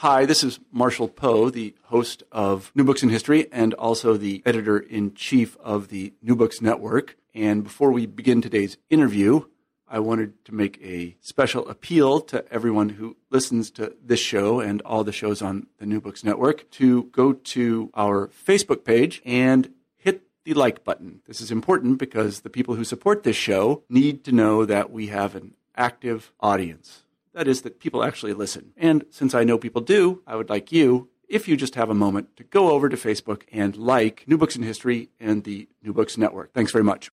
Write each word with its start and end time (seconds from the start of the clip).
Hi, 0.00 0.24
this 0.24 0.42
is 0.42 0.58
Marshall 0.72 1.08
Poe, 1.08 1.50
the 1.50 1.74
host 1.82 2.22
of 2.32 2.72
New 2.74 2.84
Books 2.84 3.02
in 3.02 3.10
History 3.10 3.52
and 3.52 3.74
also 3.74 4.16
the 4.16 4.42
editor 4.46 4.78
in 4.78 5.12
chief 5.12 5.58
of 5.58 5.88
the 5.88 6.14
New 6.22 6.34
Books 6.34 6.62
Network. 6.62 7.18
And 7.34 7.62
before 7.62 7.92
we 7.92 8.06
begin 8.06 8.40
today's 8.40 8.78
interview, 8.88 9.42
I 9.86 9.98
wanted 9.98 10.42
to 10.46 10.54
make 10.54 10.80
a 10.82 11.16
special 11.20 11.68
appeal 11.68 12.22
to 12.22 12.50
everyone 12.50 12.88
who 12.88 13.18
listens 13.28 13.70
to 13.72 13.94
this 14.02 14.20
show 14.20 14.58
and 14.58 14.80
all 14.86 15.04
the 15.04 15.12
shows 15.12 15.42
on 15.42 15.66
the 15.76 15.84
New 15.84 16.00
Books 16.00 16.24
Network 16.24 16.70
to 16.70 17.02
go 17.12 17.34
to 17.34 17.90
our 17.92 18.28
Facebook 18.28 18.84
page 18.86 19.20
and 19.26 19.70
hit 19.98 20.22
the 20.44 20.54
like 20.54 20.82
button. 20.82 21.20
This 21.26 21.42
is 21.42 21.50
important 21.50 21.98
because 21.98 22.40
the 22.40 22.48
people 22.48 22.74
who 22.74 22.84
support 22.84 23.22
this 23.22 23.36
show 23.36 23.82
need 23.90 24.24
to 24.24 24.32
know 24.32 24.64
that 24.64 24.90
we 24.90 25.08
have 25.08 25.34
an 25.34 25.56
active 25.76 26.32
audience. 26.40 27.02
That 27.32 27.46
is, 27.46 27.62
that 27.62 27.78
people 27.78 28.02
actually 28.02 28.32
listen. 28.32 28.72
And 28.76 29.04
since 29.10 29.34
I 29.34 29.44
know 29.44 29.56
people 29.56 29.82
do, 29.82 30.22
I 30.26 30.34
would 30.34 30.50
like 30.50 30.72
you, 30.72 31.10
if 31.28 31.46
you 31.46 31.56
just 31.56 31.76
have 31.76 31.88
a 31.88 31.94
moment, 31.94 32.36
to 32.38 32.44
go 32.44 32.70
over 32.70 32.88
to 32.88 32.96
Facebook 32.96 33.42
and 33.52 33.76
like 33.76 34.24
New 34.26 34.36
Books 34.36 34.56
in 34.56 34.64
History 34.64 35.10
and 35.20 35.44
the 35.44 35.68
New 35.80 35.92
Books 35.92 36.18
Network. 36.18 36.52
Thanks 36.52 36.72
very 36.72 36.82
much. 36.82 37.08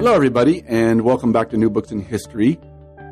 Hello, 0.00 0.14
everybody, 0.14 0.64
and 0.66 1.02
welcome 1.02 1.30
back 1.30 1.50
to 1.50 1.56
New 1.56 1.70
Books 1.70 1.92
in 1.92 2.00
History. 2.00 2.58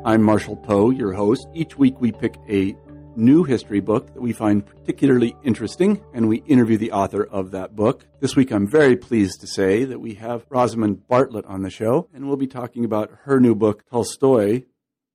I'm 0.03 0.23
Marshall 0.23 0.57
Poe, 0.57 0.89
your 0.89 1.13
host. 1.13 1.47
Each 1.53 1.77
week 1.77 2.01
we 2.01 2.11
pick 2.11 2.35
a 2.49 2.75
new 3.17 3.43
history 3.43 3.79
book 3.79 4.13
that 4.13 4.21
we 4.21 4.31
find 4.31 4.65
particularly 4.65 5.35
interesting, 5.43 6.01
and 6.13 6.29
we 6.29 6.37
interview 6.45 6.77
the 6.77 6.91
author 6.91 7.23
of 7.23 7.51
that 7.51 7.75
book. 7.75 8.05
This 8.19 8.35
week, 8.35 8.51
I'm 8.51 8.67
very 8.67 8.95
pleased 8.95 9.41
to 9.41 9.47
say 9.47 9.83
that 9.83 9.99
we 9.99 10.13
have 10.13 10.45
Rosamund 10.49 11.07
Bartlett 11.07 11.45
on 11.45 11.63
the 11.63 11.69
show, 11.69 12.07
and 12.13 12.27
we'll 12.27 12.37
be 12.37 12.47
talking 12.47 12.85
about 12.85 13.11
her 13.23 13.39
new 13.39 13.55
book, 13.55 13.83
Tolstoy, 13.89 14.63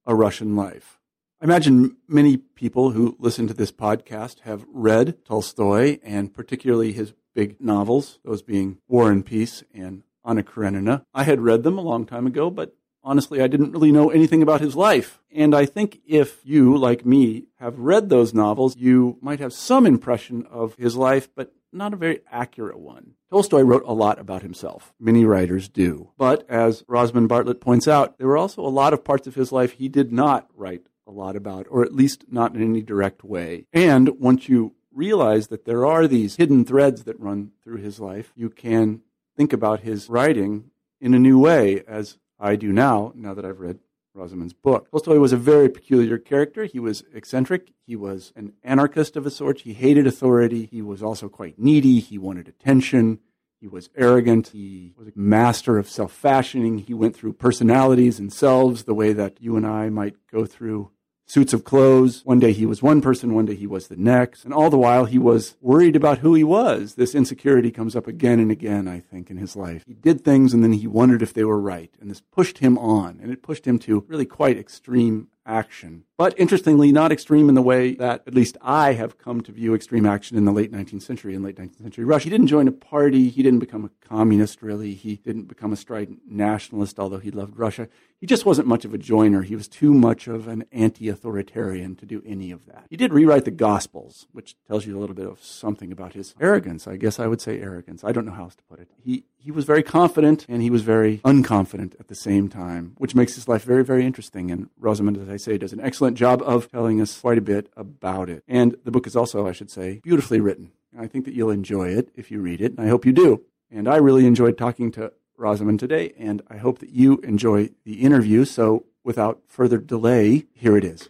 A 0.04 0.14
Russian 0.14 0.56
Life. 0.56 0.98
I 1.40 1.44
imagine 1.44 1.96
many 2.06 2.36
people 2.36 2.90
who 2.90 3.16
listen 3.18 3.46
to 3.48 3.54
this 3.54 3.72
podcast 3.72 4.40
have 4.40 4.64
read 4.72 5.24
Tolstoy, 5.24 5.98
and 6.02 6.34
particularly 6.34 6.92
his 6.92 7.14
big 7.34 7.60
novels, 7.60 8.18
those 8.24 8.42
being 8.42 8.78
War 8.88 9.10
and 9.10 9.24
Peace 9.24 9.64
and 9.74 10.02
Anna 10.24 10.42
Karenina. 10.42 11.04
I 11.14 11.24
had 11.24 11.40
read 11.40 11.62
them 11.62 11.78
a 11.78 11.82
long 11.82 12.06
time 12.06 12.26
ago, 12.26 12.50
but 12.50 12.76
honestly, 13.04 13.40
I 13.40 13.46
didn't 13.46 13.72
really 13.72 13.92
know 13.92 14.10
anything 14.10 14.42
about 14.42 14.60
his 14.60 14.76
life. 14.76 15.20
And 15.34 15.54
I 15.54 15.66
think 15.66 16.00
if 16.06 16.40
you, 16.44 16.76
like 16.76 17.06
me, 17.06 17.44
have 17.58 17.78
read 17.78 18.08
those 18.08 18.34
novels, 18.34 18.76
you 18.76 19.18
might 19.20 19.40
have 19.40 19.52
some 19.52 19.86
impression 19.86 20.46
of 20.50 20.74
his 20.76 20.96
life, 20.96 21.28
but 21.34 21.52
not 21.72 21.94
a 21.94 21.96
very 21.96 22.20
accurate 22.30 22.78
one. 22.78 23.14
Tolstoy 23.30 23.62
wrote 23.62 23.84
a 23.86 23.94
lot 23.94 24.18
about 24.18 24.42
himself. 24.42 24.92
Many 25.00 25.24
writers 25.24 25.68
do. 25.68 26.10
But 26.18 26.44
as 26.50 26.84
Rosamund 26.86 27.28
Bartlett 27.28 27.60
points 27.60 27.88
out, 27.88 28.18
there 28.18 28.26
were 28.26 28.36
also 28.36 28.62
a 28.62 28.68
lot 28.68 28.92
of 28.92 29.04
parts 29.04 29.26
of 29.26 29.34
his 29.34 29.52
life 29.52 29.72
he 29.72 29.88
did 29.88 30.12
not 30.12 30.48
write 30.54 30.86
a 31.06 31.10
lot 31.10 31.34
about, 31.34 31.66
or 31.70 31.82
at 31.82 31.94
least 31.94 32.26
not 32.30 32.54
in 32.54 32.62
any 32.62 32.82
direct 32.82 33.24
way. 33.24 33.66
And 33.72 34.20
once 34.20 34.48
you 34.48 34.74
realize 34.92 35.48
that 35.48 35.64
there 35.64 35.86
are 35.86 36.06
these 36.06 36.36
hidden 36.36 36.64
threads 36.64 37.04
that 37.04 37.18
run 37.18 37.52
through 37.64 37.78
his 37.78 37.98
life, 37.98 38.32
you 38.36 38.50
can 38.50 39.00
think 39.34 39.52
about 39.52 39.80
his 39.80 40.10
writing 40.10 40.70
in 41.00 41.14
a 41.14 41.18
new 41.18 41.38
way, 41.38 41.82
as 41.88 42.18
I 42.42 42.56
do 42.56 42.72
now, 42.72 43.12
now 43.14 43.34
that 43.34 43.44
I've 43.44 43.60
read 43.60 43.78
Rosamund's 44.14 44.52
book. 44.52 44.90
Tolstoy 44.90 45.18
was 45.18 45.32
a 45.32 45.36
very 45.36 45.68
peculiar 45.68 46.18
character. 46.18 46.64
He 46.64 46.80
was 46.80 47.04
eccentric. 47.14 47.72
He 47.86 47.94
was 47.94 48.32
an 48.34 48.52
anarchist 48.64 49.16
of 49.16 49.24
a 49.24 49.30
sort. 49.30 49.60
He 49.60 49.74
hated 49.74 50.08
authority. 50.08 50.66
He 50.66 50.82
was 50.82 51.04
also 51.04 51.28
quite 51.28 51.58
needy. 51.58 52.00
He 52.00 52.18
wanted 52.18 52.48
attention. 52.48 53.20
He 53.60 53.68
was 53.68 53.90
arrogant. 53.96 54.48
He 54.48 54.92
was 54.98 55.06
a 55.06 55.12
master 55.14 55.78
of 55.78 55.88
self 55.88 56.12
fashioning. 56.12 56.78
He 56.78 56.92
went 56.92 57.14
through 57.14 57.34
personalities 57.34 58.18
and 58.18 58.32
selves 58.32 58.84
the 58.84 58.94
way 58.94 59.12
that 59.12 59.40
you 59.40 59.56
and 59.56 59.64
I 59.64 59.88
might 59.88 60.16
go 60.30 60.44
through 60.44 60.90
suits 61.32 61.54
of 61.54 61.64
clothes. 61.64 62.20
One 62.26 62.38
day 62.38 62.52
he 62.52 62.66
was 62.66 62.82
one 62.82 63.00
person, 63.00 63.34
one 63.34 63.46
day 63.46 63.54
he 63.54 63.66
was 63.66 63.88
the 63.88 63.96
next. 63.96 64.44
And 64.44 64.52
all 64.52 64.68
the 64.68 64.76
while 64.76 65.06
he 65.06 65.18
was 65.18 65.56
worried 65.62 65.96
about 65.96 66.18
who 66.18 66.34
he 66.34 66.44
was. 66.44 66.96
This 66.96 67.14
insecurity 67.14 67.70
comes 67.70 67.96
up 67.96 68.06
again 68.06 68.38
and 68.38 68.50
again, 68.50 68.86
I 68.86 69.00
think, 69.00 69.30
in 69.30 69.38
his 69.38 69.56
life. 69.56 69.82
He 69.86 69.94
did 69.94 70.22
things 70.22 70.52
and 70.52 70.62
then 70.62 70.74
he 70.74 70.86
wondered 70.86 71.22
if 71.22 71.32
they 71.32 71.44
were 71.44 71.58
right. 71.58 71.90
And 71.98 72.10
this 72.10 72.20
pushed 72.20 72.58
him 72.58 72.76
on 72.76 73.18
and 73.22 73.32
it 73.32 73.42
pushed 73.42 73.66
him 73.66 73.78
to 73.78 74.04
really 74.08 74.26
quite 74.26 74.58
extreme 74.58 75.28
action. 75.46 76.04
But 76.16 76.38
interestingly, 76.38 76.92
not 76.92 77.10
extreme 77.10 77.48
in 77.48 77.54
the 77.54 77.62
way 77.62 77.94
that 77.94 78.22
at 78.26 78.34
least 78.34 78.56
I 78.62 78.92
have 78.92 79.18
come 79.18 79.40
to 79.40 79.52
view 79.52 79.74
extreme 79.74 80.06
action 80.06 80.36
in 80.36 80.44
the 80.44 80.52
late 80.52 80.70
19th 80.70 81.02
century 81.02 81.34
and 81.34 81.44
late 81.44 81.56
19th 81.56 81.82
century 81.82 82.04
Russia. 82.04 82.24
He 82.24 82.30
didn't 82.30 82.46
join 82.46 82.68
a 82.68 82.72
party. 82.72 83.28
He 83.28 83.42
didn't 83.42 83.58
become 83.58 83.84
a 83.84 84.06
communist, 84.06 84.62
really. 84.62 84.94
He 84.94 85.16
didn't 85.16 85.44
become 85.44 85.72
a 85.72 85.76
strident 85.76 86.20
nationalist, 86.28 87.00
although 87.00 87.18
he 87.18 87.30
loved 87.30 87.58
Russia. 87.58 87.88
He 88.20 88.26
just 88.28 88.46
wasn't 88.46 88.68
much 88.68 88.84
of 88.84 88.94
a 88.94 88.98
joiner. 88.98 89.42
He 89.42 89.56
was 89.56 89.66
too 89.66 89.92
much 89.92 90.28
of 90.28 90.46
an 90.46 90.64
anti 90.70 91.08
authoritarian 91.08 91.96
to 91.96 92.06
do 92.06 92.22
any 92.24 92.52
of 92.52 92.66
that. 92.66 92.86
He 92.88 92.96
did 92.96 93.12
rewrite 93.12 93.44
the 93.44 93.50
Gospels, 93.50 94.28
which 94.30 94.54
tells 94.68 94.86
you 94.86 94.96
a 94.96 95.00
little 95.00 95.16
bit 95.16 95.26
of 95.26 95.42
something 95.42 95.90
about 95.90 96.12
his 96.12 96.36
arrogance. 96.40 96.86
I 96.86 96.98
guess 96.98 97.18
I 97.18 97.26
would 97.26 97.40
say 97.40 97.60
arrogance. 97.60 98.04
I 98.04 98.12
don't 98.12 98.24
know 98.24 98.32
how 98.32 98.44
else 98.44 98.54
to 98.54 98.62
put 98.62 98.78
it. 98.78 98.88
He, 99.02 99.24
he 99.36 99.50
was 99.50 99.64
very 99.64 99.82
confident 99.82 100.46
and 100.48 100.62
he 100.62 100.70
was 100.70 100.82
very 100.82 101.18
unconfident 101.24 101.98
at 101.98 102.06
the 102.06 102.14
same 102.14 102.48
time, 102.48 102.94
which 102.98 103.16
makes 103.16 103.34
his 103.34 103.48
life 103.48 103.64
very, 103.64 103.82
very 103.82 104.06
interesting. 104.06 104.52
And 104.52 104.70
Rosamund, 104.78 105.16
I 105.32 105.36
say, 105.38 105.56
does 105.56 105.72
an 105.72 105.80
excellent 105.80 106.16
job 106.16 106.42
of 106.42 106.70
telling 106.70 107.00
us 107.00 107.20
quite 107.20 107.38
a 107.38 107.42
bit 107.42 107.70
about 107.76 108.28
it. 108.28 108.44
And 108.46 108.76
the 108.84 108.90
book 108.90 109.06
is 109.06 109.16
also, 109.16 109.48
I 109.48 109.52
should 109.52 109.70
say, 109.70 110.00
beautifully 110.04 110.40
written. 110.40 110.72
I 110.98 111.06
think 111.06 111.24
that 111.24 111.34
you'll 111.34 111.50
enjoy 111.50 111.88
it 111.88 112.10
if 112.14 112.30
you 112.30 112.40
read 112.40 112.60
it, 112.60 112.72
and 112.72 112.80
I 112.80 112.88
hope 112.88 113.06
you 113.06 113.12
do. 113.12 113.42
And 113.70 113.88
I 113.88 113.96
really 113.96 114.26
enjoyed 114.26 114.58
talking 114.58 114.92
to 114.92 115.12
Rosamund 115.38 115.80
today, 115.80 116.12
and 116.18 116.42
I 116.48 116.58
hope 116.58 116.80
that 116.80 116.90
you 116.90 117.16
enjoy 117.24 117.70
the 117.84 118.02
interview. 118.02 118.44
So 118.44 118.84
without 119.02 119.40
further 119.46 119.78
delay, 119.78 120.44
here 120.52 120.76
it 120.76 120.84
is. 120.84 121.08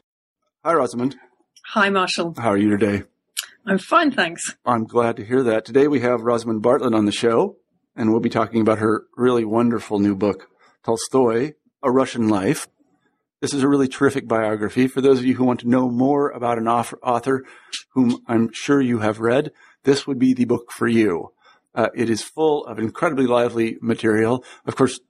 Hi, 0.65 0.73
Rosamund. 0.75 1.17
Hi, 1.71 1.91
Marshall. 1.91 2.35
How 2.39 2.51
are 2.51 2.57
you 2.57 2.71
today? 2.71 3.03
I'm 3.67 3.79
fine, 3.79 4.13
thanks. 4.13 4.57
I'm 4.65 4.85
glad 4.85 5.17
to 5.17 5.25
hear 5.25 5.43
that. 5.43 5.65
Today 5.65 5.89
we 5.89 6.01
have 6.01 6.23
Rosamund 6.23 6.63
Bartlett 6.63 6.95
on 6.95 7.07
the 7.07 7.13
show, 7.13 7.57
and 7.97 8.11
we'll 8.11 8.21
be 8.21 8.31
talking 8.31 8.61
about 8.61 8.79
her 8.79 9.05
really 9.17 9.45
wonderful 9.45 9.99
new 9.99 10.15
book, 10.15 10.49
Tolstoy, 10.85 11.55
A 11.83 11.91
Russian 11.91 12.29
Life. 12.29 12.69
This 13.43 13.53
is 13.53 13.65
a 13.65 13.69
really 13.69 13.89
terrific 13.89 14.29
biography. 14.29 14.87
For 14.87 15.01
those 15.01 15.19
of 15.19 15.25
you 15.25 15.35
who 15.35 15.45
want 15.45 15.59
to 15.61 15.69
know 15.69 15.91
more 15.91 16.31
about 16.31 16.59
an 16.59 16.69
author 16.69 17.45
whom 17.91 18.23
I'm 18.29 18.53
sure 18.53 18.81
you 18.81 19.01
have 19.01 19.19
read, 19.19 19.51
this 19.83 20.07
would 20.07 20.21
be 20.21 20.33
the 20.33 20.45
book 20.45 20.71
for 20.71 20.87
you. 20.87 21.33
Uh, 21.75 21.89
it 21.93 22.09
is 22.09 22.23
full 22.23 22.65
of 22.67 22.79
incredibly 22.79 23.27
lively 23.27 23.79
material. 23.81 24.45
Of 24.65 24.77
course, 24.77 25.01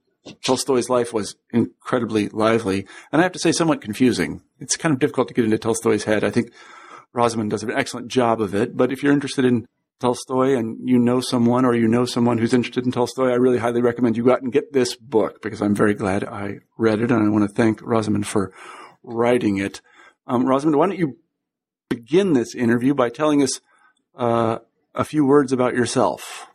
Tolstoy's 0.43 0.89
life 0.89 1.13
was 1.13 1.35
incredibly 1.51 2.27
lively, 2.29 2.87
and 3.11 3.21
I 3.21 3.23
have 3.23 3.33
to 3.33 3.39
say, 3.39 3.51
somewhat 3.51 3.81
confusing. 3.81 4.41
It's 4.59 4.77
kind 4.77 4.93
of 4.93 4.99
difficult 4.99 5.27
to 5.27 5.35
get 5.35 5.45
into 5.45 5.59
Tolstoy's 5.59 6.05
head. 6.05 6.23
I 6.23 6.31
think 6.31 6.51
Rosamund 7.13 7.51
does 7.51 7.61
an 7.61 7.69
excellent 7.69 8.07
job 8.07 8.41
of 8.41 8.55
it. 8.55 8.75
But 8.75 8.91
if 8.91 9.03
you're 9.03 9.13
interested 9.13 9.45
in 9.45 9.67
Tolstoy 10.03 10.57
and 10.57 10.77
you 10.83 10.99
know 10.99 11.21
someone 11.21 11.63
or 11.63 11.73
you 11.73 11.87
know 11.87 12.03
someone 12.03 12.37
who's 12.37 12.53
interested 12.53 12.85
in 12.85 12.91
Tolstoy, 12.91 13.29
I 13.29 13.35
really 13.35 13.57
highly 13.57 13.81
recommend 13.81 14.17
you 14.17 14.25
go 14.25 14.33
out 14.33 14.41
and 14.41 14.51
get 14.51 14.73
this 14.73 14.97
book 14.97 15.41
because 15.41 15.61
I'm 15.61 15.73
very 15.73 15.93
glad 15.93 16.25
I 16.25 16.59
read 16.77 16.99
it 16.99 17.09
and 17.09 17.25
I 17.25 17.29
want 17.29 17.49
to 17.49 17.55
thank 17.55 17.81
Rosamund 17.81 18.27
for 18.27 18.51
writing 19.01 19.55
it. 19.55 19.79
Um, 20.27 20.45
Rosamund, 20.45 20.77
why 20.77 20.87
don't 20.87 20.99
you 20.99 21.19
begin 21.89 22.33
this 22.33 22.53
interview 22.53 22.93
by 22.93 23.07
telling 23.07 23.41
us 23.41 23.61
uh, 24.13 24.57
a 24.93 25.05
few 25.05 25.25
words 25.25 25.53
about 25.53 25.73
yourself? 25.73 26.47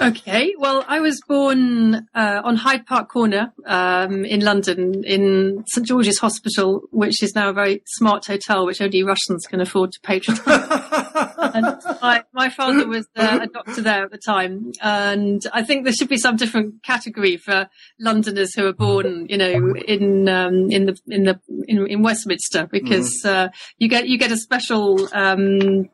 Okay, 0.00 0.54
well, 0.58 0.84
I 0.88 1.00
was 1.00 1.20
born 1.28 2.08
uh, 2.14 2.40
on 2.42 2.56
Hyde 2.56 2.86
Park 2.86 3.10
Corner 3.10 3.52
um, 3.66 4.24
in 4.24 4.40
London 4.40 5.04
in 5.04 5.62
St 5.68 5.86
George's 5.86 6.18
Hospital, 6.18 6.82
which 6.90 7.22
is 7.22 7.34
now 7.34 7.50
a 7.50 7.52
very 7.52 7.82
smart 7.86 8.26
hotel, 8.26 8.66
which 8.66 8.80
only 8.80 9.04
Russians 9.04 9.46
can 9.46 9.60
afford 9.60 9.92
to 9.92 10.00
patronise. 10.00 10.44
my, 10.46 12.24
my, 12.32 12.48
father 12.48 12.88
was 12.88 13.06
uh, 13.14 13.40
a 13.42 13.46
doctor 13.46 13.82
there 13.82 14.04
at 14.04 14.10
the 14.10 14.18
time, 14.18 14.72
and 14.80 15.42
I 15.52 15.62
think 15.62 15.84
there 15.84 15.92
should 15.92 16.08
be 16.08 16.18
some 16.18 16.36
different 16.36 16.82
category 16.82 17.36
for 17.36 17.68
Londoners 18.00 18.54
who 18.54 18.66
are 18.66 18.72
born, 18.72 19.26
you 19.28 19.36
know, 19.36 19.74
in 19.86 20.28
um, 20.28 20.70
in 20.70 20.86
the 20.86 20.98
in 21.06 21.24
the 21.24 21.38
in, 21.68 21.86
in 21.86 22.02
Westminster, 22.02 22.66
because 22.66 23.22
mm. 23.22 23.30
uh, 23.30 23.48
you 23.78 23.88
get 23.88 24.08
you 24.08 24.18
get 24.18 24.32
a 24.32 24.36
special. 24.36 25.08
Um, 25.12 25.88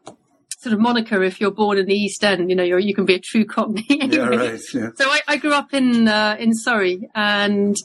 sort 0.66 0.74
of 0.74 0.80
moniker 0.80 1.22
if 1.22 1.40
you're 1.40 1.52
born 1.52 1.78
in 1.78 1.86
the 1.86 1.94
East 1.94 2.24
End. 2.24 2.50
You 2.50 2.56
know, 2.56 2.64
you 2.64 2.92
can 2.92 3.04
be 3.04 3.14
a 3.14 3.20
true 3.20 3.44
Cockney. 3.44 3.86
anyway. 3.88 4.16
Yeah, 4.16 4.26
right. 4.28 4.60
Yeah. 4.74 4.88
So 4.96 5.08
I, 5.08 5.20
I, 5.28 5.36
grew 5.36 5.52
up 5.52 5.72
in 5.72 6.08
uh, 6.08 6.36
in 6.40 6.52
Surrey, 6.54 7.08
and 7.14 7.76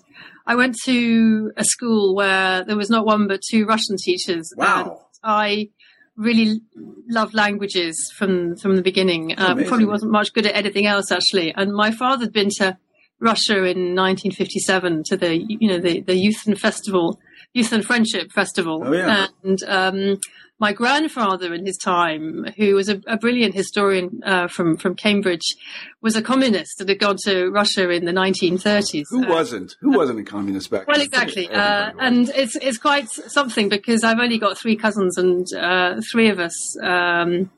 I 0.48 0.56
went 0.56 0.76
to 0.86 1.52
a 1.58 1.64
school 1.64 2.16
where 2.16 2.64
there 2.64 2.78
was 2.78 2.90
not 2.90 3.06
one 3.06 3.28
but 3.28 3.42
two 3.48 3.66
Russian 3.66 3.98
teachers. 3.98 4.52
Wow. 4.58 5.06
I 5.24 5.70
really 6.16 6.62
loved 7.08 7.36
languages 7.36 8.12
from 8.18 8.56
from 8.58 8.76
the 8.76 8.82
beginning. 8.82 9.38
Uh, 9.38 9.56
probably 9.68 9.86
wasn't 9.86 10.12
much 10.12 10.34
good 10.34 10.48
at 10.48 10.56
anything 10.56 10.88
else 10.88 11.12
actually. 11.12 11.54
And 11.54 11.74
my 11.74 11.92
father 11.92 12.26
had 12.26 12.34
been 12.34 12.50
to 12.58 12.78
Russia 13.20 13.58
in 13.58 13.96
1957 13.96 15.04
to 15.06 15.18
the 15.18 15.38
you 15.38 15.68
know 15.68 15.80
the 15.80 16.02
the 16.02 16.16
Youth 16.16 16.42
Festival, 16.60 17.20
Youth 17.54 17.74
and 17.74 17.86
Friendship 17.86 18.32
Festival, 18.32 18.82
oh, 18.86 18.94
yeah. 18.94 19.28
and 19.44 19.64
um, 19.64 20.18
my 20.62 20.74
grandfather 20.74 21.56
in 21.56 21.66
his 21.66 21.76
time, 21.76 22.46
who 22.56 22.76
was 22.76 22.88
a, 22.88 23.02
a 23.08 23.18
brilliant 23.18 23.56
historian 23.56 24.22
uh, 24.24 24.48
from 24.48 24.78
from 24.78 24.96
Cambridge, 24.96 25.56
was 26.02 26.16
a 26.16 26.22
communist 26.22 26.80
and 26.80 26.88
had 26.88 27.00
gone 27.00 27.18
to 27.26 27.50
Russia 27.50 27.90
in 27.90 28.06
the 28.06 28.12
1930s. 28.12 29.06
Who 29.10 29.26
uh, 29.26 29.30
wasn't? 29.30 29.76
Who 29.82 29.98
wasn't 29.98 30.20
a 30.20 30.24
communist 30.24 30.70
back 30.70 30.86
then? 30.86 30.94
Well, 30.94 31.02
exactly. 31.02 31.50
Uh, 31.62 31.92
and 32.00 32.30
it's 32.30 32.56
it's 32.56 32.78
quite 32.78 33.10
something 33.10 33.70
because 33.70 34.04
I've 34.04 34.20
only 34.20 34.38
got 34.38 34.58
three 34.58 34.76
cousins 34.76 35.18
and 35.18 35.46
uh, 35.54 36.00
three 36.12 36.30
of 36.30 36.40
us. 36.40 36.56
Um, 36.82 37.52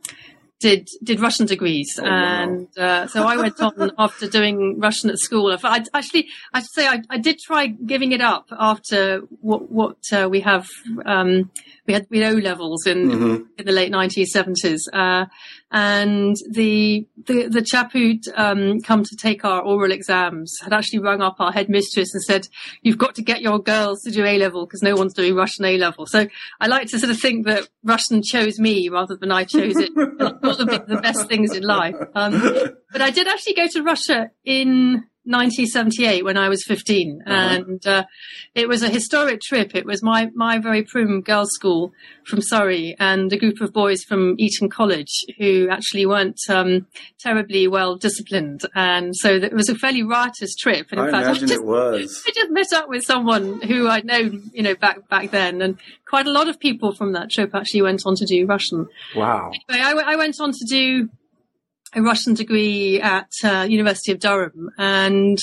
did 0.63 0.88
did 1.04 1.19
Russian 1.19 1.45
degrees, 1.45 2.00
oh, 2.01 2.06
and 2.06 2.68
wow. 2.77 2.83
uh, 2.83 3.07
so 3.07 3.27
I 3.27 3.36
went 3.36 3.60
on 3.60 3.92
after 3.98 4.30
doing 4.30 4.80
Russian 4.80 5.10
at 5.10 5.19
school. 5.19 5.51
I 5.51 5.83
actually, 5.94 6.30
I 6.54 6.62
should 6.62 6.71
say, 6.74 6.88
I, 6.88 7.01
I, 7.10 7.18
did 7.18 7.38
try 7.39 7.68
giving 7.68 8.13
it 8.13 8.21
up 8.21 8.48
after 8.57 9.19
what 9.42 9.69
what 9.69 9.98
uh, 10.13 10.30
we 10.31 10.39
have. 10.39 10.65
Um, 11.06 11.51
we 11.85 11.94
had 11.94 12.07
we 12.09 12.19
had 12.19 12.33
O 12.33 12.38
levels 12.38 12.88
in 12.88 13.09
mm-hmm. 13.09 13.44
in 13.57 13.65
the 13.65 13.71
late 13.71 13.91
seventies, 14.27 14.88
uh, 14.94 15.25
and 15.71 16.35
the 16.50 17.07
the 17.25 17.47
the 17.47 17.62
chap 17.62 17.91
who'd 17.91 18.25
um, 18.35 18.80
come 18.81 19.03
to 19.03 19.15
take 19.15 19.44
our 19.44 19.62
oral 19.62 19.91
exams 19.91 20.57
had 20.62 20.74
actually 20.74 21.00
rung 21.00 21.21
up 21.21 21.35
our 21.39 21.51
headmistress 21.51 22.13
and 22.13 22.24
said, 22.24 22.47
"You've 22.81 22.97
got 22.97 23.15
to 23.15 23.21
get 23.21 23.41
your 23.41 23.59
girls 23.59 24.01
to 24.03 24.12
do 24.12 24.24
A 24.24 24.38
level 24.38 24.65
because 24.65 24.81
no 24.81 24.95
one's 24.95 25.13
doing 25.13 25.35
Russian 25.35 25.65
A 25.65 25.77
level." 25.77 26.06
So 26.06 26.27
I 26.62 26.68
like 26.68 26.88
to 26.89 27.00
sort 27.00 27.12
of 27.12 27.19
think 27.19 27.45
that 27.47 27.68
Russian 27.83 28.21
chose 28.24 28.59
me 28.59 28.88
rather 28.89 29.18
than 29.18 29.31
I 29.31 29.44
chose 29.44 29.75
it. 29.77 29.91
all 29.97 30.56
the, 30.56 30.83
the 30.88 31.00
best 31.01 31.27
things 31.27 31.56
in 31.56 31.63
life. 31.63 31.95
Um, 32.15 32.41
but 32.91 33.01
I 33.01 33.09
did 33.09 33.27
actually 33.27 33.56
go 33.56 33.68
to 33.68 33.83
Russia 33.83 34.31
in 34.45 35.03
1978 35.25 36.25
when 36.25 36.38
I 36.38 36.50
was 36.50 36.64
15, 36.66 37.22
uh-huh. 37.25 37.34
and 37.34 37.88
uh, 37.88 38.04
it 38.56 38.68
was 38.68 38.84
a 38.84 38.90
historic 38.90 39.40
trip. 39.42 39.74
It 39.74 39.86
was 39.86 40.04
my 40.04 40.30
my 40.36 40.60
very 40.60 40.84
prim 40.84 41.22
girls' 41.22 41.52
school 41.54 41.94
from 42.25 42.42
Surrey 42.42 42.96
and 43.00 43.31
a 43.31 43.38
group 43.38 43.62
of 43.62 43.72
boys 43.72 44.04
from 44.04 44.36
Eton 44.38 44.70
College 44.70 45.12
who 45.40 45.70
actually 45.70 46.06
weren't 46.06 46.40
um, 46.50 46.88
terribly 47.20 47.68
well 47.68 47.96
disciplined, 47.96 48.62
and 48.75 49.16
so 49.16 49.36
it 49.36 49.54
was 49.54 49.70
a 49.70 49.75
fairly 49.75 50.04
riotous 50.04 50.56
trip. 50.56 50.88
And 50.92 51.00
in 51.00 51.08
I 51.08 51.12
fact, 51.12 51.26
imagine 51.26 51.44
I 51.44 51.48
just, 51.48 51.62
it 51.62 51.66
was. 51.66 52.24
I 52.28 52.31
just 52.31 52.52
met 52.52 52.74
up 52.74 52.90
with 52.90 53.04
someone 53.04 53.62
who 53.62 53.88
I'd 53.88 54.06
known, 54.06 54.52
you 54.54 54.64
know, 54.64 54.76
back 54.76 55.08
back 55.08 55.31
then, 55.31 55.62
and 55.62 55.78
quite 56.06 56.28
a 56.28 56.31
lot 56.31 56.50
of 56.50 56.60
people 56.60 56.94
from 56.94 57.14
that 57.14 57.31
trip 57.31 57.56
actually 57.56 57.81
went 57.81 58.02
on 58.06 58.16
to 58.16 58.26
do 58.26 58.46
Russian. 58.46 58.88
Wow. 59.16 59.52
Anyway, 59.69 60.04
I, 60.04 60.14
I 60.14 60.16
went 60.16 60.40
on 60.42 60.52
to 60.52 60.66
do 60.68 61.10
a 61.95 62.01
Russian 62.01 62.34
degree 62.34 63.00
at 63.01 63.30
uh, 63.44 63.66
University 63.69 64.12
of 64.12 64.19
Durham, 64.19 64.69
and 64.78 65.38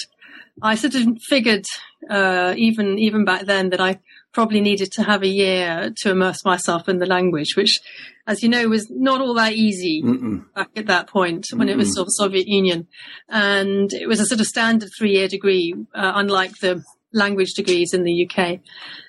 I 0.62 0.75
sort 0.75 0.94
of 0.94 1.19
figured 1.29 1.64
uh, 2.08 2.55
even 2.56 2.99
even 2.99 3.25
back 3.25 3.47
then 3.47 3.70
that 3.70 3.81
I 3.81 4.00
probably 4.32 4.61
needed 4.61 4.93
to 4.93 5.02
have 5.02 5.23
a 5.23 5.29
year 5.29 5.93
to 5.97 6.11
immerse 6.11 6.44
myself 6.44 6.88
in 6.88 6.99
the 6.99 7.06
language, 7.06 7.56
which, 7.56 7.81
as 8.26 8.43
you 8.43 8.49
know, 8.49 8.69
was 8.69 8.88
not 8.91 9.20
all 9.20 9.35
that 9.35 9.55
easy 9.55 10.02
Mm-mm. 10.02 10.44
back 10.55 10.70
at 10.76 10.87
that 10.87 11.08
point 11.08 11.47
when 11.52 11.67
Mm-mm. 11.67 11.73
it 11.73 11.76
was 11.76 11.91
still 11.91 12.05
the 12.05 12.11
Soviet 12.11 12.47
Union, 12.47 12.87
and 13.29 13.93
it 13.93 14.06
was 14.06 14.20
a 14.20 14.26
sort 14.26 14.41
of 14.41 14.47
standard 14.47 14.91
three 14.97 15.12
year 15.12 15.29
degree, 15.29 15.75
uh, 15.94 16.12
unlike 16.14 16.58
the 16.58 16.82
language 17.12 17.55
degrees 17.55 17.93
in 17.93 18.05
the 18.05 18.29
UK. 18.29 18.61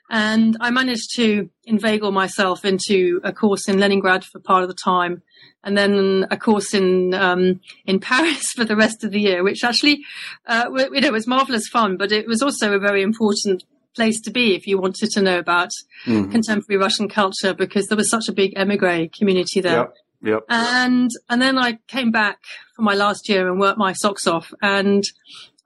And 0.10 0.58
I 0.60 0.72
managed 0.72 1.16
to 1.16 1.50
inveigle 1.64 2.12
myself 2.12 2.66
into 2.66 3.22
a 3.24 3.32
course 3.32 3.70
in 3.70 3.80
Leningrad 3.80 4.26
for 4.26 4.40
part 4.40 4.64
of 4.64 4.70
the 4.70 4.76
time 4.76 5.22
and 5.64 5.78
then 5.78 6.26
a 6.32 6.38
course 6.38 6.74
in 6.74 7.14
um, 7.14 7.60
in 7.86 8.00
Paris 8.00 8.52
for 8.56 8.66
the 8.66 8.76
rest 8.76 9.04
of 9.04 9.12
the 9.12 9.20
year, 9.20 9.44
which 9.44 9.64
actually, 9.64 10.04
uh, 10.48 10.70
you 10.92 11.02
know, 11.02 11.12
was 11.12 11.28
marvelous 11.28 11.68
fun. 11.68 11.98
But 11.98 12.12
it 12.12 12.28
was 12.28 12.42
also 12.42 12.74
a 12.74 12.80
very 12.80 13.02
important 13.02 13.64
place 13.96 14.22
to 14.22 14.32
be 14.32 14.56
if 14.56 14.68
you 14.68 14.80
wanted 14.80 15.10
to 15.12 15.22
know 15.22 15.38
about 15.38 15.70
mm-hmm. 16.06 16.32
contemporary 16.32 16.82
Russian 16.82 17.10
culture 17.10 17.54
because 17.54 17.88
there 17.88 17.98
was 17.98 18.10
such 18.10 18.30
a 18.30 18.32
big 18.32 18.54
emigre 18.56 19.08
community 19.10 19.60
there. 19.60 19.78
Yep. 19.78 19.96
Yep. 20.24 20.44
And 20.50 21.10
and 21.30 21.42
then 21.42 21.58
I 21.58 21.80
came 21.88 22.12
back 22.12 22.40
for 22.76 22.84
my 22.84 22.94
last 22.94 23.28
year 23.28 23.50
and 23.50 23.60
worked 23.60 23.80
my 23.80 23.94
socks 23.94 24.28
off, 24.28 24.54
and 24.62 25.04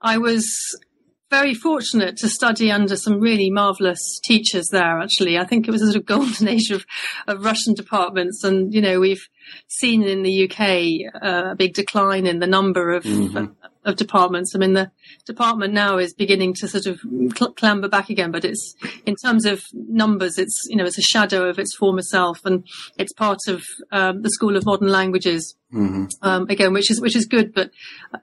I 0.00 0.18
was 0.18 0.48
very 1.30 1.54
fortunate 1.54 2.16
to 2.18 2.28
study 2.28 2.70
under 2.70 2.96
some 2.96 3.20
really 3.20 3.50
marvelous 3.50 4.20
teachers 4.22 4.68
there. 4.68 5.00
Actually, 5.00 5.38
I 5.38 5.44
think 5.44 5.66
it 5.66 5.70
was 5.70 5.82
a 5.82 5.86
sort 5.86 5.96
of 5.96 6.06
golden 6.06 6.48
age 6.56 6.70
of, 6.70 6.84
of 7.26 7.44
Russian 7.44 7.74
departments, 7.74 8.44
and 8.44 8.72
you 8.72 8.80
know 8.80 9.00
we've 9.00 9.28
seen 9.68 10.02
in 10.02 10.22
the 10.22 10.50
UK 10.50 11.22
uh, 11.22 11.50
a 11.52 11.56
big 11.56 11.74
decline 11.74 12.26
in 12.26 12.38
the 12.38 12.46
number 12.46 12.92
of 12.92 13.04
mm-hmm 13.04 13.46
of 13.86 13.96
departments. 13.96 14.54
I 14.54 14.58
mean, 14.58 14.74
the 14.74 14.90
department 15.24 15.72
now 15.72 15.96
is 15.96 16.12
beginning 16.12 16.54
to 16.54 16.68
sort 16.68 16.86
of 16.86 17.00
cl- 17.36 17.52
clamber 17.52 17.88
back 17.88 18.10
again, 18.10 18.32
but 18.32 18.44
it's 18.44 18.74
in 19.06 19.14
terms 19.14 19.46
of 19.46 19.62
numbers, 19.72 20.38
it's 20.38 20.66
you 20.68 20.76
know 20.76 20.84
it's 20.84 20.98
a 20.98 21.02
shadow 21.02 21.48
of 21.48 21.58
its 21.58 21.74
former 21.76 22.02
self, 22.02 22.44
and 22.44 22.66
it's 22.98 23.12
part 23.12 23.38
of 23.48 23.62
um, 23.92 24.22
the 24.22 24.30
School 24.30 24.56
of 24.56 24.66
Modern 24.66 24.88
Languages. 24.88 25.56
Mm-hmm. 25.72 26.04
Um, 26.22 26.46
again, 26.48 26.72
which 26.72 26.90
is 26.90 27.00
which 27.00 27.16
is 27.16 27.26
good, 27.26 27.54
but 27.54 27.70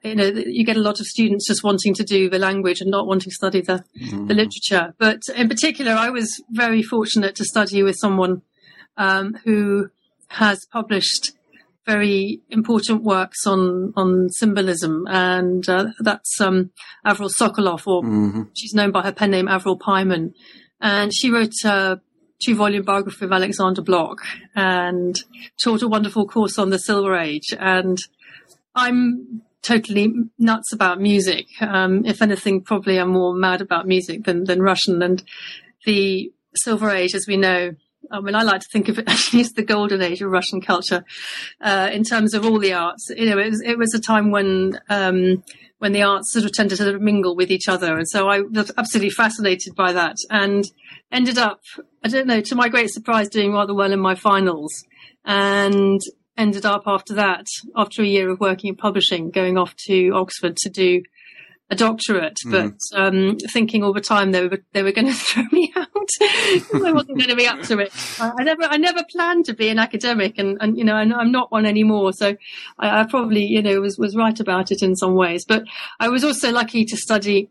you 0.02 0.14
know 0.14 0.26
you 0.26 0.64
get 0.64 0.76
a 0.76 0.80
lot 0.80 1.00
of 1.00 1.06
students 1.06 1.46
just 1.46 1.64
wanting 1.64 1.94
to 1.94 2.04
do 2.04 2.30
the 2.30 2.38
language 2.38 2.80
and 2.80 2.90
not 2.90 3.06
wanting 3.06 3.30
to 3.30 3.34
study 3.34 3.60
the 3.60 3.84
mm-hmm. 4.00 4.26
the 4.26 4.34
literature. 4.34 4.94
But 4.98 5.20
in 5.34 5.48
particular, 5.48 5.92
I 5.92 6.10
was 6.10 6.42
very 6.50 6.82
fortunate 6.82 7.34
to 7.36 7.44
study 7.44 7.82
with 7.82 7.96
someone 7.96 8.42
um, 8.96 9.34
who 9.44 9.88
has 10.28 10.66
published 10.72 11.32
very 11.86 12.40
important 12.50 13.02
works 13.02 13.46
on 13.46 13.92
on 13.96 14.30
symbolism, 14.30 15.06
and 15.08 15.68
uh, 15.68 15.86
that's 16.00 16.40
um, 16.40 16.70
Avril 17.04 17.28
Sokolov, 17.28 17.86
or 17.86 18.02
mm-hmm. 18.02 18.42
she's 18.54 18.74
known 18.74 18.90
by 18.90 19.02
her 19.02 19.12
pen 19.12 19.30
name 19.30 19.48
Avril 19.48 19.78
Pyman, 19.78 20.32
and 20.80 21.12
she 21.14 21.30
wrote 21.30 21.52
a 21.64 22.00
two 22.44 22.54
volume 22.54 22.84
biography 22.84 23.24
of 23.24 23.32
Alexander 23.32 23.82
Blok 23.82 24.18
and 24.54 25.16
taught 25.62 25.82
a 25.82 25.88
wonderful 25.88 26.26
course 26.26 26.58
on 26.58 26.70
the 26.70 26.78
Silver 26.78 27.16
Age. 27.16 27.54
And 27.58 27.98
I'm 28.74 29.42
totally 29.62 30.12
nuts 30.38 30.72
about 30.72 31.00
music. 31.00 31.46
Um, 31.60 32.04
if 32.04 32.20
anything, 32.20 32.62
probably 32.62 32.98
I'm 32.98 33.10
more 33.10 33.34
mad 33.34 33.60
about 33.60 33.86
music 33.86 34.24
than 34.24 34.44
than 34.44 34.62
Russian. 34.62 35.02
And 35.02 35.22
the 35.84 36.32
Silver 36.56 36.90
Age, 36.90 37.14
as 37.14 37.26
we 37.26 37.36
know, 37.36 37.74
I 38.14 38.20
mean, 38.20 38.34
I 38.34 38.42
like 38.42 38.60
to 38.60 38.68
think 38.72 38.88
of 38.88 38.98
it 38.98 39.08
actually 39.08 39.40
as 39.40 39.52
the 39.52 39.62
golden 39.62 40.02
age 40.02 40.22
of 40.22 40.30
Russian 40.30 40.60
culture, 40.60 41.04
uh, 41.60 41.90
in 41.92 42.04
terms 42.04 42.34
of 42.34 42.46
all 42.46 42.58
the 42.58 42.72
arts. 42.72 43.10
You 43.14 43.30
know, 43.30 43.38
it 43.38 43.50
was, 43.50 43.62
it 43.62 43.78
was 43.78 43.94
a 43.94 44.00
time 44.00 44.30
when, 44.30 44.80
um, 44.88 45.42
when 45.78 45.92
the 45.92 46.02
arts 46.02 46.32
sort 46.32 46.44
of 46.44 46.52
tended 46.52 46.78
to 46.78 46.84
sort 46.84 46.94
of 46.94 47.02
mingle 47.02 47.36
with 47.36 47.50
each 47.50 47.68
other. 47.68 47.96
And 47.96 48.08
so 48.08 48.28
I 48.28 48.40
was 48.40 48.70
absolutely 48.78 49.10
fascinated 49.10 49.74
by 49.74 49.92
that 49.92 50.16
and 50.30 50.64
ended 51.10 51.38
up, 51.38 51.60
I 52.02 52.08
don't 52.08 52.26
know, 52.26 52.40
to 52.40 52.54
my 52.54 52.68
great 52.68 52.90
surprise, 52.90 53.28
doing 53.28 53.52
rather 53.52 53.74
well 53.74 53.92
in 53.92 54.00
my 54.00 54.14
finals 54.14 54.84
and 55.24 56.00
ended 56.36 56.66
up 56.66 56.82
after 56.86 57.14
that, 57.14 57.46
after 57.76 58.02
a 58.02 58.06
year 58.06 58.30
of 58.30 58.40
working 58.40 58.68
in 58.68 58.76
publishing, 58.76 59.30
going 59.30 59.58
off 59.58 59.74
to 59.86 60.10
Oxford 60.10 60.56
to 60.58 60.70
do 60.70 61.02
a 61.70 61.74
doctorate, 61.74 62.36
mm. 62.46 62.50
but 62.50 62.98
um, 62.98 63.36
thinking 63.50 63.82
all 63.82 63.92
the 63.92 64.00
time 64.00 64.32
they 64.32 64.46
were 64.46 64.58
they 64.72 64.82
were 64.82 64.92
going 64.92 65.06
to 65.12 65.14
throw 65.14 65.44
me 65.50 65.72
out 65.76 65.88
I 66.20 66.92
wasn't 66.92 67.18
going 67.18 67.30
to 67.30 67.36
be 67.36 67.46
up 67.46 67.62
to 67.62 67.78
it. 67.78 67.92
I, 68.20 68.32
I, 68.38 68.44
never 68.44 68.62
I 68.64 68.76
never 68.76 69.02
planned 69.10 69.46
to 69.46 69.54
be 69.54 69.68
an 69.68 69.78
academic, 69.78 70.38
and, 70.38 70.58
and 70.60 70.76
you 70.76 70.84
know 70.84 70.94
I'm 70.94 71.32
not 71.32 71.50
one 71.50 71.66
anymore. 71.66 72.12
So 72.12 72.36
I, 72.78 73.00
I 73.00 73.04
probably 73.04 73.44
you 73.44 73.62
know 73.62 73.80
was 73.80 73.98
was 73.98 74.16
right 74.16 74.38
about 74.38 74.70
it 74.70 74.82
in 74.82 74.96
some 74.96 75.14
ways. 75.14 75.44
But 75.44 75.64
I 75.98 76.08
was 76.08 76.24
also 76.24 76.52
lucky 76.52 76.84
to 76.84 76.96
study 76.96 77.48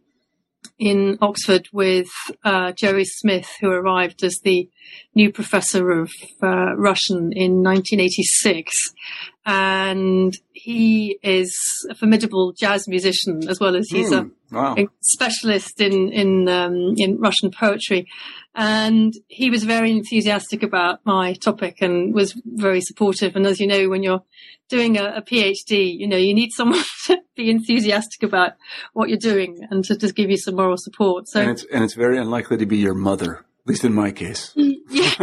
in 0.79 1.17
Oxford 1.21 1.67
with 1.73 2.09
uh, 2.43 2.71
Jerry 2.73 3.05
Smith, 3.05 3.49
who 3.59 3.69
arrived 3.69 4.23
as 4.23 4.39
the 4.43 4.69
new 5.15 5.31
professor 5.31 5.91
of 5.91 6.11
uh, 6.41 6.75
Russian 6.75 7.31
in 7.33 7.63
1986. 7.63 8.71
And 9.45 10.33
he 10.53 11.19
is 11.21 11.53
a 11.89 11.95
formidable 11.95 12.53
jazz 12.53 12.87
musician 12.87 13.49
as 13.49 13.59
well 13.59 13.75
as 13.75 13.89
he's 13.89 14.11
mm, 14.11 14.31
a, 14.51 14.55
wow. 14.55 14.75
a, 14.77 14.87
specialist 15.01 15.81
in 15.81 16.13
in 16.13 16.47
um, 16.47 16.93
in 16.97 17.17
Russian 17.19 17.51
poetry. 17.51 18.07
And 18.55 19.13
he 19.27 19.49
was 19.49 19.63
very 19.63 19.91
enthusiastic 19.91 20.63
about 20.63 20.99
my 21.05 21.33
topic 21.33 21.81
and 21.81 22.13
was 22.13 22.39
very 22.45 22.79
supportive. 22.79 23.35
And 23.35 23.45
as 23.45 23.59
you 23.59 23.67
know, 23.67 23.89
when 23.89 24.03
you're 24.03 24.23
doing 24.69 24.97
a, 24.97 25.15
a 25.17 25.21
PhD, 25.21 25.97
you 25.97 26.07
know, 26.07 26.17
you 26.17 26.33
need 26.33 26.51
someone 26.51 26.83
to 27.05 27.17
be 27.35 27.49
enthusiastic 27.49 28.23
about 28.23 28.53
what 28.93 29.09
you're 29.09 29.17
doing 29.17 29.67
and 29.69 29.83
to 29.85 29.97
just 29.97 30.15
give 30.15 30.29
you 30.29 30.37
some 30.37 30.55
moral 30.55 30.77
support. 30.77 31.27
So, 31.27 31.41
and 31.41 31.51
it's, 31.51 31.65
and 31.71 31.83
it's 31.83 31.95
very 31.95 32.17
unlikely 32.17 32.57
to 32.57 32.65
be 32.65 32.77
your 32.77 32.93
mother, 32.93 33.45
at 33.63 33.69
least 33.69 33.85
in 33.85 33.93
my 33.93 34.11
case. 34.11 34.55
Yeah. 34.89 35.15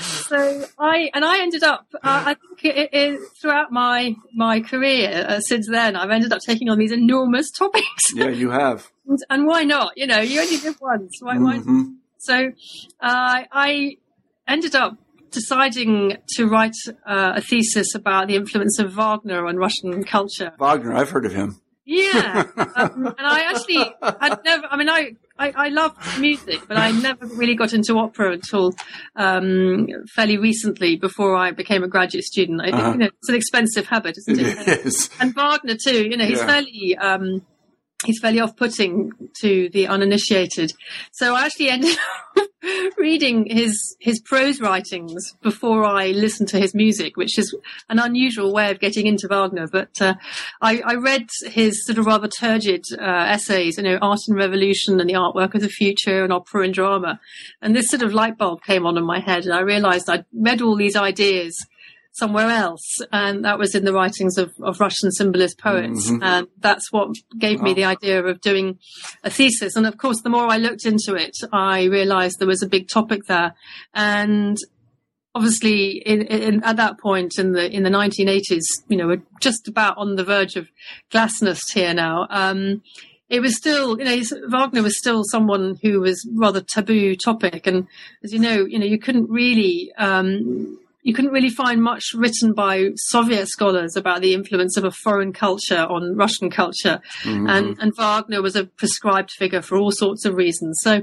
so 0.00 0.64
I, 0.78 1.10
and 1.14 1.24
I 1.24 1.42
ended 1.42 1.62
up, 1.62 1.86
uh, 1.94 1.98
I 2.02 2.34
think 2.34 2.64
it, 2.64 2.88
it, 2.92 3.20
throughout 3.40 3.70
my, 3.70 4.16
my 4.34 4.60
career 4.60 5.26
uh, 5.28 5.40
since 5.40 5.68
then, 5.70 5.94
I've 5.94 6.10
ended 6.10 6.32
up 6.32 6.40
taking 6.44 6.68
on 6.68 6.78
these 6.78 6.90
enormous 6.90 7.50
topics. 7.58 8.14
Yeah, 8.14 8.30
you 8.30 8.50
have. 8.50 8.90
and, 9.06 9.18
and, 9.30 9.46
why 9.46 9.62
not? 9.62 9.92
You 9.96 10.08
know, 10.08 10.20
you 10.20 10.40
only 10.40 10.56
live 10.58 10.80
once. 10.80 11.18
Why, 11.20 11.36
mm-hmm. 11.36 11.82
why? 11.82 11.84
So, 12.18 12.50
uh, 13.00 13.44
I 13.52 13.98
ended 14.48 14.74
up 14.74 14.96
deciding 15.30 16.16
to 16.36 16.46
write 16.46 16.76
uh, 17.06 17.34
a 17.36 17.40
thesis 17.40 17.94
about 17.94 18.26
the 18.26 18.34
influence 18.34 18.78
of 18.80 18.92
Wagner 18.92 19.46
on 19.46 19.56
Russian 19.56 20.02
culture. 20.04 20.52
Wagner, 20.58 20.94
I've 20.94 21.10
heard 21.10 21.26
of 21.26 21.32
him. 21.32 21.61
Yeah, 21.84 22.44
um, 22.76 23.06
and 23.18 23.26
I 23.26 23.40
actually 23.50 23.92
had 24.20 24.38
never. 24.44 24.66
I 24.70 24.76
mean, 24.76 24.88
I, 24.88 25.16
I 25.38 25.52
I 25.56 25.68
loved 25.68 25.98
music, 26.18 26.60
but 26.68 26.76
I 26.76 26.92
never 26.92 27.26
really 27.26 27.54
got 27.56 27.72
into 27.72 27.98
opera 27.98 28.32
until 28.32 28.72
um, 29.16 29.88
fairly 30.14 30.36
recently. 30.38 30.96
Before 30.96 31.34
I 31.34 31.50
became 31.50 31.82
a 31.82 31.88
graduate 31.88 32.24
student, 32.24 32.60
I, 32.62 32.70
Uh-huh. 32.70 32.92
you 32.92 32.98
know, 32.98 33.06
it's 33.06 33.28
an 33.28 33.34
expensive 33.34 33.86
habit, 33.86 34.16
isn't 34.18 34.38
it? 34.38 34.68
It 34.68 34.86
is. 34.86 35.10
and 35.20 35.34
Wagner 35.34 35.76
too. 35.76 36.04
You 36.08 36.16
know, 36.16 36.24
he's 36.24 36.38
Yeah. 36.38 36.46
fairly 36.46 36.96
um, 36.98 37.42
he's 38.04 38.20
fairly 38.20 38.40
off-putting 38.40 39.12
to 39.40 39.68
the 39.70 39.86
uninitiated. 39.86 40.72
So 41.12 41.34
I 41.34 41.46
actually 41.46 41.70
ended 41.70 41.96
up 42.36 42.48
reading 42.96 43.46
his 43.50 43.96
his 44.00 44.20
prose 44.20 44.60
writings 44.60 45.34
before 45.42 45.84
I 45.84 46.08
listened 46.08 46.48
to 46.50 46.60
his 46.60 46.74
music, 46.74 47.16
which 47.16 47.38
is 47.38 47.54
an 47.88 47.98
unusual 47.98 48.52
way 48.52 48.70
of 48.70 48.80
getting 48.80 49.06
into 49.06 49.28
Wagner. 49.28 49.66
But 49.66 50.00
uh, 50.00 50.14
I, 50.60 50.80
I 50.84 50.94
read 50.94 51.28
his 51.46 51.84
sort 51.84 51.98
of 51.98 52.06
rather 52.06 52.28
turgid 52.28 52.84
uh, 52.98 53.04
essays, 53.04 53.78
you 53.78 53.82
know, 53.82 53.98
Art 54.00 54.20
and 54.28 54.36
Revolution 54.36 55.00
and 55.00 55.08
the 55.08 55.14
Artwork 55.14 55.54
of 55.54 55.60
the 55.60 55.68
Future 55.68 56.22
and 56.22 56.32
Opera 56.32 56.64
and 56.64 56.74
Drama, 56.74 57.20
and 57.60 57.74
this 57.74 57.88
sort 57.88 58.02
of 58.02 58.14
light 58.14 58.38
bulb 58.38 58.62
came 58.62 58.86
on 58.86 58.96
in 58.96 59.04
my 59.04 59.20
head, 59.20 59.44
and 59.44 59.54
I 59.54 59.60
realised 59.60 60.08
I'd 60.08 60.24
read 60.32 60.62
all 60.62 60.76
these 60.76 60.96
ideas 60.96 61.66
somewhere 62.12 62.48
else, 62.50 62.98
and 63.12 63.44
that 63.44 63.58
was 63.58 63.74
in 63.74 63.84
the 63.84 63.92
writings 63.92 64.36
of, 64.38 64.52
of 64.62 64.80
Russian 64.80 65.10
symbolist 65.12 65.58
poets, 65.58 66.10
Mhm. 66.10 66.22
and 66.22 66.46
that's 66.60 66.92
what 66.92 67.08
gave 67.38 67.60
me 67.62 67.72
the 67.74 67.84
idea 67.84 68.22
of 68.24 68.40
doing 68.40 68.78
a 69.24 69.30
thesis. 69.30 69.76
And 69.76 69.86
of 69.86 69.96
course, 69.96 70.20
the 70.22 70.28
more 70.30 70.46
I 70.46 70.58
looked 70.58 70.84
into 70.84 71.14
it, 71.14 71.36
I 71.52 71.84
realised 71.84 72.38
there 72.38 72.46
was 72.48 72.62
a 72.62 72.68
big 72.68 72.88
topic 72.88 73.22
there, 73.28 73.54
and 73.94 74.56
obviously, 75.34 76.02
in, 76.04 76.22
in, 76.22 76.62
at 76.64 76.76
that 76.76 76.98
point 77.00 77.38
in 77.38 77.52
the 77.52 77.70
in 77.70 77.82
the 77.82 77.90
1980s, 77.90 78.64
you 78.88 78.96
know, 78.98 79.06
we're 79.06 79.22
just 79.40 79.66
about 79.66 79.96
on 79.96 80.16
the 80.16 80.24
verge 80.24 80.56
of 80.56 80.68
glasnost 81.10 81.72
here 81.72 81.94
now. 81.94 82.26
Um, 82.28 82.82
it 83.30 83.40
was 83.40 83.56
still, 83.56 83.98
you 83.98 84.04
know, 84.04 84.22
Wagner 84.48 84.82
was 84.82 84.98
still 84.98 85.22
someone 85.24 85.78
who 85.82 86.00
was 86.00 86.28
rather 86.34 86.60
taboo 86.60 87.16
topic, 87.16 87.66
and 87.66 87.86
as 88.22 88.34
you 88.34 88.38
know, 88.38 88.66
you 88.66 88.78
know, 88.78 88.84
you 88.84 88.98
couldn't 88.98 89.30
really. 89.30 89.90
Um, 89.96 90.78
you 91.02 91.12
couldn't 91.12 91.32
really 91.32 91.50
find 91.50 91.82
much 91.82 92.04
written 92.14 92.52
by 92.52 92.90
Soviet 92.96 93.46
scholars 93.48 93.96
about 93.96 94.20
the 94.20 94.34
influence 94.34 94.76
of 94.76 94.84
a 94.84 94.90
foreign 94.90 95.32
culture 95.32 95.84
on 95.88 96.16
Russian 96.16 96.48
culture, 96.50 97.00
Mhm. 97.24 97.50
and, 97.50 97.76
and 97.80 97.92
Wagner 97.96 98.40
was 98.40 98.54
a 98.56 98.64
prescribed 98.64 99.30
figure 99.32 99.62
for 99.62 99.76
all 99.76 99.90
sorts 99.90 100.24
of 100.24 100.34
reasons. 100.34 100.78
So 100.82 101.02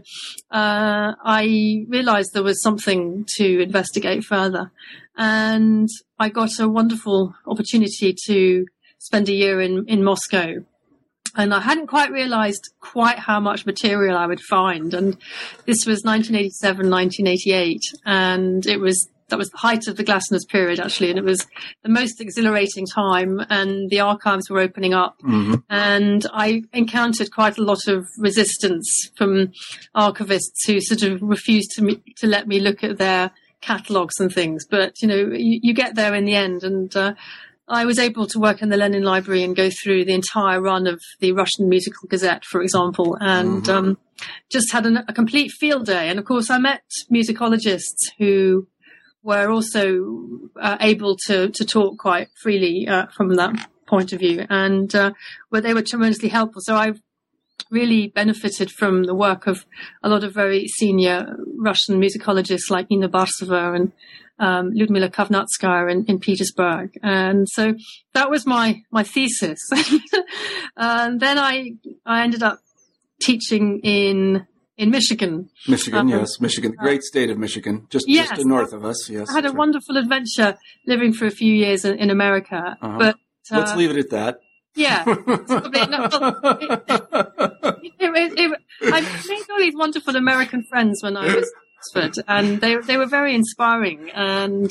uh, 0.52 1.14
I 1.24 1.86
realised 1.90 2.32
there 2.34 2.44
was 2.44 2.62
something 2.64 3.26
to 3.38 3.62
investigate 3.62 4.24
further, 4.24 4.72
and 5.18 5.90
I 6.18 6.30
got 6.30 6.60
a 6.60 6.68
wonderful 6.70 7.36
opportunity 7.46 8.16
to 8.28 8.66
spend 9.00 9.28
a 9.30 9.34
year 9.34 9.60
in 9.62 9.86
in 9.88 10.04
Moscow. 10.04 10.64
And 11.36 11.54
I 11.54 11.60
hadn't 11.60 11.88
quite 11.88 12.12
realised 12.12 12.70
quite 12.82 13.20
how 13.20 13.40
much 13.40 13.66
material 13.66 14.18
I 14.18 14.26
would 14.26 14.42
find. 14.42 14.94
And 14.96 15.16
this 15.68 15.86
was 15.86 16.04
1987, 16.04 16.90
1988, 16.90 17.82
and 18.06 18.66
it 18.66 18.80
was 18.80 19.08
that 19.30 19.38
was 19.40 19.50
the 19.50 19.58
height 19.58 19.88
of 19.88 19.96
the 19.98 20.04
Glasnost 20.04 20.48
period 20.50 20.80
actually, 20.80 21.10
and 21.10 21.20
it 21.20 21.26
was 21.26 21.46
the 21.84 21.90
most 21.90 22.20
exhilarating 22.22 22.86
time. 22.86 23.40
And 23.50 23.90
the 23.90 24.00
archives 24.02 24.50
were 24.50 24.60
opening 24.60 24.94
up, 24.94 25.16
Mhm. 25.24 25.64
and 25.70 26.26
I 26.34 26.64
encountered 26.74 27.32
quite 27.32 27.58
a 27.58 27.64
lot 27.64 27.88
of 27.88 28.06
resistance 28.18 28.88
from 29.18 29.52
archivists 29.96 30.66
who 30.68 30.80
sort 30.82 31.04
of 31.04 31.22
refused 31.22 31.72
to 31.76 31.84
me, 31.84 32.02
to 32.18 32.28
let 32.28 32.48
me 32.48 32.60
look 32.60 32.84
at 32.84 32.98
their 32.98 33.32
catalogues 33.62 34.20
and 34.20 34.32
things. 34.34 34.66
But 34.70 34.94
you 35.02 35.08
know, 35.08 35.16
you, 35.34 35.60
you 35.62 35.74
get 35.74 35.96
there 35.96 36.14
in 36.16 36.26
the 36.26 36.36
end, 36.36 36.64
and 36.64 36.96
uh, 36.96 37.14
I 37.68 37.86
was 37.86 38.00
able 38.00 38.26
to 38.28 38.40
work 38.40 38.62
in 38.64 38.70
the 38.70 38.78
Lenin 38.78 39.04
Library 39.04 39.44
and 39.44 39.56
go 39.56 39.70
through 39.70 40.06
the 40.06 40.14
entire 40.14 40.60
run 40.60 40.88
of 40.88 41.00
the 41.20 41.34
Russian 41.34 41.70
Musical 41.70 42.08
Gazette, 42.08 42.44
for 42.46 42.62
example, 42.64 43.16
and 43.20 43.64
Mhm. 43.64 43.70
um, 43.70 43.98
just 44.52 44.72
had 44.72 44.86
an, 44.86 44.98
a 45.08 45.14
complete 45.14 45.52
field 45.52 45.86
day. 45.86 46.10
And 46.10 46.18
of 46.20 46.26
course, 46.26 46.50
I 46.50 46.58
met 46.58 46.82
musicologists 47.14 48.10
who 48.18 48.68
were 49.24 49.50
also 49.50 50.06
uh, 50.60 50.78
able 50.80 51.18
to 51.28 51.50
to 51.50 51.66
talk 51.66 51.98
quite 51.98 52.30
freely 52.42 52.88
uh, 52.88 53.08
from 53.08 53.36
that 53.36 53.70
point 53.88 54.14
of 54.14 54.20
view, 54.20 54.46
and 54.50 54.94
uh, 54.96 55.12
where 55.50 55.62
they 55.62 55.74
were 55.74 55.82
tremendously 55.82 56.30
helpful. 56.30 56.62
So 56.64 56.76
I 56.76 56.94
really 57.72 58.08
benefited 58.08 58.72
from 58.72 59.04
the 59.04 59.16
work 59.16 59.48
of 59.48 59.66
a 60.02 60.10
lot 60.10 60.24
of 60.24 60.34
very 60.34 60.68
senior 60.68 61.36
Russian 61.58 62.02
musicologists 62.02 62.70
like 62.70 62.90
Nina 62.90 63.10
Barsova 63.10 63.76
and 63.76 63.92
um, 64.40 64.72
Ludmila 64.74 65.10
Kovnatskaya 65.10 65.92
in, 65.92 66.06
in 66.06 66.20
Petersburg. 66.20 66.98
And 67.04 67.48
so 67.50 67.76
that 68.14 68.30
was 68.30 68.46
my, 68.46 68.82
my 68.92 69.04
thesis. 69.04 69.60
and 70.78 71.20
then 71.20 71.38
I, 71.38 71.74
I 72.06 72.24
ended 72.24 72.42
up 72.42 72.60
teaching 73.22 73.82
in, 73.84 74.48
in 74.84 74.90
Michigan. 74.98 75.34
Michigan, 75.68 76.00
Um, 76.00 76.10
yes, 76.10 76.40
Michigan, 76.40 76.72
the 76.72 76.78
great 76.88 77.04
state 77.12 77.30
of 77.34 77.38
Michigan, 77.46 77.76
just 77.90 78.06
Yes. 78.08 78.30
just 78.30 78.46
north 78.56 78.74
of 78.78 78.82
us. 78.92 79.00
Yes, 79.10 79.30
I 79.30 79.34
had 79.34 79.46
a 79.46 79.50
right. 79.50 79.58
wonderful 79.64 79.96
adventure 80.04 80.52
living 80.92 81.12
for 81.14 81.26
a 81.28 81.36
few 81.42 81.54
years 81.64 81.84
in, 81.86 81.94
in 82.04 82.10
America, 82.10 82.60
Uh-huh. 82.82 82.98
but 83.04 83.16
uh, 83.52 83.58
Let's 83.60 83.76
leave 83.76 83.92
it 83.96 83.98
at 84.06 84.10
that. 84.18 84.34
yeah, 84.76 85.04
probably 85.52 85.86
not- 85.94 86.12
well, 86.22 86.58
it, 87.84 87.94
it, 88.00 88.40
it, 88.40 88.60
I 88.98 89.02
made 89.28 89.44
all 89.52 89.58
these 89.60 89.76
wonderful 89.76 90.16
American 90.16 90.64
friends 90.70 91.02
when 91.04 91.18
I 91.18 91.26
was 91.36 91.46
at 91.94 92.00
Oxford, 92.04 92.24
and 92.28 92.62
they 92.62 92.78
they 92.78 92.98
were 92.98 93.06
very 93.20 93.34
inspiring, 93.36 94.10
and 94.14 94.70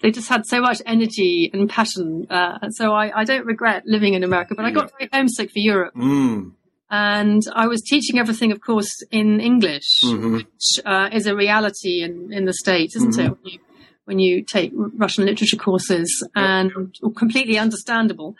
they 0.00 0.10
just 0.10 0.28
had 0.28 0.42
so 0.46 0.60
much 0.60 0.80
energy 0.86 1.50
and 1.52 1.68
passion. 1.68 2.26
Uh, 2.30 2.58
and 2.62 2.74
so 2.74 2.92
I, 2.92 3.20
I 3.20 3.24
don't 3.24 3.46
regret 3.46 3.82
living 3.86 4.14
in 4.14 4.22
America, 4.24 4.54
but 4.54 4.64
I 4.64 4.70
got 4.70 4.90
very 4.98 5.08
homesick 5.12 5.50
for 5.50 5.58
Europe, 5.58 5.94
Mm, 5.94 6.52
and 6.90 7.42
I 7.54 7.66
was 7.66 7.82
teaching 7.82 8.18
everything, 8.18 8.52
of 8.52 8.60
course, 8.60 9.02
in 9.10 9.40
English, 9.40 10.02
mhm. 10.04 10.34
which 10.34 10.84
uh, 10.84 11.08
is 11.12 11.26
a 11.26 11.34
reality 11.34 12.02
in 12.02 12.32
in 12.32 12.44
the 12.44 12.54
states, 12.54 12.96
isn't 12.96 13.18
it? 13.18 13.30
When 13.30 13.38
you, 13.44 13.58
when 14.04 14.18
you 14.20 14.42
take 14.42 14.70
Russian 14.74 15.26
literature 15.26 15.56
courses, 15.56 16.26
and 16.34 16.72
completely 17.16 17.58
understandable. 17.58 18.36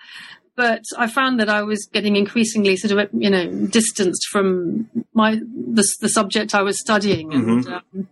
But 0.55 0.85
I 0.97 1.07
found 1.07 1.39
that 1.39 1.51
I 1.51 1.63
was 1.63 1.87
getting 1.93 2.17
increasingly 2.17 2.77
sort 2.77 2.99
of, 2.99 3.11
you 3.13 3.29
know, 3.29 3.51
distanced 3.67 4.29
from 4.31 4.89
my 5.13 5.35
the, 5.35 5.87
the 6.01 6.09
subject 6.09 6.55
I 6.55 6.63
was 6.63 6.81
studying, 6.81 7.35
and 7.35 7.67
um, 7.67 8.09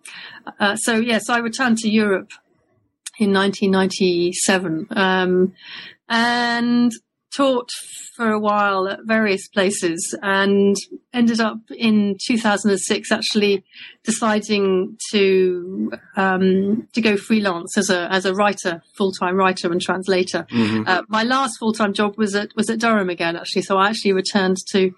uh, 0.61 0.77
so 0.77 0.97
yes, 0.97 1.31
I 1.31 1.39
returned 1.39 1.79
to 1.79 1.89
Europe 1.89 2.33
in 3.19 3.33
1997 3.33 4.89
um, 4.91 5.55
and 6.09 6.93
taught 7.37 7.69
for 8.17 8.31
a 8.31 8.39
while 8.39 8.87
at 8.89 9.01
various 9.05 9.49
places, 9.49 10.17
and 10.23 10.77
ended 11.13 11.41
up 11.41 11.59
in 11.77 12.17
2006 12.27 13.11
actually 13.11 13.65
deciding 14.05 14.97
to 15.11 15.91
um, 16.17 16.87
to 16.93 17.01
go 17.01 17.17
freelance 17.17 17.77
as 17.77 17.91
a 17.91 18.07
as 18.13 18.25
a 18.25 18.35
writer, 18.35 18.83
full 18.97 19.11
time 19.13 19.35
writer 19.37 19.71
and 19.73 19.81
translator. 19.81 20.47
Mhm. 20.53 20.87
Uh, 20.89 21.03
my 21.09 21.23
last 21.25 21.55
full 21.59 21.73
time 21.73 21.93
job 21.93 22.17
was 22.17 22.35
at 22.35 22.51
was 22.55 22.71
at 22.71 22.79
Durham 22.79 23.11
again, 23.11 23.35
actually. 23.37 23.63
So 23.63 23.79
I 23.79 23.89
actually 23.89 24.13
returned 24.13 24.59
to 24.73 24.93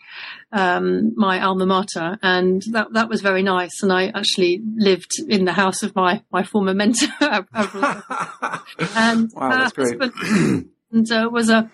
um, 0.52 1.12
my 1.16 1.40
alma 1.42 1.64
mater, 1.66 2.18
and 2.22 2.62
that 2.72 2.88
that 2.92 3.08
was 3.08 3.20
very 3.22 3.42
nice. 3.42 3.82
And 3.82 3.92
I 3.92 4.08
actually 4.08 4.60
lived 4.76 5.12
in 5.28 5.44
the 5.46 5.52
house 5.54 5.82
of 5.82 5.94
my 5.96 6.22
my 6.30 6.42
former 6.42 6.74
mentor, 6.74 7.08
and 8.94 9.30
Wow, 9.34 9.50
that's 9.50 9.72
great. 9.72 10.00
husband 10.00 10.70
and, 10.92 11.10
uh, 11.10 11.28
was 11.32 11.48
a 11.50 11.70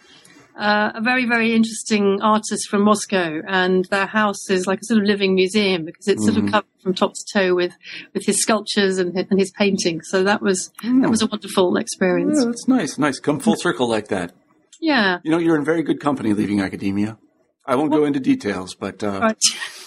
uh, 0.59 0.93
a 0.95 1.01
very 1.01 1.25
very 1.27 1.55
interesting 1.55 2.21
artist 2.23 2.69
from 2.69 2.83
Moscow, 2.83 3.41
and 3.47 3.85
their 3.87 4.07
house 4.07 4.51
is 4.51 4.67
like 4.67 4.81
a 4.83 4.85
sort 4.85 5.01
of 5.01 5.07
living 5.07 5.35
museum 5.35 5.85
because 5.85 6.09
it's 6.09 6.25
sort 6.25 6.37
Mhm. 6.37 6.47
of 6.47 6.53
covered 6.53 6.67
from 6.83 6.95
top 6.95 7.15
to 7.15 7.25
toe 7.33 7.55
with 7.55 7.73
with 8.15 8.25
his 8.27 8.41
sculptures 8.43 8.99
and 8.99 9.15
his, 9.17 9.27
and 9.31 9.39
his 9.41 9.51
paintings. 9.53 10.09
So 10.11 10.23
that 10.25 10.43
was 10.43 10.71
that 10.83 11.11
was 11.11 11.23
a 11.23 11.27
wonderful 11.27 11.77
experience. 11.77 12.39
Yeah, 12.39 12.47
that's 12.47 12.69
nice. 12.69 12.99
Nice. 12.99 13.19
Come 13.21 13.41
full 13.41 13.57
circle 13.57 13.89
like 13.89 14.09
that. 14.09 14.33
Yeah. 14.81 15.19
You 15.23 15.31
know, 15.31 15.39
you're 15.39 15.57
in 15.57 15.65
very 15.65 15.83
good 15.83 16.01
company 16.01 16.33
leaving 16.35 16.61
academia. 16.61 17.17
I 17.65 17.77
won't 17.77 17.93
go 17.93 18.05
into 18.05 18.19
details, 18.19 18.75
but 18.75 19.03
uh, 19.05 19.21
Right. 19.21 19.37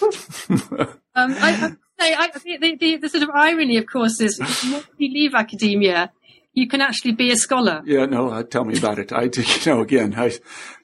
um, 0.50 1.34
I, 1.38 1.72
I, 1.98 2.14
I, 2.18 2.58
the, 2.58 2.76
the, 2.80 2.96
the 2.96 3.08
sort 3.08 3.22
of 3.22 3.30
irony, 3.34 3.76
of 3.76 3.86
course, 3.86 4.20
is 4.20 4.38
when 4.38 4.82
you 4.98 5.12
leave 5.12 5.34
academia, 5.34 6.12
you 6.56 6.66
can 6.66 6.80
actually 6.80 7.12
be 7.12 7.30
a 7.30 7.36
scholar. 7.36 7.82
yeah, 7.84 8.06
no, 8.06 8.30
uh, 8.30 8.42
tell 8.42 8.64
me 8.64 8.76
about 8.76 8.98
it. 8.98 9.12
I, 9.12 9.22
you 9.36 9.44
know, 9.66 9.82
again, 9.82 10.14
I, 10.16 10.32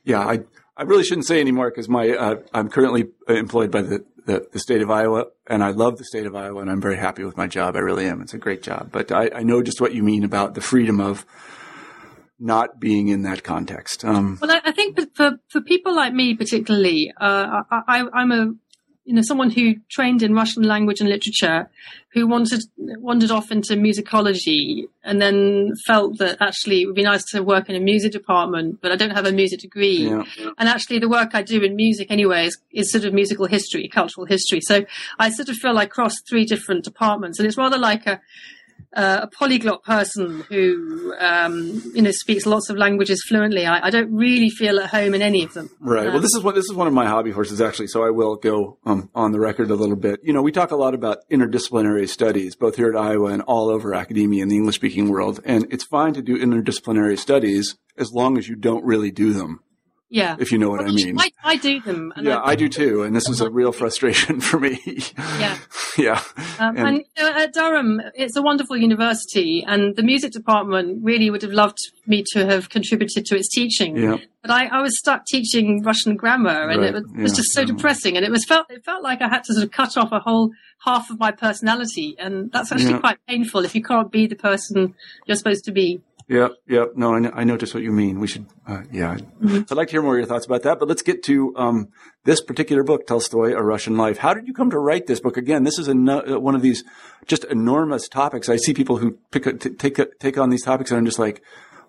yeah, 0.05 0.21
I, 0.21 0.41
I 0.76 0.83
really 0.85 1.02
shouldn't 1.02 1.26
say 1.26 1.41
anymore 1.41 1.71
because 1.71 1.88
my, 1.88 2.11
uh, 2.11 2.37
I'm 2.52 2.69
currently 2.69 3.09
employed 3.26 3.71
by 3.71 3.83
the, 3.83 4.05
the, 4.26 4.47
the 4.52 4.59
state 4.61 4.83
of 4.83 4.91
Iowa, 4.91 5.26
and 5.49 5.64
I 5.64 5.71
love 5.71 5.97
the 5.97 6.05
state 6.05 6.26
of 6.26 6.37
Iowa, 6.37 6.61
and 6.61 6.71
I'm 6.71 6.81
very 6.81 6.99
happy 6.99 7.25
with 7.25 7.38
my 7.38 7.47
job. 7.47 7.75
I 7.75 7.81
really 7.81 8.07
am. 8.07 8.21
It's 8.21 8.35
a 8.35 8.38
great 8.38 8.62
job, 8.62 8.91
but 8.93 9.11
I, 9.11 9.31
I 9.35 9.43
know 9.43 9.62
just 9.62 9.81
what 9.81 9.95
you 9.95 10.02
mean 10.02 10.25
about 10.25 10.55
the 10.55 10.61
freedom 10.61 11.00
of 11.00 11.25
not 12.38 12.79
being 12.79 13.09
in 13.09 13.23
that 13.23 13.43
context. 13.43 14.05
Um, 14.05 14.38
Well, 14.43 14.50
I, 14.50 14.61
I 14.64 14.73
think 14.73 14.99
for, 15.14 15.38
for 15.49 15.61
people 15.62 15.95
like 15.95 16.12
me, 16.12 16.35
particularly, 16.35 17.12
uh, 17.19 17.62
I, 17.71 17.81
I, 17.88 18.05
I'm 18.12 18.33
a 18.33 18.52
you 19.04 19.14
know, 19.14 19.23
someone 19.23 19.50
who 19.50 19.75
trained 19.90 20.23
in 20.23 20.32
Russian 20.32 20.62
language 20.62 21.00
and 21.00 21.09
literature, 21.09 21.68
who 22.12 22.26
wanted 22.26 22.62
wandered 22.76 23.32
off 23.32 23.50
into 23.50 23.75
musicology, 23.75 24.85
and 25.02 25.21
then 25.21 25.73
felt 25.87 26.18
that 26.18 26.37
actually 26.40 26.82
it 26.82 26.87
would 26.87 26.94
be 26.94 27.02
nice 27.02 27.25
to 27.32 27.42
work 27.42 27.68
in 27.68 27.75
a 27.75 27.80
music 27.80 28.12
department, 28.12 28.80
but 28.80 28.92
I 28.92 28.97
don't 28.97 29.11
have 29.11 29.26
a 29.26 29.32
music 29.32 29.61
degree. 29.61 30.09
Yeah. 30.09 30.23
And 30.56 30.68
actually, 30.68 31.00
the 31.00 31.09
work 31.09 31.35
I 31.35 31.42
do 31.42 31.61
in 31.62 31.75
music 31.75 32.11
anyway 32.11 32.47
is, 32.47 32.59
is 32.71 32.92
sort 32.92 33.04
of 33.04 33.12
musical 33.12 33.47
history, 33.47 33.88
cultural 33.88 34.26
history. 34.26 34.61
So 34.61 34.85
I 35.18 35.30
sort 35.30 35.49
of 35.49 35.56
feel 35.56 35.76
I 35.78 35.87
cross 35.87 36.14
three 36.28 36.44
different 36.44 36.85
departments, 36.85 37.38
and 37.38 37.49
it's 37.49 37.56
rather 37.56 37.78
like 37.78 38.06
a 38.06 38.21
uh, 38.95 39.21
a 39.23 39.27
polyglot 39.27 39.83
person 39.85 40.45
who 40.49 41.15
um, 41.19 41.83
you 41.95 42.03
know 42.03 42.11
speaks 42.11 42.47
lots 42.47 42.69
of 42.69 42.77
languages 42.77 43.25
fluently. 43.27 43.67
I, 43.67 43.87
I, 43.87 43.91
don't 43.91 44.13
really 44.15 44.51
feel 44.51 44.79
at 44.81 44.91
home 44.91 45.15
in 45.15 45.23
any 45.23 45.45
of 45.45 45.55
them. 45.55 45.71
Right. 45.81 46.07
Um, 46.07 46.13
well, 46.13 46.23
this 46.23 46.35
is 46.35 46.43
what 46.43 46.55
this 46.55 46.67
is 46.67 46.75
one 46.75 46.87
of 46.87 46.93
my 46.93 47.07
hobby 47.07 47.31
horses 47.31 47.61
actually. 47.61 47.87
So 47.87 48.05
I 48.05 48.11
will 48.11 48.37
go 48.37 48.79
um, 48.85 49.11
on 49.15 49.33
the 49.33 49.41
record 49.41 49.71
a 49.71 49.75
little 49.75 49.97
bit. 49.97 50.21
You 50.23 50.33
know, 50.33 50.43
we 50.43 50.53
talk 50.53 50.71
a 50.71 50.77
lot 50.77 50.95
about 50.95 51.19
interdisciplinary 51.31 52.09
studies, 52.09 52.55
both 52.55 52.77
here 52.77 52.91
at 52.91 52.97
Iowa 52.97 53.33
and 53.33 53.43
all 53.43 53.71
over 53.71 53.95
academia 53.95 54.43
in 54.43 54.49
the 54.49 54.57
English 54.57 54.77
speaking 54.77 55.09
world. 55.09 55.41
And 55.45 55.67
it's 55.71 55.85
fine 55.85 56.15
to 56.15 56.23
do 56.23 56.37
interdisciplinary 56.37 57.19
studies 57.19 57.77
as 57.97 58.13
long 58.13 58.39
as 58.39 58.49
you 58.49 58.57
don't 58.57 58.85
really 58.85 59.11
do 59.11 59.33
them. 59.33 59.61
Yeah. 60.12 60.37
If 60.38 60.52
you 60.52 60.59
know 60.59 60.69
what 60.69 60.83
I 60.83 60.90
mean. 60.90 61.19
I, 61.19 61.31
I 61.42 61.57
do 61.57 61.81
them. 61.81 62.12
yeah, 62.21 62.37
I, 62.37 62.50
I, 62.50 62.54
do 62.54 62.69
too. 62.69 63.02
And 63.02 63.16
this 63.16 63.31
is 63.31 63.40
a 63.40 63.49
real 63.49 63.73
frustration 63.73 64.40
for 64.42 64.61
me. 64.61 64.78
Yeah. 65.16 65.57
yeah. 65.99 66.23
Um, 66.59 66.76
and, 66.76 66.87
and 66.87 66.97
you 67.16 67.23
know, 67.23 67.33
at 67.33 67.54
Durham, 67.54 68.02
it's 68.14 68.37
a 68.37 68.42
wonderful 68.42 68.76
university 68.76 69.64
and 69.66 69.97
the 69.97 70.02
music 70.02 70.33
department 70.33 71.02
really 71.02 71.31
would 71.31 71.40
have 71.40 71.52
loved 71.52 71.78
me 72.07 72.23
to 72.33 72.45
have 72.45 72.69
contributed 72.69 73.25
to 73.25 73.37
its 73.37 73.49
teaching. 73.49 73.97
Yeah. 73.97 74.19
But 74.42 74.50
I, 74.50 74.66
I 74.66 74.83
was 74.83 74.99
stuck 74.99 75.25
teaching 75.25 75.83
Russian 75.83 76.16
grammar 76.16 76.69
and 76.69 76.83
right. 76.83 76.90
it 76.90 76.95
was, 76.95 77.04
yeah. 77.14 77.23
was, 77.23 77.33
just 77.33 77.52
so 77.52 77.64
depressing. 77.64 78.19
And 78.19 78.26
it 78.26 78.31
was 78.31 78.45
felt, 78.45 78.71
it 78.71 78.85
felt 78.85 79.02
like 79.02 79.23
I 79.23 79.28
had 79.28 79.45
to 79.45 79.54
sort 79.54 79.64
of 79.64 79.71
cut 79.71 79.97
off 79.97 80.12
a 80.12 80.21
whole 80.21 80.50
half 80.85 81.09
of 81.09 81.19
my 81.19 81.31
personality. 81.31 82.16
And 82.19 82.52
that's 82.52 82.71
actually 82.71 82.90
yeah. 82.90 82.99
quite 82.99 83.19
painful 83.26 83.64
if 83.64 83.75
you 83.75 83.83
can't 83.83 84.12
be 84.12 84.26
the 84.26 84.37
person 84.37 84.95
you're 85.26 85.37
supposed 85.37 85.64
to 85.64 85.73
be. 85.73 86.02
Yep, 86.29 86.52
yep. 86.69 86.88
No, 86.95 87.14
I, 87.14 87.19
know, 87.19 87.31
I 87.35 87.45
know 87.45 87.57
just 87.57 87.75
what 87.75 87.83
you 87.83 87.93
mean. 87.93 88.21
We 88.21 88.26
should, 88.26 88.47
uh, 88.67 88.83
yeah. 88.91 89.17
Mm-hmm. 89.17 89.49
So 89.49 89.64
I'd 89.71 89.76
like 89.76 89.88
to 89.88 89.93
hear 89.93 90.02
more 90.02 90.14
of 90.14 90.19
your 90.19 90.26
thoughts 90.26 90.47
about 90.47 90.62
that. 90.62 90.79
But 90.79 90.88
let's 90.88 91.02
get 91.02 91.23
to 91.25 91.55
um, 91.57 91.88
this 92.25 92.41
particular 92.41 92.83
book, 92.83 93.07
Tolstoy, 93.07 93.52
A 93.52 93.62
Russian 93.62 93.97
Life. 93.97 94.19
How 94.19 94.35
did 94.35 94.47
you 94.47 94.55
come 94.55 94.71
to 94.71 94.79
write 94.79 95.07
this 95.07 95.21
book? 95.21 95.37
Again, 95.37 95.64
this 95.64 95.79
is 95.79 95.88
a, 95.88 95.93
uh, 95.93 96.38
one 96.38 96.55
of 96.55 96.62
these 96.62 96.85
just 97.26 97.45
enormous 97.45 98.09
topics. 98.09 98.49
I 98.49 98.57
see 98.57 98.75
people 98.75 98.99
who 98.99 99.19
pick 99.31 99.47
a, 99.47 99.52
t- 99.52 99.71
take 99.71 99.99
a, 99.99 100.07
take 100.21 100.38
on 100.38 100.50
these 100.50 100.64
topics, 100.64 100.91
and 100.91 100.99
I'm 100.99 101.07
just 101.07 101.19
like, 101.19 101.43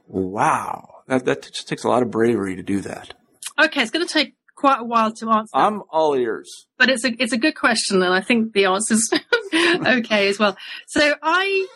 wow, 0.07 0.89
that 1.07 1.25
that 1.25 1.43
just 1.43 1.67
takes 1.67 1.83
a 1.83 1.89
lot 1.89 2.03
of 2.03 2.11
bravery 2.11 2.55
to 2.55 2.63
do 2.63 2.81
that. 2.81 3.13
Okay, 3.63 3.81
it's 3.81 3.91
going 3.91 4.05
to 4.05 4.11
take 4.11 4.35
quite 4.55 4.79
a 4.79 4.83
while 4.83 5.11
to 5.11 5.29
answer. 5.29 5.51
I'm 5.53 5.83
all 5.89 6.15
ears. 6.15 6.67
But 6.77 6.89
it's 6.89 7.03
a 7.03 7.11
it's 7.21 7.33
a 7.33 7.37
good 7.37 7.55
question, 7.55 8.01
and 8.01 8.13
I 8.13 8.21
think 8.21 8.53
the 8.53 8.65
answer's 8.65 9.09
okay 9.53 10.27
as 10.27 10.39
well. 10.39 10.57
So 10.87 11.15
I 11.21 11.67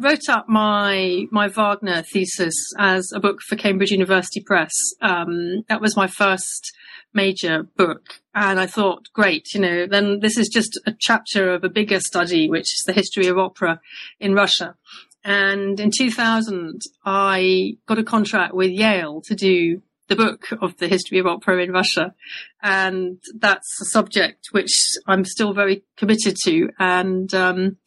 wrote 0.00 0.28
up 0.28 0.48
my 0.48 1.26
my 1.30 1.48
Wagner 1.48 2.02
thesis 2.02 2.54
as 2.78 3.12
a 3.12 3.20
book 3.20 3.40
for 3.42 3.56
Cambridge 3.56 3.90
University 3.90 4.40
Press. 4.40 4.72
Um, 5.00 5.62
that 5.68 5.80
was 5.80 5.96
my 5.96 6.06
first 6.06 6.72
major 7.12 7.64
book, 7.76 8.20
and 8.34 8.58
I 8.58 8.66
thought, 8.66 9.08
great, 9.12 9.54
you 9.54 9.60
know, 9.60 9.86
then 9.86 10.20
this 10.20 10.36
is 10.36 10.48
just 10.48 10.80
a 10.86 10.94
chapter 10.98 11.52
of 11.52 11.64
a 11.64 11.68
bigger 11.68 12.00
study, 12.00 12.48
which 12.48 12.72
is 12.72 12.82
the 12.86 12.92
history 12.92 13.28
of 13.28 13.38
opera 13.38 13.80
in 14.18 14.34
Russia. 14.34 14.76
And 15.24 15.80
in 15.80 15.90
2000, 15.90 16.82
I 17.06 17.78
got 17.86 17.98
a 17.98 18.04
contract 18.04 18.52
with 18.52 18.70
Yale 18.70 19.22
to 19.22 19.34
do 19.34 19.80
the 20.08 20.16
book 20.16 20.48
of 20.60 20.76
the 20.76 20.88
history 20.88 21.18
of 21.18 21.26
opera 21.26 21.62
in 21.62 21.72
Russia. 21.72 22.14
And 22.62 23.18
that's 23.38 23.80
a 23.80 23.86
subject 23.86 24.48
which 24.50 24.72
I'm 25.06 25.24
still 25.24 25.54
very 25.54 25.82
committed 25.96 26.36
to. 26.44 26.68
And, 26.78 27.32
um, 27.34 27.78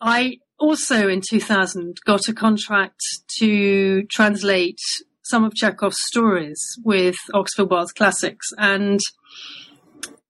I 0.00 0.38
also 0.62 1.08
in 1.08 1.20
2000 1.20 1.98
got 2.06 2.28
a 2.28 2.32
contract 2.32 3.00
to 3.38 4.04
translate 4.04 4.78
some 5.24 5.44
of 5.44 5.54
Chekhov's 5.54 6.04
stories 6.06 6.60
with 6.84 7.16
Oxford 7.34 7.68
World 7.68 7.90
Classics. 7.96 8.46
And 8.58 9.00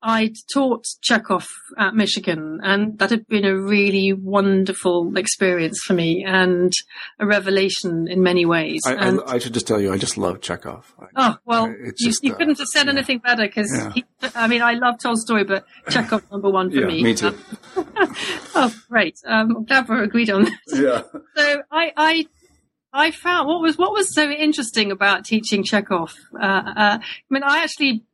I'd 0.02 0.34
taught 0.52 0.84
Chekhov 1.00 1.46
at 1.78 1.94
Michigan, 1.94 2.60
and 2.62 2.98
that 2.98 3.10
had 3.10 3.26
been 3.28 3.44
a 3.44 3.56
really 3.56 4.12
wonderful 4.12 5.16
experience 5.16 5.80
for 5.84 5.94
me 5.94 6.24
and 6.26 6.72
a 7.20 7.26
revelation 7.26 8.08
in 8.08 8.22
many 8.22 8.44
ways. 8.44 8.80
I, 8.84 8.94
I, 8.94 9.34
I 9.34 9.38
should 9.38 9.54
just 9.54 9.66
tell 9.66 9.80
you, 9.80 9.92
I 9.92 9.98
just 9.98 10.18
love 10.18 10.40
Chekhov. 10.40 10.92
oh 11.16 11.36
well, 11.44 11.68
you, 11.68 11.92
just, 11.96 12.24
you, 12.24 12.34
couldn't 12.34 12.58
have 12.58 12.66
said 12.68 12.86
yeah. 12.86 12.92
anything 12.92 13.18
better 13.18 13.46
because 13.46 13.70
yeah. 13.72 14.30
I 14.34 14.48
mean, 14.48 14.62
I 14.62 14.74
love 14.74 14.96
Tolstoy, 15.00 15.44
but 15.44 15.64
Chekhov 15.88 16.30
number 16.30 16.50
one 16.50 16.70
for 16.70 16.80
yeah, 16.80 16.86
me. 16.86 17.02
Me 17.02 17.14
too. 17.14 17.36
oh, 17.76 18.74
great! 18.88 19.16
Um, 19.26 19.56
I'm 19.56 19.64
glad 19.64 19.88
we're 19.88 20.02
agreed 20.02 20.30
on 20.30 20.44
that. 20.44 20.58
Yeah. 20.72 21.02
So 21.34 21.62
I, 21.70 21.92
I 21.96 22.26
I 22.92 23.10
found 23.10 23.48
what 23.48 23.62
was 23.62 23.78
what 23.78 23.92
was 23.92 24.14
so 24.14 24.30
interesting 24.30 24.90
about 24.90 25.24
teaching 25.24 25.64
Chekhov. 25.64 26.14
Uh, 26.38 26.44
uh, 26.44 26.98
I 26.98 27.00
mean, 27.30 27.42
I 27.42 27.62
actually 27.62 28.04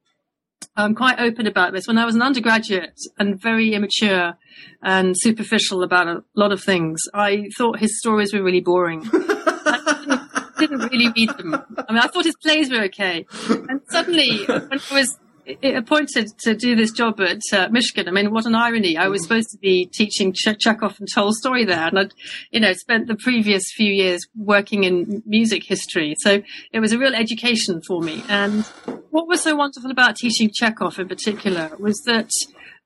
I'm 0.77 0.95
quite 0.95 1.19
open 1.19 1.47
about 1.47 1.73
this. 1.73 1.89
When 1.89 1.99
I 1.99 2.05
was 2.05 2.15
an 2.15 2.23
undergraduate 2.23 3.01
and 3.19 3.41
very 3.41 3.75
immature 3.75 4.35
and 4.83 5.17
superficial 5.19 5.83
about 5.83 6.07
a 6.07 6.23
lot 6.37 6.53
of 6.53 6.63
things, 6.63 7.01
I 7.13 7.49
thought 7.57 7.81
his 7.81 7.99
stories 7.99 8.33
were 8.33 8.43
really 8.43 8.61
boring. 8.61 9.03
I 9.13 10.55
didn't, 10.59 10.81
didn't 10.81 10.93
really 10.93 11.13
read 11.17 11.31
them. 11.37 11.55
I 11.55 11.93
mean, 11.93 11.99
I 11.99 12.07
thought 12.07 12.25
his 12.25 12.37
plays 12.43 12.71
were 12.71 12.83
okay. 12.85 13.27
And 13.49 13.81
suddenly, 13.89 14.45
when 14.47 14.69
I 14.73 14.95
was 14.95 15.19
appointed 15.63 16.29
to 16.41 16.55
do 16.55 16.77
this 16.77 16.91
job 16.91 17.21
at 17.21 17.41
uh, 17.53 17.69
Michigan. 17.71 18.09
I 18.09 18.11
mean, 18.11 18.33
what 18.33 18.47
an 18.47 18.55
irony! 18.55 18.97
I 18.97 19.09
was 19.09 19.23
supposed 19.23 19.51
to 19.51 19.59
be 19.59 19.87
teaching 19.87 20.33
Ch- 20.33 20.59
Chekhov 20.59 20.99
and 20.99 21.09
Tolstoy 21.13 21.65
there, 21.65 21.89
and 21.89 21.99
I'd, 21.99 22.15
you 22.51 22.61
know, 22.61 22.73
spent 22.73 23.07
the 23.07 23.17
previous 23.17 23.63
few 23.75 23.93
years 23.93 24.27
working 24.37 24.85
in 24.85 25.23
music 25.27 25.65
history. 25.65 26.15
So 26.19 26.43
it 26.73 26.81
was 26.81 26.93
a 26.93 26.99
real 26.99 27.15
education 27.15 27.81
for 27.87 28.01
me. 28.01 28.23
And 28.29 28.65
what 29.11 29.29
was 29.29 29.43
so 29.43 29.57
wonderful 29.57 29.91
about 29.91 30.17
teaching 30.17 30.51
Chekhov 30.53 30.99
in 30.99 31.09
particular 31.09 31.71
was 31.79 32.01
that, 32.07 32.31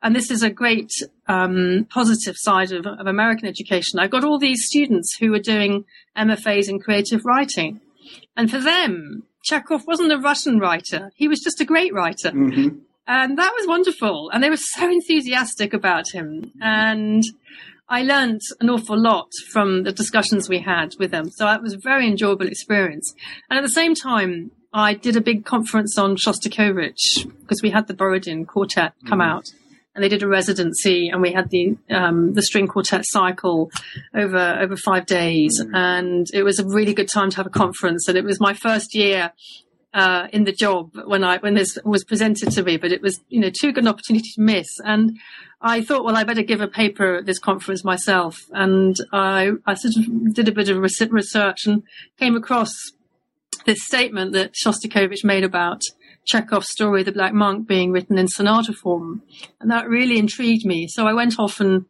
and 0.03 0.15
this 0.15 0.31
is 0.31 0.43
a 0.43 0.51
great 0.51 0.91
um, 1.29 1.87
positive 1.91 2.37
side 2.39 2.73
of, 2.73 2.87
of 2.87 3.07
American 3.07 3.49
education. 3.49 3.99
I 3.99 4.07
got 4.07 4.25
all 4.25 4.39
these 4.39 4.65
students 4.67 5.17
who 5.19 5.31
were 5.31 5.39
doing 5.39 5.85
MFAs 6.17 6.69
in 6.69 6.81
creative 6.81 7.25
writing, 7.25 7.81
and 8.37 8.51
for 8.51 8.59
them, 8.59 9.25
Chekhov 9.43 9.87
wasn't 9.87 10.13
a 10.13 10.19
Russian 10.19 10.59
writer. 10.59 11.11
He 11.15 11.29
was 11.29 11.41
just 11.41 11.61
a 11.61 11.65
great 11.65 11.93
writer. 11.93 12.31
Mm-hmm. 12.31 12.79
And 13.07 13.37
that 13.37 13.53
was 13.57 13.67
wonderful. 13.67 14.31
And 14.31 14.43
they 14.43 14.51
were 14.51 14.57
so 14.57 14.89
enthusiastic 14.89 15.73
about 15.73 16.11
him. 16.13 16.53
And 16.61 17.25
I 17.89 18.03
learned 18.03 18.41
an 18.61 18.71
awful 18.71 18.99
lot 18.99 19.29
from 19.51 19.83
the 19.83 19.93
discussions 19.93 20.49
we 20.49 20.61
had 20.61 20.95
with 20.99 21.11
them. 21.11 21.31
So 21.31 21.49
it 21.49 21.63
was 21.63 21.75
a 21.75 21.79
very 21.79 22.07
enjoyable 22.07 22.47
experience. 22.47 23.13
And 23.51 23.59
at 23.59 23.63
the 23.63 23.69
same 23.69 23.95
time, 23.95 24.53
I 24.73 24.95
did 24.95 25.17
a 25.17 25.21
big 25.21 25.45
conference 25.45 25.99
on 25.99 26.17
Shostakovich 26.17 27.31
because 27.41 27.61
we 27.63 27.71
had 27.71 27.89
the 27.89 27.95
Borodin 27.95 28.47
quartet 28.47 28.95
come 29.07 29.19
mm-hmm. 29.19 29.31
out 29.31 29.45
and 29.95 30.03
they 30.03 30.09
did 30.09 30.23
a 30.23 30.29
residency 30.29 31.09
and 31.09 31.21
we 31.21 31.33
had 31.33 31.51
the 31.51 31.77
um, 31.91 32.33
the 32.35 32.43
string 32.43 32.67
quartet 32.67 33.05
cycle 33.05 33.71
over 34.15 34.59
over 34.61 34.77
five 34.77 35.07
days. 35.07 35.61
Mm. 35.61 35.71
and 35.75 36.27
it 36.33 36.43
was 36.43 36.59
a 36.59 36.67
really 36.67 36.95
good 36.95 37.09
time 37.13 37.31
to 37.31 37.37
have 37.37 37.47
a 37.47 37.51
conference. 37.51 38.09
And 38.09 38.17
it 38.17 38.25
was 38.25 38.41
my 38.41 38.55
first 38.55 38.95
year 38.95 39.33
uh, 39.95 40.29
in 40.33 40.45
the 40.45 40.53
job 40.53 40.91
when 41.05 41.23
I 41.25 41.39
when 41.39 41.55
this 41.55 41.79
was 41.85 42.05
presented 42.05 42.51
to 42.53 42.63
me. 42.63 42.77
But 42.77 42.93
it 42.93 43.03
was 43.03 43.21
you 43.29 43.41
know 43.41 43.51
too 43.51 43.73
good 43.73 43.85
an 43.85 43.89
opportunity 43.89 44.31
to 44.35 44.41
miss. 44.41 44.69
And 44.85 45.19
I 45.61 45.83
thought 45.83 46.05
well 46.05 46.17
I 46.17 46.25
better 46.25 46.43
give 46.43 46.61
a 46.61 46.69
paper 46.69 47.17
at 47.17 47.27
this 47.27 47.39
conference 47.39 47.85
myself. 47.85 48.47
And 48.53 48.97
I 49.13 49.53
I 49.67 49.75
sort 49.75 49.97
of 49.97 50.35
did 50.35 50.49
a 50.49 50.53
bit 50.53 50.69
of 50.69 50.79
research 50.79 51.67
and 51.67 51.83
came 52.19 52.37
across 52.37 52.73
this 53.67 53.85
statement 53.85 54.33
that 54.33 54.55
Shostakovich 54.55 55.25
made 55.25 55.45
about 55.45 55.83
Chekhov's 56.27 56.71
story, 56.71 57.03
The 57.03 57.13
Black 57.13 57.33
Monk, 57.33 57.67
being 57.67 57.91
written 57.91 58.19
in 58.19 58.29
sonata 58.29 58.73
form. 58.73 59.23
And 59.61 59.71
that 59.71 59.89
really 59.89 60.19
intrigued 60.19 60.65
me. 60.65 60.89
So 60.89 61.07
I 61.07 61.13
went 61.13 61.39
off 61.39 61.61
and 61.61 61.87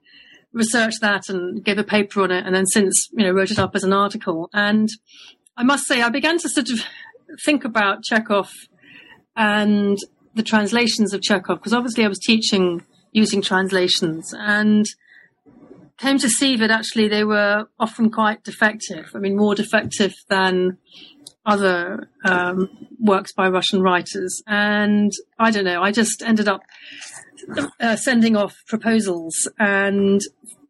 researched 0.53 1.01
that 1.01 1.29
and 1.29 1.64
gave 1.64 1.79
a 1.79 1.85
paper 1.85 2.23
on 2.23 2.31
it 2.31 2.45
and 2.47 2.55
then 2.55 2.66
since, 2.66 3.09
you 3.12 3.25
know, 3.25 3.33
wrote 3.33 3.51
it 3.51 3.59
up 3.59 3.75
as 3.75 3.85
an 3.85 3.92
article. 3.92 4.49
And 4.53 4.88
I 5.57 5.64
must 5.64 5.87
say, 5.87 6.03
I 6.03 6.09
began 6.09 6.38
to 6.38 6.49
sort 6.49 6.71
of 6.71 6.81
think 7.45 7.64
about 7.64 8.03
Chekhov 8.03 8.51
and 9.37 9.99
the 10.35 10.42
translations 10.42 11.12
of 11.12 11.23
Chekhov, 11.23 11.59
because 11.59 11.75
obviously 11.75 12.05
I 12.05 12.09
was 12.09 12.18
teaching 12.18 12.85
using 13.12 13.42
translations 13.42 14.35
and 14.37 14.87
came 15.99 16.18
to 16.18 16.29
see 16.29 16.57
that 16.57 16.71
actually 16.71 17.09
they 17.09 17.25
were 17.25 17.66
often 17.79 18.11
quite 18.11 18.42
defective. 18.42 19.11
I 19.14 19.18
mean, 19.18 19.37
more 19.37 19.55
defective 19.55 20.14
than 20.29 20.79
other 21.44 22.09
um, 22.24 22.68
works 22.98 23.33
by 23.33 23.48
Russian 23.48 23.83
writers. 23.83 24.42
And 24.46 25.12
I 25.38 25.50
don't 25.50 25.64
know, 25.64 25.83
I 25.83 25.90
just 25.92 26.22
ended 26.22 26.48
up 26.48 26.62
uh, 27.81 27.96
sending 27.96 28.37
off 28.37 28.55
proposals. 28.68 29.48
And 29.59 30.20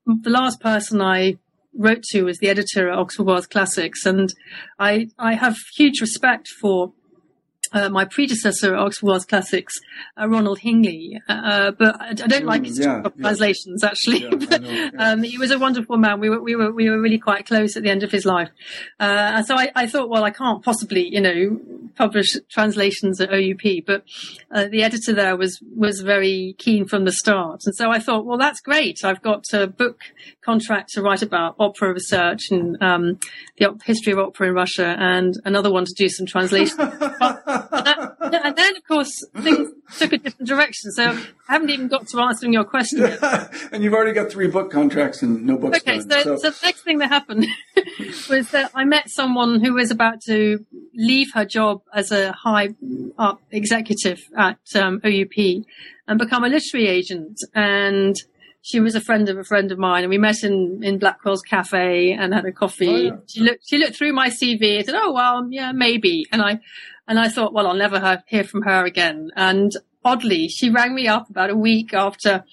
the 0.07 0.31
last 0.31 0.61
person 0.61 1.01
I 1.01 1.39
wrote 1.75 2.03
to 2.11 2.25
was 2.25 2.39
the 2.39 2.49
editor 2.49 2.91
at 2.91 2.99
Oxford 2.99 3.27
World 3.27 3.51
Classics. 3.51 4.07
And 4.07 4.33
I, 4.79 5.09
I 5.19 5.35
have 5.35 5.57
huge 5.77 6.01
respect 6.01 6.49
for 6.49 6.93
uh, 7.73 7.89
my 7.89 8.05
predecessor 8.05 8.75
at 8.75 8.81
Oxford 8.81 9.07
World's 9.07 9.25
Classics, 9.25 9.75
uh, 10.21 10.29
Ronald 10.29 10.61
Hingley. 10.61 11.21
Uh, 11.29 11.73
but 11.73 12.01
I, 12.01 12.09
I 12.09 12.13
don't 12.13 12.43
mm, 12.43 12.47
like 12.47 12.65
his 12.65 12.79
yeah, 12.79 13.03
yeah. 13.03 13.11
translations, 13.21 13.85
actually. 13.85 14.23
Yeah, 14.23 14.29
know, 14.31 14.91
um, 14.99 15.23
he 15.23 15.39
was 15.39 15.51
a 15.51 15.59
wonderful 15.59 15.97
man. 15.97 16.21
We 16.21 16.31
were, 16.31 16.41
we 16.41 16.57
were, 16.57 16.73
we 16.73 16.91
were 16.91 17.01
really 17.01 17.19
quite 17.19 17.47
close 17.47 17.77
at 17.77 17.83
the 17.83 17.91
end 17.91 18.03
of 18.03 18.11
his 18.11 18.25
life. 18.25 18.51
Uh, 19.01 19.33
and 19.37 19.47
so 19.47 19.57
I, 19.57 19.71
I, 19.75 19.87
thought, 19.87 20.09
well, 20.09 20.25
I 20.25 20.31
can't 20.31 20.63
possibly, 20.65 21.09
you 21.09 21.21
know, 21.21 21.61
publish 21.97 22.37
translations 22.51 23.21
at 23.21 23.33
OUP, 23.33 23.85
but 23.87 24.05
uh, 24.51 24.69
the 24.69 24.83
editor 24.83 25.13
there 25.13 25.37
was, 25.37 25.61
was 25.77 26.01
very 26.01 26.55
keen 26.59 26.87
from 26.87 27.05
the 27.05 27.13
start. 27.13 27.63
And 27.67 27.75
so 27.75 27.91
I 27.91 27.99
thought, 27.99 28.25
well, 28.25 28.39
that's 28.39 28.61
great. 28.61 29.05
I've 29.05 29.23
got 29.23 29.45
a 29.53 29.67
book 29.67 30.01
contract 30.45 30.91
to 30.91 31.03
write 31.03 31.23
about 31.23 31.55
opera 31.59 31.93
research 31.93 32.51
and 32.51 32.81
um, 32.83 33.19
the 33.59 33.79
history 33.85 34.13
of 34.13 34.19
opera 34.19 34.49
in 34.49 34.55
Russia 34.55 34.97
and 34.99 35.35
another 35.45 35.71
one 35.71 35.85
to 35.85 35.95
do 35.97 36.09
some 36.09 36.27
translation. 36.27 36.79
and 36.81 38.57
then, 38.57 38.77
of 38.77 38.87
course, 38.87 39.25
things 39.39 39.71
took 39.99 40.13
a 40.13 40.19
different 40.19 40.49
direction. 40.49 40.91
So 40.93 41.11
I 41.49 41.53
haven't 41.53 41.71
even 41.71 41.89
got 41.89 42.09
to 42.09 42.21
answering 42.21 42.53
your 42.53 42.65
question 42.65 43.01
yet. 43.01 43.21
and 43.73 43.83
you've 43.83 43.95
already 43.95 44.13
got 44.13 44.31
three 44.31 44.49
book 44.49 44.71
contracts 44.71 45.23
and 45.23 45.45
no 45.45 45.57
books. 45.57 45.79
Okay, 45.79 46.01
so, 46.01 46.23
so. 46.23 46.37
so, 46.37 46.51
the 46.51 46.59
next 46.63 46.83
thing 46.83 46.99
that 46.99 47.09
happened 47.09 47.47
was 48.29 48.51
that 48.51 48.71
I 48.75 48.85
met 48.85 49.11
someone 49.11 49.61
who 49.61 49.75
was 49.75 49.91
about 49.91 50.21
to 50.23 50.65
leave 50.95 51.33
her 51.35 51.45
job 51.45 51.83
as 51.95 52.11
a 52.11 52.33
high 52.33 52.71
up 53.19 53.41
executive 53.51 54.21
at 54.37 54.59
um, 54.75 55.01
OUP 55.05 55.65
and 56.09 56.19
become 56.19 56.45
a 56.45 56.49
literary 56.49 56.89
agent. 56.89 57.39
And 57.55 58.17
she 58.63 58.81
was 58.81 58.95
a 58.95 59.01
friend 59.01 59.29
of 59.29 59.37
a 59.37 59.45
friend 59.45 59.71
of 59.71 59.79
mine, 59.79 60.05
and 60.05 60.11
we 60.11 60.19
met 60.19 60.43
in 60.43 60.81
in 60.83 60.99
Blackwell's 60.99 61.43
cafe 61.43 62.13
and 62.13 62.33
had 62.33 62.47
a 62.47 62.53
coffee. 62.53 62.89
Oh, 62.89 62.97
yeah. 62.97 63.17
She 63.27 63.41
looked 63.41 63.69
she 63.69 63.79
looked 63.79 63.97
through 63.97 64.13
my 64.13 64.29
CV 64.31 64.77
and 64.77 64.87
said, 64.87 64.95
"Oh 64.97 65.13
well, 65.13 65.47
yeah, 65.51 65.73
maybe." 65.73 66.27
And 66.33 66.41
I 66.41 66.61
and 67.09 67.19
I 67.19 67.29
thought, 67.29 67.53
well, 67.53 67.67
I'll 67.67 67.75
never 67.75 68.23
hear 68.27 68.45
from 68.45 68.63
her 68.63 68.85
again. 68.85 69.31
And 69.37 69.73
oddly, 70.05 70.49
she 70.49 70.71
rang 70.71 70.95
me 70.95 71.09
up 71.09 71.31
about 71.31 71.51
a 71.51 71.57
week 71.57 71.95
after 71.95 72.45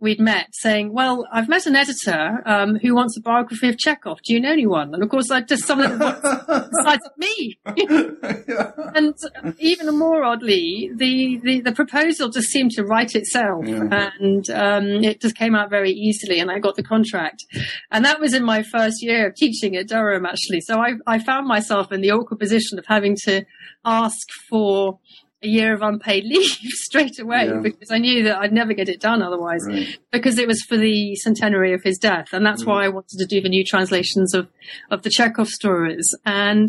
we'd 0.00 0.20
met 0.20 0.48
saying, 0.52 0.92
well, 0.92 1.26
I've 1.32 1.48
met 1.48 1.66
an 1.66 1.74
editor 1.74 2.40
um, 2.46 2.76
who 2.76 2.94
wants 2.94 3.16
a 3.16 3.20
biography 3.20 3.68
of 3.68 3.78
Chekhov. 3.78 4.20
Do 4.22 4.32
you 4.32 4.40
know 4.40 4.52
anyone? 4.52 4.94
And 4.94 5.02
of 5.02 5.08
course, 5.08 5.30
I 5.30 5.40
just 5.40 5.64
someone 5.64 5.98
besides 5.98 7.08
me. 7.16 7.58
yeah. 7.76 8.70
And 8.94 9.14
even 9.58 9.98
more 9.98 10.22
oddly, 10.22 10.90
the, 10.94 11.40
the, 11.42 11.60
the, 11.62 11.72
proposal 11.72 12.28
just 12.28 12.48
seemed 12.48 12.72
to 12.72 12.84
write 12.84 13.14
itself 13.14 13.64
yeah. 13.66 14.10
and 14.20 14.50
um, 14.50 14.86
it 15.04 15.20
just 15.20 15.36
came 15.36 15.54
out 15.54 15.70
very 15.70 15.90
easily 15.90 16.38
and 16.38 16.50
I 16.50 16.58
got 16.58 16.76
the 16.76 16.82
contract. 16.82 17.44
And 17.90 18.04
that 18.04 18.20
was 18.20 18.34
in 18.34 18.44
my 18.44 18.62
first 18.62 19.02
year 19.02 19.28
of 19.28 19.34
teaching 19.34 19.74
at 19.76 19.88
Durham, 19.88 20.26
actually. 20.26 20.60
So 20.60 20.80
I, 20.80 20.94
I 21.06 21.18
found 21.18 21.46
myself 21.48 21.90
in 21.90 22.00
the 22.00 22.12
awkward 22.12 22.38
position 22.38 22.78
of 22.78 22.86
having 22.86 23.16
to 23.24 23.44
ask 23.84 24.28
for 24.48 24.98
a 25.42 25.48
year 25.48 25.74
of 25.74 25.82
unpaid 25.82 26.24
leave 26.26 26.50
straight 26.72 27.18
away 27.18 27.46
yeah. 27.46 27.60
because 27.62 27.90
I 27.90 27.98
knew 27.98 28.24
that 28.24 28.38
I'd 28.38 28.52
never 28.52 28.74
get 28.74 28.88
it 28.88 29.00
done 29.00 29.22
otherwise 29.22 29.64
right. 29.66 29.98
because 30.10 30.38
it 30.38 30.48
was 30.48 30.62
for 30.62 30.76
the 30.76 31.14
centenary 31.16 31.74
of 31.74 31.82
his 31.82 31.98
death. 31.98 32.28
And 32.32 32.44
that's 32.44 32.64
mm. 32.64 32.68
why 32.68 32.84
I 32.84 32.88
wanted 32.88 33.18
to 33.18 33.26
do 33.26 33.40
the 33.40 33.48
new 33.48 33.64
translations 33.64 34.34
of, 34.34 34.48
of 34.90 35.02
the 35.02 35.10
Chekhov 35.10 35.48
stories. 35.48 36.14
And 36.24 36.68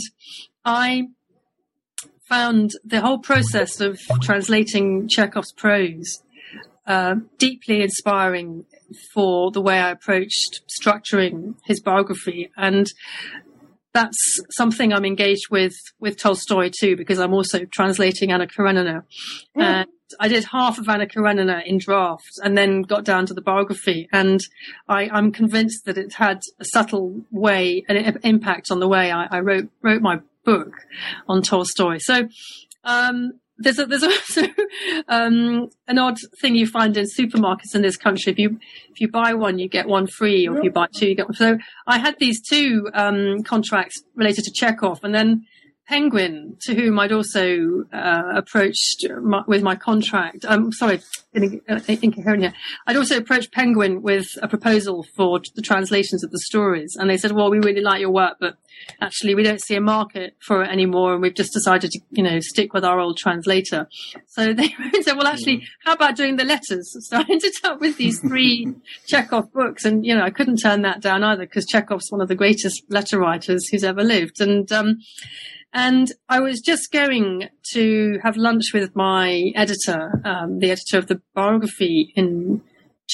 I 0.66 1.08
found 2.28 2.72
the 2.86 3.02
whole 3.02 3.20
process 3.20 3.82
of 3.82 4.00
translating 4.22 5.08
Chekhov's 5.08 5.52
prose 5.52 6.22
uh, 6.86 7.16
deeply 7.38 7.82
inspiring 7.82 8.66
for 9.14 9.52
the 9.52 9.62
way 9.62 9.80
I 9.80 9.92
approached 9.92 10.62
structuring 10.82 11.56
his 11.66 11.80
biography. 11.80 12.52
And 12.56 12.88
that's 14.00 14.40
something 14.52 14.94
I'm 14.94 15.06
engaged 15.06 15.50
with 15.52 15.76
with 16.00 16.18
Tolstoy 16.18 16.70
too, 16.70 16.96
because 16.96 17.20
I'm 17.20 17.34
also 17.34 17.66
translating 17.66 18.32
Anna 18.32 18.48
Karenina. 18.48 19.04
Mm. 19.58 19.62
And 19.62 19.88
I 20.20 20.28
did 20.28 20.46
half 20.46 20.80
of 20.80 20.88
Anna 20.88 21.06
Karenina 21.06 21.62
in 21.66 21.78
draft 21.78 22.40
and 22.44 22.58
then 22.58 22.82
got 22.82 23.04
down 23.04 23.26
to 23.28 23.34
the 23.34 23.42
biography. 23.42 24.08
And 24.12 24.40
I, 24.88 25.10
am 25.18 25.32
convinced 25.32 25.86
that 25.86 25.98
it 25.98 26.14
had 26.14 26.40
a 26.60 26.66
subtle 26.66 27.22
way, 27.30 27.84
an 27.90 28.18
impact 28.24 28.72
on 28.72 28.80
the 28.80 28.88
way 28.88 29.12
I, 29.12 29.26
I 29.26 29.40
wrote, 29.42 29.70
wrote 29.82 30.02
my 30.02 30.20
book 30.46 30.74
on 31.28 31.42
Tolstoy. 31.42 31.98
So, 32.00 32.28
um, 32.84 33.34
there's 33.60 33.78
a, 33.78 33.86
there's 33.86 34.04
also 34.12 34.44
um, 35.08 35.70
an 35.88 36.00
odd 36.00 36.18
thing 36.42 36.56
you 36.56 36.66
find 36.66 36.98
in 36.98 37.06
supermarkets 37.06 37.76
in 37.76 37.82
this 37.82 37.98
country. 37.98 38.32
If 38.32 38.40
you 38.40 38.60
if 38.90 39.00
you 39.00 39.10
buy 39.10 39.34
one, 39.34 39.60
you 39.60 39.70
get 39.70 39.88
one 39.88 40.08
free, 40.08 40.48
or 40.48 40.58
if 40.58 40.64
you 40.64 40.72
buy 40.72 40.88
two, 40.96 41.08
you 41.08 41.16
get 41.16 41.28
one. 41.28 41.36
So 41.36 41.58
I 41.86 41.98
had 41.98 42.16
these 42.20 42.42
two 42.42 42.90
um, 42.94 43.44
contracts 43.44 44.02
related 44.16 44.46
to 44.46 44.52
Chekhov, 44.52 45.04
and 45.04 45.14
then 45.14 45.46
Penguin, 45.90 46.56
to 46.62 46.76
whom 46.76 47.00
I'd 47.00 47.12
also 47.12 47.84
uh, 47.92 48.34
approached 48.36 49.08
my, 49.24 49.44
with 49.48 49.64
my 49.64 49.76
contract. 49.76 50.46
I'm 50.48 50.66
um, 50.66 50.72
sorry, 50.72 51.02
uh, 51.36 51.80
incoherent 51.88 52.44
here. 52.44 52.54
I'd 52.86 52.96
also 52.96 53.18
approached 53.18 53.52
Penguin 53.52 54.04
with 54.04 54.28
a 54.44 54.48
proposal 54.48 55.04
for 55.16 55.42
the 55.56 55.64
translations 55.64 56.24
of 56.24 56.30
the 56.30 56.38
stories, 56.42 56.96
and 56.96 57.10
they 57.10 57.18
said, 57.18 57.32
"Well, 57.32 57.50
we 57.50 57.58
really 57.58 57.82
like 57.82 58.02
your 58.02 58.12
work, 58.12 58.38
but 58.40 58.58
actually, 59.02 59.34
we 59.34 59.42
don't 59.42 59.62
see 59.64 59.74
a 59.74 59.82
market 59.82 60.36
for 60.46 60.62
it 60.62 60.70
anymore, 60.70 61.14
and 61.14 61.24
we've 61.24 61.34
just 61.34 61.54
decided 61.54 61.90
to, 61.90 62.00
you 62.12 62.22
know, 62.22 62.40
stick 62.40 62.72
with 62.72 62.86
our 62.86 63.00
old 63.00 63.18
translator." 63.18 63.88
So 64.28 64.54
they 64.54 64.72
said, 65.02 65.18
"Well, 65.18 65.26
actually, 65.26 65.64
how 65.86 65.94
about 65.94 66.16
doing 66.16 66.36
the 66.36 66.46
letters?" 66.46 66.96
So 67.10 67.18
I 67.18 67.26
ended 67.28 67.54
up 67.64 67.82
with 67.82 67.98
these 67.98 68.20
three 68.20 68.76
Chekhov 69.08 69.52
books, 69.52 69.86
and 69.86 70.06
you 70.06 70.14
know, 70.14 70.22
I 70.22 70.30
couldn't 70.30 70.58
turn 70.58 70.84
that 70.84 71.02
down 71.02 71.24
either 71.24 71.48
because 71.48 71.66
Chekhov's 71.66 72.12
one 72.12 72.22
of 72.22 72.28
the 72.28 72.36
greatest 72.36 72.84
letter 72.90 73.18
writers 73.18 73.68
who's 73.70 73.84
ever 73.84 74.04
lived, 74.04 74.40
and 74.40 74.72
um, 74.72 75.00
and 75.74 76.12
I 76.28 76.40
was 76.40 76.62
just 76.62 76.92
going 76.92 77.50
to 77.74 78.20
have 78.24 78.38
lunch 78.38 78.74
with 78.74 78.96
my 78.96 79.52
editor, 79.56 80.20
um, 80.26 80.60
the 80.60 80.72
editor 80.72 80.98
of 80.98 81.08
the 81.08 81.22
biography 81.36 82.12
in 82.16 82.62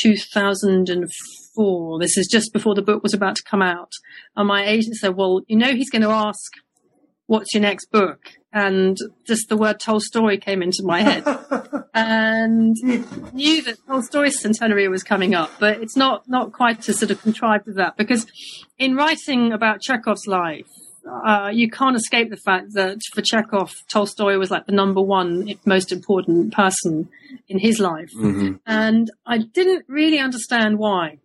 2004. 0.01 1.99
This 1.99 2.17
is 2.17 2.27
just 2.27 2.53
before 2.53 2.73
the 2.75 2.81
book 2.81 3.03
was 3.03 3.13
about 3.13 3.35
to 3.35 3.43
come 3.43 3.61
out. 3.61 3.91
And 4.35 4.47
my 4.47 4.65
agent 4.65 4.95
said, 4.95 5.15
well, 5.15 5.41
you 5.47 5.57
know, 5.57 5.73
he's 5.73 5.89
going 5.89 6.01
to 6.03 6.09
ask, 6.09 6.51
what's 7.27 7.53
your 7.53 7.61
next 7.61 7.91
book? 7.91 8.19
And 8.53 8.97
just 9.27 9.49
the 9.49 9.57
word 9.57 9.81
Tolstoy 9.81 10.39
came 10.39 10.61
into 10.61 10.81
my 10.83 11.01
head 11.01 11.25
and 11.93 12.73
knew 13.33 13.61
that 13.63 13.77
Tolstoy's 13.85 14.39
centenary 14.39 14.87
was 14.87 15.03
coming 15.03 15.35
up, 15.35 15.51
but 15.59 15.81
it's 15.81 15.97
not, 15.97 16.29
not 16.29 16.53
quite 16.53 16.87
as 16.87 16.99
sort 16.99 17.11
of 17.11 17.21
contrived 17.21 17.67
as 17.67 17.75
that 17.75 17.97
because 17.97 18.25
in 18.77 18.95
writing 18.95 19.51
about 19.51 19.81
Chekhov's 19.81 20.25
life, 20.25 20.69
uh, 21.07 21.51
you 21.53 21.69
can't 21.69 21.95
escape 21.95 22.29
the 22.29 22.37
fact 22.37 22.73
that 22.73 22.99
for 23.13 23.21
Chekhov, 23.21 23.73
Tolstoy 23.91 24.37
was 24.37 24.51
like 24.51 24.65
the 24.65 24.71
number 24.71 25.01
one 25.01 25.53
most 25.65 25.91
important 25.91 26.53
person 26.53 27.09
in 27.47 27.59
his 27.59 27.79
life. 27.79 28.11
Mm-hmm. 28.15 28.55
And 28.65 29.11
I 29.25 29.39
didn't 29.39 29.85
really 29.87 30.19
understand 30.19 30.79
why. 30.79 31.19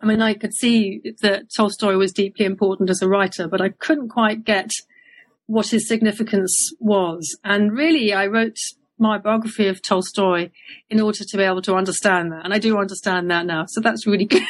I 0.00 0.06
mean, 0.06 0.20
I 0.20 0.34
could 0.34 0.52
see 0.54 1.00
that 1.22 1.44
Tolstoy 1.56 1.96
was 1.96 2.12
deeply 2.12 2.44
important 2.44 2.90
as 2.90 3.00
a 3.00 3.08
writer, 3.08 3.48
but 3.48 3.60
I 3.60 3.70
couldn't 3.70 4.08
quite 4.08 4.44
get 4.44 4.70
what 5.46 5.68
his 5.68 5.88
significance 5.88 6.72
was. 6.80 7.38
And 7.44 7.72
really, 7.72 8.12
I 8.12 8.26
wrote 8.26 8.56
my 8.98 9.18
biography 9.18 9.66
of 9.66 9.82
Tolstoy 9.82 10.50
in 10.88 11.00
order 11.00 11.18
to 11.26 11.36
be 11.36 11.42
able 11.42 11.62
to 11.62 11.74
understand 11.74 12.32
that. 12.32 12.44
And 12.44 12.54
I 12.54 12.58
do 12.58 12.78
understand 12.78 13.30
that 13.30 13.46
now. 13.46 13.64
So 13.66 13.80
that's 13.80 14.06
really 14.06 14.24
good. 14.26 14.44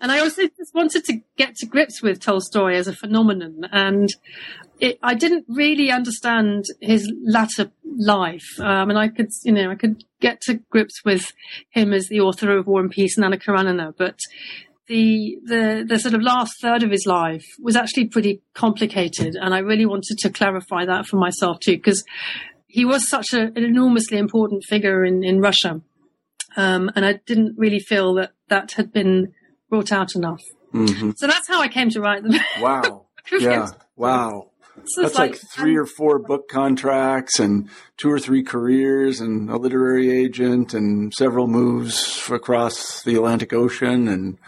and 0.00 0.10
I 0.10 0.18
also 0.18 0.42
just 0.42 0.74
wanted 0.74 1.04
to 1.04 1.20
get 1.36 1.54
to 1.56 1.66
grips 1.66 2.02
with 2.02 2.20
Tolstoy 2.20 2.74
as 2.74 2.88
a 2.88 2.92
phenomenon. 2.94 3.68
And 3.70 4.08
it, 4.80 4.98
I 5.02 5.14
didn't 5.14 5.44
really 5.48 5.90
understand 5.90 6.64
his 6.80 7.10
latter 7.24 7.70
life. 7.84 8.58
Um, 8.58 8.90
and 8.90 8.98
I 8.98 9.08
could, 9.08 9.30
you 9.44 9.52
know, 9.52 9.70
I 9.70 9.74
could 9.74 10.04
get 10.20 10.40
to 10.42 10.54
grips 10.70 11.04
with 11.04 11.32
him 11.70 11.92
as 11.92 12.08
the 12.08 12.20
author 12.20 12.56
of 12.56 12.66
War 12.66 12.80
and 12.80 12.90
Peace 12.90 13.16
and 13.16 13.24
Anna 13.24 13.38
Karenina, 13.38 13.94
but 13.96 14.18
the, 14.88 15.38
the, 15.44 15.84
the 15.86 15.98
sort 16.00 16.14
of 16.14 16.22
last 16.22 16.54
third 16.60 16.82
of 16.82 16.90
his 16.90 17.06
life 17.06 17.46
was 17.62 17.76
actually 17.76 18.06
pretty 18.06 18.42
complicated. 18.54 19.36
And 19.40 19.54
I 19.54 19.58
really 19.58 19.86
wanted 19.86 20.18
to 20.18 20.30
clarify 20.30 20.84
that 20.86 21.06
for 21.06 21.16
myself 21.16 21.60
too, 21.60 21.76
because 21.76 22.04
he 22.70 22.84
was 22.84 23.08
such 23.08 23.32
a, 23.32 23.42
an 23.42 23.64
enormously 23.64 24.18
important 24.18 24.62
figure 24.68 25.04
in, 25.04 25.24
in 25.24 25.40
Russia. 25.40 25.80
Um, 26.56 26.90
and 26.94 27.04
I 27.04 27.14
didn't 27.26 27.56
really 27.58 27.80
feel 27.80 28.14
that 28.14 28.32
that 28.48 28.72
had 28.72 28.92
been 28.92 29.32
brought 29.68 29.92
out 29.92 30.14
enough. 30.14 30.40
Mm-hmm. 30.72 31.12
So 31.16 31.26
that's 31.26 31.48
how 31.48 31.60
I 31.60 31.68
came 31.68 31.90
to 31.90 32.00
write 32.00 32.22
them. 32.22 32.34
Wow. 32.60 33.06
yeah. 33.32 33.68
Wow. 33.96 34.50
That's 34.96 35.14
like, 35.14 35.32
like, 35.32 35.40
three 35.54 35.76
um, 35.76 35.82
or 35.82 35.86
four 35.86 36.18
book 36.18 36.48
contracts 36.48 37.38
and 37.38 37.68
two 37.96 38.10
or 38.10 38.18
three 38.18 38.42
careers 38.42 39.20
and 39.20 39.50
a 39.50 39.56
literary 39.56 40.10
agent 40.10 40.72
and 40.72 41.12
several 41.12 41.46
moves 41.48 42.28
across 42.30 43.02
the 43.02 43.16
Atlantic 43.16 43.52
Ocean. 43.52 44.08
And 44.08 44.38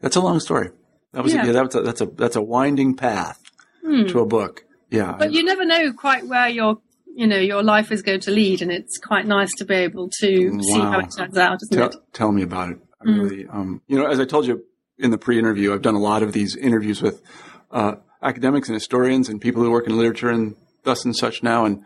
that's 0.00 0.16
a 0.16 0.20
long 0.20 0.40
story. 0.40 0.70
That 1.12 1.22
was, 1.22 1.32
yeah. 1.32 1.44
A, 1.44 1.46
yeah, 1.46 1.52
that's 1.52 1.74
a, 1.74 1.80
that's 1.82 2.00
a, 2.00 2.06
that's 2.06 2.36
a 2.36 2.42
winding 2.42 2.96
path 2.96 3.40
hmm. 3.84 4.06
to 4.06 4.20
a 4.20 4.26
book. 4.26 4.64
Yeah. 4.90 5.14
But 5.18 5.32
you 5.32 5.44
never 5.44 5.64
know 5.64 5.92
quite 5.92 6.26
where 6.26 6.48
you're 6.48 6.78
you 7.16 7.26
know 7.26 7.38
your 7.38 7.62
life 7.62 7.90
is 7.90 8.02
going 8.02 8.20
to 8.20 8.30
lead, 8.30 8.62
and 8.62 8.70
it's 8.70 8.98
quite 8.98 9.26
nice 9.26 9.52
to 9.56 9.64
be 9.64 9.74
able 9.74 10.10
to 10.20 10.50
wow. 10.50 10.60
see 10.60 10.80
how 10.80 10.98
it 11.00 11.10
turns 11.16 11.38
out, 11.38 11.58
isn't 11.62 11.76
tell, 11.76 11.88
it? 11.88 11.96
Tell 12.12 12.30
me 12.30 12.42
about 12.42 12.70
it. 12.70 12.78
I 13.00 13.04
mm. 13.06 13.18
really, 13.18 13.46
um, 13.46 13.80
you 13.88 13.98
know, 13.98 14.06
as 14.06 14.20
I 14.20 14.26
told 14.26 14.46
you 14.46 14.62
in 14.98 15.10
the 15.10 15.18
pre-interview, 15.18 15.72
I've 15.72 15.82
done 15.82 15.94
a 15.94 16.00
lot 16.00 16.22
of 16.22 16.32
these 16.32 16.54
interviews 16.56 17.00
with 17.00 17.22
uh, 17.70 17.94
academics 18.22 18.68
and 18.68 18.74
historians 18.74 19.28
and 19.28 19.40
people 19.40 19.62
who 19.62 19.70
work 19.70 19.86
in 19.86 19.96
literature 19.96 20.30
and 20.30 20.56
thus 20.84 21.04
and 21.04 21.16
such 21.16 21.42
now, 21.42 21.64
and 21.64 21.82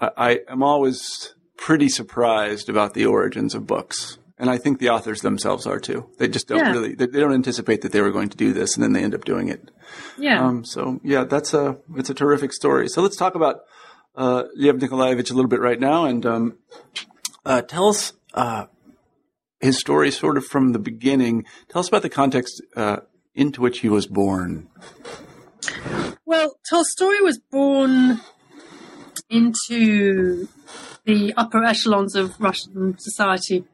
I, 0.00 0.10
I 0.16 0.40
am 0.48 0.62
always 0.62 1.34
pretty 1.56 1.88
surprised 1.88 2.68
about 2.68 2.94
the 2.94 3.06
origins 3.06 3.54
of 3.54 3.66
books. 3.66 4.18
And 4.40 4.48
I 4.48 4.56
think 4.56 4.78
the 4.78 4.90
authors 4.90 5.20
themselves 5.22 5.66
are 5.66 5.80
too. 5.80 6.08
They 6.18 6.28
just 6.28 6.46
don't 6.46 6.58
Yeah. 6.58 6.70
really, 6.70 6.94
they, 6.94 7.06
they 7.06 7.18
don't 7.18 7.34
anticipate 7.34 7.82
that 7.82 7.90
they 7.90 8.00
were 8.00 8.12
going 8.12 8.28
to 8.28 8.36
do 8.36 8.52
this 8.52 8.76
and 8.76 8.84
then 8.84 8.92
they 8.92 9.02
end 9.02 9.12
up 9.12 9.24
doing 9.24 9.48
it. 9.48 9.72
Yeah. 10.16 10.46
Um, 10.46 10.64
so 10.64 11.00
yeah, 11.02 11.24
that's 11.24 11.52
a, 11.54 11.78
it's 11.96 12.08
a 12.08 12.14
terrific 12.14 12.52
story. 12.52 12.88
So 12.88 13.02
let's 13.02 13.16
talk 13.16 13.34
about, 13.34 13.62
uh, 14.18 14.44
Lev 14.56 14.80
Nikolaevich 14.80 15.30
a 15.30 15.34
little 15.34 15.48
bit 15.48 15.60
right 15.60 15.80
now 15.80 16.04
and, 16.04 16.26
um, 16.26 16.58
uh, 17.46 17.62
tell 17.62 17.88
us, 17.88 18.12
uh, 18.34 18.66
his 19.60 19.78
story 19.78 20.10
sort 20.10 20.36
of 20.36 20.44
from 20.44 20.72
the 20.72 20.78
beginning. 20.78 21.44
Tell 21.68 21.80
us 21.80 21.88
about 21.88 22.02
the 22.02 22.10
context, 22.10 22.62
uh, 22.76 22.98
into 23.34 23.60
which 23.60 23.80
he 23.80 23.88
was 23.88 24.06
born. 24.06 24.68
Well, 26.26 26.58
Tolstoy 26.68 27.22
was 27.22 27.38
born 27.38 28.20
into 29.30 30.48
the 31.04 31.32
upper 31.36 31.64
echelons 31.64 32.14
of 32.14 32.38
Russian 32.40 32.98
society. 32.98 33.64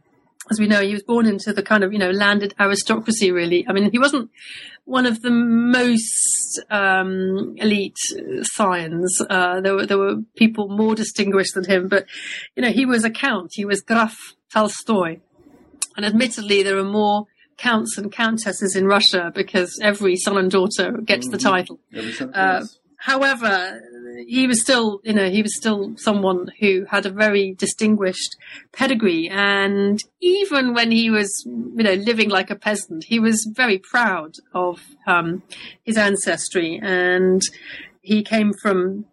As 0.51 0.59
we 0.61 0.67
know, 0.67 0.83
he 0.83 0.93
was 0.93 1.03
born 1.03 1.27
into 1.27 1.53
the 1.53 1.63
kind 1.63 1.83
of, 1.83 1.93
you 1.93 1.99
know, 1.99 2.11
landed 2.11 2.55
aristocracy, 2.61 3.31
really. 3.33 3.65
I 3.67 3.73
mean, 3.73 3.91
he 3.91 3.99
wasn't 3.99 4.31
one 4.85 5.07
of 5.07 5.23
the 5.23 5.31
most 5.31 6.61
um, 6.71 7.55
elite 7.57 7.97
scions. 8.43 9.23
Uh, 9.31 9.61
there 9.61 9.75
were 9.75 9.87
there 9.87 9.99
were 9.99 10.17
people 10.37 10.69
more 10.69 10.95
distinguished 10.95 11.55
than 11.55 11.65
him, 11.65 11.89
but 11.89 12.07
you 12.57 12.63
know, 12.63 12.71
he 12.71 12.85
was 12.85 13.05
a 13.05 13.11
count. 13.11 13.53
He 13.55 13.65
was 13.65 13.81
Graf 13.81 14.17
Tolstoy, 14.53 15.21
and 15.97 16.05
admittedly, 16.05 16.63
there 16.63 16.77
are 16.77 16.85
more 16.85 17.27
counts 17.57 17.97
and 17.97 18.13
countesses 18.13 18.77
in 18.77 18.87
Russia 18.87 19.33
because 19.35 19.79
every 19.83 20.17
son 20.17 20.37
and 20.37 20.51
daughter 20.51 20.93
gets 21.05 21.29
the 21.29 21.39
title. 21.39 21.79
Uh, 22.35 22.65
however, 22.99 23.81
he 24.27 24.47
was 24.47 24.61
still, 24.61 25.01
you 25.05 25.13
know, 25.13 25.29
he 25.29 25.43
was 25.43 25.57
still 25.57 25.95
someone 25.97 26.51
who 26.61 26.87
had 26.91 27.07
a 27.07 27.11
very 27.11 27.55
distinguished 27.55 28.37
pedigree. 28.73 29.29
And 29.29 30.01
even 30.21 30.75
when 30.75 30.91
he 30.91 31.11
was, 31.11 31.45
you 31.47 31.83
know, 31.83 31.95
living 31.95 32.31
like 32.31 32.51
a 32.51 32.57
peasant, 32.57 33.05
he 33.05 33.19
was 33.19 33.49
very 33.53 33.79
proud 33.79 34.35
of 34.55 34.81
um, 35.07 35.43
his 35.83 35.97
ancestry. 35.97 36.81
And 36.83 37.43
he 38.03 38.23
came 38.23 38.53
from 38.63 39.07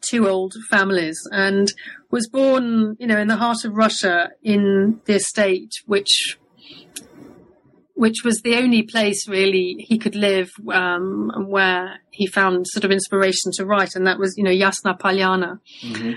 two 0.00 0.28
old 0.28 0.54
families 0.70 1.18
and 1.32 1.72
was 2.10 2.28
born, 2.28 2.96
you 2.98 3.06
know, 3.06 3.18
in 3.18 3.28
the 3.28 3.36
heart 3.36 3.64
of 3.64 3.74
Russia 3.74 4.30
in 4.42 5.00
the 5.06 5.14
estate, 5.14 5.72
which 5.86 6.38
which 7.96 8.22
was 8.24 8.42
the 8.42 8.56
only 8.56 8.82
place 8.82 9.26
really 9.26 9.86
he 9.88 9.96
could 9.98 10.14
live 10.14 10.50
um, 10.70 11.32
where 11.46 11.98
he 12.10 12.26
found 12.26 12.66
sort 12.68 12.84
of 12.84 12.90
inspiration 12.90 13.50
to 13.54 13.64
write, 13.64 13.96
and 13.96 14.06
that 14.06 14.18
was 14.18 14.34
you 14.36 14.44
know 14.44 14.50
Yasnaya 14.50 14.98
Polyana, 14.98 15.58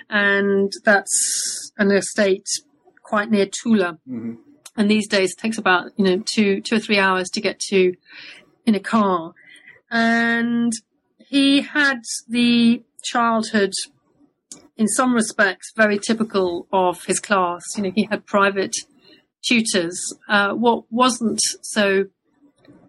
and 0.09 0.71
that's 0.83 1.71
an 1.77 1.91
estate 1.91 2.47
quite 3.01 3.31
near 3.31 3.47
Tula. 3.47 3.97
And 4.75 4.91
these 4.91 5.07
days 5.07 5.31
it 5.31 5.41
takes 5.41 5.57
about 5.57 5.91
you 5.97 6.05
know 6.05 6.23
two 6.33 6.61
two 6.61 6.75
or 6.75 6.79
three 6.79 6.99
hours 6.99 7.29
to 7.29 7.41
get 7.41 7.59
to 7.69 7.93
in 8.65 8.75
a 8.75 8.79
car, 8.79 9.33
and 9.89 10.73
he 11.17 11.61
had 11.61 12.01
the 12.27 12.83
childhood 13.03 13.71
in 14.75 14.87
some 14.87 15.13
respects 15.13 15.71
very 15.75 15.97
typical 15.97 16.67
of 16.73 17.05
his 17.05 17.19
class. 17.19 17.63
You 17.77 17.83
know, 17.83 17.91
he 17.95 18.07
had 18.09 18.25
private 18.25 18.75
tutors. 19.47 20.13
Uh, 20.27 20.53
what 20.53 20.83
wasn't 20.91 21.39
so 21.61 22.05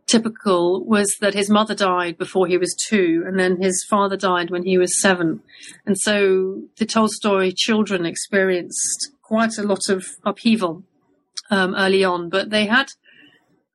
typical 0.07 0.85
was 0.85 1.15
that 1.21 1.35
his 1.35 1.49
mother 1.49 1.75
died 1.75 2.19
before 2.19 2.47
he 2.47 2.59
was 2.59 2.75
two, 2.89 3.23
and 3.27 3.39
then 3.39 3.61
his 3.61 3.85
father 3.89 4.17
died 4.17 4.51
when 4.51 4.65
he 4.65 4.77
was 4.77 5.01
seven. 5.01 5.41
And 5.87 5.97
so 5.99 6.63
the 6.79 6.87
Tolstoy 6.87 7.53
children 7.55 8.05
experienced 8.05 9.13
quite 9.23 9.57
a 9.59 9.63
lot 9.63 9.89
of 9.89 10.07
upheaval 10.25 10.83
um, 11.51 11.75
early 11.77 12.03
on, 12.03 12.29
but 12.29 12.51
they 12.51 12.67
had 12.67 12.89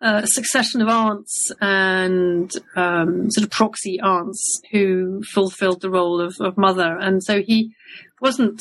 a 0.02 0.28
succession 0.28 0.82
of 0.82 0.90
aunts 0.90 1.52
and 1.62 2.52
um, 2.76 3.32
sort 3.32 3.46
of 3.46 3.52
proxy 3.52 4.00
aunts 4.02 4.62
who 4.72 5.24
fulfilled 5.24 5.82
the 5.82 5.90
role 5.90 6.20
of, 6.20 6.36
of 6.40 6.58
mother, 6.58 6.98
and 7.00 7.24
so 7.24 7.42
he 7.42 7.74
wasn't 8.22 8.60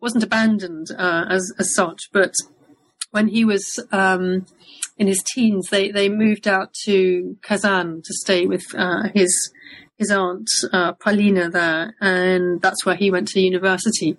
wasn't 0.00 0.24
abandoned 0.24 0.88
uh, 0.98 1.24
as 1.28 1.52
as 1.58 1.74
such. 1.74 2.10
But 2.12 2.34
when 3.10 3.28
he 3.28 3.44
was 3.44 3.78
um, 3.92 4.46
in 4.98 5.06
his 5.06 5.22
teens, 5.22 5.68
they 5.70 5.90
they 5.90 6.08
moved 6.08 6.48
out 6.48 6.72
to 6.84 7.36
Kazan 7.42 8.02
to 8.02 8.14
stay 8.14 8.46
with 8.46 8.64
uh, 8.76 9.08
his 9.14 9.52
his 9.98 10.10
aunt 10.10 10.48
uh, 10.72 10.92
Paulina 10.92 11.50
there, 11.50 11.94
and 12.00 12.60
that's 12.60 12.84
where 12.84 12.96
he 12.96 13.10
went 13.10 13.28
to 13.28 13.40
university. 13.40 14.16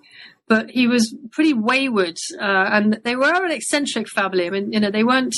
But 0.48 0.72
he 0.72 0.88
was 0.88 1.14
pretty 1.32 1.54
wayward, 1.54 2.18
uh, 2.40 2.70
and 2.72 3.00
they 3.04 3.16
were 3.16 3.46
an 3.46 3.52
eccentric 3.52 4.08
family. 4.10 4.48
I 4.48 4.50
mean, 4.50 4.72
you 4.72 4.80
know, 4.80 4.92
they 4.92 5.04
weren't 5.04 5.36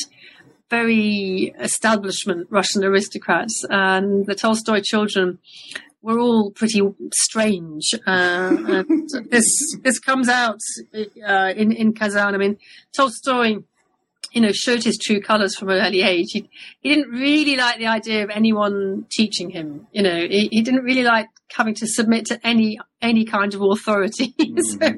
very 0.70 1.54
establishment 1.60 2.48
Russian 2.50 2.84
aristocrats, 2.84 3.66
and 3.70 4.26
the 4.26 4.36
Tolstoy 4.36 4.82
children 4.84 5.40
were 6.02 6.20
all 6.20 6.52
pretty 6.52 6.82
strange. 7.14 7.94
Uh, 8.08 8.56
and 8.68 9.10
this 9.30 9.78
this 9.84 10.00
comes 10.00 10.30
out 10.30 10.60
uh, 11.28 11.54
in 11.56 11.72
in 11.72 11.94
Kazan. 11.94 12.34
I 12.34 12.38
mean, 12.38 12.58
Tolstoy, 12.96 13.58
you 14.32 14.42
know, 14.42 14.52
showed 14.52 14.84
his 14.84 14.98
true 14.98 15.22
colours 15.22 15.56
from 15.56 15.70
an 15.70 15.86
early 15.86 16.02
age. 16.02 16.28
He 16.32 16.50
he 16.82 16.90
didn't 16.90 17.12
really 17.12 17.56
like 17.56 17.80
the 17.80 17.88
idea 17.88 18.24
of 18.24 18.30
anyone 18.30 19.06
teaching 19.12 19.50
him. 19.50 19.88
You 19.92 20.04
know, 20.04 20.16
he, 20.16 20.48
he 20.52 20.62
didn't 20.62 20.84
really 20.84 21.04
like 21.04 21.28
having 21.52 21.74
to 21.76 21.88
submit 21.88 22.26
to 22.28 22.40
any 22.46 22.80
any 23.02 23.26
kind 23.26 23.54
of 23.54 23.62
authority. 23.62 24.34
so 24.80 24.94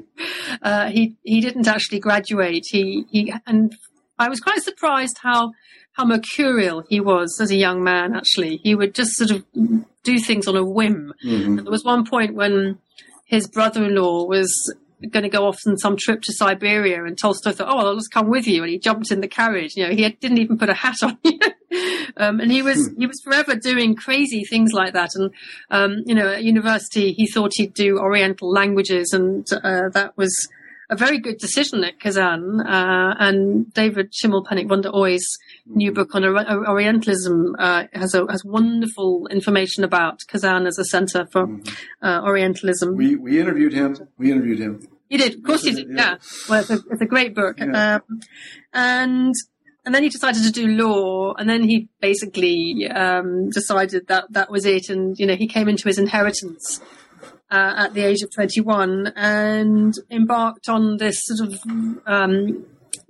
uh, 0.62 0.88
he 0.90 1.16
he 1.22 1.40
didn't 1.40 1.66
actually 1.66 2.00
graduate. 2.00 2.64
He 2.70 3.04
he 3.10 3.32
and 3.46 3.74
I 4.18 4.28
was 4.28 4.40
quite 4.40 4.62
surprised 4.62 5.18
how 5.22 5.52
how 5.92 6.04
mercurial 6.04 6.84
he 6.88 7.00
was 7.00 7.38
as 7.40 7.50
a 7.50 7.56
young 7.56 7.82
man. 7.82 8.14
Actually, 8.14 8.58
he 8.62 8.74
would 8.74 8.94
just 8.94 9.12
sort 9.12 9.30
of 9.30 9.44
do 10.02 10.18
things 10.18 10.46
on 10.48 10.56
a 10.56 10.64
whim. 10.64 11.12
And 11.22 11.58
there 11.58 11.70
was 11.70 11.84
one 11.84 12.06
point 12.06 12.34
when 12.34 12.78
his 13.26 13.46
brother-in-law 13.46 14.24
was 14.24 14.74
going 15.10 15.24
to 15.24 15.28
go 15.28 15.46
off 15.46 15.58
on 15.66 15.76
some 15.76 15.96
trip 15.96 16.22
to 16.22 16.32
Siberia, 16.32 17.04
and 17.04 17.18
Tolstoy 17.18 17.52
thought, 17.52 17.68
"Oh, 17.68 17.78
I'll 17.78 17.96
just 17.96 18.12
come 18.12 18.28
with 18.28 18.46
you," 18.46 18.62
and 18.62 18.70
he 18.70 18.78
jumped 18.78 19.10
in 19.10 19.20
the 19.20 19.28
carriage. 19.28 19.72
You 19.76 19.88
know, 19.88 19.94
he 19.94 20.02
had, 20.02 20.18
didn't 20.20 20.38
even 20.38 20.58
put 20.58 20.68
a 20.68 20.74
hat 20.74 20.96
on. 21.02 21.18
um, 22.16 22.40
and 22.40 22.50
he 22.50 22.62
was 22.62 22.90
he 22.96 23.06
was 23.06 23.20
forever 23.22 23.56
doing 23.56 23.96
crazy 23.96 24.44
things 24.44 24.72
like 24.72 24.92
that. 24.94 25.10
And 25.14 25.30
um, 25.70 26.02
you 26.06 26.14
know, 26.14 26.28
at 26.28 26.44
university, 26.44 27.12
he 27.12 27.26
thought 27.26 27.52
he'd 27.54 27.74
do 27.74 27.98
Oriental 27.98 28.50
languages, 28.50 29.12
and 29.12 29.46
uh, 29.52 29.88
that 29.90 30.16
was 30.16 30.48
a 30.92 30.96
very 30.96 31.18
good 31.18 31.38
decision 31.38 31.82
at 31.84 31.98
Kazan. 31.98 32.60
Uh, 32.60 33.14
and 33.18 33.72
David 33.72 34.12
Schimmelpenninck 34.12 34.68
van 34.68 34.82
der 34.82 34.90
Oye's 34.94 35.26
new 35.66 35.90
book 35.90 36.14
on 36.14 36.24
Orientalism 36.24 37.56
uh, 37.58 37.84
has 37.94 38.14
a, 38.14 38.26
has 38.30 38.44
wonderful 38.44 39.26
information 39.30 39.84
about 39.84 40.20
Kazan 40.28 40.66
as 40.66 40.78
a 40.78 40.84
center 40.84 41.26
for 41.32 41.48
uh, 42.02 42.20
Orientalism. 42.22 42.94
We, 42.94 43.16
we 43.16 43.40
interviewed 43.40 43.72
him. 43.72 43.96
We 44.18 44.30
interviewed 44.30 44.58
him. 44.58 44.86
You 45.08 45.18
did, 45.18 45.34
of 45.36 45.42
course, 45.42 45.64
Yes, 45.64 45.76
you 45.78 45.84
did. 45.84 45.88
did, 45.88 45.96
Yeah, 45.98 46.10
yeah. 46.12 46.16
well, 46.48 46.60
it's 46.60 46.70
a, 46.70 46.78
it's 46.90 47.02
a 47.02 47.06
great 47.06 47.34
book. 47.34 47.58
Yeah. 47.58 47.94
Um, 48.08 48.20
and 48.72 49.34
and 49.84 49.94
then 49.94 50.04
he 50.04 50.08
decided 50.10 50.42
to 50.44 50.52
do 50.52 50.68
law, 50.68 51.34
and 51.34 51.50
then 51.50 51.64
he 51.64 51.88
basically 52.00 52.88
um, 52.88 53.50
decided 53.50 54.06
that 54.06 54.24
that 54.30 54.50
was 54.50 54.64
it. 54.64 54.88
And 54.88 55.18
you 55.18 55.26
know, 55.26 55.34
he 55.34 55.48
came 55.48 55.68
into 55.68 55.88
his 55.88 55.98
inheritance 55.98 56.80
uh, 57.52 57.74
at 57.84 57.94
the 57.94 58.02
age 58.02 58.22
of 58.22 58.30
twenty-one 58.32 59.12
and 59.14 59.94
embarked 60.10 60.68
on 60.68 60.96
this 60.96 61.20
sort 61.24 61.52
of 61.52 61.60
um, 62.06 62.64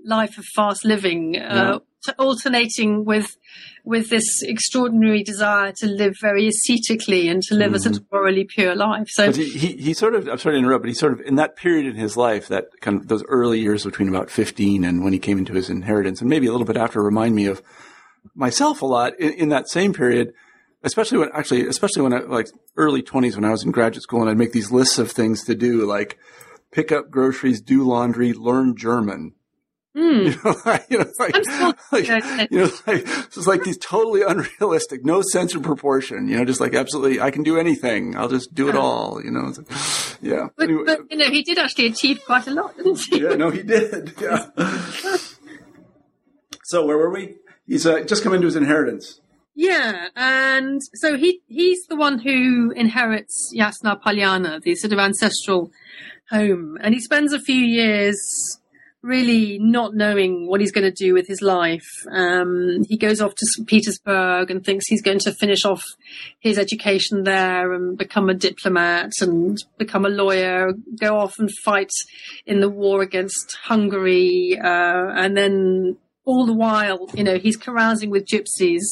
life 0.05 0.37
of 0.37 0.45
fast 0.45 0.85
living, 0.85 1.39
uh, 1.39 1.79
t- 2.05 2.13
alternating 2.19 3.05
with 3.05 3.37
with 3.85 4.11
this 4.11 4.43
extraordinary 4.43 5.23
desire 5.23 5.73
to 5.73 5.87
live 5.87 6.15
very 6.21 6.49
ascetically 6.49 7.29
and 7.29 7.43
to 7.43 7.55
live 7.55 7.75
a 7.75 7.81
sort 7.81 7.97
of 7.97 8.05
morally 8.13 8.45
pure 8.45 8.77
life. 8.77 9.09
So. 9.09 9.33
He, 9.33 9.49
he, 9.49 9.77
he 9.77 9.95
sort 9.95 10.15
of, 10.15 10.29
I'm 10.29 10.39
sorry 10.39 10.55
to 10.55 10.59
interrupt, 10.59 10.83
but 10.83 10.89
he 10.89 10.95
sort 10.95 11.13
of, 11.13 11.21
in 11.23 11.35
that 11.35 11.57
period 11.57 11.87
in 11.87 11.97
his 11.97 12.17
life, 12.17 12.47
that 12.47 12.67
kind 12.81 13.01
of, 13.01 13.09
those 13.09 13.25
early 13.25 13.59
years 13.59 13.85
between 13.85 14.09
about 14.09 14.31
15 14.31 14.85
and 14.85 15.03
when 15.03 15.13
he 15.13 15.19
came 15.19 15.37
into 15.37 15.53
his 15.53 15.69
inheritance, 15.69 16.21
and 16.21 16.31
maybe 16.31 16.47
a 16.47 16.53
little 16.53 16.67
bit 16.67 16.77
after, 16.77 17.03
remind 17.03 17.35
me 17.35 17.47
of 17.47 17.61
myself 18.37 18.83
a 18.83 18.87
lot 18.87 19.19
in, 19.19 19.33
in 19.33 19.49
that 19.49 19.69
same 19.69 19.93
period, 19.93 20.33
especially 20.83 21.19
when, 21.19 21.31
actually, 21.33 21.67
especially 21.67 22.03
when 22.03 22.13
I, 22.13 22.21
like, 22.21 22.49
early 22.77 23.03
20s 23.03 23.35
when 23.35 23.45
I 23.45 23.51
was 23.51 23.65
in 23.65 23.71
graduate 23.71 24.03
school 24.03 24.21
and 24.21 24.31
I'd 24.31 24.39
make 24.39 24.53
these 24.53 24.71
lists 24.71 24.99
of 24.99 25.11
things 25.11 25.45
to 25.45 25.55
do, 25.55 25.85
like 25.87 26.19
pick 26.73 26.91
up 26.91 27.11
groceries, 27.11 27.61
do 27.61 27.85
laundry, 27.85 28.33
learn 28.33 28.77
German. 28.77 29.35
Hmm. 29.95 30.01
You 30.01 30.35
know, 30.43 30.55
like, 30.67 30.87
you 30.89 30.99
know, 30.99 31.05
like, 31.19 31.35
I'm 31.37 31.75
like, 31.93 32.51
you 32.51 32.59
know, 32.59 32.71
like, 32.87 33.05
it's 33.07 33.47
like 33.47 33.63
these 33.63 33.77
totally 33.77 34.23
unrealistic, 34.27 35.05
no 35.05 35.21
sense 35.21 35.55
of 35.55 35.63
proportion, 35.63 36.29
you 36.29 36.39
know, 36.39 36.45
just 36.45 36.61
like 36.61 36.75
absolutely, 36.75 37.21
I 37.21 37.31
can 37.31 37.43
do 37.43 37.59
anything. 37.59 38.17
I'll 38.17 38.29
just 38.29 38.55
do 38.55 38.69
it 38.69 38.75
all, 38.75 39.23
you 39.23 39.31
know. 39.31 39.49
It's 39.49 39.59
like, 39.59 40.19
yeah. 40.23 40.49
But, 40.57 40.65
Anyway, 40.65 40.85
but 40.87 41.01
you 41.11 41.19
know, 41.19 41.29
he 41.29 41.43
did 41.43 41.59
actually 41.59 41.87
achieve 41.87 42.23
quite 42.25 42.47
a 42.47 42.53
lot, 42.53 42.77
didn't 42.77 43.01
he? 43.01 43.21
yeah, 43.21 43.35
no, 43.35 43.51
he 43.51 43.63
did. 43.63 44.15
Yeah. 44.19 44.47
so 46.65 46.87
where 46.87 46.97
were 46.97 47.11
we? 47.11 47.37
He's 47.67 47.87
uh, 47.87 48.01
just 48.01 48.23
come 48.23 48.33
into 48.33 48.47
his 48.47 48.57
inheritance. 48.57 49.21
Yeah, 49.55 50.09
and 50.17 50.81
so 50.95 51.17
he 51.17 51.41
he's 51.47 51.87
the 51.87 51.97
one 51.97 52.19
who 52.19 52.71
inherits 52.71 53.53
Yasnaya 53.55 54.01
Polyana, 54.01 54.63
the 54.63 54.75
sort 54.75 54.93
of 54.93 54.99
ancestral 54.99 55.71
home, 56.31 56.79
and 56.81 56.95
he 56.95 57.01
spends 57.01 57.33
a 57.33 57.39
few 57.39 57.63
years 57.63 58.19
really 59.03 59.59
not 59.59 59.95
knowing 59.95 60.47
what 60.47 60.61
he's 60.61 60.71
going 60.71 60.85
to 60.85 61.05
do 61.05 61.13
with 61.13 61.27
his 61.27 61.43
life. 61.43 61.87
Um, 62.11 62.85
he 62.89 62.97
goes 62.97 63.21
off 63.21 63.35
to 63.35 63.47
St. 63.47 63.67
Petersburg 63.67 64.51
and 64.51 64.65
thinks 64.65 64.87
he's 64.87 65.03
going 65.03 65.19
to 65.21 65.33
finish 65.35 65.65
off 65.65 65.83
his 66.39 66.57
education 66.57 67.25
there 67.25 67.73
and 67.73 67.99
become 67.99 68.29
a 68.29 68.35
diplomat 68.35 69.11
and 69.21 69.59
become 69.77 70.05
a 70.05 70.09
lawyer, 70.09 70.73
go 71.01 71.19
off 71.19 71.39
and 71.39 71.51
fight 71.65 71.91
in 72.47 72.61
the 72.61 72.69
war 72.69 73.03
against 73.03 73.59
Hungary, 73.65 74.57
uh, 74.63 75.11
and 75.17 75.37
then 75.37 75.97
all 76.25 76.47
the 76.47 76.55
while, 76.55 77.09
you 77.15 77.25
know, 77.25 77.37
he's 77.39 77.57
carousing 77.57 78.11
with 78.11 78.27
gypsies 78.27 78.83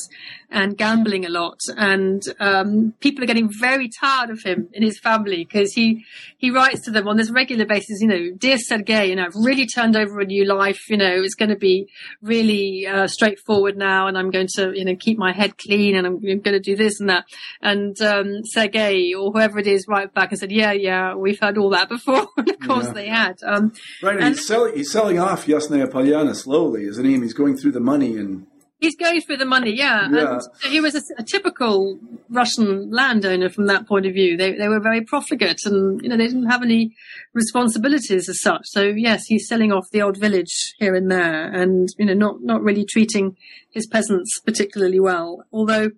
and 0.50 0.76
gambling 0.76 1.24
a 1.24 1.28
lot. 1.28 1.60
And 1.76 2.22
um, 2.40 2.94
people 3.00 3.22
are 3.22 3.26
getting 3.26 3.48
very 3.48 3.88
tired 3.88 4.30
of 4.30 4.42
him 4.42 4.68
in 4.72 4.82
his 4.82 4.98
family 4.98 5.44
because 5.44 5.72
he 5.72 6.04
he 6.38 6.50
writes 6.50 6.82
to 6.86 6.90
them 6.90 7.06
on 7.06 7.16
this 7.16 7.30
regular 7.30 7.66
basis. 7.66 8.00
You 8.00 8.08
know, 8.08 8.30
dear 8.36 8.58
Sergei, 8.58 9.10
you 9.10 9.16
know, 9.16 9.26
I've 9.26 9.34
really 9.36 9.66
turned 9.66 9.96
over 9.96 10.20
a 10.20 10.24
new 10.24 10.44
life. 10.44 10.90
You 10.90 10.96
know, 10.96 11.22
it's 11.22 11.36
going 11.36 11.50
to 11.50 11.56
be 11.56 11.88
really 12.20 12.86
uh, 12.86 13.06
straightforward 13.06 13.76
now, 13.76 14.08
and 14.08 14.18
I'm 14.18 14.30
going 14.30 14.48
to 14.56 14.72
you 14.74 14.84
know 14.84 14.96
keep 14.96 15.16
my 15.16 15.32
head 15.32 15.56
clean, 15.56 15.94
and 15.94 16.06
I'm, 16.06 16.20
going 16.20 16.42
to 16.42 16.60
do 16.60 16.74
this 16.74 16.98
and 16.98 17.08
that. 17.10 17.26
And 17.62 18.00
um, 18.02 18.44
Sergei 18.44 19.14
or 19.14 19.30
whoever 19.30 19.58
it 19.58 19.68
is, 19.68 19.86
right 19.88 20.12
back 20.12 20.30
and 20.30 20.38
said, 20.38 20.50
yeah, 20.50 20.72
yeah, 20.72 21.14
we've 21.14 21.38
heard 21.38 21.58
all 21.58 21.70
that 21.70 21.88
before. 21.88 22.26
of 22.36 22.60
course, 22.60 22.86
yeah. 22.86 22.92
they 22.92 23.06
had. 23.06 23.36
Um, 23.46 23.72
right, 24.02 24.16
and, 24.16 24.24
and 24.24 24.34
he's, 24.34 24.46
sell- 24.46 24.72
he's 24.72 24.90
selling 24.90 25.18
off 25.18 25.46
Yasnaya 25.46 25.86
Polyana 25.86 26.34
slowly, 26.34 26.84
isn't 26.84 27.04
he? 27.04 27.19
He's 27.22 27.34
going 27.34 27.56
through 27.56 27.72
the 27.72 27.80
money 27.80 28.16
and 28.16 28.46
He's 28.80 28.96
going 28.96 29.20
through 29.20 29.36
the 29.36 29.44
money, 29.44 29.72
yeah. 29.72 30.08
yeah. 30.10 30.38
And 30.64 30.72
he 30.72 30.80
was 30.80 30.94
a, 30.94 31.02
a, 31.18 31.22
typical 31.22 31.98
Russian 32.30 32.90
landowner 32.90 33.50
from 33.50 33.66
that 33.66 33.86
point 33.86 34.06
of 34.06 34.14
view. 34.14 34.38
They 34.38 34.54
they 34.54 34.68
were 34.68 34.80
very 34.80 35.02
profligate, 35.02 35.66
and 35.66 36.00
you 36.02 36.08
know 36.08 36.16
they 36.16 36.26
didn't 36.26 36.48
have 36.48 36.62
any 36.62 36.94
responsibilities 37.34 38.26
as 38.30 38.40
such. 38.40 38.62
So 38.64 38.84
yes, 38.84 39.26
he's 39.26 39.46
selling 39.46 39.70
off 39.70 39.90
the 39.92 40.00
old 40.00 40.16
village 40.16 40.74
here 40.78 40.94
and 40.94 41.10
there, 41.10 41.52
and 41.52 41.90
you 41.98 42.06
know 42.06 42.14
not 42.14 42.36
not 42.40 42.62
really 42.62 42.86
treating 42.86 43.36
his 43.70 43.86
peasants 43.86 44.40
particularly 44.40 44.98
well. 44.98 45.44
Although 45.52 45.90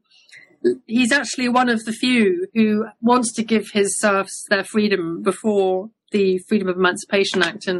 he's 0.88 1.12
actually 1.12 1.48
one 1.48 1.68
of 1.68 1.84
the 1.84 1.92
few 1.92 2.48
who 2.52 2.86
wants 3.00 3.32
to 3.34 3.44
give 3.44 3.70
his 3.70 3.96
serfs 4.00 4.44
their 4.50 4.64
freedom 4.64 5.22
before 5.22 5.90
the 6.10 6.38
Freedom 6.48 6.68
of 6.68 6.76
Emancipation 6.76 7.42
Act 7.42 7.68
in 7.68 7.76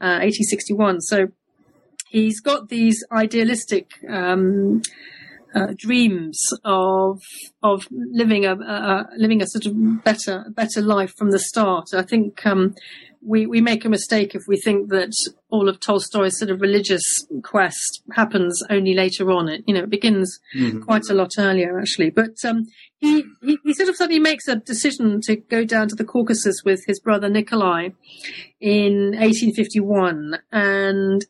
uh, 0.00 0.22
1861. 0.22 1.00
So 1.00 1.28
he's 2.14 2.40
got 2.40 2.68
these 2.68 3.04
idealistic 3.10 3.90
um, 4.08 4.82
uh, 5.54 5.74
dreams 5.76 6.38
of 6.64 7.20
of 7.62 7.86
living 7.90 8.44
a, 8.46 8.54
a, 8.54 9.08
living 9.16 9.42
a 9.42 9.46
sort 9.46 9.66
of 9.66 10.04
better 10.04 10.44
better 10.50 10.80
life 10.80 11.12
from 11.16 11.30
the 11.30 11.38
start. 11.38 11.86
I 11.92 12.02
think 12.02 12.46
um, 12.46 12.74
we 13.20 13.46
we 13.46 13.60
make 13.60 13.84
a 13.84 13.88
mistake 13.88 14.34
if 14.34 14.42
we 14.46 14.56
think 14.56 14.90
that 14.90 15.12
all 15.48 15.68
of 15.68 15.80
Tolstoy's 15.80 16.38
sort 16.38 16.50
of 16.50 16.60
religious 16.60 17.04
quest 17.42 18.02
happens 18.12 18.62
only 18.70 18.94
later 18.94 19.30
on. 19.32 19.48
It 19.48 19.64
you 19.66 19.74
know 19.74 19.84
it 19.84 19.90
begins 19.90 20.38
mm-hmm. 20.56 20.82
quite 20.82 21.08
a 21.10 21.14
lot 21.14 21.32
earlier 21.38 21.78
actually. 21.78 22.10
But 22.10 22.36
um, 22.44 22.66
he, 22.98 23.24
he 23.42 23.58
he 23.64 23.74
sort 23.74 23.88
of 23.88 23.96
suddenly 23.96 24.20
makes 24.20 24.46
a 24.46 24.56
decision 24.56 25.20
to 25.22 25.36
go 25.36 25.64
down 25.64 25.88
to 25.88 25.96
the 25.96 26.04
Caucasus 26.04 26.62
with 26.64 26.84
his 26.86 27.00
brother 27.00 27.28
Nikolai 27.28 27.90
in 28.60 29.12
1851, 29.16 30.38
and 30.52 31.24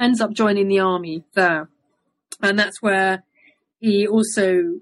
ends 0.00 0.20
up 0.20 0.32
joining 0.32 0.68
the 0.68 0.80
army 0.80 1.22
there. 1.34 1.68
And 2.42 2.58
that's 2.58 2.80
where 2.80 3.22
he 3.78 4.06
also 4.06 4.80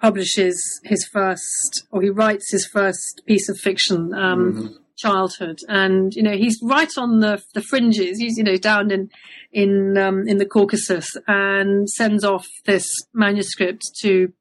publishes 0.00 0.80
his 0.84 1.06
first, 1.06 1.86
or 1.90 2.02
he 2.02 2.10
writes 2.10 2.52
his 2.52 2.66
first 2.66 3.22
piece 3.26 3.48
of 3.48 3.58
fiction, 3.58 4.14
um, 4.14 4.52
mm-hmm. 4.52 4.66
Childhood. 4.96 5.60
And, 5.68 6.12
you 6.16 6.24
know, 6.24 6.36
he's 6.36 6.58
right 6.60 6.90
on 6.96 7.20
the, 7.20 7.40
the 7.54 7.60
fringes. 7.62 8.18
He's, 8.18 8.36
you 8.36 8.42
know, 8.42 8.56
down 8.56 8.90
in, 8.90 9.10
in, 9.52 9.96
um, 9.96 10.26
in 10.26 10.38
the 10.38 10.44
Caucasus 10.44 11.06
and 11.28 11.88
sends 11.88 12.24
off 12.24 12.48
this 12.64 12.92
manuscript 13.14 13.82
to 14.00 14.32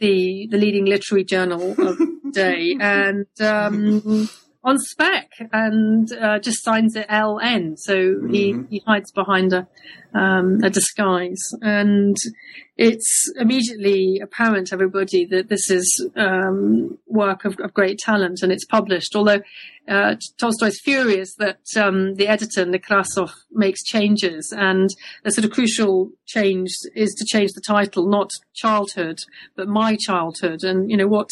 the, 0.00 0.48
the 0.50 0.58
leading 0.58 0.86
literary 0.86 1.22
journal 1.22 1.70
of 1.80 1.96
the 1.98 2.30
day. 2.32 2.76
And, 2.80 3.26
um, 3.40 4.28
on 4.64 4.78
spec 4.78 5.30
and 5.52 6.10
uh, 6.12 6.38
just 6.38 6.64
signs 6.64 6.96
it 6.96 7.06
LN. 7.08 7.78
So 7.78 7.94
mm-hmm. 7.94 8.32
he, 8.32 8.54
he 8.70 8.82
hides 8.86 9.12
behind 9.12 9.52
a, 9.52 9.68
um, 10.14 10.60
a 10.62 10.70
disguise. 10.70 11.42
And 11.60 12.16
it's 12.76 13.32
immediately 13.36 14.20
apparent 14.22 14.68
to 14.68 14.74
everybody 14.74 15.24
that 15.26 15.48
this 15.48 15.70
is 15.70 16.08
um, 16.16 16.98
work 17.06 17.44
of, 17.44 17.58
of, 17.60 17.72
great 17.72 17.98
talent 17.98 18.40
and 18.42 18.50
it's 18.50 18.64
published. 18.64 19.14
Although 19.14 19.42
uh, 19.88 20.16
Tolstoy's 20.38 20.80
furious 20.80 21.34
that 21.36 21.60
um, 21.76 22.14
the 22.14 22.26
editor, 22.26 22.64
Nekrasov, 22.64 23.30
makes 23.52 23.84
changes. 23.84 24.52
And 24.56 24.90
a 25.24 25.30
sort 25.30 25.44
of 25.44 25.52
crucial 25.52 26.10
change 26.26 26.70
is 26.96 27.14
to 27.14 27.24
change 27.24 27.52
the 27.52 27.60
title, 27.60 28.08
not 28.08 28.30
childhood, 28.54 29.18
but 29.56 29.68
my 29.68 29.96
childhood. 29.96 30.64
And, 30.64 30.90
you 30.90 30.96
know, 30.96 31.08
what 31.08 31.30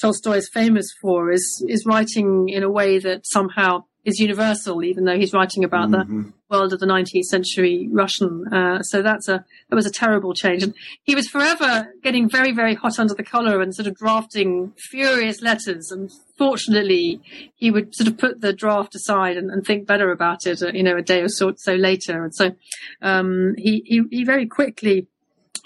Tolstoy 0.00 0.36
is 0.36 0.50
famous 0.52 0.86
for 1.00 1.30
is, 1.30 1.64
is 1.68 1.86
writing 1.86 2.48
in 2.48 2.62
a 2.62 2.70
way 2.70 2.98
that 2.98 3.26
somehow 3.26 3.84
is 4.04 4.18
universal, 4.18 4.82
even 4.82 5.04
though 5.04 5.16
he's 5.16 5.32
writing 5.32 5.64
about 5.64 5.88
mm-hmm. 5.88 6.22
the 6.22 6.32
world 6.50 6.72
of 6.72 6.80
the 6.80 6.86
19th 6.86 7.24
century 7.24 7.88
Russian. 7.90 8.52
Uh, 8.52 8.82
so 8.82 9.00
that's 9.02 9.28
a 9.28 9.44
that 9.68 9.76
was 9.76 9.86
a 9.86 9.90
terrible 9.90 10.34
change, 10.34 10.62
and 10.62 10.74
he 11.02 11.14
was 11.14 11.28
forever 11.28 11.92
getting 12.02 12.28
very 12.28 12.52
very 12.52 12.74
hot 12.74 12.98
under 12.98 13.14
the 13.14 13.22
collar 13.22 13.60
and 13.60 13.74
sort 13.74 13.86
of 13.86 13.94
drafting 13.96 14.72
furious 14.90 15.40
letters. 15.40 15.90
And 15.90 16.10
fortunately, 16.36 17.20
he 17.54 17.70
would 17.70 17.94
sort 17.94 18.08
of 18.08 18.18
put 18.18 18.40
the 18.40 18.52
draft 18.52 18.94
aside 18.94 19.36
and, 19.36 19.50
and 19.50 19.64
think 19.64 19.86
better 19.86 20.10
about 20.10 20.46
it, 20.46 20.62
uh, 20.62 20.72
you 20.72 20.82
know, 20.82 20.96
a 20.96 21.02
day 21.02 21.20
or 21.20 21.28
so, 21.28 21.52
so 21.56 21.74
later. 21.74 22.24
And 22.24 22.34
so 22.34 22.50
um, 23.00 23.54
he, 23.56 23.82
he 23.86 24.02
he 24.10 24.24
very 24.24 24.46
quickly 24.46 25.06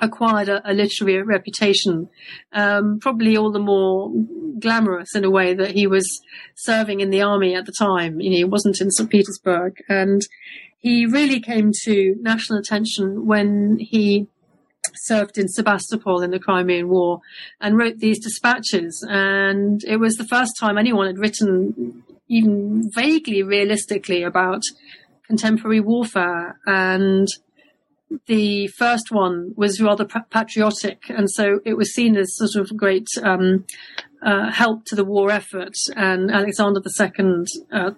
acquired 0.00 0.48
a, 0.48 0.70
a 0.70 0.74
literary 0.74 1.22
reputation, 1.22 2.08
um, 2.52 2.98
probably 3.00 3.36
all 3.36 3.50
the 3.50 3.58
more 3.58 4.12
glamorous 4.58 5.14
in 5.14 5.24
a 5.24 5.30
way 5.30 5.54
that 5.54 5.72
he 5.72 5.86
was 5.86 6.20
serving 6.54 7.00
in 7.00 7.10
the 7.10 7.22
army 7.22 7.54
at 7.54 7.66
the 7.66 7.72
time. 7.78 8.20
You 8.20 8.30
know, 8.30 8.36
he 8.36 8.44
wasn't 8.44 8.80
in 8.80 8.90
St. 8.90 9.10
Petersburg, 9.10 9.82
and 9.88 10.22
he 10.78 11.06
really 11.06 11.40
came 11.40 11.72
to 11.84 12.16
national 12.20 12.58
attention 12.58 13.26
when 13.26 13.78
he 13.80 14.28
served 14.94 15.38
in 15.38 15.48
Sebastopol 15.48 16.22
in 16.22 16.30
the 16.30 16.38
Crimean 16.38 16.88
War 16.88 17.20
and 17.60 17.76
wrote 17.76 17.98
these 17.98 18.22
dispatches. 18.22 19.04
And 19.08 19.82
it 19.84 19.96
was 19.96 20.16
the 20.16 20.26
first 20.26 20.52
time 20.58 20.78
anyone 20.78 21.06
had 21.06 21.18
written 21.18 22.04
even 22.28 22.82
vaguely 22.94 23.42
realistically 23.42 24.22
about 24.22 24.62
contemporary 25.26 25.80
warfare 25.80 26.58
and 26.66 27.26
the 28.26 28.68
first 28.68 29.10
one 29.10 29.52
was 29.56 29.80
rather 29.80 30.04
patriotic, 30.04 31.02
and 31.08 31.30
so 31.30 31.60
it 31.64 31.76
was 31.76 31.94
seen 31.94 32.16
as 32.16 32.36
sort 32.36 32.56
of 32.56 32.76
great 32.76 33.08
um, 33.22 33.64
uh, 34.22 34.50
help 34.50 34.84
to 34.86 34.94
the 34.94 35.04
war 35.04 35.30
effort. 35.30 35.74
And 35.96 36.30
Alexander 36.30 36.80
II, 36.80 37.44
uh, 37.72 37.90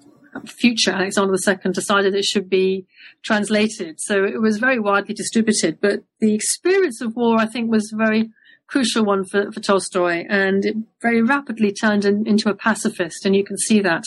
future 0.46 0.92
Alexander 0.92 1.34
II, 1.46 1.72
decided 1.72 2.14
it 2.14 2.24
should 2.24 2.48
be 2.48 2.86
translated. 3.22 4.00
So 4.00 4.24
it 4.24 4.40
was 4.40 4.58
very 4.58 4.78
widely 4.78 5.14
distributed. 5.14 5.78
But 5.80 6.04
the 6.20 6.34
experience 6.34 7.00
of 7.00 7.16
war, 7.16 7.38
I 7.38 7.46
think, 7.46 7.70
was 7.70 7.92
a 7.92 7.96
very 7.96 8.30
crucial 8.66 9.04
one 9.04 9.24
for, 9.24 9.50
for 9.50 9.60
Tolstoy, 9.60 10.24
and 10.28 10.64
it 10.64 10.76
very 11.00 11.22
rapidly 11.22 11.72
turned 11.72 12.04
in, 12.04 12.26
into 12.26 12.48
a 12.50 12.54
pacifist. 12.54 13.24
And 13.26 13.34
you 13.34 13.44
can 13.44 13.58
see 13.58 13.80
that 13.80 14.04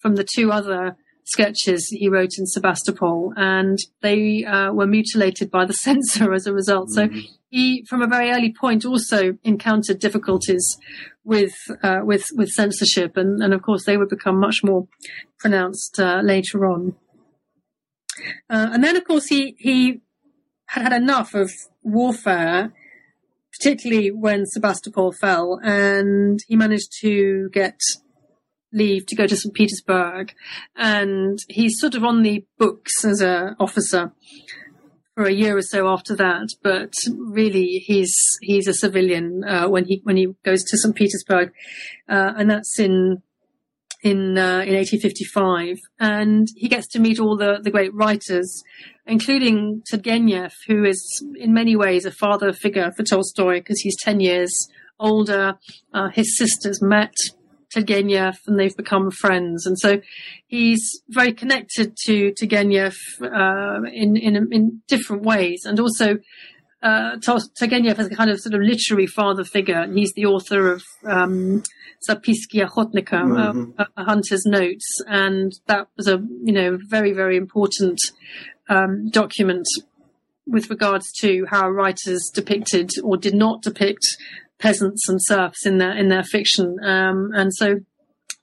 from 0.00 0.16
the 0.16 0.26
two 0.36 0.50
other 0.50 0.96
sketches 1.30 1.88
he 1.88 2.08
wrote 2.08 2.32
in 2.38 2.46
Sebastopol, 2.46 3.32
and 3.36 3.78
they 4.02 4.44
uh, 4.44 4.72
were 4.72 4.86
mutilated 4.86 5.50
by 5.50 5.64
the 5.64 5.72
censor 5.86 6.32
as 6.32 6.46
a 6.46 6.52
result. 6.52 6.88
Mm-hmm. 6.90 7.18
So 7.18 7.28
he, 7.48 7.84
from 7.88 8.02
a 8.02 8.06
very 8.06 8.30
early 8.30 8.52
point, 8.52 8.84
also 8.84 9.38
encountered 9.44 9.98
difficulties 9.98 10.76
with 11.24 11.54
uh, 11.82 12.00
with 12.02 12.24
with 12.34 12.48
censorship, 12.50 13.16
and, 13.16 13.42
and 13.42 13.54
of 13.54 13.62
course 13.62 13.84
they 13.84 13.96
would 13.96 14.08
become 14.08 14.38
much 14.38 14.62
more 14.62 14.88
pronounced 15.38 15.98
uh, 15.98 16.20
later 16.22 16.66
on. 16.66 16.94
Uh, 18.50 18.70
and 18.72 18.82
then, 18.82 18.96
of 18.96 19.04
course, 19.04 19.26
he 19.26 19.56
he 19.58 20.00
had 20.66 20.82
had 20.82 20.92
enough 20.92 21.34
of 21.34 21.50
warfare 21.82 22.72
particularly 23.58 24.10
when 24.10 24.46
Sebastopol 24.46 25.12
fell, 25.12 25.58
and 25.62 26.38
he 26.46 26.56
managed 26.56 26.92
to 27.00 27.48
get 27.52 27.78
leave 28.72 29.06
to 29.06 29.16
go 29.16 29.26
to 29.26 29.36
St. 29.36 29.54
Petersburg, 29.54 30.32
and 30.76 31.38
he's 31.48 31.78
sort 31.78 31.94
of 31.94 32.04
on 32.04 32.22
the 32.22 32.44
books 32.58 33.04
as 33.04 33.20
an 33.20 33.56
officer 33.58 34.12
for 35.14 35.24
a 35.24 35.32
year 35.32 35.56
or 35.56 35.62
so 35.62 35.88
after 35.88 36.14
that. 36.16 36.48
But 36.62 36.92
really, 37.16 37.82
he's 37.86 38.14
he's 38.40 38.68
a 38.68 38.74
civilian 38.74 39.42
uh, 39.44 39.68
when 39.68 39.84
he 39.84 40.00
when 40.04 40.16
he 40.16 40.34
goes 40.44 40.62
to 40.64 40.78
St. 40.78 40.94
Petersburg, 40.94 41.52
uh, 42.08 42.34
and 42.36 42.50
that's 42.50 42.78
in 42.78 43.22
in 44.02 44.38
uh, 44.38 44.62
in 44.62 44.74
1855, 44.74 45.78
and 45.98 46.46
he 46.56 46.68
gets 46.68 46.86
to 46.88 47.00
meet 47.00 47.18
all 47.18 47.36
the 47.36 47.58
the 47.62 47.70
great 47.70 47.92
writers, 47.94 48.62
including 49.06 49.82
Turgenev, 49.92 50.52
who 50.66 50.84
is 50.84 51.02
in 51.36 51.52
many 51.52 51.74
ways 51.74 52.04
a 52.04 52.12
father 52.12 52.52
figure 52.52 52.92
for 52.92 53.02
Tolstoy 53.02 53.58
because 53.58 53.80
he's 53.80 53.96
10 54.02 54.20
years 54.20 54.68
older. 55.00 55.58
Uh, 55.92 56.08
his 56.10 56.36
sisters 56.36 56.80
met 56.80 57.14
Turgenev 57.74 58.36
and 58.46 58.58
they've 58.58 58.76
become 58.76 59.10
friends, 59.10 59.66
and 59.66 59.78
so 59.78 60.00
he's 60.46 61.02
very 61.08 61.32
connected 61.32 61.96
to 62.04 62.32
Turgenev 62.32 62.96
uh, 63.22 63.82
in 63.92 64.16
in 64.16 64.48
in 64.52 64.82
different 64.88 65.22
ways, 65.22 65.64
and 65.64 65.78
also 65.78 66.18
uh, 66.82 67.16
Turgenev 67.16 67.98
is 67.98 68.06
a 68.06 68.14
kind 68.14 68.30
of 68.30 68.40
sort 68.40 68.54
of 68.54 68.60
literary 68.60 69.06
father 69.06 69.44
figure. 69.44 69.86
He's 69.92 70.12
the 70.12 70.26
author 70.26 70.72
of 70.72 70.82
um, 71.04 71.62
Zapiski 72.08 72.64
Ochotnika, 72.66 73.22
mm-hmm. 73.22 73.80
a, 73.80 73.86
a, 73.96 74.04
hunter's 74.04 74.44
notes, 74.46 75.02
and 75.08 75.52
that 75.66 75.88
was 75.96 76.06
a 76.06 76.22
you 76.44 76.52
know 76.52 76.78
very 76.88 77.12
very 77.12 77.36
important 77.36 77.98
um, 78.68 79.10
document 79.10 79.66
with 80.46 80.70
regards 80.70 81.12
to 81.20 81.46
how 81.50 81.68
writers 81.68 82.30
depicted 82.32 82.90
or 83.02 83.16
did 83.16 83.34
not 83.34 83.62
depict 83.62 84.16
peasants 84.58 85.08
and 85.08 85.22
serfs 85.22 85.66
in 85.66 85.78
their 85.78 85.96
in 85.96 86.08
their 86.08 86.24
fiction. 86.24 86.76
Um, 86.82 87.30
and 87.34 87.54
so 87.54 87.80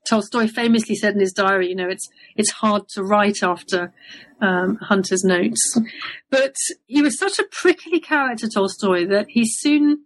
Tolstoy 0.08 0.48
famously 0.48 0.96
said 0.96 1.16
in 1.16 1.20
his 1.20 1.34
diary, 1.34 1.70
you 1.70 1.76
know, 1.76 1.90
it's 1.90 2.08
it's 2.36 2.52
hard 2.52 2.88
to 2.90 3.04
write 3.04 3.44
after 3.44 3.94
um, 4.42 4.78
Hunter's 4.78 5.24
notes. 5.24 5.78
But 6.30 6.56
he 6.86 7.02
was 7.02 7.18
such 7.18 7.40
a 7.40 7.48
prickly 7.52 8.00
character, 8.00 8.48
Tolstoy, 8.48 9.08
that 9.08 9.28
he 9.30 9.46
soon 9.46 10.06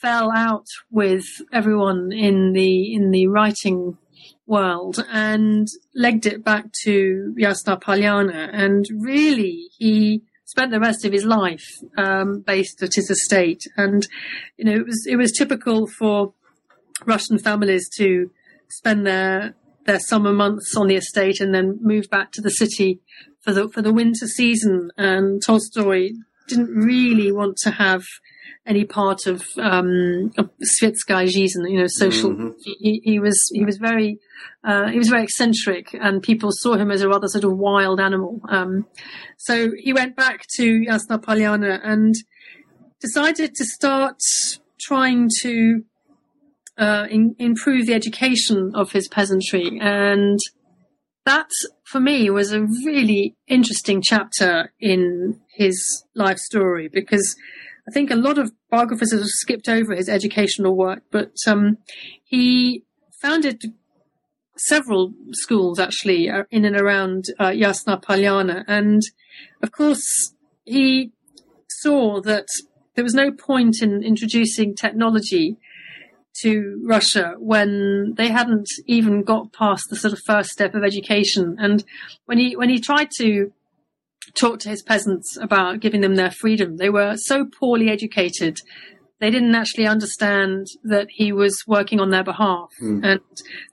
fell 0.00 0.30
out 0.30 0.66
with 0.90 1.24
everyone 1.52 2.12
in 2.12 2.52
the 2.52 2.94
in 2.94 3.10
the 3.10 3.26
writing 3.26 3.98
world 4.46 5.04
and 5.10 5.68
legged 5.94 6.26
it 6.26 6.44
back 6.44 6.66
to 6.82 7.34
Yasnaya 7.38 7.80
Polyana. 7.80 8.50
And 8.52 8.84
really, 8.98 9.68
he 9.78 10.22
spent 10.50 10.72
the 10.72 10.80
rest 10.80 11.04
of 11.04 11.12
his 11.12 11.24
life 11.24 11.66
um, 11.96 12.42
based 12.44 12.82
at 12.82 12.94
his 12.94 13.08
estate. 13.08 13.62
And 13.76 14.06
you 14.56 14.64
know, 14.64 14.74
it 14.74 14.86
was 14.86 15.06
it 15.08 15.16
was 15.16 15.32
typical 15.32 15.86
for 15.86 16.34
Russian 17.06 17.38
families 17.38 17.88
to 17.98 18.30
spend 18.68 19.06
their 19.06 19.54
their 19.86 20.00
summer 20.00 20.32
months 20.32 20.76
on 20.76 20.88
the 20.88 20.96
estate 20.96 21.40
and 21.40 21.54
then 21.54 21.78
move 21.80 22.10
back 22.10 22.32
to 22.32 22.40
the 22.40 22.50
city 22.50 23.00
for 23.40 23.52
the 23.52 23.68
for 23.68 23.82
the 23.82 23.92
winter 23.92 24.26
season. 24.26 24.90
And 24.96 25.40
Tolstoy 25.44 26.10
didn't 26.48 26.68
really 26.68 27.30
want 27.30 27.56
to 27.58 27.70
have 27.70 28.02
any 28.70 28.84
part 28.84 29.26
of 29.26 29.42
um, 29.58 30.30
Svetskaya 30.80 31.28
you 31.28 31.80
know, 31.80 31.86
social. 31.88 32.30
Mm-hmm. 32.30 32.48
He, 32.64 33.00
he 33.04 33.18
was 33.18 33.38
he 33.52 33.64
was 33.64 33.76
very 33.78 34.18
uh, 34.62 34.86
he 34.88 34.98
was 34.98 35.08
very 35.08 35.24
eccentric, 35.24 35.94
and 36.00 36.22
people 36.22 36.50
saw 36.52 36.74
him 36.74 36.90
as 36.90 37.02
a 37.02 37.08
rather 37.08 37.26
sort 37.28 37.44
of 37.44 37.58
wild 37.58 38.00
animal. 38.00 38.40
Um, 38.48 38.86
so 39.38 39.72
he 39.76 39.92
went 39.92 40.14
back 40.16 40.46
to 40.56 40.80
Yasnaya 40.88 41.20
Polyana 41.20 41.80
and 41.82 42.14
decided 43.00 43.54
to 43.56 43.64
start 43.64 44.20
trying 44.80 45.28
to 45.42 45.82
uh, 46.78 47.06
in, 47.10 47.34
improve 47.38 47.86
the 47.86 47.94
education 47.94 48.72
of 48.74 48.92
his 48.92 49.08
peasantry. 49.08 49.78
And 49.80 50.38
that, 51.26 51.50
for 51.84 52.00
me, 52.00 52.30
was 52.30 52.52
a 52.52 52.62
really 52.62 53.36
interesting 53.48 54.00
chapter 54.02 54.72
in 54.78 55.40
his 55.52 56.04
life 56.14 56.38
story 56.38 56.88
because 56.88 57.36
I 57.90 57.92
think 57.92 58.12
a 58.12 58.16
lot 58.16 58.38
of 58.38 58.52
biographers 58.70 59.10
have 59.10 59.24
skipped 59.24 59.68
over 59.68 59.96
his 59.96 60.08
educational 60.08 60.76
work, 60.76 61.02
but 61.10 61.32
um, 61.48 61.78
he 62.22 62.84
founded 63.20 63.64
several 64.56 65.12
schools 65.32 65.80
actually 65.80 66.30
uh, 66.30 66.44
in 66.52 66.64
and 66.64 66.80
around 66.80 67.24
uh, 67.40 67.48
Yasnaya 67.48 68.00
Polyana. 68.00 68.62
And 68.68 69.02
of 69.60 69.72
course, 69.72 70.34
he 70.64 71.10
saw 71.68 72.20
that 72.20 72.46
there 72.94 73.02
was 73.02 73.14
no 73.14 73.32
point 73.32 73.82
in 73.82 74.04
introducing 74.04 74.76
technology 74.76 75.56
to 76.42 76.80
Russia 76.86 77.34
when 77.38 78.14
they 78.16 78.28
hadn't 78.28 78.68
even 78.86 79.24
got 79.24 79.52
past 79.52 79.82
the 79.90 79.96
sort 79.96 80.12
of 80.12 80.20
first 80.24 80.50
step 80.50 80.76
of 80.76 80.84
education. 80.84 81.56
And 81.58 81.82
when 82.26 82.38
he 82.38 82.54
when 82.54 82.68
he 82.68 82.78
tried 82.78 83.10
to 83.18 83.52
talk 84.34 84.60
to 84.60 84.68
his 84.68 84.82
peasants 84.82 85.36
about 85.40 85.80
giving 85.80 86.00
them 86.00 86.16
their 86.16 86.30
freedom, 86.30 86.76
they 86.76 86.90
were 86.90 87.16
so 87.16 87.44
poorly 87.44 87.90
educated 87.90 88.58
they 89.20 89.30
didn't 89.30 89.54
actually 89.54 89.86
understand 89.86 90.66
that 90.82 91.08
he 91.10 91.30
was 91.30 91.62
working 91.66 92.00
on 92.00 92.10
their 92.10 92.24
behalf. 92.24 92.70
Mm. 92.82 93.04
And 93.04 93.20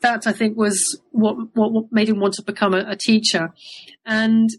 that 0.02 0.28
I 0.28 0.34
think 0.34 0.58
was 0.58 1.02
what, 1.12 1.38
what, 1.54 1.86
made 1.90 2.10
him 2.10 2.20
want 2.20 2.34
to 2.36 2.44
become 2.44 2.74
a, 2.74 2.84
a, 2.86 2.96
teacher. 2.98 3.54
And 4.06 4.50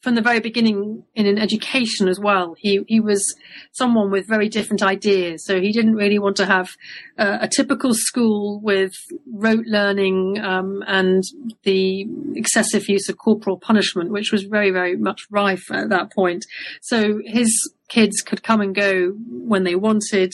from 0.00 0.14
the 0.14 0.22
very 0.22 0.38
beginning 0.38 1.02
in 1.14 1.26
an 1.26 1.38
education 1.38 2.08
as 2.08 2.20
well, 2.20 2.54
he, 2.56 2.84
he 2.86 3.00
was 3.00 3.24
someone 3.72 4.10
with 4.10 4.28
very 4.28 4.48
different 4.48 4.82
ideas. 4.82 5.44
So 5.44 5.60
he 5.60 5.72
didn't 5.72 5.96
really 5.96 6.20
want 6.20 6.36
to 6.36 6.46
have 6.46 6.70
uh, 7.18 7.38
a 7.40 7.48
typical 7.48 7.92
school 7.94 8.60
with 8.62 8.92
rote 9.32 9.66
learning, 9.66 10.38
um, 10.40 10.84
and 10.86 11.24
the 11.64 12.06
excessive 12.36 12.88
use 12.88 13.08
of 13.08 13.18
corporal 13.18 13.58
punishment, 13.58 14.12
which 14.12 14.30
was 14.30 14.44
very, 14.44 14.70
very 14.70 14.96
much 14.96 15.22
rife 15.30 15.70
at 15.72 15.88
that 15.88 16.12
point. 16.12 16.44
So 16.80 17.20
his 17.24 17.50
kids 17.88 18.20
could 18.20 18.42
come 18.42 18.60
and 18.60 18.74
go 18.74 19.14
when 19.28 19.64
they 19.64 19.74
wanted. 19.74 20.32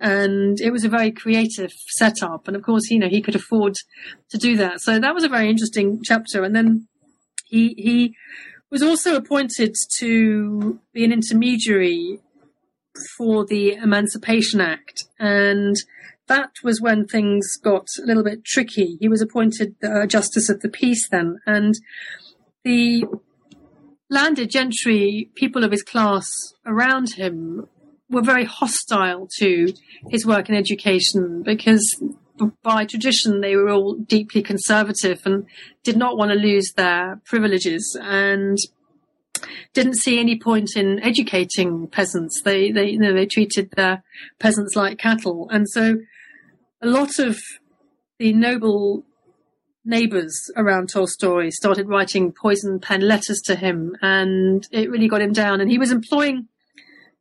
And 0.00 0.60
it 0.60 0.72
was 0.72 0.84
a 0.84 0.88
very 0.88 1.12
creative 1.12 1.70
setup. 1.98 2.48
And 2.48 2.56
of 2.56 2.62
course, 2.62 2.90
you 2.90 2.98
know, 2.98 3.08
he 3.08 3.22
could 3.22 3.36
afford 3.36 3.74
to 4.30 4.38
do 4.38 4.56
that. 4.56 4.80
So 4.80 4.98
that 4.98 5.14
was 5.14 5.22
a 5.22 5.28
very 5.28 5.48
interesting 5.48 6.00
chapter. 6.02 6.42
And 6.42 6.56
then 6.56 6.88
he, 7.46 7.74
he 7.76 8.16
was 8.74 8.82
also 8.82 9.14
appointed 9.14 9.76
to 9.98 10.80
be 10.92 11.04
an 11.04 11.12
intermediary 11.12 12.18
for 13.16 13.46
the 13.46 13.74
Emancipation 13.74 14.60
Act. 14.60 15.04
And 15.16 15.76
that 16.26 16.50
was 16.64 16.80
when 16.80 17.06
things 17.06 17.56
got 17.56 17.86
a 18.02 18.04
little 18.04 18.24
bit 18.24 18.44
tricky. 18.44 18.96
He 18.98 19.08
was 19.08 19.22
appointed 19.22 19.76
uh, 19.84 20.06
Justice 20.06 20.48
of 20.48 20.58
the 20.58 20.68
Peace 20.68 21.08
then. 21.08 21.38
And 21.46 21.74
the 22.64 23.04
landed 24.10 24.50
gentry, 24.50 25.30
people 25.36 25.62
of 25.62 25.70
his 25.70 25.84
class 25.84 26.28
around 26.66 27.14
him, 27.14 27.68
were 28.10 28.22
very 28.22 28.44
hostile 28.44 29.28
to 29.38 29.72
his 30.10 30.26
work 30.26 30.48
in 30.48 30.56
education 30.56 31.44
because 31.44 32.02
by 32.62 32.84
tradition 32.84 33.40
they 33.40 33.56
were 33.56 33.70
all 33.70 33.94
deeply 33.94 34.42
conservative 34.42 35.22
and 35.24 35.46
did 35.82 35.96
not 35.96 36.16
want 36.16 36.30
to 36.30 36.36
lose 36.36 36.72
their 36.76 37.20
privileges 37.24 37.96
and 38.00 38.58
didn't 39.72 39.96
see 39.96 40.18
any 40.18 40.38
point 40.38 40.70
in 40.76 41.00
educating 41.00 41.86
peasants. 41.88 42.42
They 42.42 42.70
they 42.70 42.90
you 42.90 42.98
know, 42.98 43.12
they 43.12 43.26
treated 43.26 43.70
their 43.72 44.02
peasants 44.38 44.76
like 44.76 44.98
cattle, 44.98 45.48
and 45.50 45.68
so 45.68 45.98
a 46.80 46.86
lot 46.86 47.18
of 47.18 47.38
the 48.18 48.32
noble 48.32 49.04
neighbors 49.84 50.50
around 50.56 50.88
Tolstoy 50.88 51.50
started 51.50 51.88
writing 51.88 52.32
poison 52.32 52.80
pen 52.80 53.02
letters 53.02 53.40
to 53.42 53.56
him, 53.56 53.96
and 54.00 54.66
it 54.70 54.90
really 54.90 55.08
got 55.08 55.20
him 55.20 55.32
down. 55.32 55.60
And 55.60 55.70
he 55.70 55.78
was 55.78 55.92
employing 55.92 56.48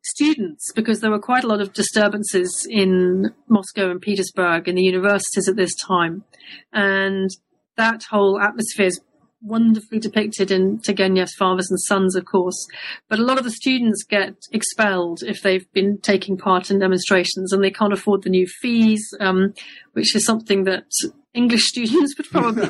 students 0.03 0.71
because 0.75 0.99
there 0.99 1.11
were 1.11 1.19
quite 1.19 1.43
a 1.43 1.47
lot 1.47 1.61
of 1.61 1.73
disturbances 1.73 2.67
in 2.69 3.31
Moscow 3.47 3.89
and 3.89 4.01
Petersburg 4.01 4.67
in 4.67 4.75
the 4.75 4.83
universities 4.83 5.47
at 5.47 5.55
this 5.55 5.73
time, 5.75 6.23
and 6.71 7.29
that 7.77 8.03
whole 8.09 8.39
atmosphere 8.39 8.87
is 8.87 9.01
wonderfully 9.43 9.99
depicted 9.99 10.51
in 10.51 10.79
Turgenev's 10.79 11.35
Fathers 11.35 11.69
and 11.69 11.79
Sons, 11.81 12.15
of 12.15 12.25
course. 12.25 12.65
But 13.09 13.19
a 13.19 13.23
lot 13.23 13.37
of 13.37 13.43
the 13.43 13.51
students 13.51 14.03
get 14.03 14.35
expelled 14.51 15.21
if 15.21 15.41
they've 15.41 15.69
been 15.73 15.99
taking 16.01 16.37
part 16.37 16.71
in 16.71 16.79
demonstrations 16.79 17.51
and 17.51 17.63
they 17.63 17.71
can't 17.71 17.93
afford 17.93 18.23
the 18.23 18.29
new 18.29 18.47
fees, 18.47 19.13
um, 19.19 19.53
which 19.91 20.15
is 20.15 20.25
something 20.25 20.63
that 20.63 20.85
English 21.33 21.63
students 21.67 22.15
would 22.17 22.29
probably 22.29 22.67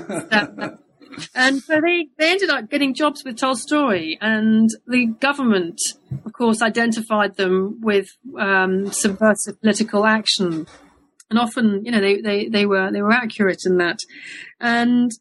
And 1.36 1.62
so 1.62 1.80
they, 1.82 2.08
they 2.18 2.32
ended 2.32 2.50
up 2.50 2.70
getting 2.70 2.94
jobs 2.94 3.24
with 3.24 3.38
Tolstoy, 3.38 4.16
and 4.22 4.70
the 4.88 5.08
government, 5.20 5.80
of 6.26 6.34
course, 6.34 6.62
identified 6.62 7.36
them 7.38 7.80
with 7.82 8.08
um, 8.40 8.92
subversive 8.92 9.60
political 9.62 10.06
action. 10.06 10.68
And 11.30 11.40
often, 11.40 11.84
you 11.86 11.92
know, 11.92 12.02
they, 12.02 12.22
they, 12.22 12.48
they 12.48 12.66
were 12.66 12.92
they 12.92 13.02
were 13.02 13.12
accurate 13.12 13.62
in 13.66 13.78
that. 13.78 14.00
And 14.60 15.12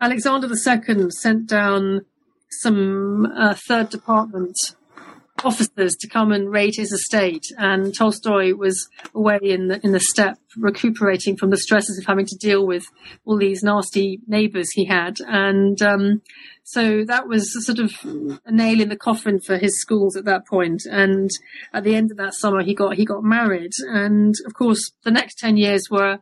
Alexander 0.00 0.48
II 0.48 1.10
sent 1.10 1.46
down 1.46 2.02
some 2.50 3.26
uh, 3.26 3.54
third 3.66 3.88
department 3.88 4.56
officers 5.44 5.94
to 5.96 6.08
come 6.08 6.32
and 6.32 6.50
raid 6.50 6.74
his 6.76 6.92
estate, 6.92 7.46
and 7.58 7.94
Tolstoy 7.96 8.54
was 8.54 8.88
away 9.14 9.38
in 9.42 9.68
the 9.68 9.80
in 9.84 9.92
the 9.92 10.00
steppe, 10.00 10.38
recuperating 10.56 11.36
from 11.36 11.50
the 11.50 11.56
stresses 11.56 11.98
of 11.98 12.06
having 12.06 12.26
to 12.26 12.36
deal 12.36 12.66
with 12.66 12.86
all 13.24 13.38
these 13.38 13.62
nasty 13.62 14.20
neighbours 14.26 14.70
he 14.72 14.84
had, 14.84 15.18
and 15.26 15.80
um, 15.82 16.22
so 16.68 17.04
that 17.04 17.28
was 17.28 17.64
sort 17.64 17.78
of 17.78 17.92
a 18.44 18.50
nail 18.50 18.80
in 18.80 18.88
the 18.88 18.96
coffin 18.96 19.38
for 19.38 19.56
his 19.56 19.80
schools 19.80 20.16
at 20.16 20.24
that 20.24 20.48
point. 20.48 20.82
And 20.90 21.30
at 21.72 21.84
the 21.84 21.94
end 21.94 22.10
of 22.10 22.16
that 22.16 22.34
summer, 22.34 22.64
he 22.64 22.74
got 22.74 22.96
he 22.96 23.04
got 23.04 23.22
married, 23.22 23.72
and 23.86 24.34
of 24.46 24.54
course, 24.54 24.90
the 25.04 25.12
next 25.12 25.38
ten 25.38 25.56
years 25.56 25.88
were 25.90 26.18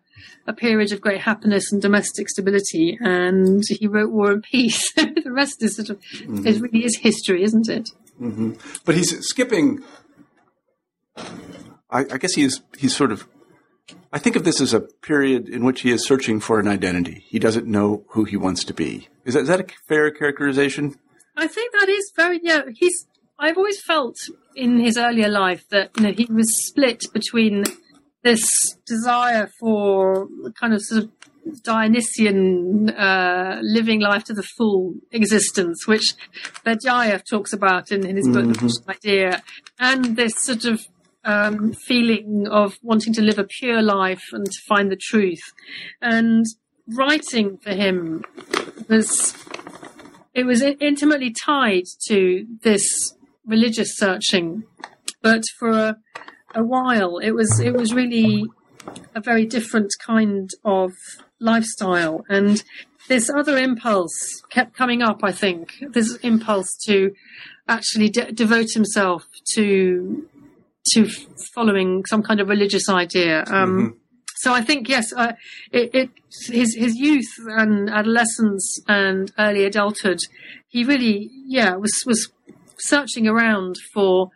a 0.46 0.52
period 0.52 0.92
of 0.92 1.00
great 1.00 1.22
happiness 1.22 1.72
and 1.72 1.80
domestic 1.80 2.28
stability. 2.28 2.98
And 3.00 3.62
he 3.66 3.86
wrote 3.86 4.12
War 4.12 4.32
and 4.32 4.42
Peace. 4.42 4.92
the 4.94 5.32
rest 5.32 5.62
is 5.62 5.76
sort 5.76 5.88
of 5.88 6.00
mm-hmm. 6.00 6.46
is 6.46 6.60
really 6.60 6.84
is 6.84 6.98
history, 6.98 7.42
isn't 7.42 7.70
it? 7.70 7.88
Mm-hmm. 8.20 8.52
But 8.84 8.94
he's 8.94 9.18
skipping. 9.26 9.82
I, 11.16 12.00
I 12.00 12.18
guess 12.18 12.34
he's 12.34 12.62
he's 12.76 12.94
sort 12.94 13.12
of. 13.12 13.26
I 14.12 14.18
think 14.18 14.36
of 14.36 14.44
this 14.44 14.60
as 14.60 14.72
a 14.72 14.80
period 14.80 15.48
in 15.48 15.64
which 15.64 15.82
he 15.82 15.90
is 15.90 16.06
searching 16.06 16.40
for 16.40 16.58
an 16.58 16.68
identity. 16.68 17.24
He 17.26 17.38
doesn't 17.38 17.66
know 17.66 18.04
who 18.10 18.24
he 18.24 18.36
wants 18.36 18.64
to 18.64 18.74
be. 18.74 19.08
Is 19.24 19.34
that, 19.34 19.40
is 19.40 19.48
that 19.48 19.60
a 19.60 19.66
fair 19.88 20.10
characterization? 20.10 20.94
I 21.36 21.48
think 21.48 21.72
that 21.72 21.88
is 21.88 22.12
very 22.16 22.40
yeah. 22.42 22.62
He's. 22.74 23.06
I've 23.38 23.58
always 23.58 23.80
felt 23.82 24.16
in 24.54 24.78
his 24.78 24.96
earlier 24.96 25.28
life 25.28 25.68
that 25.70 25.90
you 25.96 26.04
know 26.04 26.12
he 26.12 26.26
was 26.30 26.48
split 26.66 27.02
between 27.12 27.64
this 28.22 28.48
desire 28.86 29.50
for 29.60 30.28
kind 30.58 30.72
of 30.72 30.82
sort 30.82 31.04
of 31.04 31.10
Dionysian 31.62 32.90
uh, 32.90 33.58
living 33.62 34.00
life 34.00 34.24
to 34.24 34.34
the 34.34 34.42
full 34.42 34.94
existence, 35.12 35.86
which 35.86 36.14
Berdyaev 36.64 37.22
talks 37.28 37.52
about 37.52 37.92
in, 37.92 38.06
in 38.06 38.16
his 38.16 38.28
book, 38.28 38.46
mm-hmm. 38.46 38.66
The 38.66 38.84
Idea, 38.88 39.42
and 39.78 40.16
this 40.16 40.34
sort 40.38 40.64
of 40.64 40.80
um, 41.24 41.72
feeling 41.72 42.46
of 42.50 42.78
wanting 42.82 43.12
to 43.14 43.22
live 43.22 43.38
a 43.38 43.44
pure 43.44 43.82
life 43.82 44.22
and 44.32 44.46
to 44.46 44.58
find 44.68 44.90
the 44.90 44.96
truth. 44.96 45.52
And 46.00 46.44
writing 46.86 47.58
for 47.58 47.70
him 47.70 48.24
was 48.88 49.34
it 50.34 50.44
was 50.44 50.62
intimately 50.62 51.32
tied 51.32 51.84
to 52.08 52.46
this 52.62 53.14
religious 53.46 53.96
searching, 53.96 54.64
but 55.22 55.44
for 55.58 55.70
a, 55.70 55.96
a 56.54 56.62
while 56.62 57.18
it 57.18 57.30
was 57.32 57.60
it 57.60 57.74
was 57.74 57.94
really 57.94 58.46
a 59.14 59.20
very 59.20 59.46
different 59.46 59.92
kind 60.04 60.50
of 60.64 60.92
lifestyle. 61.40 62.24
And 62.28 62.62
this 63.08 63.30
other 63.30 63.56
impulse 63.58 64.42
kept 64.50 64.76
coming 64.76 65.02
up, 65.02 65.20
I 65.22 65.32
think, 65.32 65.84
this 65.92 66.16
impulse 66.16 66.76
to 66.86 67.14
actually 67.68 68.10
de- 68.10 68.32
devote 68.32 68.70
himself 68.72 69.26
to 69.54 70.28
to 70.92 71.08
following 71.54 72.04
some 72.04 72.22
kind 72.22 72.40
of 72.40 72.48
religious 72.48 72.88
idea. 72.90 73.40
Um, 73.46 73.46
mm-hmm. 73.46 73.88
So 74.36 74.52
I 74.52 74.60
think 74.60 74.88
yes, 74.88 75.12
uh, 75.16 75.32
it, 75.72 75.94
it, 75.94 76.10
his 76.48 76.74
his 76.74 76.96
youth 76.96 77.32
and 77.46 77.88
adolescence 77.88 78.80
and 78.86 79.32
early 79.38 79.64
adulthood, 79.64 80.18
he 80.68 80.84
really 80.84 81.30
yeah 81.46 81.76
was 81.76 82.02
was 82.06 82.30
searching 82.76 83.26
around 83.26 83.76
for 83.94 84.30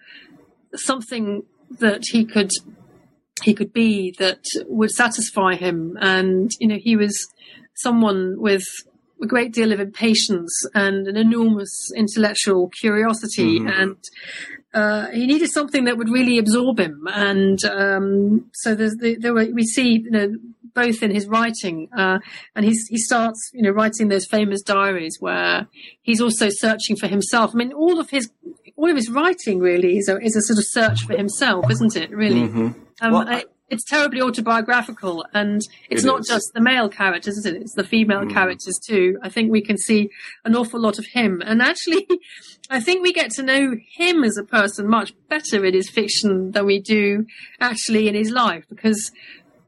something 0.75 1.43
that 1.71 2.03
he 2.13 2.25
could 2.25 2.51
he 3.45 3.55
could 3.55 3.73
be 3.73 4.15
that 4.19 4.45
would 4.67 4.91
satisfy 4.91 5.55
him. 5.55 5.97
And, 6.01 6.51
you 6.61 6.69
know, 6.69 6.79
he 6.79 6.97
was 6.97 7.17
someone 7.75 8.37
with 8.39 8.65
a 9.23 9.27
great 9.27 9.53
deal 9.53 9.73
of 9.73 9.81
impatience 9.81 10.53
and 10.75 11.07
an 11.09 11.17
enormous 11.17 11.91
intellectual 11.97 12.69
curiosity. 12.69 13.59
Mm-hmm. 13.59 13.69
And 13.69 13.97
uh, 14.75 15.07
he 15.09 15.27
needed 15.27 15.51
something 15.51 15.85
that 15.85 15.97
would 15.97 16.11
really 16.11 16.39
absorb 16.39 16.79
him. 16.79 17.07
And 17.11 17.65
um, 17.65 18.51
so 18.53 18.75
the, 18.75 19.17
there 19.19 19.35
were, 19.35 19.47
we 19.53 19.65
see, 19.65 20.03
you 20.05 20.11
know, 20.11 20.33
both 20.75 21.03
in 21.03 21.11
his 21.11 21.27
writing, 21.27 21.89
uh, 21.97 22.19
and 22.55 22.65
he's, 22.65 22.87
he 22.89 22.99
starts, 22.99 23.51
you 23.53 23.63
know, 23.63 23.71
writing 23.71 24.09
those 24.09 24.27
famous 24.27 24.63
diaries 24.63 25.17
where 25.19 25.67
he's 26.03 26.21
also 26.21 26.49
searching 26.51 26.95
for 26.95 27.09
himself. 27.09 27.51
I 27.53 27.57
mean, 27.57 27.73
all 27.73 27.99
of 27.99 28.11
his 28.11 28.31
all 28.77 28.89
of 28.89 28.95
his 28.95 29.11
writing 29.11 29.59
really 29.59 29.99
is 29.99 30.09
a, 30.09 30.21
is 30.21 30.37
a 30.37 30.43
sort 30.43 30.59
of 30.59 30.65
search 30.67 31.05
for 31.05 31.17
himself, 31.17 31.69
isn't 31.69 31.97
it? 31.97 32.11
Really. 32.11 32.43
Mm-hmm. 32.43 32.69
Um, 33.01 33.13
well, 33.13 33.29
I, 33.29 33.45
it's 33.71 33.85
terribly 33.85 34.23
autobiographical, 34.23 35.27
and 35.35 35.61
it's 35.91 36.03
it 36.03 36.07
not 36.07 36.21
is. 36.21 36.29
just 36.29 36.53
the 36.55 36.61
male 36.61 36.89
characters, 36.89 37.37
is 37.37 37.47
it? 37.47 37.55
It's 37.55 37.75
the 37.75 37.85
female 37.85 38.25
mm. 38.25 38.33
characters 38.33 38.79
too. 38.85 39.19
I 39.23 39.29
think 39.29 39.53
we 39.53 39.61
can 39.61 39.77
see 39.77 40.11
an 40.45 40.57
awful 40.57 40.81
lot 40.81 40.99
of 40.99 41.07
him, 41.07 41.43
and 41.45 41.61
actually, 41.61 42.07
I 42.71 42.81
think 42.81 43.03
we 43.03 43.13
get 43.13 43.31
to 43.33 43.43
know 43.43 43.77
him 43.97 44.25
as 44.25 44.37
a 44.37 44.45
person 44.45 44.89
much 44.89 45.13
better 45.29 45.65
in 45.65 45.75
his 45.75 45.91
fiction 45.91 46.53
than 46.53 46.67
we 46.67 46.81
do 46.81 47.27
actually 47.61 48.09
in 48.09 48.15
his 48.15 48.31
life, 48.31 48.65
because 48.69 49.13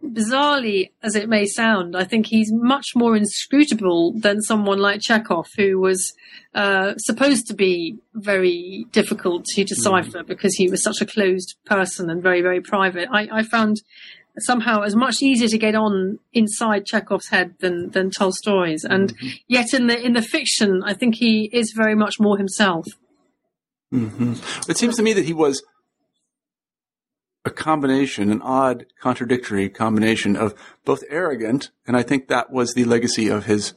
bizarrely 0.05 0.90
as 1.03 1.14
it 1.14 1.28
may 1.28 1.46
sound, 1.46 1.96
I 1.96 2.05
think 2.05 2.26
he's 2.26 2.51
much 2.53 2.88
more 2.94 3.16
inscrutable 3.16 4.12
than 4.12 4.40
someone 4.42 4.78
like 4.78 5.01
Chekhov, 5.01 5.48
who 5.57 5.78
was 5.78 6.12
uh, 6.55 6.94
supposed 6.96 7.46
to 7.48 7.55
be 7.55 7.98
very 8.14 8.86
difficult 8.92 9.44
to 9.46 9.64
decipher 9.64 10.22
mm. 10.22 10.26
because 10.26 10.55
he 10.55 10.68
was 10.68 10.82
such 10.82 11.01
a 11.01 11.07
closed 11.07 11.57
person 11.64 12.11
and 12.11 12.22
very, 12.22 12.42
very 12.42 12.61
private. 12.61 13.09
I, 13.12 13.28
I 13.30 13.42
found 13.42 13.82
somehow 14.38 14.82
as 14.82 14.96
much 14.96 15.22
easier 15.22 15.48
to 15.48 15.59
get 15.59 15.74
on 15.74 16.18
inside 16.32 16.86
Chekhov's 16.86 17.28
head 17.28 17.55
than 17.61 17.90
than 17.90 18.11
Tolstoy's, 18.11 18.84
and 18.84 19.14
mm-hmm. 19.14 19.28
yet 19.48 19.74
in 19.74 19.86
the 19.86 20.01
in 20.01 20.12
the 20.12 20.22
fiction, 20.22 20.82
I 20.84 20.94
think 20.94 21.16
he 21.16 21.51
is 21.53 21.72
very 21.76 21.94
much 21.94 22.14
more 22.18 22.38
himself. 22.38 22.86
Mm-hmm. 23.92 24.34
It 24.70 24.78
seems 24.78 24.96
to 24.96 25.03
me 25.03 25.12
that 25.14 25.24
he 25.24 25.32
was 25.32 25.62
a 27.45 27.51
combination, 27.51 28.30
an 28.30 28.43
odd, 28.43 28.86
contradictory 29.01 29.68
combination 29.68 30.36
of 30.36 30.55
both 30.84 31.03
arrogant, 31.09 31.70
and 31.86 31.97
I 31.97 32.03
think 32.03 32.28
that 32.28 32.51
was 32.51 32.74
the 32.74 32.84
legacy 32.84 33.28
of 33.28 33.47
his 33.47 33.74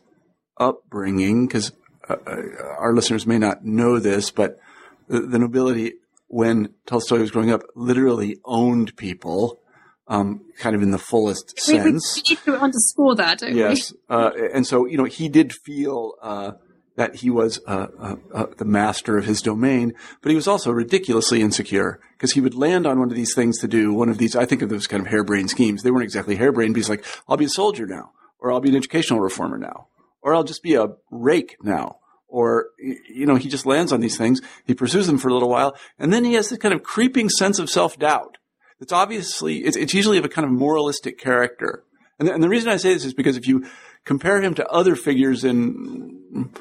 upbringing, 0.58 1.48
because 1.48 1.72
uh, 2.10 2.16
uh, 2.28 2.42
our 2.78 2.94
listeners 2.94 3.26
may 3.26 3.38
not 3.38 3.64
know 3.64 4.00
this, 4.00 4.32
but 4.32 4.60
the, 5.08 5.22
the, 5.22 5.40
nobility, 5.40 5.94
when 6.28 6.74
Tolstoy 6.86 7.20
was 7.20 7.32
growing 7.32 7.52
up, 7.52 7.62
literally 7.76 8.38
owned 8.44 8.96
people, 8.98 9.62
um, 10.08 10.42
kind 10.58 10.76
of 10.76 10.82
in 10.82 10.92
the 10.92 10.98
fullest 10.98 11.54
we, 11.68 11.78
sense. 11.78 12.22
We 12.28 12.36
need 12.36 12.44
to 12.44 12.60
underscore 12.60 13.16
that, 13.16 13.42
yes. 13.42 13.94
Uh, 14.10 14.32
and 14.54 14.68
so, 14.68 14.86
you 14.86 14.98
know, 14.98 15.06
he 15.06 15.30
did 15.30 15.54
feel, 15.54 16.14
uh, 16.22 16.52
that 16.96 17.16
he 17.16 17.30
was 17.30 17.60
uh, 17.66 17.88
uh, 18.00 18.16
uh, 18.34 18.46
the 18.58 18.66
master 18.66 19.18
of 19.18 19.26
his 19.26 19.42
domain, 19.42 19.94
but 20.22 20.30
he 20.30 20.36
was 20.36 20.48
also 20.48 20.72
ridiculously 20.72 21.42
insecure 21.42 22.00
because 22.18 22.34
he 22.34 22.42
would 22.42 22.56
land 22.56 22.86
on 22.86 23.00
one 23.00 23.10
of 23.10 23.16
these 23.16 23.34
things 23.34 23.60
to 23.60 23.68
do 23.68 23.94
one 23.94 24.10
of 24.10 24.18
these. 24.18 24.36
I 24.36 24.46
think 24.46 24.62
of 24.62 24.70
those 24.70 24.88
kind 24.88 25.02
of 25.02 25.08
harebrained 25.08 25.50
schemes. 25.50 25.84
They 25.84 25.92
weren't 25.92 26.04
exactly 26.04 26.36
harebrained, 26.36 26.74
but 26.74 26.80
he's 26.80 26.90
like, 26.90 27.06
"I'll 27.28 27.38
be 27.38 27.46
a 27.46 27.50
soldier 27.50 27.86
now, 27.86 28.12
or 28.40 28.52
I'll 28.52 28.62
be 28.62 28.70
an 28.70 28.76
educational 28.76 29.20
reformer 29.20 29.58
now, 29.58 29.88
or 30.22 30.36
I'll 30.36 30.44
just 30.44 30.64
be 30.64 30.76
a 30.76 30.90
rake 31.12 31.58
now." 31.62 31.98
Or, 32.28 32.70
you 32.80 33.28
know, 33.28 33.36
he 33.36 33.48
just 33.48 33.68
lands 33.68 33.94
on 33.94 34.02
these 34.02 34.18
things. 34.18 34.42
He 34.66 34.74
pursues 34.74 35.06
them 35.06 35.20
for 35.20 35.28
a 35.28 35.34
little 35.34 35.50
while, 35.50 35.76
and 36.00 36.12
then 36.12 36.26
he 36.26 36.34
has 36.34 36.50
this 36.50 36.58
kind 36.58 36.74
of 36.74 36.82
creeping 36.82 37.30
sense 37.30 37.60
of 37.60 37.70
self 37.70 38.00
doubt. 38.00 38.38
It's 38.80 38.92
obviously, 38.92 39.60
it's, 39.60 39.78
it's 39.78 39.94
usually 39.94 40.18
of 40.18 40.26
a 40.26 40.30
kind 40.30 40.44
of 40.44 40.52
moralistic 40.52 41.20
character. 41.20 41.84
And 42.18 42.28
the, 42.28 42.34
and 42.34 42.44
the 42.44 42.50
reason 42.50 42.70
I 42.70 42.78
say 42.78 42.94
this 42.94 43.06
is 43.06 43.14
because 43.14 43.38
if 43.38 43.48
you 43.48 43.68
compare 44.04 44.42
him 44.42 44.56
to 44.56 44.68
other 44.68 44.96
figures 44.96 45.44
in 45.44 46.52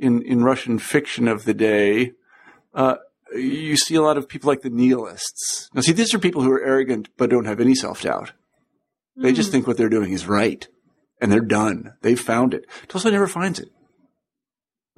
in, 0.00 0.22
in 0.22 0.42
Russian 0.42 0.78
fiction 0.78 1.28
of 1.28 1.44
the 1.44 1.54
day, 1.54 2.12
uh, 2.74 2.96
you 3.34 3.76
see 3.76 3.94
a 3.94 4.02
lot 4.02 4.16
of 4.16 4.28
people 4.28 4.48
like 4.48 4.62
the 4.62 4.70
nihilists. 4.70 5.70
Now, 5.72 5.82
see, 5.82 5.92
these 5.92 6.14
are 6.14 6.18
people 6.18 6.42
who 6.42 6.50
are 6.50 6.62
arrogant 6.62 7.08
but 7.16 7.30
don't 7.30 7.44
have 7.44 7.60
any 7.60 7.74
self 7.74 8.02
doubt. 8.02 8.32
Mm. 9.18 9.22
They 9.22 9.32
just 9.32 9.48
hmm. 9.48 9.52
think 9.52 9.66
what 9.66 9.76
they're 9.76 9.88
doing 9.88 10.12
is 10.12 10.26
right, 10.26 10.66
and 11.20 11.30
they're 11.30 11.40
done. 11.40 11.94
They've 12.02 12.18
found 12.18 12.54
it. 12.54 12.66
Tolstoy 12.88 13.10
never 13.10 13.26
finds 13.26 13.60
it. 13.60 13.70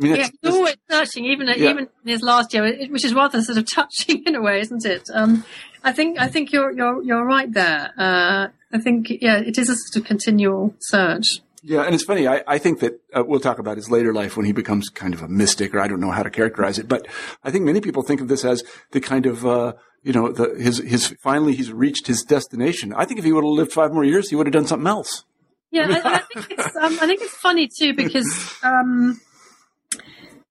I 0.01 0.05
mean, 0.05 0.17
yeah, 0.17 0.29
he's 0.41 0.55
always 0.55 0.77
searching, 0.91 1.27
even 1.27 1.49
yeah. 1.49 1.71
even 1.71 1.89
in 2.05 2.09
his 2.09 2.23
last 2.23 2.55
year, 2.55 2.65
which 2.89 3.05
is 3.05 3.15
rather 3.15 3.43
sort 3.43 3.59
of 3.59 3.67
touching 3.73 4.23
in 4.27 4.35
a 4.35 4.41
way, 4.41 4.61
isn't 4.61 4.85
it? 4.85 5.09
Um, 5.13 5.45
I 5.85 5.93
think 5.93 6.19
I 6.19 6.29
think 6.29 6.53
you're 6.53 6.73
you're 6.73 7.03
you're 7.03 7.25
right 7.25 7.53
there. 7.53 7.93
Uh, 7.99 8.49
I 8.73 8.79
think 8.79 9.11
yeah, 9.11 9.39
it 9.39 9.59
is 9.59 9.69
a 9.69 9.75
sort 9.75 10.03
of 10.03 10.05
continual 10.05 10.75
search. 10.81 11.41
Yeah, 11.65 11.83
and 11.83 11.95
it's 11.95 12.05
funny. 12.05 12.27
I, 12.27 12.43
I 12.47 12.59
think 12.59 12.81
that 12.81 13.01
uh, 13.15 13.23
we'll 13.25 13.39
talk 13.39 13.61
about 13.61 13.77
his 13.77 13.89
later 13.89 14.13
life 14.13 14.37
when 14.37 14.47
he 14.47 14.53
becomes 14.53 14.89
kind 14.89 15.15
of 15.15 15.23
a 15.23 15.29
mystic, 15.29 15.73
or 15.75 15.81
I 15.81 15.87
don't 15.87 16.01
know 16.01 16.11
how 16.11 16.25
to 16.25 16.31
characterize 16.31 16.79
it. 16.79 16.89
But 16.89 17.07
I 17.45 17.53
think 17.53 17.65
many 17.65 17.81
people 17.81 18.03
think 18.03 18.21
of 18.21 18.27
this 18.27 18.45
as 18.45 18.65
the 18.91 19.01
kind 19.01 19.27
of 19.27 19.47
uh, 19.47 19.75
you 20.03 20.13
know 20.13 20.33
the, 20.33 20.57
his 20.61 20.79
his 20.79 21.15
finally 21.23 21.55
he's 21.55 21.73
reached 21.73 22.09
his 22.09 22.23
destination. 22.23 22.93
I 22.93 23.05
think 23.05 23.19
if 23.19 23.25
he 23.25 23.33
would 23.33 23.45
have 23.45 23.53
lived 23.53 23.73
five 23.73 23.93
more 23.93 24.05
years, 24.05 24.29
he 24.29 24.35
would 24.35 24.47
have 24.47 24.53
done 24.53 24.67
something 24.67 24.89
else. 24.89 25.25
Yeah, 25.71 25.87
I, 25.89 26.15
I 26.15 26.41
think 26.41 26.59
it's 26.59 26.77
um, 26.77 26.99
I 27.01 27.07
think 27.07 27.23
it's 27.23 27.37
funny 27.37 27.69
too 27.79 27.95
because 27.95 28.59
um, 28.65 29.21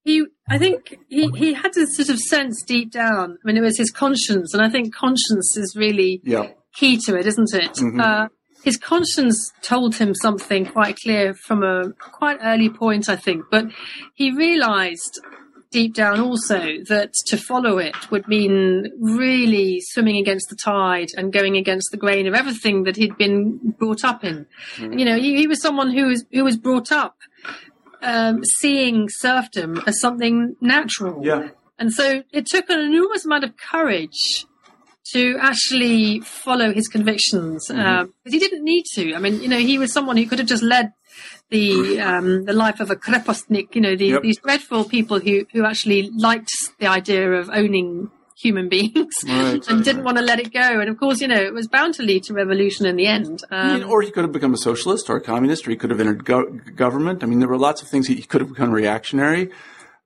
he 0.05 0.25
I 0.49 0.57
think 0.57 0.97
he 1.09 1.29
he 1.31 1.53
had 1.53 1.73
this 1.73 1.95
sort 1.95 2.09
of 2.09 2.19
sense 2.19 2.63
deep 2.63 2.91
down. 2.91 3.37
I 3.43 3.47
mean, 3.47 3.57
it 3.57 3.61
was 3.61 3.77
his 3.77 3.91
conscience, 3.91 4.53
and 4.53 4.63
I 4.63 4.69
think 4.69 4.95
conscience 4.95 5.57
is 5.57 5.75
really 5.75 6.21
yeah. 6.23 6.51
key 6.73 6.97
to 7.05 7.17
it, 7.17 7.27
isn't 7.27 7.53
it? 7.53 7.73
Mm-hmm. 7.73 7.99
Uh, 7.99 8.27
his 8.63 8.77
conscience 8.77 9.51
told 9.61 9.95
him 9.95 10.13
something 10.13 10.65
quite 10.65 10.97
clear 10.97 11.33
from 11.33 11.63
a 11.63 11.91
quite 11.99 12.37
early 12.43 12.69
point, 12.69 13.09
I 13.09 13.15
think. 13.15 13.45
But 13.49 13.65
he 14.13 14.31
realized 14.31 15.19
deep 15.71 15.93
down 15.93 16.19
also 16.19 16.59
that 16.87 17.13
to 17.25 17.37
follow 17.37 17.77
it 17.77 18.11
would 18.11 18.27
mean 18.27 18.91
really 18.99 19.79
swimming 19.79 20.17
against 20.17 20.49
the 20.49 20.55
tide 20.55 21.07
and 21.15 21.31
going 21.31 21.55
against 21.55 21.87
the 21.91 21.97
grain 21.97 22.27
of 22.27 22.33
everything 22.33 22.83
that 22.83 22.97
he'd 22.97 23.17
been 23.17 23.57
brought 23.79 24.03
up 24.03 24.23
in. 24.23 24.45
Mm. 24.75 24.99
You 24.99 25.05
know, 25.05 25.15
he, 25.15 25.37
he, 25.37 25.47
was 25.47 25.61
someone 25.61 25.89
who 25.91 26.07
was 26.07 26.25
who 26.31 26.43
was 26.43 26.57
brought 26.57 26.91
up 26.91 27.15
um, 28.01 28.43
seeing 28.43 29.07
serfdom 29.09 29.81
as 29.87 29.99
something 29.99 30.55
natural. 30.59 31.25
Yeah. 31.25 31.49
And 31.79 31.91
so 31.91 32.23
it 32.31 32.45
took 32.45 32.69
an 32.69 32.79
enormous 32.79 33.25
amount 33.25 33.45
of 33.45 33.55
courage 33.57 34.45
to 35.13 35.37
actually 35.39 36.19
follow 36.21 36.73
his 36.73 36.87
convictions 36.87 37.65
because 37.67 37.83
mm-hmm. 37.83 38.01
um, 38.01 38.13
he 38.25 38.39
didn't 38.39 38.63
need 38.63 38.85
to. 38.93 39.13
I 39.15 39.19
mean, 39.19 39.41
you 39.41 39.47
know, 39.47 39.57
he 39.57 39.77
was 39.77 39.91
someone 39.91 40.17
who 40.17 40.25
could 40.25 40.39
have 40.39 40.47
just 40.47 40.63
led 40.63 40.93
the 41.49 41.99
um, 41.99 42.45
the 42.45 42.53
life 42.53 42.79
of 42.79 42.89
a 42.89 42.95
krepostnik, 42.95 43.75
you 43.75 43.81
know, 43.81 43.95
the, 43.95 44.07
yep. 44.07 44.21
these 44.21 44.39
dreadful 44.39 44.85
people 44.85 45.19
who 45.19 45.45
who 45.51 45.65
actually 45.65 46.09
liked 46.11 46.51
the 46.79 46.87
idea 46.87 47.31
of 47.33 47.49
owning 47.49 48.09
human 48.41 48.69
beings 48.75 49.13
right, 49.27 49.67
and 49.67 49.83
didn't 49.83 50.03
want 50.03 50.17
to 50.17 50.23
let 50.23 50.39
it 50.39 50.51
go. 50.51 50.79
And 50.79 50.89
of 50.89 50.97
course, 50.97 51.21
you 51.21 51.27
know, 51.27 51.35
it 51.35 51.53
was 51.53 51.67
bound 51.67 51.93
to 51.95 52.03
lead 52.03 52.23
to 52.23 52.33
revolution 52.33 52.85
in 52.85 52.95
the 52.95 53.05
end. 53.05 53.43
Um, 53.51 53.69
I 53.69 53.73
mean, 53.77 53.83
or 53.83 54.01
he 54.01 54.11
could 54.11 54.23
have 54.23 54.31
become 54.31 54.53
a 54.53 54.57
socialist 54.57 55.09
or 55.09 55.17
a 55.17 55.21
communist, 55.21 55.67
or 55.67 55.71
he 55.71 55.77
could 55.77 55.91
have 55.91 55.99
entered 55.99 56.25
go- 56.25 56.59
government. 56.75 57.23
I 57.23 57.27
mean, 57.27 57.39
there 57.39 57.49
were 57.49 57.57
lots 57.57 57.81
of 57.81 57.87
things 57.87 58.07
he, 58.07 58.15
he 58.15 58.23
could 58.23 58.41
have 58.41 58.49
become 58.49 58.71
reactionary 58.71 59.51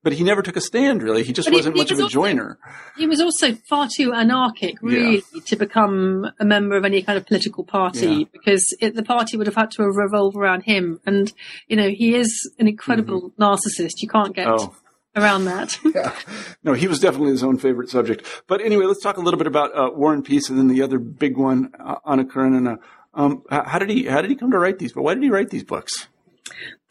but 0.06 0.14
he 0.14 0.24
never 0.24 0.43
took 0.43 0.56
a 0.56 0.62
stand 0.62 1.01
really. 1.01 1.24
He 1.24 1.34
just 1.34 1.47
but 1.47 1.56
wasn't 1.56 1.76
he, 1.76 1.80
he 1.80 1.84
much 1.84 1.89
was 1.89 1.99
of 1.99 2.03
a 2.03 2.03
also, 2.03 2.14
joiner. 2.14 2.60
He 2.95 3.08
was 3.08 3.20
also 3.20 3.56
far 3.68 3.89
too 3.91 4.14
anarchic, 4.14 4.78
really, 4.80 5.24
yeah. 5.34 5.41
to 5.47 5.56
become 5.56 6.32
a 6.39 6.45
member 6.45 6.78
of 6.78 6.86
any 6.86 7.01
kind 7.01 7.18
of 7.18 7.26
political 7.26 7.64
party 7.64 8.08
yeah. 8.08 8.26
because 8.32 8.78
it, 8.80 8.93
the 8.93 9.01
party 9.01 9.36
would 9.36 9.47
have 9.47 9.56
had 9.56 9.72
to 9.72 9.84
revolve 9.84 10.38
around 10.38 10.62
him. 10.62 10.99
And 11.08 11.34
you 11.68 11.76
know, 11.76 11.89
he 11.89 12.14
is 12.14 12.49
an 12.60 12.68
incredible 12.68 13.32
mm-hmm. 13.32 13.41
narcissist. 13.41 13.93
You 13.97 14.08
can't 14.08 14.34
get. 14.34 14.47
Oh. 14.47 14.76
Around 15.18 15.45
that. 15.45 15.80
yeah. 15.95 16.14
No, 16.62 16.74
he 16.74 16.89
was 16.89 16.99
definitely 16.99 17.32
his 17.32 17.41
own 17.41 17.58
favorite 17.58 17.88
subject. 17.88 18.43
But 18.47 18.60
anyway, 18.60 18.84
let's 18.84 19.01
talk 19.01 19.16
a 19.16 19.22
little 19.22 19.38
bit 19.38 19.47
about 19.47 19.74
uh, 19.74 19.89
War 19.95 20.14
and 20.14 20.26
Peace 20.26 20.49
and 20.49 20.60
then 20.60 20.68
the 20.68 20.82
other 20.82 20.99
big 20.99 21.38
one, 21.38 21.72
uh, 21.80 21.95
Anna 22.06 22.26
Karenina. 22.26 22.80
Um, 23.14 23.43
how 23.49 23.80
did 23.80 23.89
he, 23.89 24.08
how 24.08 24.20
did 24.20 24.30
he 24.30 24.36
come 24.36 24.51
to 24.51 24.60
write 24.60 24.78
these? 24.78 24.91
But 24.91 25.03
why 25.03 25.14
did 25.14 25.24
he 25.24 25.30
write 25.30 25.51
these 25.51 25.64
books? 25.64 26.10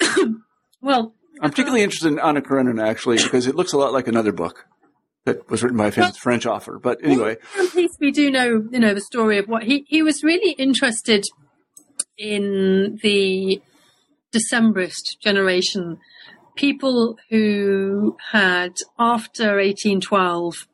well, 0.81 1.15
I'm 1.41 1.51
particularly 1.51 1.83
interested 1.85 2.09
in 2.09 2.19
Anna 2.19 2.43
Karenina 2.43 2.87
actually 2.87 3.19
because 3.19 3.47
it 3.47 3.55
looks 3.55 3.73
a 3.73 3.79
lot 3.79 3.93
like 3.93 4.09
another 4.09 4.33
book 4.33 4.67
that 5.25 5.51
was 5.51 5.63
written 5.63 5.79
by 5.79 5.89
a 5.89 5.93
famous 5.93 6.17
French 6.17 6.47
author. 6.47 6.79
But 6.79 6.99
anyway, 7.03 7.37
at 7.59 7.75
least 7.75 7.97
we 8.01 8.11
do 8.11 8.31
know, 8.31 8.67
you 8.71 8.79
know, 8.79 8.95
the 8.95 9.01
story 9.01 9.39
of 9.39 9.47
what 9.47 9.65
he 9.65 9.85
he 9.89 10.03
was 10.03 10.23
really 10.23 10.53
interested 10.53 11.25
in 12.19 12.99
the 13.03 13.61
Decembrist 14.33 15.19
generation, 15.21 15.99
people 16.57 17.17
who 17.31 18.17
had 18.33 18.73
after 18.99 19.57
1812, 19.57 20.67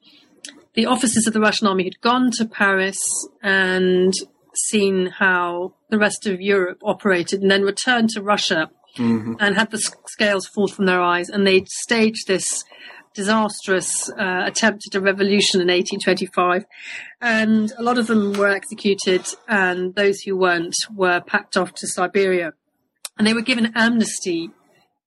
the 0.75 0.87
officers 0.87 1.27
of 1.27 1.33
the 1.33 1.41
Russian 1.41 1.67
army 1.67 1.85
had 1.85 2.01
gone 2.01 2.31
to 2.39 2.47
Paris 2.47 2.99
and 3.43 4.13
seen 4.55 5.07
how 5.07 5.75
the 5.91 5.99
rest 5.99 6.27
of 6.27 6.41
Europe 6.41 6.79
operated, 6.83 7.41
and 7.41 7.51
then 7.51 7.63
returned 7.63 8.11
to 8.11 8.23
Russia 8.23 8.71
mm-hmm. 8.97 9.35
and 9.39 9.57
had 9.57 9.71
the 9.71 9.79
scales 10.07 10.47
fall 10.47 10.69
from 10.69 10.87
their 10.87 11.01
eyes, 11.01 11.29
and 11.29 11.47
they 11.47 11.65
staged 11.67 12.27
this 12.27 12.65
disastrous 13.13 14.09
uh, 14.11 14.43
attempt 14.45 14.85
at 14.87 14.95
a 14.95 15.01
revolution 15.01 15.61
in 15.61 15.69
1825, 15.69 16.65
and 17.21 17.73
a 17.77 17.83
lot 17.83 17.99
of 17.99 18.07
them 18.07 18.33
were 18.35 18.49
executed, 18.49 19.27
and 19.49 19.95
those 19.95 20.21
who 20.21 20.37
weren't 20.37 20.75
were 20.95 21.21
packed 21.21 21.57
off 21.57 21.75
to 21.75 21.87
Siberia, 21.87 22.53
and 23.19 23.27
they 23.27 23.35
were 23.35 23.43
given 23.43 23.73
amnesty 23.75 24.51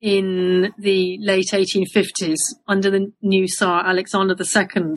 in 0.03 0.73
the 0.77 1.17
late 1.21 1.51
1850s 1.53 2.35
under 2.67 2.91
the 2.91 3.13
new 3.21 3.47
Tsar 3.47 3.87
Alexander 3.87 4.35
II, 4.37 4.95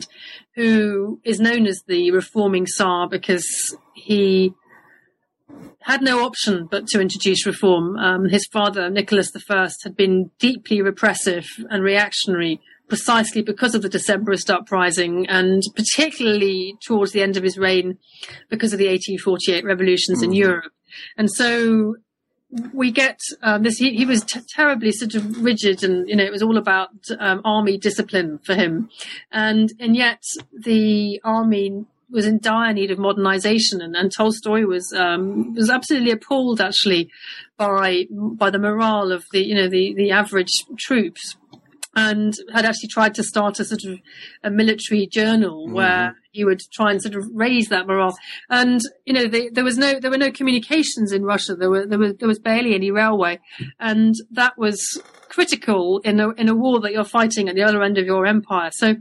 who 0.55 1.21
is 1.23 1.39
known 1.39 1.65
as 1.65 1.81
the 1.87 2.11
reforming 2.11 2.65
Tsar 2.65 3.07
because 3.07 3.47
he 3.95 4.53
had 5.81 6.01
no 6.01 6.25
option 6.25 6.67
but 6.69 6.87
to 6.87 7.01
introduce 7.01 7.45
reform. 7.45 7.97
Um, 7.97 8.25
his 8.25 8.45
father, 8.45 8.89
Nicholas 8.89 9.31
I, 9.49 9.69
had 9.83 9.95
been 9.95 10.31
deeply 10.39 10.81
repressive 10.81 11.45
and 11.69 11.83
reactionary 11.83 12.59
precisely 12.87 13.41
because 13.41 13.75
of 13.75 13.81
the 13.81 13.89
Decembrist 13.89 14.49
uprising 14.49 15.27
and 15.27 15.61
particularly 15.75 16.77
towards 16.85 17.11
the 17.11 17.21
end 17.21 17.35
of 17.35 17.43
his 17.43 17.57
reign 17.57 17.97
because 18.49 18.73
of 18.73 18.79
the 18.79 18.87
1848 18.87 19.65
revolutions 19.65 20.19
mm-hmm. 20.19 20.31
in 20.31 20.33
Europe. 20.33 20.71
And 21.17 21.29
so 21.29 21.95
we 22.73 22.91
get 22.91 23.19
um, 23.41 23.63
this. 23.63 23.77
He, 23.77 23.95
he 23.95 24.05
was 24.05 24.23
t- 24.23 24.39
terribly 24.55 24.91
sort 24.91 25.15
of 25.15 25.43
rigid, 25.43 25.83
and 25.83 26.07
you 26.07 26.15
know 26.15 26.23
it 26.23 26.31
was 26.31 26.41
all 26.41 26.57
about 26.57 26.91
um, 27.19 27.41
army 27.43 27.77
discipline 27.77 28.39
for 28.45 28.55
him, 28.55 28.89
and 29.31 29.73
and 29.79 29.95
yet 29.95 30.23
the 30.57 31.19
army 31.23 31.85
was 32.09 32.25
in 32.25 32.39
dire 32.39 32.73
need 32.73 32.91
of 32.91 32.99
modernization, 32.99 33.81
and, 33.81 33.95
and 33.95 34.11
Tolstoy 34.11 34.65
was 34.65 34.93
um, 34.93 35.53
was 35.53 35.69
absolutely 35.69 36.11
appalled 36.11 36.61
actually 36.61 37.09
by 37.57 38.05
by 38.11 38.49
the 38.49 38.59
morale 38.59 39.11
of 39.11 39.25
the 39.31 39.45
you 39.45 39.55
know 39.55 39.67
the 39.67 39.93
the 39.95 40.11
average 40.11 40.51
troops, 40.77 41.35
and 41.95 42.33
had 42.53 42.65
actually 42.65 42.89
tried 42.89 43.15
to 43.15 43.23
start 43.23 43.59
a 43.59 43.65
sort 43.65 43.83
of 43.83 43.99
a 44.43 44.49
military 44.49 45.07
journal 45.07 45.65
mm-hmm. 45.65 45.75
where 45.75 46.15
he 46.31 46.45
would 46.45 46.61
try 46.71 46.91
and 46.91 47.01
sort 47.01 47.15
of 47.15 47.25
raise 47.33 47.69
that 47.69 47.87
morale. 47.87 48.15
And 48.49 48.79
you 49.05 49.13
know 49.13 49.27
the, 49.27 49.49
there 49.51 49.63
was 49.63 49.77
no 49.77 49.99
there 49.99 50.11
were 50.11 50.17
no 50.17 50.31
communications 50.31 51.11
in 51.11 51.23
Russia. 51.23 51.55
There 51.55 51.69
were 51.69 51.85
there 51.85 51.99
was 51.99 52.13
there 52.19 52.27
was 52.27 52.39
barely 52.39 52.73
any 52.73 52.91
railway, 52.91 53.39
and 53.79 54.15
that 54.31 54.57
was 54.57 55.01
critical 55.27 55.99
in 56.05 56.19
a 56.19 56.29
in 56.31 56.47
a 56.47 56.55
war 56.55 56.79
that 56.79 56.93
you're 56.93 57.03
fighting 57.03 57.49
at 57.49 57.55
the 57.55 57.63
other 57.63 57.83
end 57.83 57.97
of 57.97 58.05
your 58.05 58.25
empire. 58.25 58.69
So 58.71 58.95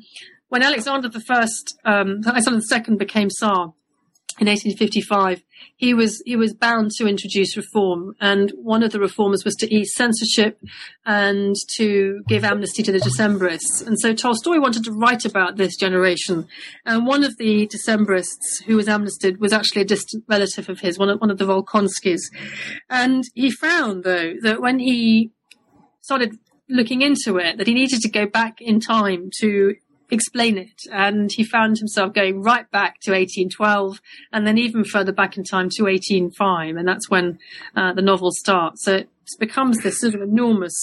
when 0.48 0.62
Alexander 0.62 1.08
the 1.08 1.20
First, 1.20 1.78
um, 1.84 2.20
Alexander 2.26 2.60
the 2.60 2.66
Second 2.66 2.98
became 2.98 3.28
Tsar 3.30 3.74
in 4.38 4.48
1855, 4.48 5.42
he 5.76 5.94
was 5.94 6.22
he 6.26 6.36
was 6.36 6.52
bound 6.52 6.90
to 6.92 7.06
introduce 7.06 7.56
reform, 7.56 8.14
and 8.20 8.52
one 8.56 8.82
of 8.82 8.92
the 8.92 9.00
reforms 9.00 9.44
was 9.44 9.54
to 9.56 9.74
ease 9.74 9.94
censorship 9.94 10.60
and 11.06 11.56
to 11.76 12.22
give 12.28 12.44
amnesty 12.44 12.82
to 12.82 12.92
the 12.92 12.98
Decembrists. 12.98 13.86
And 13.86 13.98
so 13.98 14.12
Tolstoy 14.12 14.60
wanted 14.60 14.84
to 14.84 14.92
write 14.92 15.24
about 15.24 15.56
this 15.56 15.76
generation, 15.76 16.46
and 16.84 17.06
one 17.06 17.24
of 17.24 17.38
the 17.38 17.66
Decembrists 17.66 18.62
who 18.66 18.76
was 18.76 18.88
amnested 18.88 19.40
was 19.40 19.54
actually 19.54 19.82
a 19.82 19.86
distant 19.86 20.24
relative 20.28 20.68
of 20.68 20.80
his, 20.80 20.98
one 20.98 21.08
of 21.08 21.18
one 21.18 21.30
of 21.30 21.38
the 21.38 21.46
Volkonskis, 21.46 22.20
and 22.90 23.24
he 23.34 23.50
found 23.50 24.04
though 24.04 24.34
that 24.42 24.60
when 24.60 24.78
he 24.78 25.30
started 26.02 26.36
looking 26.68 27.00
into 27.00 27.38
it, 27.38 27.56
that 27.56 27.66
he 27.66 27.74
needed 27.74 28.00
to 28.02 28.10
go 28.10 28.26
back 28.26 28.60
in 28.60 28.80
time 28.80 29.30
to 29.40 29.74
explain 30.10 30.58
it. 30.58 30.82
And 30.92 31.30
he 31.32 31.44
found 31.44 31.78
himself 31.78 32.12
going 32.12 32.42
right 32.42 32.70
back 32.70 33.00
to 33.02 33.12
1812 33.12 34.00
and 34.32 34.46
then 34.46 34.58
even 34.58 34.84
further 34.84 35.12
back 35.12 35.36
in 35.36 35.44
time 35.44 35.68
to 35.70 35.84
1805. 35.84 36.76
And 36.76 36.86
that's 36.86 37.10
when 37.10 37.38
uh, 37.74 37.92
the 37.92 38.02
novel 38.02 38.30
starts. 38.32 38.84
So 38.84 38.96
it 38.96 39.08
becomes 39.38 39.78
this 39.78 40.00
sort 40.00 40.14
of 40.14 40.22
enormous, 40.22 40.74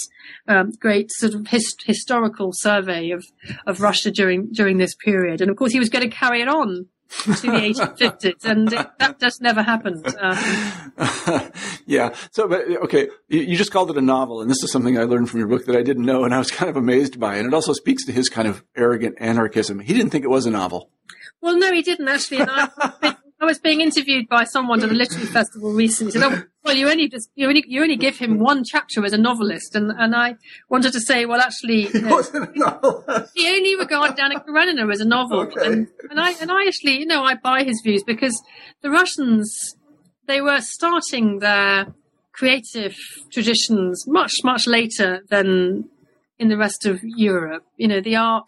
um, 0.48 0.72
great 0.72 1.12
sort 1.12 1.34
of 1.34 1.48
his- 1.48 1.76
historical 1.86 2.52
survey 2.54 3.12
of, 3.12 3.26
of 3.66 3.82
Russia 3.82 4.12
during, 4.12 4.50
during 4.52 4.78
this 4.78 4.96
period. 4.96 5.42
And 5.42 5.50
of 5.50 5.58
course, 5.58 5.72
he 5.72 5.80
was 5.80 5.90
going 5.90 6.10
to 6.10 6.16
carry 6.16 6.42
it 6.42 6.48
on 6.48 6.88
to 7.24 7.32
the 7.32 7.48
1850s, 7.48 8.46
and 8.46 8.68
that 9.00 9.20
just 9.20 9.42
never 9.42 9.62
happened. 9.64 10.06
Um, 10.20 10.38
yeah. 11.86 12.16
So, 12.32 12.48
but 12.48 12.68
okay, 12.84 13.10
you 13.28 13.56
just 13.56 13.72
called 13.72 13.92
it 13.92 13.98
a 13.98 14.02
novel, 14.02 14.42
and 14.42 14.50
this 14.50 14.64
is 14.64 14.72
something 14.72 14.98
I 14.98 15.04
learned 15.04 15.30
from 15.30 15.40
your 15.40 15.48
book 15.48 15.66
that 15.66 15.76
I 15.76 15.84
didn't 15.84 16.06
know, 16.06 16.24
and 16.24 16.34
I 16.34 16.40
was 16.40 16.52
kind 16.52 16.70
of 16.70 16.78
amazed 16.78 17.20
by. 17.20 17.36
And 17.36 17.48
it 17.48 17.54
also 17.54 17.74
speaks 17.74 18.06
to 18.06 18.12
his 18.12 18.30
kind 18.30 18.48
of 18.48 18.64
arrogant 18.76 19.16
anarchism. 19.20 19.80
He 19.80 19.94
didn't 19.94 20.10
think 20.12 20.24
it 20.24 20.30
was 20.30 20.46
a 20.46 20.52
novel. 20.52 20.90
Well, 21.42 21.58
no, 21.58 21.74
he 21.74 21.82
didn't 21.82 22.08
actually. 22.08 22.40
And 22.40 22.50
I, 22.52 23.16
I 23.44 23.46
was 23.46 23.60
being 23.60 23.82
interviewed 23.82 24.30
by 24.30 24.46
someone 24.46 24.82
at 24.84 24.90
a 24.90 24.94
literary 24.94 25.26
festival 25.26 25.74
recently. 25.74 26.14
Said, 26.14 26.24
"Oh, 26.24 26.44
well, 26.64 26.78
you 26.78 26.90
only 26.90 27.10
just 27.10 27.30
you 27.36 27.46
only 27.50 27.62
you 27.68 27.82
only 27.82 27.98
give 27.98 28.18
him 28.18 28.40
one 28.40 28.64
chapter 28.64 29.04
as 29.04 29.12
a 29.12 29.18
novelist," 29.18 29.76
and 29.76 29.92
and 29.92 30.16
I 30.16 30.36
wanted 30.70 30.94
to 30.94 31.02
say, 31.02 31.26
well, 31.26 31.42
actually, 31.42 31.90
you 31.94 32.02
know, 32.02 33.04
he 33.36 33.50
only 33.50 33.76
regarded 33.76 34.18
Anna 34.18 34.40
Karenina 34.40 34.90
as 34.90 35.02
a 35.02 35.06
novel, 35.06 35.42
okay. 35.42 35.66
and 35.66 35.88
and 36.10 36.22
I 36.22 36.32
and 36.40 36.54
I 36.54 36.66
actually, 36.68 37.00
you 37.00 37.06
know, 37.06 37.26
I 37.26 37.36
buy 37.36 37.66
his 37.66 37.82
views 37.84 38.02
because 38.06 38.42
the 38.82 38.90
Russians 38.90 39.76
they 40.26 40.40
were 40.40 40.62
starting 40.62 41.40
their 41.40 41.88
creative 42.32 42.96
traditions 43.30 44.06
much 44.08 44.36
much 44.46 44.68
later 44.68 45.20
than 45.30 45.90
in 46.40 46.48
the 46.48 46.58
rest 46.58 46.86
of 46.86 47.02
Europe. 47.04 47.66
You 47.76 47.90
know, 47.90 48.00
the 48.00 48.16
art 48.16 48.48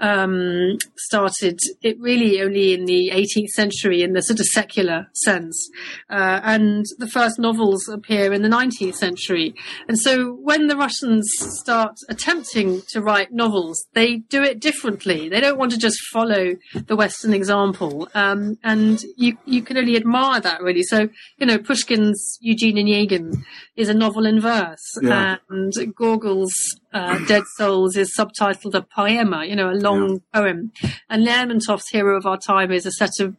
um, 0.00 0.78
started 0.96 1.58
it 1.82 1.98
really 2.00 2.40
only 2.40 2.74
in 2.74 2.84
the 2.84 3.10
18th 3.12 3.48
century 3.48 4.02
in 4.02 4.12
the 4.12 4.22
sort 4.22 4.40
of 4.40 4.46
secular 4.46 5.08
sense, 5.14 5.70
uh, 6.10 6.40
and 6.42 6.84
the 6.98 7.08
first 7.08 7.38
novels 7.38 7.88
appear 7.88 8.32
in 8.32 8.42
the 8.42 8.48
19th 8.48 8.94
century. 8.94 9.54
And 9.88 9.98
so 9.98 10.32
when 10.34 10.68
the 10.68 10.76
Russians 10.76 11.30
start 11.38 11.96
attempting 12.08 12.82
to 12.90 13.00
write 13.00 13.32
novels, 13.32 13.86
they 13.94 14.16
do 14.16 14.42
it 14.42 14.60
differently. 14.60 15.28
They 15.28 15.40
don't 15.40 15.58
want 15.58 15.72
to 15.72 15.78
just 15.78 16.00
follow 16.12 16.56
the 16.74 16.96
Western 16.96 17.32
example, 17.32 18.08
um, 18.14 18.58
and 18.62 19.02
you 19.16 19.36
you 19.44 19.62
can 19.62 19.76
only 19.76 19.96
admire 19.96 20.40
that 20.40 20.62
really. 20.62 20.82
So 20.82 21.08
you 21.38 21.46
know, 21.46 21.58
Pushkin's 21.58 22.38
Eugene 22.40 22.78
and 22.78 22.88
Onegin 22.88 23.42
is 23.76 23.88
a 23.88 23.94
novel 23.94 24.26
in 24.26 24.40
verse, 24.40 24.98
yeah. 25.02 25.36
and 25.48 25.72
Gogol's 25.94 26.54
uh, 26.92 27.18
Dead 27.26 27.42
Souls 27.56 27.96
is 27.96 28.14
subtitled 28.16 28.74
a 28.74 28.82
poema, 28.82 29.44
you 29.44 29.54
know, 29.54 29.67
a 29.70 29.74
long 29.74 30.20
yeah. 30.34 30.40
poem. 30.40 30.72
And 31.08 31.26
Lermontov's 31.26 31.88
Hero 31.88 32.16
of 32.16 32.26
Our 32.26 32.38
Time 32.38 32.72
is 32.72 32.86
a 32.86 32.92
set 32.92 33.20
of 33.20 33.36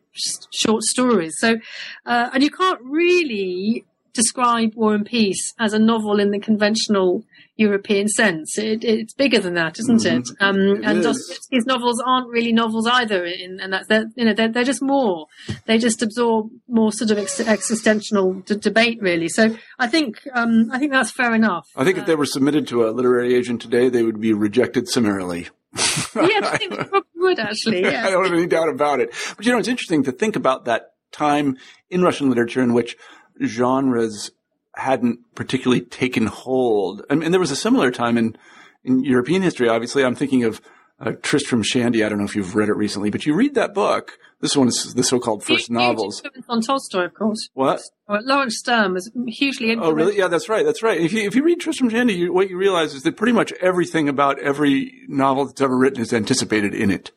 short 0.53 0.83
stories. 0.83 1.35
So, 1.39 1.57
uh, 2.05 2.29
and 2.33 2.43
you 2.43 2.49
can't 2.49 2.81
really 2.83 3.85
describe 4.13 4.73
War 4.75 4.93
and 4.93 5.05
Peace 5.05 5.53
as 5.59 5.73
a 5.73 5.79
novel 5.79 6.19
in 6.19 6.31
the 6.31 6.39
conventional 6.39 7.23
European 7.57 8.07
sense. 8.07 8.57
It, 8.57 8.83
it's 8.83 9.13
bigger 9.13 9.39
than 9.39 9.53
that, 9.55 9.79
isn't 9.79 10.03
mm-hmm. 10.03 10.19
it? 10.19 10.29
Um, 10.39 10.59
it 10.59 10.85
and 10.85 10.99
is. 10.99 11.05
Dostoevsky's 11.05 11.65
novels 11.65 12.01
aren't 12.05 12.29
really 12.29 12.53
novels 12.53 12.87
either, 12.87 13.25
in, 13.25 13.59
and 13.59 13.73
that's 13.73 13.87
they're, 13.87 14.05
you 14.15 14.25
know 14.25 14.33
they're, 14.33 14.47
they're 14.47 14.63
just 14.63 14.81
more. 14.81 15.27
They 15.65 15.77
just 15.77 16.01
absorb 16.01 16.49
more 16.67 16.91
sort 16.91 17.11
of 17.11 17.17
ex- 17.17 17.39
existential 17.41 18.33
d- 18.33 18.55
debate, 18.55 19.01
really. 19.01 19.27
So 19.27 19.55
I 19.77 19.87
think 19.87 20.21
um, 20.33 20.69
I 20.71 20.79
think 20.79 20.91
that's 20.93 21.11
fair 21.11 21.35
enough. 21.35 21.67
I 21.75 21.83
think 21.83 21.97
uh, 21.97 22.01
if 22.01 22.07
they 22.07 22.15
were 22.15 22.25
submitted 22.25 22.65
to 22.69 22.87
a 22.87 22.91
literary 22.91 23.35
agent 23.35 23.61
today, 23.61 23.89
they 23.89 24.03
would 24.03 24.21
be 24.21 24.33
rejected 24.33 24.87
summarily. 24.87 25.49
yeah, 26.15 26.41
I 26.43 26.57
think 26.57 26.73
would 27.15 27.39
actually. 27.39 27.81
Yeah. 27.83 28.07
I 28.07 28.09
don't 28.09 28.23
have 28.23 28.33
any 28.33 28.47
doubt 28.47 28.69
about 28.69 28.99
it. 28.99 29.13
But 29.37 29.45
you 29.45 29.51
know, 29.51 29.59
it's 29.59 29.67
interesting 29.67 30.03
to 30.03 30.11
think 30.11 30.35
about 30.35 30.65
that 30.65 30.93
time 31.11 31.57
in 31.89 32.01
Russian 32.01 32.29
literature 32.29 32.61
in 32.61 32.73
which 32.73 32.97
genres 33.45 34.31
hadn't 34.75 35.19
particularly 35.35 35.81
taken 35.81 36.27
hold. 36.27 37.03
And, 37.09 37.23
and, 37.23 37.33
there 37.33 37.39
was 37.39 37.51
a 37.51 37.55
similar 37.55 37.91
time 37.91 38.17
in, 38.17 38.37
in 38.83 39.03
European 39.03 39.41
history. 39.41 39.67
Obviously, 39.67 40.03
I'm 40.03 40.15
thinking 40.15 40.43
of 40.43 40.61
uh, 40.99 41.11
Tristram 41.21 41.63
Shandy. 41.63 42.03
I 42.03 42.09
don't 42.09 42.17
know 42.17 42.25
if 42.25 42.35
you've 42.35 42.55
read 42.55 42.69
it 42.69 42.73
recently, 42.73 43.09
but 43.09 43.25
you 43.25 43.33
read 43.33 43.55
that 43.55 43.73
book. 43.73 44.17
This 44.41 44.55
one 44.55 44.69
is 44.69 44.93
the 44.93 45.03
so-called 45.03 45.43
first 45.43 45.69
novels. 45.69 46.23
On 46.47 46.61
Tolstoy, 46.61 47.05
of 47.05 47.13
course. 47.13 47.49
What? 47.53 47.81
Uh, 48.07 48.19
Laurence 48.23 48.57
Sterne 48.57 48.93
was 48.93 49.11
hugely. 49.27 49.71
Interesting. 49.71 49.79
Oh, 49.81 49.91
really? 49.91 50.17
Yeah, 50.17 50.27
that's 50.27 50.47
right. 50.47 50.65
That's 50.65 50.81
right. 50.81 50.99
If 50.99 51.11
you 51.11 51.27
if 51.27 51.35
you 51.35 51.43
read 51.43 51.59
Tristram 51.59 51.89
Shandy, 51.89 52.13
you, 52.13 52.33
what 52.33 52.49
you 52.49 52.57
realize 52.57 52.93
is 52.93 53.03
that 53.03 53.17
pretty 53.17 53.33
much 53.33 53.51
everything 53.61 54.07
about 54.07 54.39
every 54.39 55.03
novel 55.07 55.45
that's 55.45 55.61
ever 55.61 55.77
written 55.77 56.01
is 56.01 56.13
anticipated 56.13 56.73
in 56.73 56.89
it. 56.89 57.11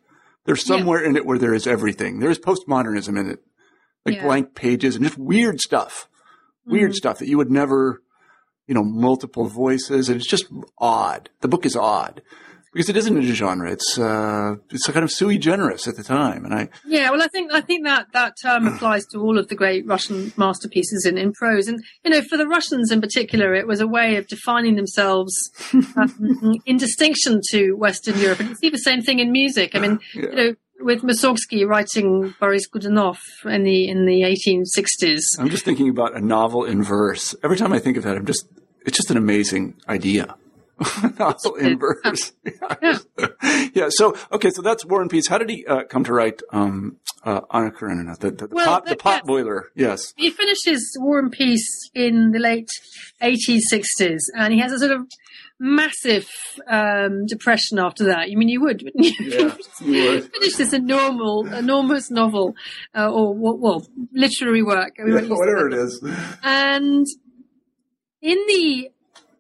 There's 0.44 0.64
somewhere 0.64 1.02
yeah. 1.02 1.10
in 1.10 1.16
it 1.16 1.24
where 1.24 1.38
there 1.38 1.54
is 1.54 1.66
everything. 1.66 2.18
There 2.18 2.30
is 2.30 2.40
postmodernism 2.40 3.18
in 3.18 3.30
it, 3.30 3.38
like 4.04 4.16
yeah. 4.16 4.24
blank 4.24 4.54
pages 4.56 4.96
and 4.96 5.04
just 5.04 5.18
weird 5.18 5.60
stuff 5.60 6.08
weird 6.66 6.92
mm. 6.92 6.94
stuff 6.96 7.18
that 7.18 7.28
you 7.28 7.36
would 7.38 7.50
never, 7.50 8.02
you 8.66 8.74
know, 8.74 8.84
multiple 8.84 9.46
voices. 9.46 10.08
And 10.08 10.20
it's 10.20 10.28
just 10.28 10.46
odd. 10.78 11.30
The 11.40 11.48
book 11.48 11.66
is 11.66 11.76
odd 11.76 12.22
because 12.72 12.88
it 12.88 12.96
isn't 12.96 13.18
a 13.18 13.22
genre. 13.22 13.70
It's 13.70 13.98
uh, 13.98 14.56
it's 14.70 14.88
a 14.88 14.92
kind 14.92 15.04
of 15.04 15.10
sui 15.10 15.38
generis 15.38 15.86
at 15.86 15.96
the 15.96 16.02
time, 16.02 16.44
and 16.44 16.54
I 16.54 16.68
yeah. 16.86 17.10
Well, 17.10 17.22
I 17.22 17.28
think 17.28 17.52
I 17.52 17.60
think 17.60 17.84
that 17.84 18.12
that 18.12 18.34
term 18.42 18.66
applies 18.66 19.04
to 19.06 19.18
all 19.18 19.38
of 19.38 19.48
the 19.48 19.54
great 19.54 19.86
Russian 19.86 20.32
masterpieces 20.36 21.04
in, 21.04 21.18
in 21.18 21.32
prose, 21.32 21.68
and 21.68 21.82
you 22.04 22.10
know, 22.10 22.22
for 22.22 22.36
the 22.36 22.46
Russians 22.46 22.90
in 22.90 23.00
particular, 23.00 23.54
it 23.54 23.66
was 23.66 23.80
a 23.80 23.86
way 23.86 24.16
of 24.16 24.26
defining 24.26 24.76
themselves 24.76 25.34
um, 25.96 26.60
in 26.64 26.78
distinction 26.78 27.40
to 27.50 27.72
Western 27.74 28.18
Europe. 28.18 28.40
And 28.40 28.48
you 28.50 28.54
see 28.54 28.70
the 28.70 28.78
same 28.78 29.02
thing 29.02 29.18
in 29.18 29.32
music. 29.32 29.74
I 29.74 29.78
mean, 29.78 30.00
yeah. 30.14 30.22
you 30.22 30.34
know, 30.34 30.54
with 30.80 31.02
Mussorgsky 31.02 31.66
writing 31.66 32.34
Boris 32.40 32.68
Godunov 32.68 33.18
in 33.44 33.64
the 33.64 33.88
in 33.88 34.06
the 34.06 34.22
1860s. 34.22 35.20
I'm 35.38 35.50
just 35.50 35.64
thinking 35.64 35.88
about 35.88 36.16
a 36.16 36.20
novel 36.20 36.64
in 36.64 36.82
verse. 36.82 37.34
Every 37.44 37.56
time 37.56 37.72
I 37.72 37.78
think 37.78 37.96
of 37.96 38.04
that, 38.04 38.16
I'm 38.16 38.26
just 38.26 38.46
it's 38.86 38.96
just 38.96 39.10
an 39.10 39.16
amazing 39.16 39.74
idea. 39.88 40.36
Novel 41.18 41.54
in 41.56 41.78
verse. 41.78 42.32
Yeah. 42.44 42.98
yeah. 43.74 43.88
So 43.90 44.16
okay, 44.32 44.50
so 44.50 44.62
that's 44.62 44.84
War 44.84 45.00
and 45.00 45.10
Peace. 45.10 45.28
How 45.28 45.38
did 45.38 45.50
he 45.50 45.66
uh, 45.66 45.84
come 45.84 46.04
to 46.04 46.12
write 46.12 46.42
um, 46.52 46.96
uh, 47.24 47.40
Anna 47.52 47.70
Karenina, 47.70 48.16
the, 48.18 48.30
the, 48.30 48.46
the 48.48 48.54
well, 48.54 48.66
pot, 48.66 48.86
the 48.86 48.96
pot 48.96 49.24
boiler? 49.24 49.70
Yes. 49.74 50.12
He 50.16 50.30
finishes 50.30 50.96
War 51.00 51.18
and 51.18 51.30
Peace 51.32 51.90
in 51.94 52.30
the 52.32 52.38
late 52.38 52.68
1860s, 53.22 54.20
and 54.36 54.52
he 54.52 54.60
has 54.60 54.72
a 54.72 54.78
sort 54.78 54.92
of 54.92 55.06
massive 55.58 56.28
um, 56.66 57.24
depression 57.26 57.78
after 57.78 58.04
that. 58.06 58.30
You 58.30 58.36
mean 58.36 58.48
you 58.48 58.60
would, 58.60 58.82
wouldn't 58.82 59.04
you? 59.04 59.12
Yeah, 59.20 59.54
you 59.80 60.10
would. 60.10 60.32
Finish 60.34 60.56
this 60.56 60.72
enormous, 60.72 61.52
enormous 61.56 62.10
novel, 62.10 62.54
uh, 62.94 63.10
or 63.10 63.34
well, 63.34 63.86
literary 64.12 64.62
work. 64.62 64.94
Yeah, 64.98 65.20
whatever 65.22 65.68
it 65.68 65.74
is. 65.74 66.04
And 66.42 67.06
in 68.20 68.38
the 68.48 68.90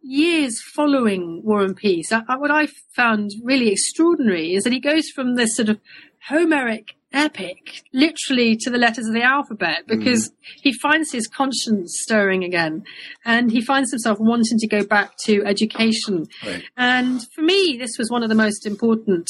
years 0.02 0.60
following 0.60 1.42
War 1.44 1.62
and 1.62 1.76
Peace, 1.76 2.12
I, 2.12 2.22
I, 2.28 2.36
what 2.36 2.50
I 2.50 2.66
found 2.94 3.30
really 3.42 3.68
extraordinary 3.68 4.54
is 4.54 4.64
that 4.64 4.72
he 4.72 4.80
goes 4.80 5.08
from 5.08 5.36
this 5.36 5.56
sort 5.56 5.68
of 5.68 5.80
Homeric 6.28 6.94
epic, 7.12 7.82
literally 7.92 8.56
to 8.56 8.70
the 8.70 8.78
letters 8.78 9.06
of 9.06 9.12
the 9.12 9.22
alphabet, 9.22 9.86
because 9.86 10.30
mm. 10.30 10.32
he 10.62 10.72
finds 10.72 11.12
his 11.12 11.26
conscience 11.26 11.96
stirring 12.00 12.44
again, 12.44 12.84
and 13.24 13.50
he 13.50 13.60
finds 13.60 13.90
himself 13.90 14.18
wanting 14.20 14.58
to 14.58 14.66
go 14.66 14.84
back 14.84 15.16
to 15.24 15.44
education. 15.44 16.26
Right. 16.46 16.62
And 16.76 17.26
for 17.34 17.42
me, 17.42 17.76
this 17.78 17.98
was 17.98 18.10
one 18.10 18.22
of 18.22 18.28
the 18.28 18.34
most 18.34 18.66
important 18.66 19.28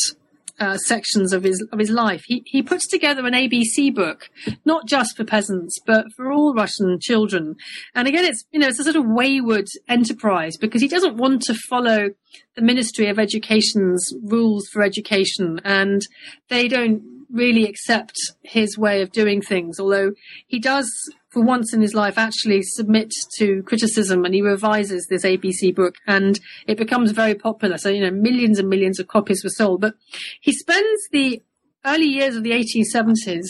uh, 0.59 0.77
sections 0.77 1.33
of 1.33 1.43
his 1.43 1.67
of 1.73 1.79
his 1.79 1.91
life. 1.91 2.23
He 2.27 2.43
he 2.47 2.63
puts 2.63 2.87
together 2.87 3.27
an 3.27 3.35
ABC 3.35 3.95
book, 3.95 4.31
not 4.65 4.87
just 4.87 5.17
for 5.17 5.25
peasants, 5.25 5.79
but 5.87 6.07
for 6.17 6.31
all 6.31 6.55
Russian 6.55 6.99
children. 7.01 7.57
And 7.95 8.09
again, 8.09 8.25
it's 8.25 8.45
you 8.53 8.61
know 8.61 8.69
it's 8.69 8.79
a 8.79 8.85
sort 8.85 8.97
of 8.97 9.05
wayward 9.07 9.69
enterprise 9.89 10.57
because 10.57 10.83
he 10.83 10.89
doesn't 10.89 11.17
want 11.17 11.43
to 11.43 11.55
follow 11.55 12.11
the 12.55 12.63
Ministry 12.63 13.09
of 13.09 13.19
Education's 13.19 14.13
rules 14.23 14.69
for 14.69 14.83
education, 14.83 15.61
and 15.65 16.03
they 16.49 16.69
don't 16.69 17.03
really 17.31 17.67
accept 17.67 18.17
his 18.43 18.77
way 18.77 19.01
of 19.03 19.11
doing 19.11 19.41
things, 19.41 19.81
although 19.81 20.13
he 20.47 20.59
does, 20.59 20.91
for 21.33 21.43
once 21.43 21.73
in 21.73 21.81
his 21.81 21.95
life, 21.95 22.19
actually 22.19 22.63
submit 22.63 23.13
to 23.39 23.63
criticism 23.63 24.25
and 24.25 24.35
he 24.35 24.43
revises 24.43 25.07
this 25.09 25.25
ABC 25.25 25.75
book 25.75 25.95
and 26.07 26.39
it 26.67 26.77
becomes 26.77 27.13
very 27.13 27.35
popular. 27.35 27.79
So, 27.79 27.89
you 27.89 28.03
know, 28.03 28.11
millions 28.11 28.59
and 28.59 28.69
millions 28.69 29.01
of 29.01 29.09
copies 29.09 29.43
were 29.43 29.51
sold. 29.51 29.81
But 29.81 29.95
he 30.41 30.53
spends 30.53 31.01
the 31.11 31.43
early 31.85 32.07
years 32.07 32.37
of 32.37 32.43
the 32.43 32.51
1870s 32.51 33.47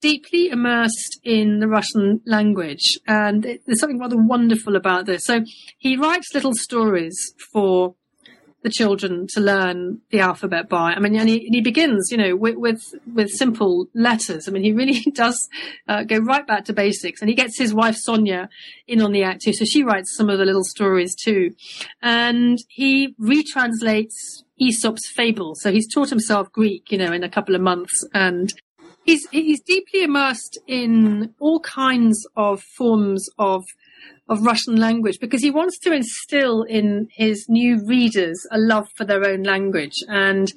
deeply 0.00 0.48
immersed 0.48 1.20
in 1.24 1.58
the 1.58 1.68
Russian 1.68 2.20
language. 2.24 2.98
And 3.06 3.42
there's 3.42 3.80
something 3.80 3.98
rather 3.98 4.16
wonderful 4.16 4.76
about 4.76 5.06
this. 5.06 5.24
So 5.24 5.40
he 5.78 5.96
writes 5.96 6.32
little 6.34 6.54
stories 6.54 7.34
for 7.52 7.96
the 8.68 8.74
children 8.74 9.26
to 9.28 9.40
learn 9.40 10.00
the 10.10 10.20
alphabet 10.20 10.68
by. 10.68 10.92
I 10.92 10.98
mean, 10.98 11.16
and 11.16 11.28
he, 11.28 11.48
he 11.50 11.60
begins, 11.60 12.10
you 12.10 12.18
know, 12.18 12.36
with, 12.36 12.56
with, 12.56 12.94
with 13.14 13.30
simple 13.30 13.88
letters. 13.94 14.46
I 14.46 14.52
mean, 14.52 14.62
he 14.62 14.72
really 14.72 15.00
does 15.14 15.48
uh, 15.88 16.04
go 16.04 16.18
right 16.18 16.46
back 16.46 16.66
to 16.66 16.72
basics, 16.72 17.20
and 17.20 17.28
he 17.28 17.34
gets 17.34 17.58
his 17.58 17.72
wife 17.72 17.96
Sonia 17.96 18.48
in 18.86 19.00
on 19.00 19.12
the 19.12 19.22
act 19.22 19.42
too. 19.42 19.52
So 19.52 19.64
she 19.64 19.82
writes 19.82 20.14
some 20.14 20.28
of 20.28 20.38
the 20.38 20.44
little 20.44 20.64
stories 20.64 21.14
too, 21.14 21.54
and 22.02 22.58
he 22.68 23.14
retranslates 23.20 24.42
Aesop's 24.60 25.08
fable. 25.08 25.54
So 25.54 25.72
he's 25.72 25.92
taught 25.92 26.10
himself 26.10 26.52
Greek, 26.52 26.92
you 26.92 26.98
know, 26.98 27.12
in 27.12 27.24
a 27.24 27.30
couple 27.30 27.54
of 27.54 27.60
months, 27.60 28.06
and 28.12 28.52
he's 29.04 29.26
he's 29.30 29.60
deeply 29.62 30.02
immersed 30.02 30.58
in 30.66 31.34
all 31.38 31.60
kinds 31.60 32.26
of 32.36 32.62
forms 32.62 33.28
of 33.38 33.64
of 34.28 34.42
Russian 34.42 34.76
language 34.76 35.18
because 35.20 35.42
he 35.42 35.50
wants 35.50 35.78
to 35.80 35.92
instill 35.92 36.62
in 36.62 37.08
his 37.12 37.46
new 37.48 37.84
readers 37.84 38.46
a 38.50 38.58
love 38.58 38.88
for 38.94 39.04
their 39.04 39.24
own 39.24 39.42
language. 39.42 39.94
And 40.08 40.52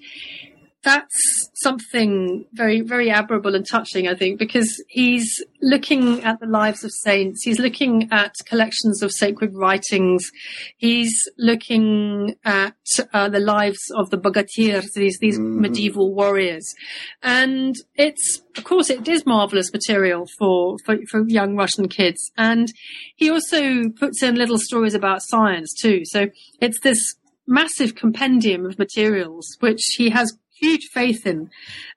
that's 0.84 1.50
something 1.62 2.46
very, 2.54 2.82
very 2.82 3.12
admirable 3.12 3.54
and 3.56 3.66
touching, 3.70 4.08
I 4.08 4.16
think, 4.16 4.40
because 4.40 4.84
he's 4.88 5.30
looking 5.62 6.24
at 6.24 6.40
the 6.40 6.48
lives 6.48 6.84
of 6.84 6.92
saints. 6.92 7.44
He's 7.44 7.60
looking 7.60 8.10
at 8.12 8.34
collections 8.46 9.04
of 9.04 9.12
sacred 9.12 9.54
writings. 9.54 10.32
He's 10.78 11.14
looking 11.38 12.36
at 12.44 12.76
uh, 13.14 13.30
the 13.30 13.40
lives 13.40 13.80
of 13.96 14.10
the 14.10 14.18
bogatirs, 14.18 14.92
these, 14.96 15.20
these 15.20 15.38
mm-hmm. 15.38 15.62
medieval 15.62 16.16
warriors. 16.16 16.74
And 17.22 17.76
it's, 17.96 18.42
of 18.58 18.64
course, 18.64 18.90
it 18.90 19.08
is 19.08 19.26
marvelous 19.26 19.72
material 19.72 20.28
for, 20.40 20.78
for, 20.86 20.98
for 21.10 21.28
young 21.28 21.56
Russian 21.56 21.90
kids. 21.90 22.32
And 22.38 22.72
he 23.16 23.30
also 23.30 23.90
puts 23.90 24.24
in 24.24 24.36
little 24.36 24.58
stories 24.58 24.96
about 24.96 25.22
science 25.22 25.76
too. 25.80 26.02
So 26.06 26.30
it's 26.60 26.80
this 26.82 27.16
massive 27.48 27.96
compendium 27.96 28.66
of 28.66 28.80
materials, 28.80 29.58
which 29.60 29.82
he 29.98 30.10
has 30.10 30.38
huge 30.62 30.88
faith 30.94 31.26
in. 31.26 31.50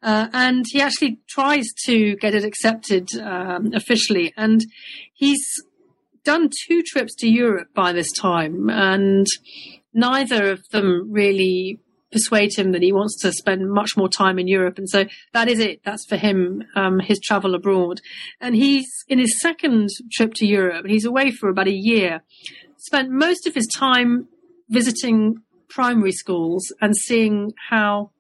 Uh, 0.03 0.29
and 0.33 0.65
he 0.69 0.81
actually 0.81 1.21
tries 1.29 1.69
to 1.87 2.17
get 2.17 2.35
it 2.35 2.45
accepted 2.45 3.09
um, 3.21 3.73
officially. 3.75 4.33
And 4.37 4.65
he's 5.13 5.45
done 6.25 6.49
two 6.67 6.83
trips 6.83 7.15
to 7.17 7.29
Europe 7.29 7.69
by 7.75 7.93
this 7.93 8.11
time, 8.11 8.71
and 8.71 9.27
neither 9.93 10.51
of 10.51 10.67
them 10.71 11.09
really 11.11 11.79
persuade 12.11 12.57
him 12.57 12.71
that 12.73 12.83
he 12.83 12.93
wants 12.93 13.21
to 13.21 13.33
spend 13.33 13.69
much 13.71 13.97
more 13.97 14.09
time 14.09 14.39
in 14.39 14.47
Europe. 14.47 14.79
And 14.79 14.89
so 14.89 15.05
that 15.33 15.49
is 15.49 15.59
it. 15.59 15.81
That's 15.85 16.07
for 16.07 16.17
him, 16.17 16.63
um, 16.77 17.01
his 17.01 17.19
travel 17.19 17.57
abroad. 17.57 18.01
And 18.41 18.55
he's 18.55 18.87
in 19.09 19.19
his 19.19 19.41
second 19.41 19.89
trip 20.13 20.33
to 20.35 20.47
Europe, 20.47 20.87
he's 20.87 21.05
away 21.05 21.33
for 21.33 21.49
about 21.49 21.67
a 21.67 21.75
year, 21.75 22.23
spent 22.79 23.11
most 23.11 23.47
of 23.47 23.55
his 23.55 23.67
time 23.67 24.29
visiting 24.69 25.43
primary 25.69 26.13
schools 26.13 26.73
and 26.81 26.97
seeing 26.97 27.53
how 27.69 28.11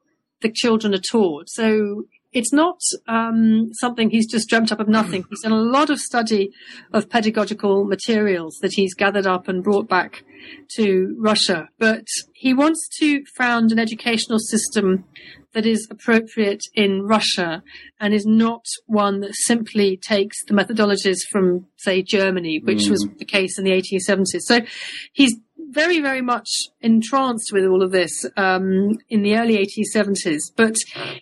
the 0.44 0.52
children 0.52 0.94
are 0.94 0.98
taught. 1.10 1.48
So 1.48 2.04
it's 2.32 2.52
not 2.52 2.80
um, 3.08 3.70
something 3.72 4.10
he's 4.10 4.30
just 4.30 4.48
dreamt 4.48 4.70
up 4.70 4.80
of 4.80 4.88
nothing. 4.88 5.24
He's 5.30 5.42
done 5.42 5.52
a 5.52 5.56
lot 5.56 5.88
of 5.88 5.98
study 5.98 6.50
of 6.92 7.08
pedagogical 7.08 7.84
materials 7.84 8.58
that 8.60 8.74
he's 8.74 8.92
gathered 8.94 9.26
up 9.26 9.48
and 9.48 9.64
brought 9.64 9.88
back 9.88 10.24
to 10.76 11.16
Russia. 11.18 11.68
But 11.78 12.06
he 12.34 12.52
wants 12.52 12.88
to 12.98 13.24
found 13.38 13.72
an 13.72 13.78
educational 13.78 14.38
system 14.38 15.04
that 15.54 15.64
is 15.64 15.86
appropriate 15.90 16.62
in 16.74 17.02
Russia 17.02 17.62
and 18.00 18.12
is 18.12 18.26
not 18.26 18.66
one 18.86 19.20
that 19.20 19.34
simply 19.34 19.96
takes 19.96 20.44
the 20.44 20.54
methodologies 20.54 21.20
from, 21.30 21.66
say, 21.76 22.02
Germany, 22.02 22.60
which 22.62 22.86
mm. 22.86 22.90
was 22.90 23.08
the 23.18 23.24
case 23.24 23.56
in 23.56 23.64
the 23.64 23.70
1870s. 23.70 24.42
So 24.42 24.60
he's 25.12 25.36
very, 25.70 26.00
very 26.00 26.22
much 26.22 26.48
entranced 26.80 27.52
with 27.52 27.64
all 27.64 27.82
of 27.82 27.90
this 27.90 28.24
um, 28.36 28.98
in 29.08 29.22
the 29.22 29.36
early 29.36 29.56
1870s. 29.56 30.52
But 30.56 30.76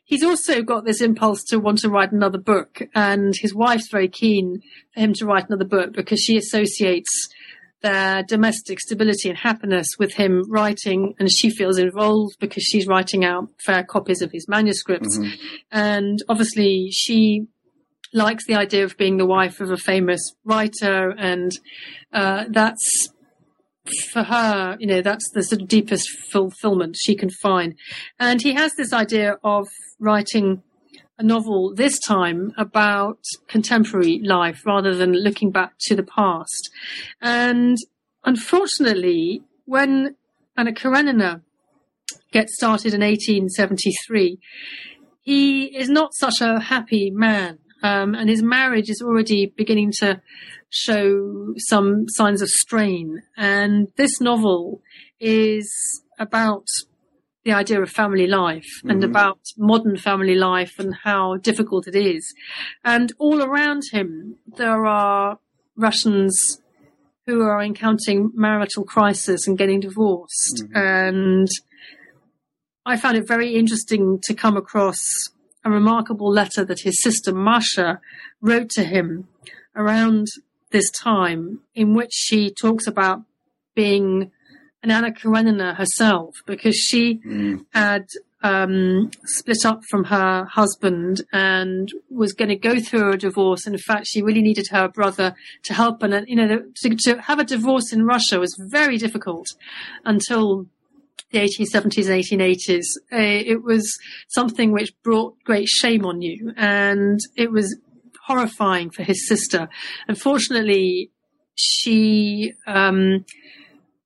he's 0.04 0.22
also 0.22 0.62
got 0.62 0.84
this 0.84 1.00
impulse 1.00 1.42
to 1.44 1.58
want 1.58 1.78
to 1.78 1.88
write 1.88 2.12
another 2.12 2.38
book, 2.38 2.82
and 2.94 3.34
his 3.36 3.54
wife's 3.54 3.88
very 3.90 4.08
keen 4.08 4.62
for 4.94 5.00
him 5.00 5.12
to 5.14 5.26
write 5.26 5.48
another 5.48 5.64
book 5.64 5.92
because 5.92 6.20
she 6.20 6.36
associates 6.36 7.28
their 7.82 8.22
domestic 8.22 8.80
stability 8.80 9.28
and 9.28 9.38
happiness 9.38 9.88
with 9.98 10.14
him 10.14 10.44
writing, 10.48 11.14
and 11.18 11.30
she 11.30 11.50
feels 11.50 11.78
involved 11.78 12.36
because 12.38 12.62
she's 12.62 12.86
writing 12.86 13.24
out 13.24 13.48
fair 13.64 13.84
copies 13.84 14.22
of 14.22 14.30
his 14.32 14.48
manuscripts. 14.48 15.18
Mm-hmm. 15.18 15.34
And 15.72 16.18
obviously, 16.28 16.90
she 16.92 17.46
likes 18.14 18.46
the 18.46 18.54
idea 18.54 18.84
of 18.84 18.96
being 18.96 19.16
the 19.16 19.26
wife 19.26 19.60
of 19.60 19.70
a 19.70 19.76
famous 19.76 20.34
writer, 20.44 21.10
and 21.10 21.52
uh, 22.12 22.44
that's 22.50 23.08
for 24.12 24.22
her, 24.22 24.76
you 24.78 24.86
know, 24.86 25.02
that's 25.02 25.28
the 25.30 25.42
sort 25.42 25.62
of 25.62 25.68
deepest 25.68 26.08
fulfillment 26.30 26.96
she 26.98 27.14
can 27.14 27.30
find. 27.30 27.74
And 28.18 28.40
he 28.40 28.54
has 28.54 28.72
this 28.74 28.92
idea 28.92 29.38
of 29.42 29.68
writing 29.98 30.62
a 31.18 31.22
novel 31.22 31.74
this 31.74 31.98
time 31.98 32.52
about 32.56 33.18
contemporary 33.48 34.20
life 34.24 34.62
rather 34.64 34.94
than 34.94 35.12
looking 35.12 35.50
back 35.50 35.74
to 35.80 35.94
the 35.94 36.02
past. 36.02 36.70
And 37.20 37.76
unfortunately, 38.24 39.42
when 39.64 40.16
Anna 40.56 40.72
Karenina 40.72 41.42
gets 42.32 42.54
started 42.56 42.94
in 42.94 43.00
1873, 43.00 44.38
he 45.20 45.64
is 45.76 45.88
not 45.88 46.14
such 46.14 46.40
a 46.40 46.58
happy 46.58 47.10
man. 47.10 47.58
Um, 47.82 48.14
and 48.14 48.28
his 48.28 48.42
marriage 48.42 48.90
is 48.90 49.02
already 49.02 49.46
beginning 49.56 49.92
to 49.98 50.20
show 50.70 51.54
some 51.56 52.06
signs 52.08 52.42
of 52.42 52.48
strain. 52.48 53.22
And 53.36 53.88
this 53.96 54.20
novel 54.20 54.80
is 55.20 56.02
about 56.18 56.66
the 57.44 57.52
idea 57.52 57.82
of 57.82 57.90
family 57.90 58.26
life 58.26 58.68
mm-hmm. 58.78 58.90
and 58.90 59.04
about 59.04 59.38
modern 59.58 59.96
family 59.96 60.34
life 60.34 60.78
and 60.78 60.94
how 61.02 61.36
difficult 61.36 61.88
it 61.88 61.96
is. 61.96 62.34
And 62.84 63.12
all 63.18 63.42
around 63.42 63.82
him, 63.90 64.36
there 64.56 64.86
are 64.86 65.38
Russians 65.76 66.60
who 67.26 67.42
are 67.42 67.62
encountering 67.62 68.30
marital 68.34 68.84
crisis 68.84 69.46
and 69.46 69.58
getting 69.58 69.80
divorced. 69.80 70.64
Mm-hmm. 70.64 70.76
And 70.76 71.48
I 72.84 72.96
found 72.96 73.16
it 73.16 73.26
very 73.26 73.54
interesting 73.54 74.18
to 74.24 74.34
come 74.34 74.56
across 74.56 75.00
a 75.64 75.70
remarkable 75.70 76.30
letter 76.30 76.64
that 76.64 76.80
his 76.80 77.00
sister 77.02 77.32
Masha 77.32 78.00
wrote 78.40 78.70
to 78.70 78.84
him 78.84 79.28
around 79.76 80.26
this 80.70 80.90
time 80.90 81.60
in 81.74 81.94
which 81.94 82.12
she 82.12 82.50
talks 82.50 82.86
about 82.86 83.22
being 83.74 84.30
an 84.82 84.90
Anna 84.90 85.12
Karenina 85.12 85.74
herself 85.74 86.34
because 86.46 86.76
she 86.76 87.20
mm. 87.24 87.64
had 87.72 88.06
um, 88.42 89.10
split 89.24 89.64
up 89.64 89.82
from 89.88 90.04
her 90.04 90.44
husband 90.44 91.22
and 91.32 91.92
was 92.10 92.32
going 92.32 92.48
to 92.48 92.56
go 92.56 92.80
through 92.80 93.12
a 93.12 93.16
divorce. 93.16 93.66
And 93.66 93.74
in 93.74 93.80
fact, 93.80 94.08
she 94.08 94.22
really 94.22 94.42
needed 94.42 94.68
her 94.70 94.88
brother 94.88 95.34
to 95.64 95.74
help. 95.74 96.02
And, 96.02 96.26
you 96.28 96.36
know, 96.36 96.64
to, 96.82 96.96
to 97.04 97.20
have 97.22 97.38
a 97.38 97.44
divorce 97.44 97.92
in 97.92 98.04
Russia 98.04 98.40
was 98.40 98.56
very 98.58 98.98
difficult 98.98 99.46
until 100.04 100.66
the 101.30 101.38
1870s 101.38 102.08
and 102.08 102.42
1880s. 102.42 102.84
Uh, 103.12 103.50
it 103.50 103.62
was 103.62 103.98
something 104.28 104.72
which 104.72 104.92
brought 105.02 105.34
great 105.44 105.68
shame 105.68 106.04
on 106.04 106.22
you. 106.22 106.52
And 106.56 107.18
it 107.36 107.50
was 107.50 107.76
horrifying 108.26 108.90
for 108.90 109.02
his 109.02 109.26
sister. 109.26 109.68
Unfortunately, 110.08 111.10
she 111.54 112.52
um, 112.66 113.24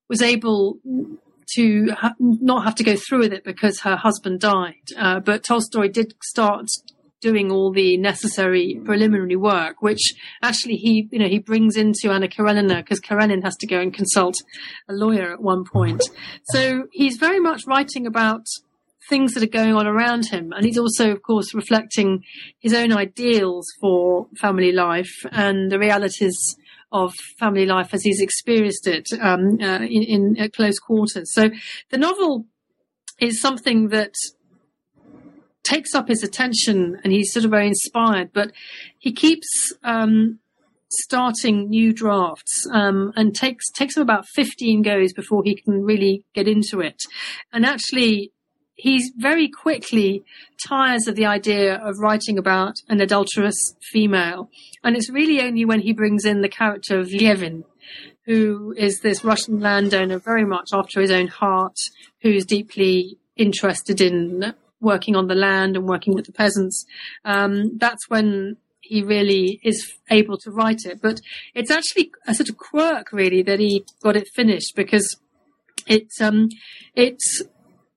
was 0.09 0.23
able 0.23 0.79
to 1.55 1.91
ha- 1.93 2.15
not 2.19 2.65
have 2.65 2.75
to 2.77 2.85
go 2.85 2.97
through 2.97 3.21
with 3.21 3.33
it 3.33 3.45
because 3.45 3.81
her 3.81 3.97
husband 3.97 4.41
died. 4.41 4.75
Uh, 4.97 5.21
but 5.21 5.45
Tolstoy 5.45 5.89
did 5.89 6.15
start 6.23 6.67
doing 7.27 7.51
all 7.51 7.73
the 7.73 7.97
necessary 7.97 8.81
preliminary 8.85 9.35
work, 9.35 9.83
which 9.83 10.15
actually 10.43 10.77
he, 10.77 11.09
you 11.11 11.19
know, 11.19 11.27
he 11.27 11.41
brings 11.41 11.77
into 11.77 12.13
Anna 12.13 12.29
Karenina 12.29 12.77
because 12.77 13.01
Karenin 13.01 13.43
has 13.43 13.57
to 13.57 13.67
go 13.67 13.81
and 13.81 13.93
consult 13.93 14.37
a 14.89 14.93
lawyer 14.93 15.33
at 15.33 15.43
one 15.43 15.65
point. 15.65 16.03
So 16.45 16.85
he's 16.93 17.17
very 17.17 17.41
much 17.41 17.67
writing 17.67 18.07
about 18.07 18.47
things 19.09 19.35
that 19.35 19.43
are 19.43 19.59
going 19.61 19.75
on 19.75 19.89
around 19.89 20.27
him. 20.27 20.53
And 20.53 20.65
he's 20.65 20.79
also, 20.79 21.11
of 21.11 21.23
course, 21.23 21.53
reflecting 21.53 22.23
his 22.61 22.73
own 22.73 22.93
ideals 22.93 23.67
for 23.81 24.29
family 24.37 24.71
life 24.71 25.15
and 25.33 25.73
the 25.73 25.81
realities 25.81 26.39
of 26.93 27.13
family 27.41 27.67
life 27.67 27.93
as 27.93 28.05
he's 28.05 28.21
experienced 28.21 28.87
it 28.87 29.09
um, 29.21 29.59
uh, 29.61 29.81
in, 29.81 30.37
in 30.37 30.51
close 30.51 30.79
quarters. 30.79 31.33
So 31.33 31.51
the 31.91 31.99
novel 31.99 32.47
is 33.21 33.41
something 33.41 33.89
that 33.89 34.15
takes 35.67 35.95
up 35.95 36.09
his 36.09 36.23
attention 36.23 36.99
and 37.03 37.13
he's 37.13 37.33
sort 37.33 37.45
of 37.45 37.51
very 37.51 37.67
inspired, 37.67 38.31
but 38.33 38.53
he 38.99 39.13
keeps 39.13 39.73
um, 39.83 40.39
starting 40.91 41.69
new 41.69 41.93
drafts 41.93 42.67
um, 42.73 43.13
and 43.17 43.35
takes 43.35 43.65
takes 43.73 43.97
him 43.97 44.03
about 44.03 44.27
15 44.35 44.83
goes 44.83 45.13
before 45.13 45.43
he 45.45 45.57
can 45.57 45.83
really 45.83 46.25
get 46.35 46.49
into 46.49 46.81
it. 46.81 47.03
And 47.53 47.67
actually, 47.67 48.33
he 48.77 49.11
very 49.17 49.49
quickly 49.49 50.23
tires 50.67 51.07
of 51.07 51.17
the 51.17 51.27
idea 51.27 51.77
of 51.77 51.99
writing 51.99 52.39
about 52.39 52.77
an 52.89 53.01
adulterous 53.01 53.75
female. 53.81 54.51
And 54.85 54.97
it's 54.97 55.11
really 55.11 55.41
only 55.41 55.65
when 55.65 55.81
he 55.81 55.93
brings 55.93 56.25
in 56.25 56.43
the 56.43 56.49
character 56.49 56.99
of 56.99 57.11
Levin, 57.11 57.65
who 58.27 58.75
is 58.77 59.01
this 59.01 59.25
Russian 59.25 59.61
landowner 59.61 60.19
very 60.19 60.45
much 60.45 60.71
after 60.75 61.01
his 61.01 61.11
own 61.11 61.29
heart, 61.29 61.77
who's 62.21 62.45
deeply 62.45 63.17
interested 63.37 64.01
in 64.01 64.55
working 64.81 65.17
on 65.17 65.27
the 65.27 65.35
land 65.35 65.77
and 65.77 65.87
working 65.87 66.15
with 66.15 66.27
the 66.27 66.33
peasants. 66.33 66.85
Um, 67.25 67.79
that's 67.79 68.09
when 68.09 68.57
he 68.81 69.03
really 69.03 69.61
is 69.63 69.95
able 70.11 70.39
to 70.39 70.51
write 70.51 70.85
it. 70.85 71.01
But 71.03 71.21
it's 71.55 71.71
actually 71.71 72.13
a 72.27 72.35
sort 72.35 72.49
of 72.49 72.57
quirk, 72.57 73.13
really, 73.13 73.43
that 73.43 73.61
he 73.61 73.85
got 74.03 74.17
it 74.17 74.29
finished 74.35 74.75
because 74.77 75.17
it's 75.87 76.21
um, 76.21 76.49
it's 76.95 77.43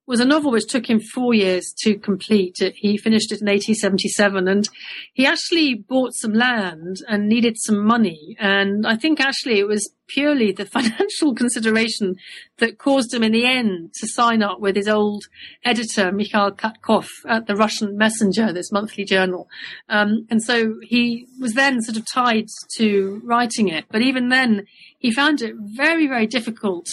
was 0.09 0.19
a 0.19 0.25
novel 0.25 0.49
which 0.49 0.65
took 0.65 0.89
him 0.89 0.99
four 0.99 1.35
years 1.35 1.71
to 1.77 1.95
complete. 1.95 2.57
He 2.75 2.97
finished 2.97 3.31
it 3.31 3.41
in 3.41 3.45
1877 3.45 4.47
and 4.47 4.67
he 5.13 5.23
actually 5.27 5.75
bought 5.75 6.15
some 6.15 6.33
land 6.33 6.97
and 7.07 7.29
needed 7.29 7.57
some 7.59 7.85
money. 7.85 8.35
And 8.39 8.87
I 8.87 8.95
think 8.95 9.19
actually 9.19 9.59
it 9.59 9.67
was 9.67 9.93
purely 10.07 10.51
the 10.51 10.65
financial 10.77 11.35
consideration 11.35 12.15
that 12.57 12.79
caused 12.79 13.13
him 13.13 13.21
in 13.21 13.31
the 13.31 13.45
end 13.45 13.93
to 13.99 14.07
sign 14.07 14.41
up 14.41 14.59
with 14.59 14.75
his 14.75 14.87
old 14.87 15.25
editor, 15.63 16.11
Mikhail 16.11 16.53
Katkov 16.53 17.07
at 17.27 17.45
the 17.45 17.55
Russian 17.55 17.95
Messenger, 17.95 18.51
this 18.51 18.71
monthly 18.71 19.05
journal. 19.05 19.47
Um, 19.89 20.25
and 20.31 20.41
so 20.41 20.73
he 20.81 21.27
was 21.39 21.53
then 21.53 21.83
sort 21.83 21.97
of 21.97 22.05
tied 22.11 22.47
to 22.77 23.21
writing 23.23 23.67
it. 23.67 23.85
But 23.91 24.01
even 24.01 24.29
then, 24.29 24.65
he 24.97 25.11
found 25.11 25.43
it 25.43 25.53
very, 25.55 26.07
very 26.07 26.25
difficult 26.25 26.87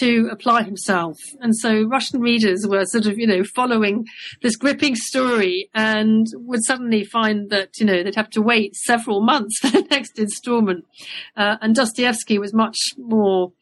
to 0.00 0.28
apply 0.30 0.62
himself. 0.62 1.18
And 1.40 1.56
so 1.56 1.84
Russian 1.84 2.20
readers 2.20 2.66
were 2.66 2.84
sort 2.84 3.06
of, 3.06 3.18
you 3.18 3.26
know, 3.26 3.44
following 3.44 4.06
this 4.42 4.56
gripping 4.56 4.96
story 4.96 5.68
and 5.74 6.26
would 6.34 6.64
suddenly 6.64 7.04
find 7.04 7.50
that, 7.50 7.78
you 7.78 7.86
know, 7.86 8.02
they'd 8.02 8.14
have 8.14 8.30
to 8.30 8.42
wait 8.42 8.74
several 8.76 9.22
months 9.22 9.58
for 9.60 9.70
the 9.70 9.82
next 9.90 10.18
installment. 10.18 10.84
Uh, 11.36 11.56
and 11.60 11.74
Dostoevsky 11.74 12.38
was 12.38 12.52
much 12.52 12.76
more 12.98 13.52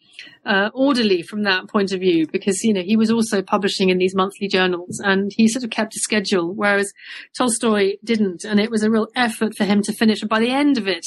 uh, 0.45 0.71
orderly 0.75 1.23
from 1.23 1.43
that 1.45 1.69
point 1.69 1.93
of 1.93 2.01
view 2.01 2.27
because 2.27 2.63
you 2.65 2.73
know 2.73 2.83
he 2.83 2.97
was 2.97 3.11
also 3.11 3.43
publishing 3.43 3.91
in 3.91 3.99
these 3.99 4.15
monthly 4.15 4.49
journals 4.49 5.01
and 5.05 5.33
he 5.37 5.49
sort 5.49 5.65
of 5.65 5.71
kept 5.71 5.97
a 5.97 6.01
schedule 6.01 6.53
whereas 6.53 6.93
Tolstoy 7.37 7.95
didn't 8.05 8.45
and 8.45 8.59
it 8.61 8.71
was 8.71 8.83
a 8.83 8.91
real 8.91 9.09
effort 9.15 9.55
for 9.57 9.65
him 9.65 9.83
to 9.83 9.93
finish 9.93 10.21
and 10.21 10.29
by 10.29 10.41
the 10.41 10.51
end 10.51 10.79
of 10.79 10.89
it 10.89 11.05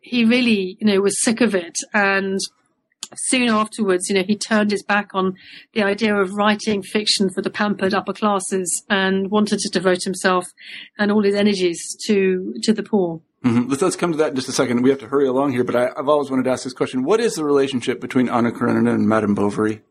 he 0.00 0.24
really 0.24 0.76
you 0.80 0.86
know 0.86 1.00
was 1.00 1.22
sick 1.22 1.40
of 1.40 1.54
it 1.54 1.76
and 1.92 2.38
soon 3.14 3.48
afterwards, 3.48 4.08
you 4.08 4.14
know, 4.14 4.22
he 4.22 4.36
turned 4.36 4.70
his 4.70 4.82
back 4.82 5.10
on 5.14 5.34
the 5.72 5.82
idea 5.82 6.14
of 6.14 6.34
writing 6.34 6.82
fiction 6.82 7.30
for 7.30 7.42
the 7.42 7.50
pampered 7.50 7.94
upper 7.94 8.12
classes 8.12 8.84
and 8.88 9.30
wanted 9.30 9.58
to 9.60 9.68
devote 9.68 10.02
himself 10.04 10.46
and 10.98 11.12
all 11.12 11.22
his 11.22 11.34
energies 11.34 11.96
to 12.06 12.54
to 12.62 12.72
the 12.72 12.82
poor. 12.82 13.20
Mm-hmm. 13.44 13.68
Let's, 13.68 13.82
let's 13.82 13.96
come 13.96 14.12
to 14.12 14.18
that 14.18 14.30
in 14.30 14.36
just 14.36 14.48
a 14.48 14.52
second. 14.52 14.82
We 14.82 14.90
have 14.90 14.98
to 15.00 15.08
hurry 15.08 15.28
along 15.28 15.52
here, 15.52 15.62
but 15.62 15.76
I, 15.76 15.90
have 15.96 16.08
always 16.08 16.30
wanted 16.30 16.44
to 16.44 16.50
ask 16.50 16.64
this 16.64 16.72
question: 16.72 17.04
What 17.04 17.20
is 17.20 17.34
the 17.34 17.44
relationship 17.44 18.00
between 18.00 18.28
Anna 18.28 18.50
Karenina 18.50 18.94
and 18.94 19.08
Madame 19.08 19.34
Bovary? 19.34 19.82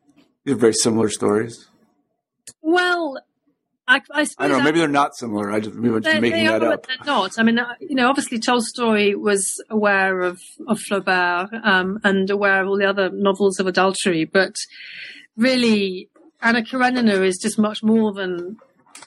These 0.44 0.56
are 0.56 0.58
very 0.58 0.74
similar 0.74 1.10
stories. 1.10 1.68
Well, 2.62 3.18
I, 3.88 4.02
I, 4.12 4.26
I 4.40 4.48
don't 4.48 4.58
know. 4.58 4.64
Maybe 4.64 4.80
they're 4.80 4.88
not 4.88 5.16
similar. 5.16 5.52
I 5.52 5.60
just 5.60 5.76
maybe 5.76 5.96
I'm 5.96 6.02
just 6.02 6.22
making 6.22 6.46
that 6.46 6.64
are, 6.64 6.74
up. 6.74 6.88
They're 6.88 7.06
not. 7.06 7.38
I 7.38 7.44
mean, 7.44 7.60
uh, 7.60 7.76
you 7.80 7.96
know, 7.96 8.10
obviously 8.10 8.40
Tolstoy 8.40 9.16
was 9.16 9.64
aware 9.70 10.22
of 10.22 10.42
of 10.68 10.80
Flaubert 10.80 11.50
um, 11.64 12.00
and 12.04 12.30
aware 12.30 12.64
of 12.64 12.68
all 12.68 12.78
the 12.78 12.90
other 12.90 13.10
novels 13.12 13.60
of 13.60 13.68
adultery, 13.68 14.26
but 14.26 14.56
really, 15.38 16.10
Anna 16.42 16.64
Karenina 16.64 17.22
is 17.22 17.38
just 17.38 17.60
much 17.60 17.84
more 17.84 18.12
than 18.12 18.58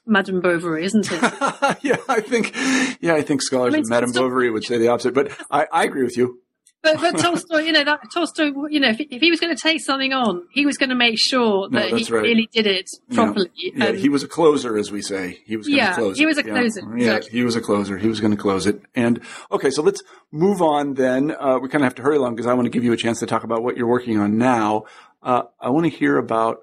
Madame 0.06 0.40
Bovary, 0.40 0.84
isn't 0.84 1.08
it? 1.10 1.22
yeah, 1.82 1.96
I 2.08 2.20
think. 2.20 2.54
Yeah, 3.00 3.14
I 3.14 3.22
think 3.22 3.42
scholars 3.42 3.74
I 3.74 3.78
mean, 3.78 3.84
of 3.84 3.90
Madame 3.90 4.12
Bovary 4.12 4.50
would 4.50 4.64
say 4.64 4.78
the 4.78 4.88
opposite, 4.88 5.14
but 5.14 5.32
I, 5.50 5.66
I 5.72 5.84
agree 5.84 6.04
with 6.04 6.16
you. 6.16 6.40
But, 6.80 7.00
but 7.00 7.18
Tolstoy, 7.18 7.58
you 7.58 7.72
know, 7.72 7.82
that 7.82 8.00
Tolstoy, 8.14 8.52
you 8.70 8.78
know, 8.78 8.90
if, 8.90 9.00
if 9.00 9.20
he 9.20 9.30
was 9.30 9.40
going 9.40 9.54
to 9.54 9.60
take 9.60 9.80
something 9.80 10.12
on, 10.12 10.46
he 10.52 10.64
was 10.64 10.78
going 10.78 10.90
to 10.90 10.94
make 10.94 11.18
sure 11.18 11.68
that 11.70 11.90
no, 11.90 11.96
he 11.96 12.04
right. 12.04 12.22
really 12.22 12.48
did 12.52 12.68
it 12.68 12.88
properly. 13.12 13.50
Yeah. 13.56 13.86
yeah, 13.86 13.92
he 13.92 14.08
was 14.08 14.22
a 14.22 14.28
closer, 14.28 14.78
as 14.78 14.92
we 14.92 15.02
say. 15.02 15.40
He 15.44 15.56
was 15.56 15.66
going 15.66 15.78
yeah, 15.78 15.90
to 15.90 15.94
close 15.96 16.18
he 16.18 16.26
was 16.26 16.38
a 16.38 16.44
closer. 16.44 16.80
Yeah, 16.96 17.16
exactly. 17.16 17.30
he 17.32 17.42
was 17.42 17.56
a 17.56 17.60
closer. 17.60 17.98
He 17.98 18.06
was 18.06 18.20
going 18.20 18.30
to 18.30 18.36
close 18.36 18.66
it. 18.66 18.80
And 18.94 19.20
okay, 19.50 19.70
so 19.70 19.82
let's 19.82 20.02
move 20.30 20.62
on 20.62 20.94
then. 20.94 21.34
Uh, 21.36 21.58
we 21.60 21.68
kind 21.68 21.82
of 21.82 21.86
have 21.86 21.96
to 21.96 22.02
hurry 22.02 22.16
along 22.16 22.36
because 22.36 22.46
I 22.46 22.54
want 22.54 22.66
to 22.66 22.70
give 22.70 22.84
you 22.84 22.92
a 22.92 22.96
chance 22.96 23.18
to 23.20 23.26
talk 23.26 23.42
about 23.42 23.64
what 23.64 23.76
you're 23.76 23.88
working 23.88 24.16
on 24.18 24.38
now. 24.38 24.84
Uh, 25.20 25.42
I 25.60 25.70
want 25.70 25.84
to 25.84 25.90
hear 25.90 26.16
about 26.16 26.58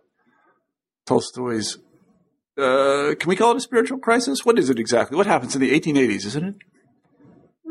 Tolstoy's. 1.06 1.78
Uh, 2.58 3.16
can 3.20 3.28
we 3.28 3.36
call 3.36 3.52
it 3.52 3.58
a 3.58 3.62
spiritual 3.62 4.00
crisis? 4.00 4.46
What 4.46 4.58
is 4.58 4.70
it 4.70 4.80
exactly? 4.80 5.18
What 5.18 5.28
happens 5.28 5.56
in 5.56 5.62
the 5.62 5.78
1880s, 5.78 6.26
isn't 6.26 6.46
it? 6.46 6.56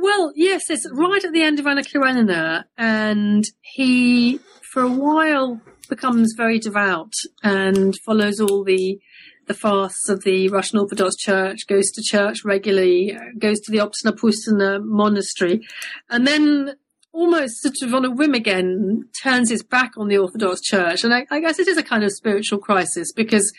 Well, 0.04 0.32
yes, 0.36 0.68
it's 0.68 0.86
right 0.92 1.24
at 1.24 1.32
the 1.32 1.40
end 1.40 1.58
of 1.58 1.66
Anna 1.66 1.82
Karenina, 1.82 2.66
and 2.76 3.42
he, 3.62 4.38
for 4.70 4.82
a 4.82 4.92
while, 4.92 5.62
becomes 5.88 6.34
very 6.36 6.58
devout 6.58 7.14
and 7.42 7.94
follows 8.04 8.38
all 8.38 8.64
the 8.64 9.00
the 9.46 9.54
fasts 9.54 10.10
of 10.10 10.22
the 10.24 10.48
Russian 10.48 10.78
Orthodox 10.78 11.16
Church, 11.16 11.66
goes 11.66 11.90
to 11.92 12.02
church 12.02 12.44
regularly, 12.44 13.16
goes 13.38 13.60
to 13.60 13.72
the 13.72 13.78
Optina 13.78 14.82
monastery, 14.84 15.62
and 16.10 16.26
then 16.26 16.74
almost 17.12 17.62
sort 17.62 17.76
of 17.80 17.94
on 17.94 18.04
a 18.04 18.10
whim 18.10 18.34
again 18.34 19.08
turns 19.22 19.48
his 19.48 19.62
back 19.62 19.92
on 19.96 20.08
the 20.08 20.18
Orthodox 20.18 20.60
Church. 20.60 21.02
And 21.02 21.14
I, 21.14 21.24
I 21.30 21.40
guess 21.40 21.58
it 21.58 21.66
is 21.66 21.78
a 21.78 21.82
kind 21.82 22.04
of 22.04 22.12
spiritual 22.12 22.58
crisis 22.58 23.10
because 23.10 23.50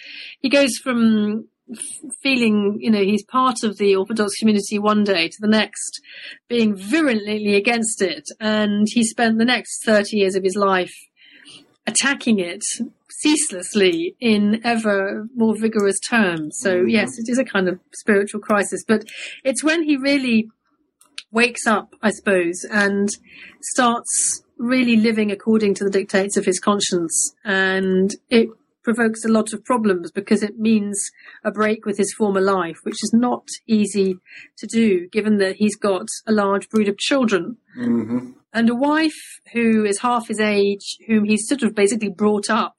he 0.41 0.49
goes 0.49 0.77
from 0.77 1.47
feeling, 2.21 2.77
you 2.79 2.91
know, 2.91 3.01
he's 3.01 3.23
part 3.23 3.63
of 3.63 3.77
the 3.77 3.95
Orthodox 3.95 4.35
community 4.37 4.79
one 4.79 5.03
day 5.03 5.27
to 5.27 5.37
the 5.39 5.47
next, 5.47 6.01
being 6.47 6.75
virulently 6.75 7.55
against 7.55 8.01
it. 8.01 8.23
And 8.39 8.87
he 8.89 9.03
spent 9.03 9.37
the 9.37 9.45
next 9.45 9.83
30 9.85 10.17
years 10.17 10.35
of 10.35 10.43
his 10.43 10.55
life 10.55 10.93
attacking 11.87 12.39
it 12.39 12.63
ceaselessly 13.09 14.15
in 14.19 14.61
ever 14.63 15.27
more 15.35 15.55
vigorous 15.57 15.99
terms. 15.99 16.57
So 16.59 16.77
mm-hmm. 16.77 16.89
yes, 16.89 17.17
it 17.17 17.29
is 17.29 17.37
a 17.37 17.45
kind 17.45 17.67
of 17.67 17.79
spiritual 17.93 18.41
crisis, 18.41 18.83
but 18.87 19.05
it's 19.43 19.63
when 19.63 19.83
he 19.83 19.97
really 19.97 20.49
wakes 21.31 21.67
up, 21.67 21.93
I 22.01 22.11
suppose, 22.11 22.65
and 22.71 23.09
starts 23.61 24.43
really 24.57 24.95
living 24.95 25.31
according 25.31 25.75
to 25.75 25.83
the 25.83 25.89
dictates 25.89 26.37
of 26.37 26.45
his 26.45 26.59
conscience. 26.59 27.33
And 27.43 28.11
it 28.29 28.49
provokes 28.85 29.25
a 29.25 29.29
lot 29.29 29.51
of 29.51 29.65
problems 29.65 30.11
because 30.11 30.41
it 30.41 30.57
means 30.57 31.11
a 31.43 31.51
break 31.51 31.85
with 31.85 31.97
his 31.97 32.13
former 32.13 32.39
life, 32.39 32.77
which 32.83 33.03
is 33.03 33.11
not 33.13 33.47
easy 33.67 34.15
to 34.57 34.67
do 34.67 35.09
given 35.09 35.37
that 35.39 35.57
he's 35.57 35.75
got 35.75 36.07
a 36.25 36.31
large 36.31 36.69
brood 36.69 36.87
of 36.87 36.97
children. 36.97 37.57
Mm-hmm. 37.77 38.31
And 38.53 38.69
a 38.69 38.75
wife 38.75 39.41
who 39.51 39.83
is 39.83 39.99
half 39.99 40.29
his 40.29 40.39
age, 40.39 40.97
whom 41.07 41.25
he's 41.25 41.47
sort 41.47 41.63
of 41.63 41.75
basically 41.75 42.09
brought 42.09 42.49
up, 42.49 42.75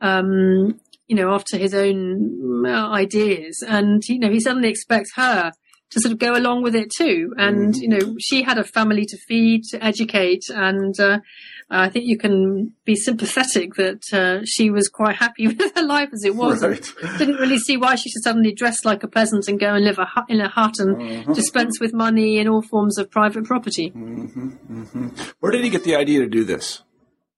um, 0.00 0.80
you 1.06 1.16
know, 1.16 1.34
after 1.34 1.58
his 1.58 1.74
own 1.74 2.64
uh, 2.64 2.88
ideas. 2.90 3.62
And, 3.66 4.02
you 4.08 4.18
know, 4.18 4.30
he 4.30 4.40
suddenly 4.40 4.70
expects 4.70 5.10
her 5.16 5.52
to 5.90 6.00
sort 6.00 6.12
of 6.12 6.18
go 6.18 6.36
along 6.36 6.62
with 6.62 6.74
it 6.74 6.90
too. 6.96 7.34
And, 7.38 7.74
mm-hmm. 7.74 7.82
you 7.82 7.88
know, 7.88 8.16
she 8.18 8.42
had 8.42 8.58
a 8.58 8.64
family 8.64 9.04
to 9.06 9.16
feed, 9.16 9.64
to 9.70 9.82
educate, 9.82 10.44
and 10.50 10.98
uh, 11.00 11.20
I 11.70 11.88
think 11.88 12.06
you 12.06 12.16
can 12.16 12.72
be 12.84 12.94
sympathetic 12.94 13.74
that 13.74 14.02
uh, 14.12 14.44
she 14.44 14.70
was 14.70 14.88
quite 14.88 15.16
happy 15.16 15.46
with 15.48 15.74
her 15.74 15.82
life 15.82 16.10
as 16.12 16.24
it 16.24 16.34
was. 16.34 16.62
Right. 16.62 16.92
Didn't 17.18 17.36
really 17.36 17.58
see 17.58 17.76
why 17.76 17.94
she 17.94 18.08
should 18.08 18.22
suddenly 18.22 18.52
dress 18.52 18.84
like 18.84 19.02
a 19.02 19.08
peasant 19.08 19.48
and 19.48 19.60
go 19.60 19.74
and 19.74 19.84
live 19.84 19.98
a 19.98 20.04
hut, 20.04 20.26
in 20.28 20.40
a 20.40 20.48
hut 20.48 20.78
and 20.78 21.00
uh-huh. 21.00 21.32
dispense 21.34 21.78
with 21.80 21.92
money 21.92 22.38
in 22.38 22.48
all 22.48 22.62
forms 22.62 22.98
of 22.98 23.10
private 23.10 23.44
property. 23.44 23.90
Mm-hmm. 23.90 24.48
Mm-hmm. 24.82 25.08
Where 25.40 25.52
did 25.52 25.64
he 25.64 25.70
get 25.70 25.84
the 25.84 25.96
idea 25.96 26.20
to 26.20 26.28
do 26.28 26.44
this? 26.44 26.82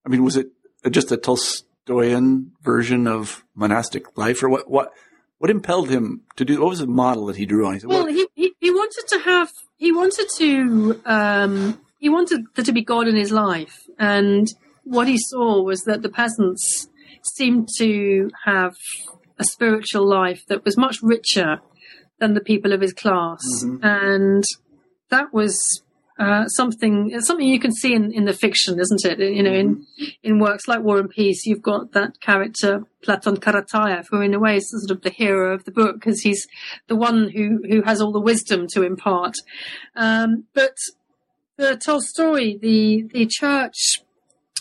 I 0.06 0.08
mean, 0.08 0.24
was 0.24 0.36
it 0.36 0.48
just 0.90 1.12
a 1.12 1.16
Tolstoyan 1.16 2.50
version 2.62 3.06
of 3.06 3.44
monastic 3.54 4.16
life, 4.16 4.42
or 4.42 4.48
what? 4.48 4.70
What? 4.70 4.92
What 5.40 5.48
impelled 5.48 5.88
him 5.88 6.20
to 6.36 6.44
do? 6.44 6.60
What 6.60 6.68
was 6.68 6.80
the 6.80 6.86
model 6.86 7.24
that 7.26 7.36
he 7.36 7.46
drew 7.46 7.66
on? 7.66 7.72
He 7.72 7.80
said, 7.80 7.88
well, 7.88 8.06
he, 8.06 8.28
he, 8.34 8.52
he 8.60 8.70
wanted 8.70 9.04
to 9.08 9.20
have 9.20 9.50
he 9.78 9.90
wanted 9.90 10.28
to 10.36 11.00
um, 11.06 11.80
he 11.98 12.10
wanted 12.10 12.44
there 12.54 12.64
to 12.66 12.72
be 12.72 12.84
God 12.84 13.08
in 13.08 13.16
his 13.16 13.32
life, 13.32 13.80
and 13.98 14.46
what 14.84 15.08
he 15.08 15.16
saw 15.16 15.62
was 15.62 15.84
that 15.84 16.02
the 16.02 16.10
peasants 16.10 16.88
seemed 17.22 17.70
to 17.78 18.28
have 18.44 18.74
a 19.38 19.44
spiritual 19.44 20.06
life 20.06 20.44
that 20.48 20.62
was 20.62 20.76
much 20.76 20.98
richer 21.02 21.60
than 22.18 22.34
the 22.34 22.42
people 22.42 22.74
of 22.74 22.82
his 22.82 22.92
class, 22.92 23.40
mm-hmm. 23.64 23.82
and 23.82 24.44
that 25.08 25.32
was 25.32 25.82
uh, 26.20 26.46
something 26.48 27.18
something 27.20 27.48
you 27.48 27.58
can 27.58 27.72
see 27.72 27.94
in, 27.94 28.12
in 28.12 28.26
the 28.26 28.34
fiction, 28.34 28.78
isn't 28.78 29.04
it? 29.06 29.18
You 29.18 29.42
know, 29.42 29.52
in 29.52 29.86
in 30.22 30.38
works 30.38 30.68
like 30.68 30.82
War 30.82 30.98
and 30.98 31.08
Peace, 31.08 31.46
you've 31.46 31.62
got 31.62 31.92
that 31.92 32.20
character 32.20 32.84
Platon 33.02 33.38
Karatayev, 33.38 34.04
who 34.10 34.20
in 34.20 34.34
a 34.34 34.38
way 34.38 34.56
is 34.56 34.70
sort 34.70 34.94
of 34.94 35.02
the 35.02 35.10
hero 35.10 35.54
of 35.54 35.64
the 35.64 35.70
book 35.70 35.94
because 35.94 36.20
he's 36.20 36.46
the 36.88 36.96
one 36.96 37.30
who 37.30 37.60
who 37.66 37.80
has 37.82 38.02
all 38.02 38.12
the 38.12 38.20
wisdom 38.20 38.66
to 38.74 38.82
impart. 38.82 39.34
Um, 39.96 40.44
but 40.52 40.76
the 41.56 41.76
Tolstoy, 41.76 42.58
the 42.58 43.08
the 43.14 43.26
church 43.26 44.02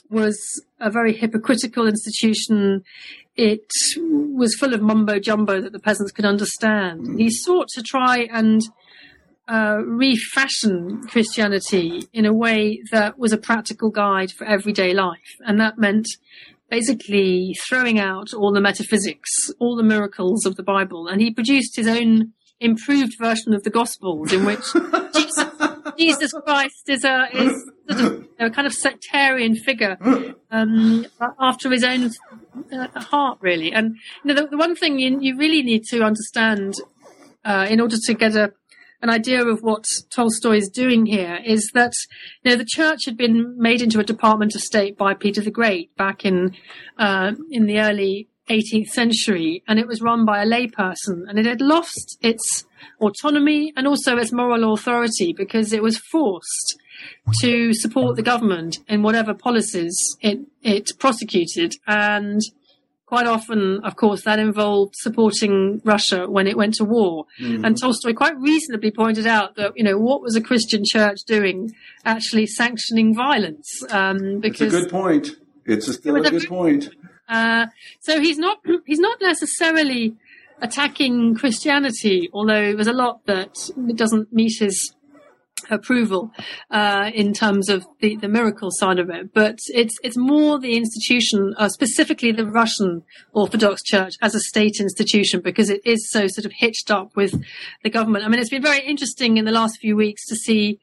was 0.10 0.40
a 0.80 0.90
very 0.90 1.14
hypocritical 1.14 1.88
institution. 1.88 2.84
It 3.36 3.70
was 3.98 4.56
full 4.56 4.74
of 4.74 4.82
mumbo 4.82 5.20
jumbo 5.20 5.60
that 5.60 5.74
the 5.74 5.80
peasants 5.80 6.14
could 6.14 6.26
understand. 6.26 7.20
He 7.20 7.30
sought 7.30 7.68
to 7.76 7.84
try 7.84 8.30
and 8.32 8.62
uh, 9.50 9.82
refashion 9.86 11.02
Christianity 11.08 12.08
in 12.14 12.26
a 12.26 12.34
way 12.34 12.82
that 12.92 13.18
was 13.18 13.34
a 13.34 13.38
practical 13.38 13.90
guide 13.90 14.32
for 14.32 14.46
everyday 14.46 14.94
life. 14.94 15.38
And 15.40 15.60
that 15.60 15.78
meant 15.78 16.08
basically 16.70 17.56
throwing 17.68 18.00
out 18.00 18.34
all 18.34 18.54
the 18.54 18.62
metaphysics, 18.62 19.30
all 19.60 19.76
the 19.76 19.84
miracles 19.84 20.46
of 20.46 20.56
the 20.56 20.64
Bible. 20.64 21.08
And 21.08 21.20
he 21.20 21.32
produced 21.32 21.76
his 21.76 21.88
own 21.88 22.34
improved 22.60 23.14
version 23.20 23.54
of 23.54 23.64
the 23.64 23.70
Gospels 23.70 24.32
in 24.34 24.46
which 24.46 24.66
Jesus, 25.16 25.46
Jesus, 25.98 26.34
Christ 26.46 26.88
is 26.88 27.04
a, 27.04 27.28
is 27.34 27.72
sort 27.90 28.02
of 28.02 28.28
a 28.38 28.50
kind 28.50 28.68
of 28.68 28.74
sectarian 28.74 29.56
figure 29.56 29.98
um, 30.52 31.08
after 31.40 31.72
his 31.72 31.84
own 31.84 32.12
uh, 32.72 32.88
heart, 33.00 33.40
really. 33.42 33.72
And 33.72 33.96
you 34.24 34.34
know, 34.34 34.42
the, 34.42 34.48
the 34.50 34.58
one 34.58 34.76
thing 34.76 35.00
you, 35.00 35.20
you, 35.20 35.38
really 35.38 35.64
need 35.64 35.86
to 35.86 36.02
understand 36.04 36.76
uh, 37.46 37.66
in 37.70 37.80
order 37.80 37.96
to 38.06 38.14
get 38.14 38.36
a 38.36 38.54
an 39.02 39.10
idea 39.10 39.46
of 39.46 39.62
what 39.62 39.86
Tolstoy 40.10 40.58
is 40.58 40.70
doing 40.70 41.06
here 41.06 41.40
is 41.46 41.72
that 41.74 41.94
you 42.44 42.52
know 42.52 42.58
the 42.58 42.66
church 42.66 43.06
had 43.06 43.18
been 43.18 43.56
made 43.58 43.82
into 43.82 44.00
a 44.00 44.04
department 44.04 44.56
of 44.56 44.62
state 44.62 44.98
by 44.98 45.14
Peter 45.14 45.42
the 45.42 45.52
Great 45.52 45.96
back 45.96 46.26
in 46.26 46.56
uh, 46.98 47.34
in 47.50 47.66
the 47.66 47.80
early 47.80 48.28
18th 48.50 48.88
century, 48.88 49.64
and 49.68 49.80
it 49.80 49.88
was 49.88 50.02
run 50.02 50.26
by 50.26 50.42
a 50.42 50.46
layperson, 50.46 51.24
and 51.28 51.38
it 51.38 51.46
had 51.46 51.62
lost 51.62 52.18
its 52.22 52.66
autonomy 53.00 53.72
and 53.76 53.88
also 53.88 54.18
its 54.18 54.32
moral 54.32 54.74
authority 54.74 55.34
because 55.34 55.72
it 55.72 55.84
was 55.84 55.98
forced 56.12 56.78
to 57.42 57.74
support 57.74 58.16
the 58.16 58.22
government 58.22 58.80
in 58.88 59.04
whatever 59.04 59.34
policies 59.34 59.96
it 60.22 60.40
it 60.64 60.90
prosecuted 61.00 61.74
and 61.88 62.42
quite 63.10 63.26
often, 63.26 63.80
of 63.84 63.96
course, 63.96 64.22
that 64.22 64.38
involved 64.38 64.94
supporting 64.96 65.82
Russia 65.84 66.30
when 66.30 66.46
it 66.46 66.56
went 66.56 66.76
to 66.76 66.86
war. 66.86 67.26
Mm-hmm. 67.42 67.66
And 67.66 67.76
Tolstoy 67.76 68.14
quite 68.14 68.38
reasonably 68.38 68.92
pointed 68.92 69.26
out 69.26 69.56
that, 69.56 69.74
you 69.76 69.84
know, 69.84 69.98
what 69.98 70.22
was 70.22 70.36
a 70.36 70.42
Christian 70.42 70.84
church 70.86 71.18
doing 71.26 71.74
actually 72.06 72.46
sanctioning 72.46 73.16
violence? 73.16 73.68
Um, 73.90 74.40
because. 74.40 74.72
It's 74.72 74.76
a 74.76 74.82
good 74.82 74.92
point. 74.92 75.30
It's 75.66 75.88
a 75.88 75.94
still 75.94 76.18
a 76.18 76.30
good 76.30 76.48
point. 76.48 76.90
Uh, 77.28 77.66
so 78.00 78.22
he's 78.22 78.38
not, 78.38 78.60
he's 78.86 79.00
not 79.00 79.18
necessarily 79.20 80.16
attacking 80.62 81.34
Christianity, 81.34 82.30
although 82.32 82.76
there's 82.76 82.86
a 82.86 82.94
lot 82.94 83.26
that 83.26 83.56
doesn't 83.96 84.32
meet 84.32 84.60
his 84.60 84.94
approval 85.70 86.32
uh, 86.72 87.12
in 87.14 87.34
terms 87.34 87.70
of 87.70 87.86
the, 88.00 88.16
the 88.18 88.28
miracle 88.28 88.70
side 88.72 89.00
of 89.00 89.10
it, 89.10 89.34
but 89.34 89.60
it's 89.68 89.96
it's 90.04 90.18
more 90.18 90.60
the 90.60 90.76
institution, 90.76 91.54
uh, 91.58 91.70
specifically 91.70 92.32
the 92.32 92.46
Russian 92.46 93.04
Orthodox 93.34 93.84
Church 93.84 94.16
as 94.22 94.36
a 94.36 94.40
state 94.40 94.78
institution, 94.80 95.42
because 95.42 95.70
it 95.70 95.82
is 95.86 96.10
so 96.10 96.28
sort 96.28 96.46
of 96.46 96.52
hitched 96.56 96.92
up 96.92 97.16
with 97.16 97.42
the 97.84 97.90
government. 97.90 98.26
I 98.26 98.28
mean, 98.28 98.40
it's 98.40 98.50
been 98.50 98.62
very 98.62 98.86
interesting 98.86 99.38
in 99.38 99.46
the 99.46 99.52
last 99.52 99.80
few 99.80 99.96
weeks 99.96 100.26
to 100.28 100.36
see 100.36 100.80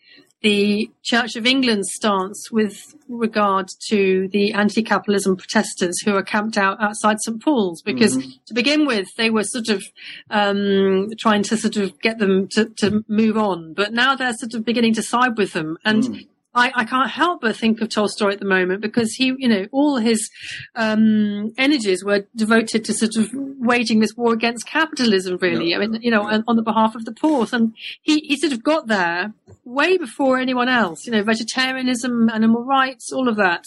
the 0.46 0.88
Church 1.02 1.34
of 1.34 1.44
England's 1.44 1.88
stance 1.92 2.52
with 2.52 2.94
regard 3.08 3.66
to 3.88 4.28
the 4.32 4.52
anti-capitalism 4.52 5.36
protesters 5.36 6.00
who 6.04 6.14
are 6.14 6.22
camped 6.22 6.56
out 6.56 6.80
outside 6.80 7.20
St 7.20 7.42
Paul's, 7.42 7.82
because 7.82 8.16
mm-hmm. 8.16 8.30
to 8.46 8.54
begin 8.54 8.86
with 8.86 9.08
they 9.16 9.28
were 9.28 9.42
sort 9.42 9.68
of 9.68 9.82
um, 10.30 11.08
trying 11.18 11.42
to 11.42 11.56
sort 11.56 11.76
of 11.76 12.00
get 12.00 12.20
them 12.20 12.46
to, 12.52 12.66
to, 12.76 13.04
move 13.08 13.36
on, 13.36 13.74
but 13.74 13.92
now 13.92 14.14
they're 14.14 14.34
sort 14.34 14.54
of 14.54 14.64
beginning 14.64 14.94
to 14.94 15.02
side 15.02 15.36
with 15.36 15.52
them 15.52 15.78
and. 15.84 16.04
Mm. 16.04 16.28
I, 16.56 16.72
I, 16.74 16.84
can't 16.84 17.10
help 17.10 17.42
but 17.42 17.54
think 17.54 17.82
of 17.82 17.90
Tolstoy 17.90 18.32
at 18.32 18.38
the 18.40 18.46
moment 18.46 18.80
because 18.80 19.12
he, 19.12 19.34
you 19.36 19.48
know, 19.48 19.66
all 19.72 19.98
his 19.98 20.30
um, 20.74 21.52
energies 21.58 22.02
were 22.02 22.26
devoted 22.34 22.84
to 22.86 22.94
sort 22.94 23.16
of 23.16 23.28
waging 23.34 24.00
this 24.00 24.14
war 24.16 24.32
against 24.32 24.66
capitalism, 24.66 25.36
really. 25.40 25.74
I 25.74 25.78
mean, 25.78 26.00
you 26.00 26.10
know, 26.10 26.22
on, 26.22 26.44
on 26.48 26.56
the 26.56 26.62
behalf 26.62 26.94
of 26.94 27.04
the 27.04 27.12
poor. 27.12 27.46
And 27.52 27.74
he, 28.00 28.20
he 28.20 28.38
sort 28.38 28.54
of 28.54 28.62
got 28.62 28.86
there 28.86 29.34
way 29.64 29.98
before 29.98 30.38
anyone 30.38 30.70
else, 30.70 31.04
you 31.04 31.12
know, 31.12 31.22
vegetarianism, 31.22 32.30
animal 32.30 32.64
rights, 32.64 33.12
all 33.12 33.28
of 33.28 33.36
that. 33.36 33.64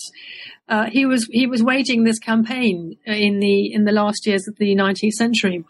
Uh, 0.67 0.89
he 0.89 1.05
was, 1.05 1.27
he 1.31 1.45
was 1.45 1.61
waging 1.61 2.03
this 2.03 2.19
campaign 2.19 2.97
in 3.05 3.39
the, 3.39 3.71
in 3.71 3.85
the 3.85 3.91
last 3.91 4.25
years 4.25 4.47
of 4.47 4.55
the 4.57 4.75
19th 4.75 5.13
century. 5.13 5.63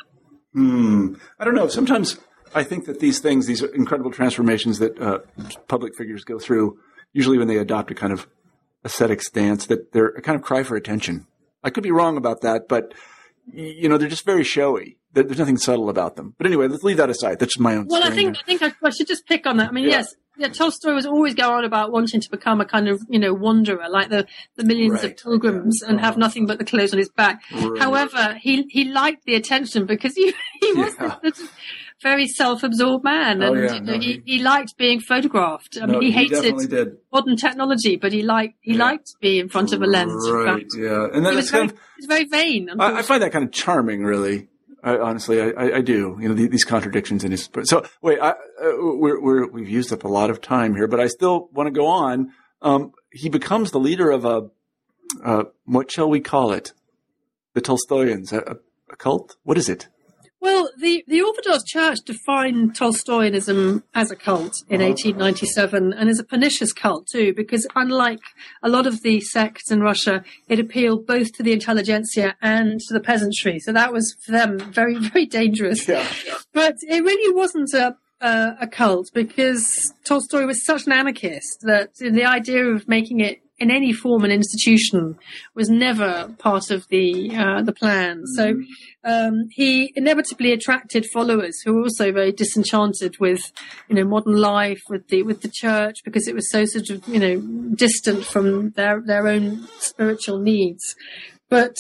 Hmm. 0.54 1.16
I 1.38 1.44
don't 1.44 1.56
know. 1.56 1.68
Sometimes 1.68 2.18
I 2.56 2.64
think 2.64 2.86
that 2.86 3.00
these 3.00 3.20
things, 3.20 3.46
these 3.46 3.62
incredible 3.62 4.12
transformations 4.12 4.80
that 4.80 5.00
uh, 5.00 5.20
public 5.68 5.96
figures 5.98 6.24
go 6.24 6.40
through, 6.40 6.80
usually 7.14 7.38
when 7.38 7.48
they 7.48 7.58
adopt 7.58 7.92
a 7.92 7.96
kind 7.96 8.14
of 8.14 8.28
ascetic 8.84 9.22
stance, 9.22 9.66
that 9.68 9.92
they're 9.92 10.08
a 10.08 10.22
kind 10.22 10.36
of 10.36 10.42
cry 10.42 10.64
for 10.64 10.76
attention. 10.76 11.28
I 11.64 11.70
could 11.70 11.84
be 11.84 11.92
wrong 11.92 12.18
about 12.18 12.42
that, 12.42 12.68
but 12.68 12.94
you 13.52 13.90
know, 13.90 13.98
they're 13.98 14.10
just 14.10 14.26
very 14.26 14.44
showy. 14.44 14.98
There's 15.14 15.40
nothing 15.40 15.58
subtle 15.58 15.90
about 15.90 16.16
them. 16.16 16.36
But 16.38 16.48
anyway, 16.48 16.68
let's 16.68 16.84
leave 16.84 16.98
that 16.98 17.10
aside. 17.10 17.40
That's 17.40 17.58
my 17.60 17.76
own. 17.76 17.88
Well, 17.90 18.04
I 18.04 18.12
think 18.12 18.38
I 18.38 18.42
think 18.44 18.62
I, 18.62 18.72
I, 18.84 18.92
should 18.92 19.08
just 19.08 19.26
pick 19.26 19.48
on 19.48 19.58
that. 19.58 19.70
I 19.70 19.72
mean, 19.72 19.86
yeah. 19.86 19.98
yes, 19.98 20.16
yeah, 20.38 20.48
Tolstoy 20.48 20.94
was 20.94 21.06
always 21.06 21.34
going 21.34 21.52
on 21.52 21.66
about 21.66 21.92
wanting 21.92 22.22
to 22.22 22.30
become 22.30 22.62
a 22.62 22.66
kind 22.66 22.88
of 22.88 23.02
you 23.10 23.20
know 23.20 23.34
wanderer, 23.34 23.90
like 23.90 24.10
the 24.10 24.28
the 24.56 24.64
millions 24.64 25.04
right. 25.04 25.06
of 25.06 25.18
pilgrims, 25.18 25.80
yeah. 25.82 25.90
and 25.90 26.00
have 26.00 26.12
uh-huh. 26.12 26.20
nothing 26.20 26.46
but 26.46 26.60
the 26.60 26.66
clothes 26.66 26.94
on 26.94 27.00
his 27.00 27.10
back. 27.10 27.42
Right. 27.52 27.80
However, 27.80 28.38
he 28.40 28.64
he 28.70 28.86
liked 28.86 29.26
the 29.26 29.36
attention 29.36 29.86
because 29.86 30.16
he 30.16 30.34
he 30.62 30.74
was 30.74 30.96
yeah. 31.00 31.16
Very 32.02 32.28
self-absorbed 32.28 33.04
man, 33.04 33.44
oh, 33.44 33.48
and 33.48 33.58
oh, 33.58 33.62
yeah, 33.62 33.74
you 33.74 33.82
know, 33.82 33.94
no, 33.94 34.00
he, 34.00 34.22
he 34.26 34.42
liked 34.42 34.78
being 34.78 35.00
photographed. 35.00 35.78
I 35.82 35.86
no, 35.86 36.00
mean, 36.00 36.02
he 36.04 36.12
hated 36.12 36.98
modern 37.12 37.36
technology, 37.36 37.98
but 37.98 38.14
he 38.14 38.24
liked 38.24 38.56
he 38.62 38.74
yeah. 38.74 38.80
liked 38.80 39.08
to 39.08 39.14
be 39.20 39.40
in 39.40 39.50
front 39.50 39.74
of 39.74 39.82
a 39.82 39.86
lens. 39.86 40.30
Right. 40.30 40.66
Yeah, 40.78 41.08
and 41.14 41.26
he 41.26 41.36
was, 41.36 41.52
very, 41.52 41.66
of, 41.66 41.72
he 41.72 41.78
was 41.98 42.06
very 42.08 42.26
vain. 42.26 42.70
I, 42.80 43.00
I, 43.00 43.02
find 43.02 43.22
that 43.22 43.32
kind 43.32 43.44
of 43.44 43.52
charming, 43.52 44.04
really. 44.04 44.48
I, 44.84 44.98
honestly, 44.98 45.42
I, 45.42 45.78
I, 45.78 45.82
do. 45.82 46.18
You 46.22 46.30
know, 46.30 46.34
these 46.34 46.64
contradictions 46.64 47.24
in 47.24 47.32
his. 47.32 47.50
So 47.64 47.86
wait, 48.02 48.20
I, 48.22 48.30
uh, 48.30 48.36
we're, 48.62 49.22
we're 49.22 49.48
we've 49.48 49.70
used 49.70 49.92
up 49.92 50.04
a 50.04 50.08
lot 50.08 50.30
of 50.30 50.42
time 50.42 50.76
here, 50.76 50.88
but 50.88 51.00
I 51.00 51.08
still 51.08 51.50
want 51.52 51.68
to 51.68 51.72
go 51.72 51.86
on. 51.86 52.32
Um, 52.62 52.94
he 53.12 53.30
becomes 53.30 53.72
the 53.72 53.80
leader 53.80 54.12
of 54.12 54.26
a, 54.26 54.50
uh, 55.24 55.44
what 55.66 55.92
shall 55.92 56.10
we 56.10 56.20
call 56.20 56.52
it? 56.52 56.74
The 57.54 57.62
Tolstoyans, 57.62 58.32
a, 58.32 58.58
a 58.90 58.96
cult. 58.96 59.36
What 59.44 59.58
is 59.58 59.68
it? 59.70 59.88
Well, 60.42 60.70
the, 60.78 61.04
the 61.08 61.22
Orthodox 61.22 61.64
Church 61.66 62.00
defined 62.06 62.76
Tolstoyanism 62.76 63.84
as 63.94 64.10
a 64.10 64.16
cult 64.16 64.64
in 64.70 64.82
uh-huh. 64.82 64.92
1897 64.92 65.94
and 65.94 66.10
as 66.10 66.20
a 66.20 66.24
pernicious 66.24 66.72
cult 66.72 67.08
too, 67.08 67.34
because 67.34 67.68
unlike 67.76 68.22
a 68.64 68.70
lot 68.70 68.88
of 68.88 69.02
the 69.02 69.20
sects 69.20 69.70
in 69.70 69.82
Russia, 69.82 70.24
it 70.48 70.60
appealed 70.60 71.06
both 71.06 71.34
to 71.34 71.44
the 71.44 71.52
intelligentsia 71.52 72.36
and 72.42 72.80
to 72.88 72.94
the 72.94 73.02
peasantry. 73.02 73.60
So 73.60 73.74
that 73.74 73.92
was 73.92 74.16
for 74.26 74.32
them 74.32 74.60
very, 74.60 74.96
very 75.00 75.26
dangerous. 75.26 75.88
Yeah, 75.88 76.08
yeah. 76.26 76.38
But 76.54 76.76
it 76.84 77.04
really 77.04 77.36
wasn't 77.36 77.74
a, 77.74 77.98
a, 78.22 78.58
a 78.62 78.68
cult 78.68 79.12
because 79.14 79.94
Tolstoy 80.06 80.46
was 80.46 80.66
such 80.66 80.86
an 80.86 80.94
anarchist 80.94 81.60
that 81.64 81.96
the 81.96 82.26
idea 82.26 82.66
of 82.66 82.88
making 82.88 83.20
it 83.20 83.42
in 83.60 83.72
any 83.72 83.94
form 83.94 84.24
an 84.24 84.32
institution 84.32 85.18
was 85.54 85.70
never 85.70 86.34
part 86.40 86.72
of 86.72 86.88
the 86.88 87.36
uh, 87.36 87.62
the 87.62 87.74
plan. 87.74 88.24
So 88.36 88.54
mm-hmm. 88.54 89.12
um, 89.12 89.48
he 89.52 89.92
inevitably 89.96 90.52
attracted 90.52 91.06
followers 91.06 91.60
who 91.62 91.74
were 91.74 91.84
also 91.84 92.12
very 92.12 92.32
disenchanted 92.32 93.20
with 93.20 93.52
you 93.90 93.96
know 93.96 94.06
modern 94.06 94.38
life, 94.38 94.82
with 94.90 95.08
the 95.10 95.24
with 95.24 95.42
the 95.42 95.52
church, 95.54 95.98
because 96.04 96.28
it 96.28 96.36
was 96.36 96.50
so 96.50 96.66
sort 96.66 96.90
of 96.90 97.08
you 97.08 97.20
know 97.20 97.42
distant 97.76 98.26
from 98.26 98.72
their 98.72 99.02
their 99.02 99.28
own 99.28 99.68
spiritual 99.80 100.40
needs. 100.40 100.96
But 101.50 101.76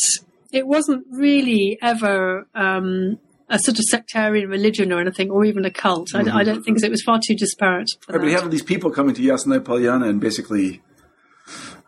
it 0.51 0.67
wasn't 0.67 1.05
really 1.11 1.77
ever. 1.81 2.47
Um, 2.53 3.19
a 3.51 3.57
sort 3.57 3.79
of 3.79 3.85
sectarian 3.85 4.47
religion 4.47 4.93
or 4.93 4.99
anything, 4.99 5.31
or 5.31 5.43
even 5.43 5.65
a 5.65 5.71
cult. 5.71 6.09
Mm-hmm. 6.13 6.37
I, 6.37 6.41
I, 6.41 6.43
don't 6.43 6.61
think 6.61 6.79
so. 6.79 6.85
It 6.85 6.91
was 6.91 7.01
far 7.01 7.19
too 7.19 7.33
disparate. 7.33 7.89
Right, 8.07 8.19
but 8.19 8.27
you 8.27 8.35
have 8.37 8.51
these 8.51 8.61
people 8.61 8.91
coming 8.91 9.15
to 9.15 9.23
Yasnaya 9.23 9.61
Polyana 9.61 10.07
and 10.07 10.21
basically 10.21 10.83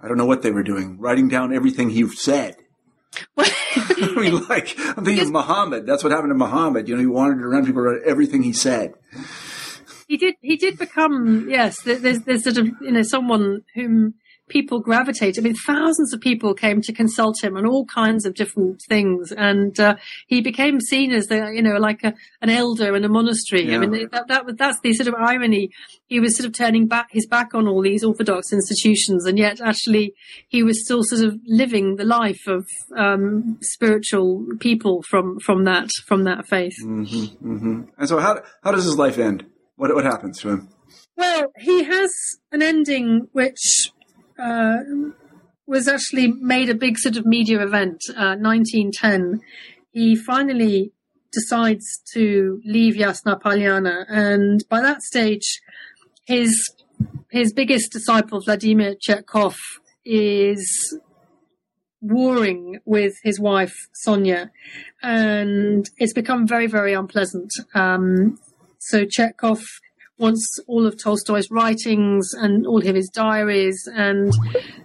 I 0.01 0.07
don't 0.07 0.17
know 0.17 0.25
what 0.25 0.41
they 0.41 0.51
were 0.51 0.63
doing, 0.63 0.97
writing 0.99 1.27
down 1.27 1.53
everything 1.53 1.89
he 1.89 2.07
said. 2.07 2.57
I 3.37 4.13
mean, 4.15 4.47
like, 4.47 4.73
I'm 4.77 5.05
thinking 5.05 5.25
of 5.25 5.31
Muhammad. 5.31 5.85
That's 5.85 6.03
what 6.03 6.11
happened 6.11 6.31
to 6.31 6.35
Muhammad. 6.35 6.87
You 6.87 6.95
know, 6.95 7.01
he 7.01 7.07
wanted 7.07 7.39
to 7.39 7.47
run 7.47 7.65
people 7.65 7.81
around 7.81 8.01
everything 8.05 8.43
he 8.43 8.53
said. 8.53 8.93
He 10.07 10.17
did, 10.17 10.35
he 10.41 10.57
did 10.57 10.77
become, 10.77 11.47
yes, 11.49 11.81
there's, 11.83 12.21
there's 12.21 12.43
sort 12.43 12.57
of, 12.57 12.67
you 12.81 12.91
know, 12.91 13.03
someone 13.03 13.61
whom 13.75 14.15
people 14.51 14.79
gravitate. 14.79 15.39
I 15.39 15.41
mean, 15.41 15.55
thousands 15.55 16.13
of 16.13 16.19
people 16.19 16.53
came 16.53 16.81
to 16.81 16.91
consult 16.93 17.41
him 17.41 17.55
on 17.55 17.65
all 17.65 17.85
kinds 17.85 18.25
of 18.25 18.35
different 18.35 18.81
things, 18.87 19.31
and 19.31 19.79
uh, 19.79 19.95
he 20.27 20.41
became 20.41 20.81
seen 20.81 21.11
as 21.11 21.27
the, 21.27 21.51
you 21.55 21.61
know, 21.61 21.77
like 21.77 22.03
a, 22.03 22.13
an 22.41 22.49
elder 22.49 22.95
in 22.95 23.05
a 23.05 23.09
monastery. 23.09 23.69
Yeah. 23.69 23.77
I 23.77 23.79
mean, 23.79 24.09
that, 24.11 24.27
that 24.27 24.57
that's 24.57 24.79
the 24.81 24.93
sort 24.93 25.07
of 25.07 25.15
irony. 25.15 25.71
He 26.07 26.19
was 26.19 26.35
sort 26.35 26.45
of 26.45 26.53
turning 26.53 26.87
back 26.87 27.07
his 27.11 27.25
back 27.25 27.55
on 27.55 27.67
all 27.67 27.81
these 27.81 28.03
orthodox 28.03 28.51
institutions, 28.51 29.25
and 29.25 29.39
yet 29.39 29.61
actually 29.61 30.13
he 30.49 30.61
was 30.63 30.83
still 30.83 31.03
sort 31.03 31.23
of 31.23 31.39
living 31.47 31.95
the 31.95 32.03
life 32.03 32.45
of 32.47 32.67
um, 32.97 33.57
spiritual 33.61 34.45
people 34.59 35.01
from 35.03 35.39
from 35.39 35.63
that 35.63 35.89
from 36.05 36.25
that 36.25 36.45
faith. 36.45 36.75
Mm-hmm, 36.83 37.53
mm-hmm. 37.53 37.81
And 37.97 38.09
so, 38.09 38.19
how 38.19 38.41
how 38.63 38.71
does 38.71 38.83
his 38.83 38.97
life 38.97 39.17
end? 39.17 39.45
What 39.77 39.95
what 39.95 40.03
happens 40.03 40.39
to 40.41 40.49
him? 40.49 40.69
Well, 41.15 41.51
he 41.57 41.83
has 41.83 42.11
an 42.51 42.61
ending 42.61 43.27
which 43.31 43.91
uh, 44.41 44.77
was 45.67 45.87
actually 45.87 46.27
made 46.27 46.69
a 46.69 46.75
big 46.75 46.97
sort 46.97 47.17
of 47.17 47.25
media 47.25 47.61
event. 47.63 48.01
Uh, 48.09 48.35
1910, 48.35 49.41
he 49.91 50.15
finally 50.15 50.91
decides 51.31 52.01
to 52.13 52.61
leave 52.65 52.95
Yasnaya 52.95 53.41
Polyana, 53.41 54.05
and 54.09 54.63
by 54.69 54.81
that 54.81 55.01
stage, 55.01 55.61
his 56.25 56.69
his 57.29 57.53
biggest 57.53 57.91
disciple 57.91 58.41
Vladimir 58.41 58.95
Chertkov 58.95 59.55
is 60.03 60.99
warring 62.01 62.79
with 62.83 63.13
his 63.23 63.39
wife 63.39 63.75
Sonia, 63.93 64.51
and 65.01 65.89
it's 65.97 66.13
become 66.13 66.47
very 66.47 66.67
very 66.67 66.93
unpleasant. 66.93 67.51
Um, 67.73 68.37
so 68.79 69.05
Chertkov 69.05 69.63
wants 70.21 70.59
all 70.67 70.85
of 70.85 71.01
Tolstoy's 71.01 71.49
writings 71.51 72.33
and 72.33 72.65
all 72.65 72.77
of 72.87 72.95
his 72.95 73.09
diaries, 73.09 73.89
and 73.93 74.31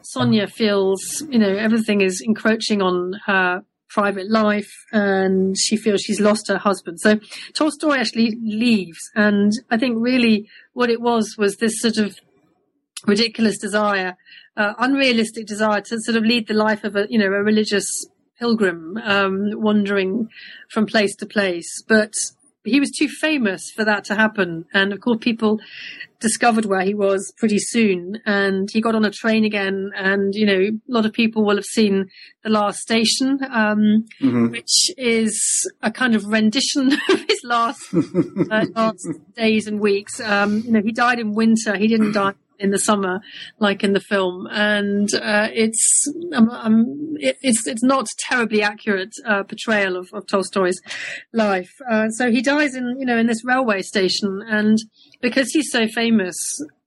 Sonia 0.03 0.49
feels, 0.49 1.23
you 1.29 1.39
know, 1.39 1.55
everything 1.55 2.01
is 2.01 2.21
encroaching 2.21 2.83
on 2.83 3.21
her 3.27 3.63
private 3.89 4.29
life 4.31 4.73
and 4.93 5.57
she 5.59 5.77
feels 5.77 6.03
she's 6.03 6.21
lost 6.21 6.49
her 6.49 6.59
husband. 6.59 7.01
So 7.01 7.19
Tolstoy 7.55 7.97
actually 7.97 8.37
leaves. 8.43 8.99
And 9.15 9.53
I 9.71 9.79
think 9.79 9.97
really 9.99 10.49
what 10.73 10.91
it 10.91 11.01
was 11.01 11.37
was 11.39 11.57
this 11.57 11.81
sort 11.81 11.97
of 11.99 12.19
ridiculous 13.07 13.59
desire, 13.59 14.17
uh, 14.57 14.75
unrealistic 14.79 15.47
desire 15.47 15.81
to 15.83 16.01
sort 16.01 16.17
of 16.17 16.25
lead 16.25 16.49
the 16.49 16.55
life 16.55 16.85
of 16.85 16.97
a, 16.97 17.07
you 17.09 17.19
know, 17.19 17.27
a 17.27 17.43
religious 17.43 17.89
pilgrim, 18.39 18.99
um, 19.05 19.53
wandering 19.55 20.29
from 20.71 20.87
place 20.87 21.15
to 21.17 21.27
place. 21.27 21.83
But 21.89 22.13
he 22.71 22.81
was 22.81 22.91
too 22.91 23.09
famous 23.09 23.71
for 23.71 23.85
that 23.85 24.05
to 24.05 24.15
happen. 24.15 24.67
And 24.73 24.93
of 24.93 25.01
course, 25.01 25.19
people 25.21 25.61
discovered 26.21 26.65
where 26.65 26.83
he 26.83 26.95
was 26.95 27.33
pretty 27.37 27.59
soon. 27.59 28.21
And 28.25 28.69
he 28.73 28.81
got 28.81 28.95
on 28.95 29.05
a 29.05 29.11
train 29.11 29.45
again. 29.45 29.91
And, 29.95 30.35
you 30.35 30.47
know, 30.47 30.61
a 30.61 30.93
lot 30.93 31.07
of 31.07 31.13
people 31.13 31.45
will 31.45 31.57
have 31.57 31.65
seen 31.65 32.11
The 32.43 32.51
Last 32.51 32.81
Station, 32.81 33.39
um, 33.51 34.07
mm-hmm. 34.21 34.49
which 34.49 34.91
is 34.97 35.71
a 35.83 35.91
kind 35.91 36.15
of 36.15 36.27
rendition 36.27 36.93
of 37.09 37.21
his 37.29 37.41
last, 37.45 37.83
uh, 37.95 38.67
last 38.75 39.07
days 39.35 39.67
and 39.67 39.81
weeks. 39.81 40.21
Um, 40.21 40.63
you 40.65 40.73
know, 40.73 40.83
he 40.83 40.93
died 40.93 41.19
in 41.19 41.35
winter. 41.35 41.77
He 41.77 41.89
didn't 41.89 42.13
die 42.13 42.35
in 42.59 42.71
the 42.71 42.79
summer, 42.79 43.21
like 43.59 43.85
in 43.85 43.93
the 43.93 44.01
film, 44.01 44.47
and 44.51 45.13
uh, 45.15 45.49
it's 45.53 46.07
um, 46.35 46.51
um, 46.51 47.17
it, 47.19 47.37
it's 47.43 47.67
it's 47.67 47.83
not 47.83 48.07
terribly 48.19 48.63
accurate 48.63 49.13
uh, 49.27 49.43
portrayal 49.43 49.97
of, 49.97 50.09
of, 50.13 50.27
Tolstoy's 50.27 50.81
life. 51.33 51.71
Uh, 51.91 52.09
so 52.11 52.31
he 52.31 52.43
dies 52.43 52.75
in 52.75 52.97
you 52.99 53.07
know 53.07 53.19
in 53.19 53.27
this 53.27 53.45
railway 53.45 53.83
station, 53.83 54.43
and 54.47 54.79
because 55.21 55.51
he's 55.51 55.71
so 55.71 55.87
famous 55.89 56.37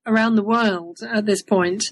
around 0.05 0.35
the 0.35 0.43
world 0.43 0.97
at 1.07 1.25
this 1.25 1.43
point, 1.43 1.83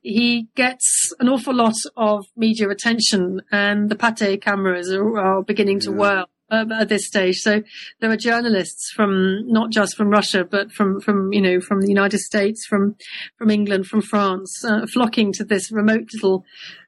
he 0.00 0.48
gets 0.56 1.12
an 1.20 1.28
awful 1.28 1.54
lot 1.54 1.76
of 1.96 2.26
media 2.36 2.68
attention, 2.68 3.40
and 3.52 3.90
the 3.90 3.96
Pathé 3.96 4.40
cameras 4.40 4.90
are, 4.92 5.18
are 5.18 5.42
beginning 5.42 5.80
to 5.80 5.90
yeah. 5.90 5.96
whirl 5.96 6.29
uh, 6.50 6.64
at 6.78 6.88
this 6.88 7.06
stage. 7.06 7.36
So 7.36 7.62
there 8.00 8.10
were 8.10 8.16
journalists 8.16 8.90
from 8.90 9.46
not 9.46 9.70
just 9.70 9.96
from 9.96 10.10
Russia, 10.10 10.44
but 10.44 10.72
from 10.72 11.00
from 11.00 11.32
you 11.32 11.40
know 11.40 11.60
from 11.60 11.80
the 11.80 11.88
United 11.88 12.18
States, 12.18 12.66
from 12.66 12.96
from 13.36 13.50
England, 13.50 13.86
from 13.86 14.02
France, 14.02 14.64
uh, 14.64 14.86
flocking 14.86 15.32
to 15.34 15.44
this 15.44 15.70
remote 15.70 16.08
little 16.12 16.44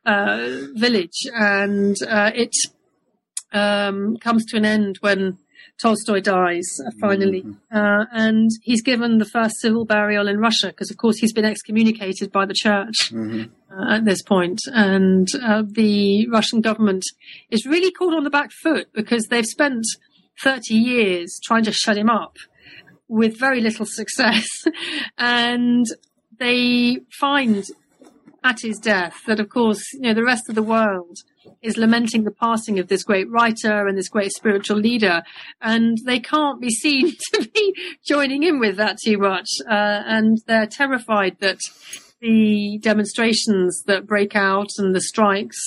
uh, 0.06 0.58
village, 0.74 1.26
and 1.34 1.96
uh, 2.08 2.30
it 2.34 2.54
um, 3.52 4.16
comes 4.16 4.44
to 4.46 4.56
an 4.56 4.64
end 4.64 4.98
when 5.00 5.38
Tolstoy 5.80 6.20
dies 6.20 6.66
uh, 6.86 6.90
finally, 7.00 7.42
mm-hmm. 7.42 7.76
uh, 7.76 8.04
and 8.12 8.50
he's 8.62 8.82
given 8.82 9.18
the 9.18 9.24
first 9.24 9.60
civil 9.60 9.84
burial 9.84 10.28
in 10.28 10.38
Russia 10.38 10.68
because, 10.68 10.90
of 10.90 10.96
course, 10.96 11.18
he's 11.18 11.32
been 11.32 11.44
excommunicated 11.44 12.30
by 12.30 12.46
the 12.46 12.54
church 12.54 13.10
mm-hmm. 13.12 13.44
uh, 13.72 13.96
at 13.96 14.04
this 14.04 14.22
point, 14.22 14.60
and 14.72 15.28
uh, 15.42 15.62
the 15.66 16.28
Russian 16.28 16.60
government 16.60 17.04
is 17.50 17.66
really 17.66 17.90
caught 17.90 18.14
on 18.14 18.24
the 18.24 18.30
back 18.30 18.50
foot 18.62 18.88
because 18.92 19.26
they've 19.26 19.46
spent 19.46 19.84
30 20.42 20.74
years 20.74 21.40
trying 21.44 21.64
to 21.64 21.72
shut 21.72 21.96
him 21.96 22.10
up 22.10 22.36
with 23.08 23.38
very 23.38 23.60
little 23.60 23.86
success, 23.86 24.46
and 25.18 25.86
they 26.38 26.98
find 27.10 27.64
at 28.44 28.60
his 28.60 28.78
death 28.78 29.20
that, 29.26 29.40
of 29.40 29.48
course, 29.48 29.82
you 29.94 30.00
know, 30.00 30.14
the 30.14 30.24
rest 30.24 30.48
of 30.48 30.54
the 30.54 30.62
world 30.62 31.18
is 31.62 31.76
lamenting 31.76 32.24
the 32.24 32.30
passing 32.30 32.78
of 32.78 32.88
this 32.88 33.02
great 33.02 33.30
writer 33.30 33.86
and 33.86 33.96
this 33.96 34.08
great 34.08 34.32
spiritual 34.32 34.76
leader, 34.76 35.22
and 35.60 35.98
they 36.04 36.20
can't 36.20 36.60
be 36.60 36.70
seen 36.70 37.12
to 37.34 37.48
be 37.48 37.74
joining 38.04 38.42
in 38.42 38.58
with 38.58 38.76
that 38.76 38.98
too 39.04 39.18
much, 39.18 39.48
uh, 39.68 40.02
and 40.06 40.38
they're 40.46 40.66
terrified 40.66 41.36
that 41.40 41.58
the 42.22 42.78
demonstrations 42.80 43.82
that 43.86 44.06
break 44.06 44.36
out 44.36 44.68
and 44.78 44.94
the 44.94 45.00
strikes 45.00 45.58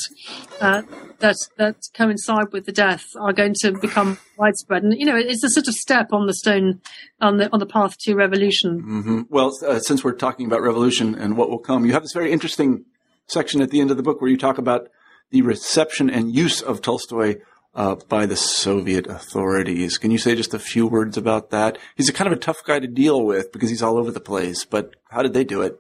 uh, 0.61 0.81
that 1.19 1.35
that 1.57 1.75
coincide 1.93 2.51
with 2.53 2.65
the 2.65 2.71
death 2.71 3.03
are 3.19 3.33
going 3.33 3.53
to 3.59 3.73
become 3.73 4.17
widespread. 4.37 4.81
And 4.81 4.97
you 4.97 5.05
know, 5.05 5.17
it's 5.17 5.43
a 5.43 5.49
sort 5.49 5.67
of 5.67 5.73
step 5.73 6.13
on 6.13 6.27
the 6.27 6.33
stone 6.33 6.81
on 7.19 7.37
the 7.37 7.51
on 7.51 7.59
the 7.59 7.65
path 7.65 7.97
to 7.99 8.15
revolution. 8.15 8.81
Mm-hmm. 8.81 9.21
Well, 9.29 9.51
uh, 9.67 9.79
since 9.79 10.03
we're 10.03 10.13
talking 10.13 10.45
about 10.45 10.61
revolution 10.61 11.13
and 11.13 11.35
what 11.35 11.49
will 11.49 11.59
come, 11.59 11.85
you 11.85 11.91
have 11.91 12.03
this 12.03 12.13
very 12.13 12.31
interesting 12.31 12.85
section 13.27 13.61
at 13.61 13.69
the 13.69 13.81
end 13.81 13.91
of 13.91 13.97
the 13.97 14.03
book 14.03 14.21
where 14.21 14.31
you 14.31 14.37
talk 14.37 14.57
about 14.57 14.87
the 15.31 15.41
reception 15.41 16.09
and 16.09 16.35
use 16.35 16.61
of 16.61 16.81
Tolstoy 16.81 17.35
uh, 17.73 17.95
by 18.07 18.25
the 18.25 18.35
Soviet 18.35 19.07
authorities. 19.07 19.97
Can 19.97 20.11
you 20.11 20.17
say 20.17 20.35
just 20.35 20.53
a 20.53 20.59
few 20.59 20.87
words 20.87 21.17
about 21.17 21.49
that? 21.51 21.77
He's 21.95 22.09
a 22.09 22.13
kind 22.13 22.31
of 22.31 22.33
a 22.33 22.41
tough 22.41 22.63
guy 22.65 22.79
to 22.79 22.87
deal 22.87 23.25
with 23.25 23.51
because 23.51 23.69
he's 23.69 23.83
all 23.83 23.97
over 23.97 24.11
the 24.11 24.19
place, 24.19 24.65
but 24.65 24.95
how 25.09 25.21
did 25.21 25.33
they 25.33 25.43
do 25.43 25.61
it? 25.61 25.79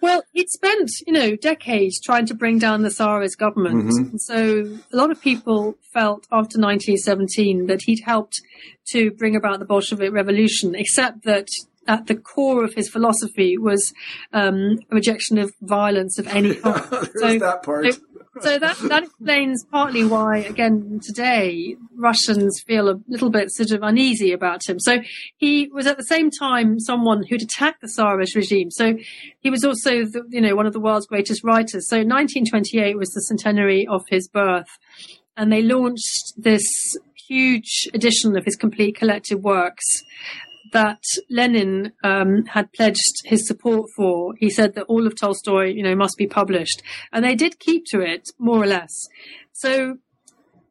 Well, 0.00 0.22
he'd 0.32 0.48
spent, 0.48 0.88
you 1.06 1.12
know, 1.12 1.36
decades 1.36 2.00
trying 2.00 2.26
to 2.26 2.34
bring 2.34 2.58
down 2.58 2.82
the 2.82 2.90
Tsarist 2.90 3.38
government. 3.38 3.90
Mm-hmm. 3.90 4.16
So 4.16 4.78
a 4.92 4.96
lot 4.96 5.10
of 5.10 5.20
people 5.20 5.76
felt 5.92 6.26
after 6.32 6.58
1917 6.58 7.66
that 7.66 7.82
he'd 7.82 8.02
helped 8.04 8.40
to 8.88 9.10
bring 9.10 9.36
about 9.36 9.58
the 9.58 9.64
Bolshevik 9.64 10.12
Revolution, 10.12 10.74
except 10.74 11.24
that 11.24 11.48
at 11.88 12.06
the 12.06 12.16
core 12.16 12.64
of 12.64 12.74
his 12.74 12.88
philosophy 12.88 13.56
was 13.56 13.92
um, 14.32 14.78
a 14.90 14.94
rejection 14.94 15.38
of 15.38 15.52
violence 15.62 16.18
of 16.18 16.26
any 16.28 16.54
kind. 16.62 16.82
so, 17.16 17.38
that 17.38 17.62
part. 17.62 17.92
So, 17.92 18.00
so 18.40 18.58
that 18.58 18.76
that 18.88 19.04
explains 19.04 19.64
partly 19.64 20.04
why, 20.04 20.38
again, 20.38 21.00
today 21.02 21.76
Russians 21.96 22.62
feel 22.66 22.88
a 22.88 23.00
little 23.08 23.30
bit 23.30 23.50
sort 23.50 23.70
of 23.70 23.82
uneasy 23.82 24.32
about 24.32 24.68
him. 24.68 24.78
So 24.78 24.98
he 25.36 25.68
was 25.72 25.86
at 25.86 25.96
the 25.96 26.04
same 26.04 26.30
time 26.30 26.78
someone 26.80 27.24
who'd 27.24 27.42
attacked 27.42 27.80
the 27.80 27.88
Tsarist 27.88 28.34
regime. 28.34 28.70
So 28.70 28.96
he 29.40 29.50
was 29.50 29.64
also, 29.64 30.04
the, 30.04 30.24
you 30.28 30.40
know, 30.40 30.54
one 30.54 30.66
of 30.66 30.72
the 30.72 30.80
world's 30.80 31.06
greatest 31.06 31.42
writers. 31.44 31.88
So 31.88 31.96
1928 31.96 32.96
was 32.96 33.10
the 33.10 33.22
centenary 33.22 33.86
of 33.86 34.04
his 34.08 34.28
birth, 34.28 34.78
and 35.36 35.52
they 35.52 35.62
launched 35.62 36.32
this 36.36 36.64
huge 37.28 37.88
edition 37.92 38.36
of 38.36 38.44
his 38.44 38.56
complete 38.56 38.96
collected 38.96 39.42
works 39.42 39.84
that 40.72 41.02
Lenin 41.30 41.92
um, 42.02 42.44
had 42.46 42.72
pledged 42.72 43.22
his 43.24 43.46
support 43.46 43.90
for. 43.96 44.34
He 44.38 44.50
said 44.50 44.74
that 44.74 44.84
all 44.84 45.06
of 45.06 45.18
Tolstoy, 45.18 45.66
you 45.66 45.82
know, 45.82 45.94
must 45.94 46.16
be 46.16 46.26
published, 46.26 46.82
and 47.12 47.24
they 47.24 47.34
did 47.34 47.58
keep 47.58 47.84
to 47.86 48.00
it 48.00 48.30
more 48.38 48.62
or 48.62 48.66
less. 48.66 49.08
So 49.52 49.98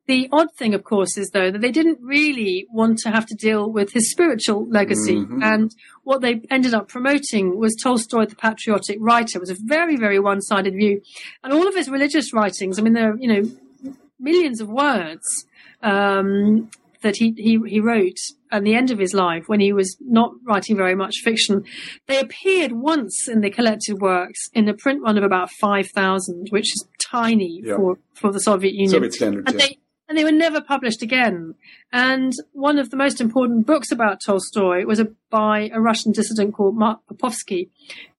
the 0.08 0.30
odd 0.32 0.54
thing, 0.56 0.74
of 0.74 0.84
course, 0.84 1.18
is 1.18 1.32
though 1.32 1.50
that 1.52 1.62
they 1.62 1.72
didn't 1.72 2.00
really 2.02 2.68
want 2.72 3.00
to 3.00 3.10
have 3.10 3.26
to 3.28 3.36
deal 3.36 3.70
with 3.72 3.92
his 3.94 4.12
spiritual 4.12 4.68
legacy, 4.70 5.16
mm-hmm. 5.16 5.42
and 5.42 5.76
what 6.04 6.22
they 6.22 6.42
ended 6.52 6.74
up 6.74 6.88
promoting 6.88 7.58
was 7.58 7.76
Tolstoy, 7.76 8.26
the 8.26 8.36
patriotic 8.36 8.98
writer. 9.00 9.38
It 9.38 9.42
was 9.42 9.50
a 9.50 9.58
very, 9.60 9.98
very 9.98 10.20
one-sided 10.20 10.74
view, 10.74 11.02
and 11.44 11.54
all 11.54 11.68
of 11.68 11.76
his 11.76 11.90
religious 11.90 12.34
writings. 12.34 12.78
I 12.78 12.82
mean, 12.84 12.94
there 12.94 13.12
are 13.12 13.18
you 13.18 13.28
know 13.28 13.94
millions 14.20 14.62
of 14.62 14.70
words. 14.70 15.46
Um, 15.82 16.70
that 17.06 17.18
he, 17.18 17.34
he, 17.38 17.60
he 17.68 17.80
wrote 17.80 18.18
at 18.56 18.64
the 18.64 18.74
end 18.74 18.90
of 18.90 18.98
his 18.98 19.14
life 19.14 19.44
when 19.48 19.60
he 19.60 19.74
was 19.74 19.98
not 20.00 20.32
writing 20.44 20.78
very 20.78 20.96
much 20.96 21.18
fiction. 21.24 21.64
They 22.08 22.20
appeared 22.20 22.72
once 22.72 23.28
in 23.28 23.42
the 23.42 23.50
collected 23.50 24.02
works 24.02 24.50
in 24.54 24.70
a 24.70 24.74
print 24.74 25.02
run 25.04 25.18
of 25.18 25.24
about 25.24 25.52
5,000, 25.52 26.48
which 26.52 26.74
is 26.74 26.88
tiny 27.00 27.62
yeah. 27.64 27.76
for, 27.76 28.00
for 28.14 28.32
the 28.32 28.40
Soviet 28.40 28.74
Union. 28.74 28.90
Soviet 28.90 29.14
standards, 29.14 29.52
and, 29.52 29.60
yeah. 29.60 29.66
they, 29.68 29.78
and 30.08 30.18
they 30.18 30.24
were 30.24 30.32
never 30.32 30.62
published 30.62 31.02
again. 31.02 31.56
And 31.92 32.32
one 32.54 32.80
of 32.80 32.92
the 32.92 32.98
most 32.98 33.20
important 33.20 33.68
books 33.68 33.92
about 33.92 34.22
Tolstoy 34.26 34.86
was 34.86 35.00
a, 35.00 35.08
by 35.30 35.70
a 35.74 35.82
Russian 35.82 36.14
dissident 36.14 36.54
called 36.54 36.78
Mark 36.78 37.02
Popovsky, 37.12 37.70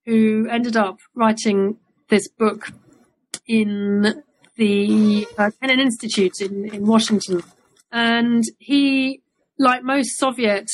who 0.05 0.47
ended 0.51 0.77
up 0.77 0.99
writing 1.15 1.79
this 2.09 2.29
book 2.29 2.73
in 3.47 4.23
the 4.57 5.27
uh, 5.39 5.51
Kennan 5.61 5.81
Institute 5.81 6.41
in, 6.41 6.67
in 6.67 6.87
Washington 6.87 7.43
and 7.93 8.45
he, 8.59 9.23
like 9.59 9.83
most 9.83 10.19
Soviet 10.19 10.71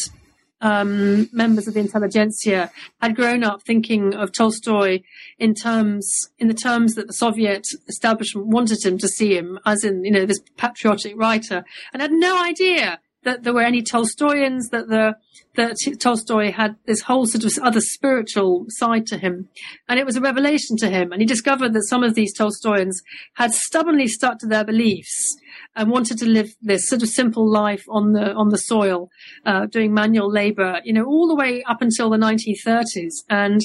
um, 0.62 1.28
members 1.32 1.66
of 1.66 1.74
the 1.74 1.80
intelligentsia, 1.80 2.70
had 3.00 3.16
grown 3.16 3.44
up 3.44 3.62
thinking 3.62 4.14
of 4.14 4.32
Tolstoy 4.32 5.00
in 5.38 5.54
terms, 5.54 6.28
in 6.38 6.48
the 6.48 6.54
terms 6.54 6.94
that 6.94 7.08
the 7.08 7.12
Soviet 7.12 7.66
establishment 7.88 8.46
wanted 8.46 8.84
him 8.84 8.96
to 8.98 9.08
see 9.08 9.36
him, 9.36 9.58
as 9.66 9.84
in, 9.84 10.04
you 10.04 10.10
know, 10.10 10.24
this 10.24 10.40
patriotic 10.56 11.14
writer, 11.16 11.64
and 11.92 12.00
had 12.00 12.12
no 12.12 12.42
idea 12.42 13.00
that 13.24 13.42
there 13.42 13.54
were 13.54 13.62
any 13.62 13.82
Tolstoyans, 13.82 14.70
that 14.70 14.88
the 14.88 15.16
that 15.54 15.76
Tolstoy 16.00 16.50
had 16.50 16.76
this 16.86 17.02
whole 17.02 17.26
sort 17.26 17.44
of 17.44 17.52
other 17.62 17.80
spiritual 17.80 18.64
side 18.68 19.06
to 19.08 19.18
him, 19.18 19.48
and 19.88 20.00
it 20.00 20.06
was 20.06 20.16
a 20.16 20.20
revelation 20.20 20.76
to 20.78 20.88
him. 20.88 21.12
And 21.12 21.20
he 21.20 21.26
discovered 21.26 21.74
that 21.74 21.84
some 21.84 22.02
of 22.02 22.14
these 22.14 22.36
Tolstoyans 22.36 23.02
had 23.34 23.52
stubbornly 23.52 24.08
stuck 24.08 24.38
to 24.38 24.46
their 24.46 24.64
beliefs 24.64 25.36
and 25.76 25.90
wanted 25.90 26.18
to 26.18 26.26
live 26.26 26.54
this 26.62 26.88
sort 26.88 27.02
of 27.02 27.08
simple 27.08 27.50
life 27.50 27.84
on 27.90 28.12
the 28.12 28.32
on 28.32 28.48
the 28.48 28.58
soil, 28.58 29.10
uh, 29.44 29.66
doing 29.66 29.92
manual 29.92 30.30
labor, 30.30 30.80
you 30.84 30.92
know, 30.92 31.04
all 31.04 31.28
the 31.28 31.36
way 31.36 31.62
up 31.64 31.82
until 31.82 32.08
the 32.08 32.16
1930s. 32.16 33.24
And 33.28 33.60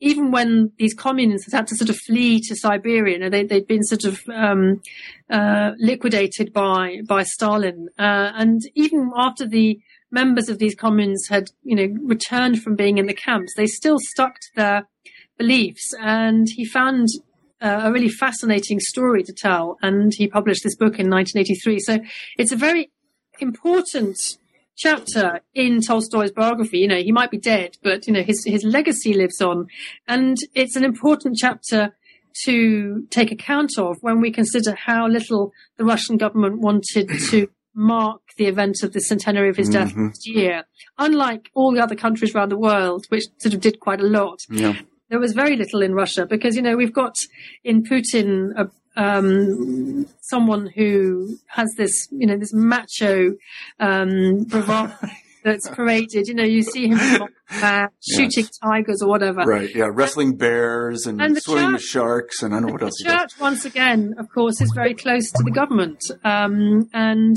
even 0.00 0.32
when 0.32 0.72
these 0.78 0.94
communists 0.94 1.52
had 1.52 1.66
to 1.68 1.76
sort 1.76 1.88
of 1.88 1.96
flee 1.96 2.40
to 2.40 2.56
Siberia, 2.56 3.14
you 3.14 3.18
know, 3.20 3.30
they, 3.30 3.44
they'd 3.44 3.66
been 3.66 3.84
sort 3.84 4.04
of 4.04 4.20
um, 4.34 4.82
uh, 5.30 5.72
liquidated 5.78 6.52
by 6.52 6.98
by 7.06 7.22
Stalin, 7.22 7.88
uh, 7.98 8.32
and 8.34 8.60
even 8.74 8.91
after 9.16 9.46
the 9.46 9.80
members 10.10 10.48
of 10.48 10.58
these 10.58 10.74
communes 10.74 11.26
had, 11.28 11.50
you 11.62 11.74
know, 11.74 11.96
returned 12.02 12.62
from 12.62 12.76
being 12.76 12.98
in 12.98 13.06
the 13.06 13.14
camps, 13.14 13.54
they 13.56 13.66
still 13.66 13.98
stuck 13.98 14.34
to 14.34 14.48
their 14.56 14.86
beliefs. 15.38 15.94
And 15.98 16.46
he 16.48 16.64
found 16.64 17.08
uh, 17.60 17.82
a 17.84 17.92
really 17.92 18.08
fascinating 18.08 18.80
story 18.80 19.22
to 19.22 19.32
tell. 19.32 19.78
And 19.82 20.12
he 20.14 20.28
published 20.28 20.64
this 20.64 20.76
book 20.76 20.98
in 20.98 21.10
1983. 21.10 21.78
So 21.80 21.98
it's 22.36 22.52
a 22.52 22.56
very 22.56 22.90
important 23.40 24.18
chapter 24.76 25.40
in 25.54 25.80
Tolstoy's 25.80 26.32
biography. 26.32 26.78
You 26.78 26.88
know, 26.88 26.96
he 26.96 27.12
might 27.12 27.30
be 27.30 27.38
dead, 27.38 27.76
but 27.82 28.06
you 28.06 28.12
know, 28.12 28.22
his, 28.22 28.44
his 28.44 28.64
legacy 28.64 29.14
lives 29.14 29.40
on. 29.40 29.68
And 30.08 30.36
it's 30.54 30.76
an 30.76 30.84
important 30.84 31.36
chapter 31.38 31.94
to 32.44 33.06
take 33.10 33.30
account 33.30 33.72
of 33.78 33.98
when 34.00 34.20
we 34.20 34.30
consider 34.30 34.74
how 34.74 35.06
little 35.06 35.52
the 35.76 35.84
Russian 35.84 36.16
government 36.16 36.60
wanted 36.60 37.08
to 37.30 37.48
mark 37.74 38.21
the 38.36 38.46
event 38.46 38.82
of 38.82 38.92
the 38.92 39.00
centenary 39.00 39.48
of 39.48 39.56
his 39.56 39.68
death 39.68 39.90
mm-hmm. 39.90 40.06
next 40.06 40.28
year. 40.28 40.64
Unlike 40.98 41.50
all 41.54 41.72
the 41.72 41.82
other 41.82 41.94
countries 41.94 42.34
around 42.34 42.50
the 42.50 42.58
world, 42.58 43.06
which 43.08 43.24
sort 43.38 43.54
of 43.54 43.60
did 43.60 43.80
quite 43.80 44.00
a 44.00 44.06
lot. 44.06 44.40
Yeah 44.50 44.74
there 45.12 45.20
was 45.20 45.34
very 45.34 45.56
little 45.56 45.82
in 45.82 45.94
Russia 45.94 46.24
because 46.24 46.56
you 46.56 46.62
know 46.62 46.74
we've 46.74 46.94
got 46.94 47.14
in 47.64 47.82
Putin 47.82 48.48
a, 48.56 48.70
um, 48.96 50.06
someone 50.22 50.70
who 50.74 51.36
has 51.48 51.68
this 51.76 52.08
you 52.10 52.26
know 52.26 52.38
this 52.38 52.52
macho 52.54 53.34
um, 53.78 54.44
bravado 54.44 54.94
that's 55.44 55.68
paraded. 55.68 56.28
You 56.28 56.34
know, 56.34 56.44
you 56.44 56.62
see 56.62 56.88
him 56.88 57.28
uh, 57.50 57.86
shooting 58.00 58.44
yes. 58.44 58.58
tigers 58.58 59.02
or 59.02 59.08
whatever. 59.08 59.42
Right. 59.42 59.74
Yeah, 59.74 59.90
wrestling 59.92 60.36
bears 60.36 61.06
and, 61.06 61.20
and 61.20 61.36
swimming 61.36 61.64
church, 61.64 61.72
with 61.72 61.82
sharks, 61.82 62.42
and 62.42 62.54
I 62.54 62.60
don't 62.60 62.68
know 62.68 62.72
what 62.72 62.82
else. 62.82 62.94
The 63.02 63.10
church, 63.10 63.32
once 63.38 63.66
again, 63.66 64.14
of 64.18 64.30
course, 64.30 64.62
is 64.62 64.72
very 64.74 64.94
close 64.94 65.30
to 65.32 65.42
the 65.42 65.50
government, 65.50 66.00
um, 66.24 66.88
and 66.94 67.36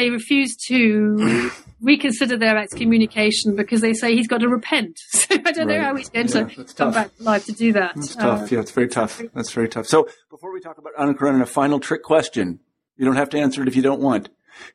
they 0.00 0.08
refuse 0.10 0.56
to 0.56 1.50
reconsider 1.82 2.38
their 2.38 2.56
excommunication 2.56 3.54
because 3.54 3.82
they 3.82 3.92
say 3.92 4.16
he's 4.16 4.26
got 4.26 4.38
to 4.38 4.48
repent. 4.48 4.98
So 5.30 5.34
I 5.34 5.52
don't 5.52 5.68
right. 5.68 5.78
know 5.78 5.82
how 5.84 5.94
he's 5.94 6.08
going 6.08 6.26
yeah, 6.26 6.44
to 6.46 6.54
come 6.54 6.66
tough. 6.74 6.94
back 6.94 7.10
alive 7.20 7.44
to 7.44 7.52
do 7.52 7.72
that. 7.74 7.92
That's 7.94 8.16
uh, 8.16 8.20
tough. 8.20 8.50
Yeah, 8.50 8.60
it's 8.60 8.72
very 8.72 8.88
tough. 8.88 9.22
That's 9.32 9.52
very 9.52 9.68
tough. 9.68 9.86
So 9.86 10.08
before 10.28 10.52
we 10.52 10.60
talk 10.60 10.76
about 10.78 10.92
Anna 10.98 11.14
Karenina, 11.14 11.42
a 11.42 11.46
final 11.46 11.78
trick 11.78 12.02
question. 12.02 12.58
You 12.96 13.04
don't 13.04 13.16
have 13.16 13.30
to 13.30 13.38
answer 13.38 13.62
it 13.62 13.68
if 13.68 13.76
you 13.76 13.82
don't 13.82 14.00
want. 14.00 14.28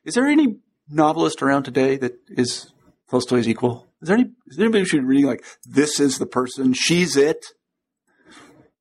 Is 0.04 0.14
there 0.14 0.26
any 0.26 0.56
novelist 0.88 1.42
around 1.42 1.64
today 1.64 1.96
that 1.98 2.18
is 2.28 2.72
Tolstoy's 3.10 3.48
equal? 3.48 3.86
Is 4.00 4.08
there 4.08 4.16
any? 4.16 4.30
Is 4.46 4.56
there 4.56 4.64
anybody 4.64 4.80
who 4.82 4.86
should 4.86 5.04
reading 5.04 5.26
like 5.26 5.44
this 5.64 6.00
is 6.00 6.18
the 6.18 6.26
person? 6.26 6.72
She's 6.72 7.16
it. 7.16 7.44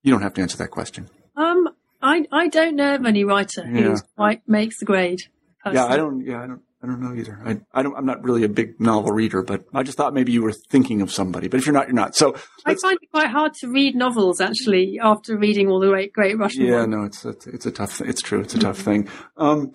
You 0.01 0.11
don't 0.11 0.21
have 0.21 0.33
to 0.35 0.41
answer 0.41 0.57
that 0.57 0.71
question. 0.71 1.09
Um, 1.35 1.67
I 2.01 2.25
I 2.31 2.47
don't 2.47 2.75
know 2.75 2.95
of 2.95 3.05
any 3.05 3.23
writer 3.25 3.63
Yeah. 3.65 3.81
who 3.81 3.95
quite 4.15 4.47
makes 4.47 4.79
the 4.79 4.85
grade. 4.85 5.23
Yeah. 5.73 5.85
I 5.85 5.97
don't. 5.97 6.25
Yeah, 6.25 6.43
I 6.43 6.47
don't. 6.47 6.61
I 6.83 6.87
don't 6.87 7.01
know 7.01 7.15
either. 7.15 7.39
I, 7.43 7.59
I 7.73 7.81
don't. 7.81 7.95
I'm 7.95 8.05
not 8.05 8.23
really 8.23 8.43
a 8.43 8.49
big 8.49 8.79
novel 8.79 9.11
reader, 9.11 9.41
but 9.41 9.65
I 9.73 9.81
just 9.81 9.97
thought 9.97 10.13
maybe 10.13 10.31
you 10.31 10.43
were 10.43 10.51
thinking 10.51 11.01
of 11.01 11.11
somebody. 11.11 11.47
But 11.47 11.59
if 11.59 11.65
you're 11.65 11.73
not, 11.73 11.87
you're 11.87 11.95
not. 11.95 12.15
So 12.15 12.35
I 12.65 12.75
find 12.75 12.99
it 13.01 13.09
quite 13.09 13.29
hard 13.29 13.55
to 13.55 13.67
read 13.67 13.95
novels 13.95 14.39
actually 14.39 14.99
after 15.01 15.35
reading 15.35 15.67
all 15.67 15.79
the 15.79 15.87
great 15.87 16.13
great 16.13 16.37
Russian 16.37 16.65
yeah, 16.65 16.81
ones. 16.81 16.89
no, 16.89 17.03
it's 17.03 17.25
it's, 17.25 17.47
it's 17.47 17.65
a 17.65 17.71
tough. 17.71 18.01
It's 18.01 18.21
true. 18.21 18.41
It's 18.41 18.53
a 18.53 18.59
tough 18.59 18.77
thing. 18.77 19.09
Um, 19.35 19.71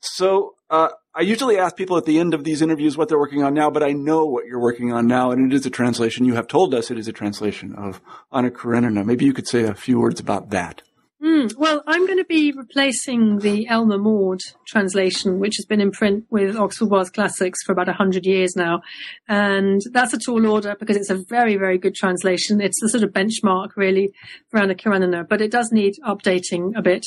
so 0.00 0.54
uh, 0.70 0.88
I 1.14 1.20
usually 1.22 1.58
ask 1.58 1.76
people 1.76 1.96
at 1.96 2.04
the 2.04 2.18
end 2.18 2.34
of 2.34 2.44
these 2.44 2.62
interviews 2.62 2.96
what 2.96 3.08
they're 3.08 3.18
working 3.18 3.42
on 3.42 3.54
now, 3.54 3.70
but 3.70 3.82
I 3.82 3.92
know 3.92 4.24
what 4.24 4.46
you're 4.46 4.60
working 4.60 4.92
on 4.92 5.06
now, 5.06 5.30
and 5.30 5.52
it 5.52 5.54
is 5.54 5.66
a 5.66 5.70
translation. 5.70 6.24
You 6.24 6.34
have 6.34 6.48
told 6.48 6.74
us 6.74 6.90
it 6.90 6.98
is 6.98 7.08
a 7.08 7.12
translation 7.12 7.74
of 7.74 8.00
Anna 8.32 8.50
Karenina. 8.50 9.04
Maybe 9.04 9.24
you 9.24 9.32
could 9.32 9.46
say 9.48 9.64
a 9.64 9.74
few 9.74 10.00
words 10.00 10.20
about 10.20 10.50
that. 10.50 10.82
Hmm, 11.30 11.46
well, 11.56 11.84
I'm 11.86 12.06
going 12.06 12.18
to 12.18 12.24
be 12.24 12.50
replacing 12.50 13.38
the 13.38 13.68
Aylmer 13.70 13.98
Maude 13.98 14.40
translation, 14.66 15.38
which 15.38 15.58
has 15.58 15.64
been 15.64 15.80
in 15.80 15.92
print 15.92 16.24
with 16.28 16.56
Oxford 16.56 16.86
World 16.86 17.12
Classics 17.12 17.62
for 17.64 17.70
about 17.70 17.86
100 17.86 18.26
years 18.26 18.56
now. 18.56 18.82
And 19.28 19.80
that's 19.92 20.12
a 20.12 20.18
tall 20.18 20.44
order 20.44 20.74
because 20.80 20.96
it's 20.96 21.08
a 21.08 21.22
very, 21.28 21.56
very 21.56 21.78
good 21.78 21.94
translation. 21.94 22.60
It's 22.60 22.80
the 22.80 22.88
sort 22.88 23.04
of 23.04 23.10
benchmark, 23.10 23.76
really, 23.76 24.12
for 24.48 24.58
Anna 24.58 24.74
Karenina, 24.74 25.22
but 25.22 25.40
it 25.40 25.52
does 25.52 25.70
need 25.70 25.94
updating 26.04 26.76
a 26.76 26.82
bit. 26.82 27.06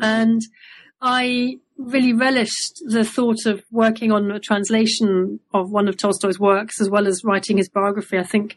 And 0.00 0.42
I 1.00 1.60
really 1.78 2.12
relished 2.12 2.80
the 2.86 3.04
thought 3.04 3.44
of 3.46 3.62
working 3.70 4.10
on 4.10 4.30
a 4.30 4.40
translation 4.40 5.40
of 5.52 5.70
one 5.70 5.88
of 5.88 5.96
Tolstoy's 5.96 6.40
works 6.40 6.80
as 6.80 6.88
well 6.88 7.06
as 7.06 7.22
writing 7.24 7.58
his 7.58 7.68
biography. 7.68 8.18
I 8.18 8.22
think 8.22 8.56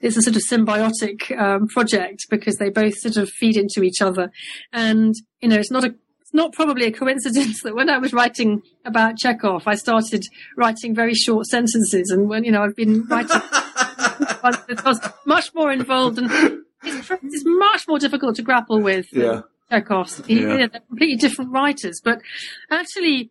it's 0.00 0.16
a 0.16 0.22
sort 0.22 0.36
of 0.36 0.42
symbiotic 0.42 1.38
um, 1.38 1.68
project 1.68 2.26
because 2.30 2.56
they 2.56 2.68
both 2.68 2.98
sort 2.98 3.16
of 3.16 3.30
feed 3.30 3.56
into 3.56 3.82
each 3.82 4.02
other. 4.02 4.30
And, 4.72 5.14
you 5.40 5.48
know, 5.48 5.56
it's 5.56 5.70
not 5.70 5.84
a 5.84 5.94
it's 6.20 6.34
not 6.34 6.52
probably 6.52 6.84
a 6.84 6.92
coincidence 6.92 7.62
that 7.64 7.74
when 7.74 7.88
I 7.88 7.96
was 7.96 8.12
writing 8.12 8.62
about 8.84 9.16
Chekhov, 9.16 9.66
I 9.66 9.76
started 9.76 10.24
writing 10.58 10.94
very 10.94 11.14
short 11.14 11.46
sentences. 11.46 12.10
And 12.10 12.28
when, 12.28 12.44
you 12.44 12.52
know, 12.52 12.62
I've 12.62 12.76
been 12.76 13.06
writing, 13.06 13.40
much 15.26 15.54
more 15.54 15.72
involved 15.72 16.18
and 16.18 16.30
it's, 16.84 17.10
it's 17.10 17.44
much 17.46 17.88
more 17.88 17.98
difficult 17.98 18.36
to 18.36 18.42
grapple 18.42 18.80
with. 18.82 19.06
Yeah. 19.10 19.42
He- 20.26 20.34
Yeah. 20.34 20.40
you 20.40 20.46
know, 20.58 20.66
they're 20.68 20.80
completely 20.88 21.16
different 21.16 21.50
writers, 21.52 22.00
but 22.02 22.20
actually, 22.70 23.30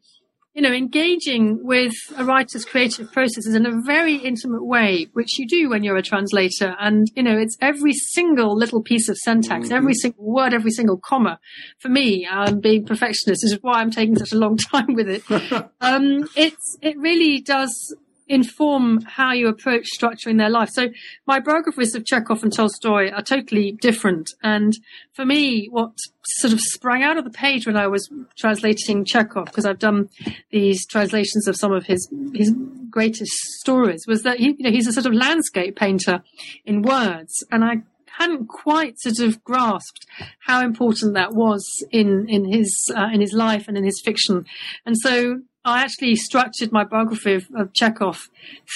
you 0.54 0.62
know, 0.64 0.72
engaging 0.74 1.60
with 1.64 1.94
a 2.16 2.26
writer's 2.26 2.66
creative 2.66 3.12
processes 3.12 3.54
in 3.54 3.66
a 3.68 3.80
very 3.86 4.16
intimate 4.16 4.66
way, 4.66 5.08
which 5.14 5.38
you 5.38 5.48
do 5.48 5.70
when 5.70 5.84
you're 5.84 5.98
a 5.98 6.02
translator. 6.02 6.76
And, 6.80 7.06
you 7.16 7.22
know, 7.22 7.38
it's 7.38 7.56
every 7.62 7.94
single 7.94 8.56
little 8.58 8.82
piece 8.82 9.08
of 9.08 9.18
syntax, 9.18 9.70
every 9.70 9.94
single 9.94 10.26
word, 10.26 10.56
every 10.56 10.72
single 10.72 10.98
comma. 10.98 11.40
For 11.78 11.90
me, 11.90 12.26
um, 12.26 12.60
being 12.60 12.86
perfectionist, 12.88 13.42
this 13.44 13.52
is 13.54 13.60
why 13.62 13.74
I'm 13.82 13.92
taking 13.92 14.16
such 14.18 14.32
a 14.32 14.38
long 14.38 14.58
time 14.72 14.96
with 14.96 15.08
it. 15.10 15.24
um, 15.82 16.28
it's, 16.36 16.78
it 16.82 16.98
really 16.98 17.40
does 17.40 17.96
inform 18.30 19.02
how 19.02 19.32
you 19.32 19.48
approach 19.48 19.88
structuring 19.98 20.38
their 20.38 20.50
life. 20.50 20.70
So 20.70 20.90
my 21.26 21.40
biographies 21.40 21.96
of 21.96 22.06
Chekhov 22.06 22.44
and 22.44 22.54
Tolstoy 22.54 23.10
are 23.12 23.22
totally 23.22 23.72
different. 23.72 24.32
And 24.44 24.74
for 25.14 25.26
me, 25.26 25.68
what 25.72 25.92
sort 26.26 26.54
of 26.54 26.60
sprang 26.60 27.04
out 27.04 27.18
of 27.18 27.24
the 27.24 27.30
page 27.30 27.66
when 27.66 27.78
I 27.78 27.88
was 27.88 28.10
translating 28.38 29.06
Chekhov, 29.06 29.46
because 29.46 29.66
I've 29.66 29.80
done 29.80 30.10
these 30.52 30.86
translations 30.86 31.48
of 31.48 31.56
some 31.56 31.72
of 31.72 31.86
his 31.86 32.10
his 32.34 32.54
greatest 32.90 33.34
stories, 33.60 34.06
was 34.08 34.24
that 34.24 34.40
he, 34.40 34.56
you 34.58 34.64
know, 34.64 34.72
he's 34.72 34.88
a 34.88 34.94
sort 34.94 35.06
of 35.06 35.14
landscape 35.14 35.76
painter 35.76 36.22
in 36.66 36.82
words, 36.82 37.44
and 37.52 37.64
I 37.64 37.78
hadn't 38.18 38.48
quite 38.48 39.00
sort 39.00 39.20
of 39.20 39.44
grasped 39.44 40.06
how 40.40 40.64
important 40.64 41.14
that 41.14 41.34
was 41.34 41.64
in 41.92 42.28
in 42.28 42.52
his 42.52 42.76
uh, 42.96 43.10
in 43.14 43.22
his 43.22 43.34
life 43.34 43.68
and 43.68 43.78
in 43.78 43.84
his 43.84 44.02
fiction, 44.04 44.46
and 44.86 44.98
so 44.98 45.42
I 45.68 45.82
actually 45.82 46.16
structured 46.16 46.72
my 46.72 46.84
biography 46.84 47.34
of, 47.34 47.46
of 47.56 47.74
Chekhov 47.74 48.30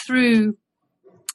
through 0.05 0.57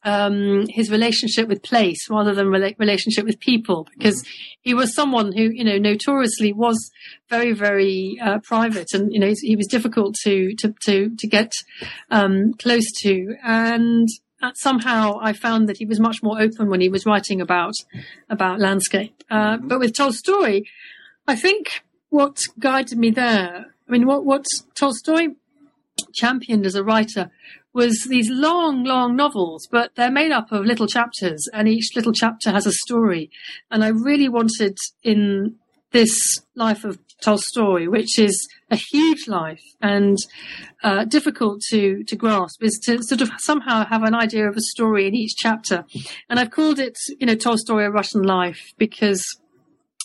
um, 0.05 0.67
his 0.69 0.91
relationship 0.91 1.49
with 1.49 1.63
place 1.63 2.09
rather 2.09 2.33
than 2.35 2.47
rela- 2.47 2.79
relationship 2.79 3.25
with 3.25 3.41
people, 3.41 3.89
because 3.95 4.25
he 4.61 4.73
was 4.75 4.95
someone 4.95 5.33
who, 5.33 5.45
you 5.59 5.65
know, 5.65 5.79
notoriously 5.79 6.53
was 6.53 6.79
very, 7.29 7.53
very 7.53 8.17
uh, 8.23 8.39
private, 8.45 8.89
and 8.93 9.13
you 9.13 9.19
know, 9.19 9.33
he 9.41 9.57
was 9.57 9.67
difficult 9.67 10.15
to 10.25 10.55
to 10.61 10.75
to 10.87 11.11
to 11.21 11.27
get 11.27 11.53
um, 12.11 12.53
close 12.65 12.87
to, 13.03 13.35
and 13.43 14.09
uh, 14.43 14.53
somehow 14.55 15.19
I 15.21 15.33
found 15.33 15.69
that 15.69 15.79
he 15.79 15.87
was 15.87 15.99
much 15.99 16.23
more 16.23 16.41
open 16.41 16.69
when 16.69 16.83
he 16.83 16.91
was 16.91 17.07
writing 17.07 17.41
about 17.41 17.75
about 18.29 18.61
landscape. 18.61 19.15
Uh, 19.31 19.57
But 19.57 19.81
with 19.81 19.97
Tolstoy, 19.97 20.63
I 21.27 21.35
think 21.35 21.83
what 22.11 22.37
guided 22.61 22.99
me 22.99 23.11
there, 23.11 23.75
I 23.89 23.93
mean, 23.93 24.07
what 24.07 24.25
what 24.25 24.45
Tolstoy 24.79 25.29
championed 26.17 26.67
as 26.67 26.75
a 26.75 26.85
writer 26.85 27.31
was 27.73 28.07
these 28.09 28.31
long, 28.31 28.85
long 28.85 29.15
novels, 29.15 29.69
but 29.71 29.93
they're 29.97 30.11
made 30.11 30.33
up 30.33 30.51
of 30.51 30.65
little 30.65 30.87
chapters, 30.87 31.47
and 31.53 31.69
each 31.69 31.95
little 31.95 32.13
chapter 32.13 32.51
has 32.51 32.67
a 32.67 32.73
story. 32.73 33.31
And 33.71 33.85
I 33.85 33.89
really 33.89 34.29
wanted 34.29 34.79
in 35.03 35.57
this 35.93 36.39
life 36.55 36.85
of 36.85 36.99
Tolstoy, 37.23 37.89
which 37.89 38.19
is 38.19 38.49
a 38.71 38.77
huge 38.77 39.29
life 39.29 39.63
and 39.81 40.17
uh, 40.83 41.05
difficult 41.05 41.61
to 41.71 42.03
to 42.05 42.17
grasp, 42.17 42.63
is 42.63 42.79
to 42.85 43.03
sort 43.03 43.21
of 43.21 43.31
somehow 43.39 43.87
have 43.87 44.03
an 44.03 44.15
idea 44.15 44.49
of 44.49 44.57
a 44.57 44.61
story 44.61 45.07
in 45.07 45.15
each 45.15 45.35
chapter. 45.37 45.85
And 46.29 46.39
I've 46.39 46.51
called 46.51 46.79
it, 46.79 46.97
you 47.19 47.27
know, 47.27 47.35
Tolstoy: 47.35 47.85
A 47.85 47.91
Russian 47.91 48.23
Life 48.23 48.73
because 48.79 49.23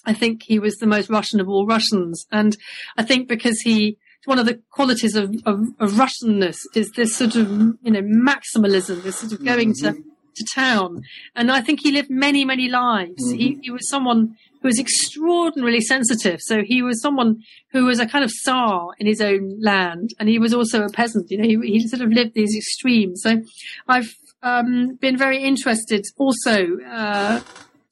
I 0.05 0.13
think 0.13 0.43
he 0.43 0.59
was 0.59 0.77
the 0.77 0.87
most 0.87 1.09
Russian 1.09 1.39
of 1.39 1.49
all 1.49 1.65
Russians, 1.65 2.25
and 2.31 2.55
I 2.97 3.03
think 3.03 3.27
because 3.27 3.59
he 3.61 3.97
one 4.25 4.39
of 4.39 4.45
the 4.45 4.61
qualities 4.69 5.15
of, 5.15 5.33
of, 5.45 5.67
of 5.79 5.91
Russianness 5.93 6.59
is 6.75 6.91
this 6.91 7.15
sort 7.15 7.35
of 7.35 7.49
you 7.49 7.91
know 7.91 8.01
maximalism, 8.01 9.03
this 9.03 9.19
sort 9.19 9.31
of 9.31 9.43
going 9.43 9.73
to 9.75 9.93
to 10.33 10.45
town, 10.55 11.03
and 11.35 11.51
I 11.51 11.61
think 11.61 11.81
he 11.81 11.91
lived 11.91 12.09
many 12.09 12.45
many 12.45 12.69
lives. 12.69 13.31
He 13.31 13.59
he 13.61 13.71
was 13.71 13.89
someone 13.89 14.35
who 14.61 14.67
was 14.67 14.79
extraordinarily 14.79 15.81
sensitive. 15.81 16.39
So 16.41 16.61
he 16.63 16.81
was 16.81 17.01
someone 17.01 17.41
who 17.71 17.85
was 17.85 17.99
a 17.99 18.05
kind 18.05 18.23
of 18.23 18.31
Tsar 18.31 18.91
in 18.99 19.07
his 19.07 19.21
own 19.21 19.59
land, 19.59 20.11
and 20.19 20.29
he 20.29 20.39
was 20.39 20.53
also 20.53 20.83
a 20.83 20.89
peasant. 20.89 21.31
You 21.31 21.37
know, 21.37 21.43
he, 21.43 21.71
he 21.71 21.87
sort 21.87 22.01
of 22.01 22.11
lived 22.11 22.33
these 22.33 22.55
extremes. 22.55 23.21
So 23.23 23.41
I've 23.87 24.13
um, 24.43 24.95
been 24.95 25.17
very 25.17 25.43
interested 25.43 26.05
also 26.17 26.77
uh, 26.79 27.41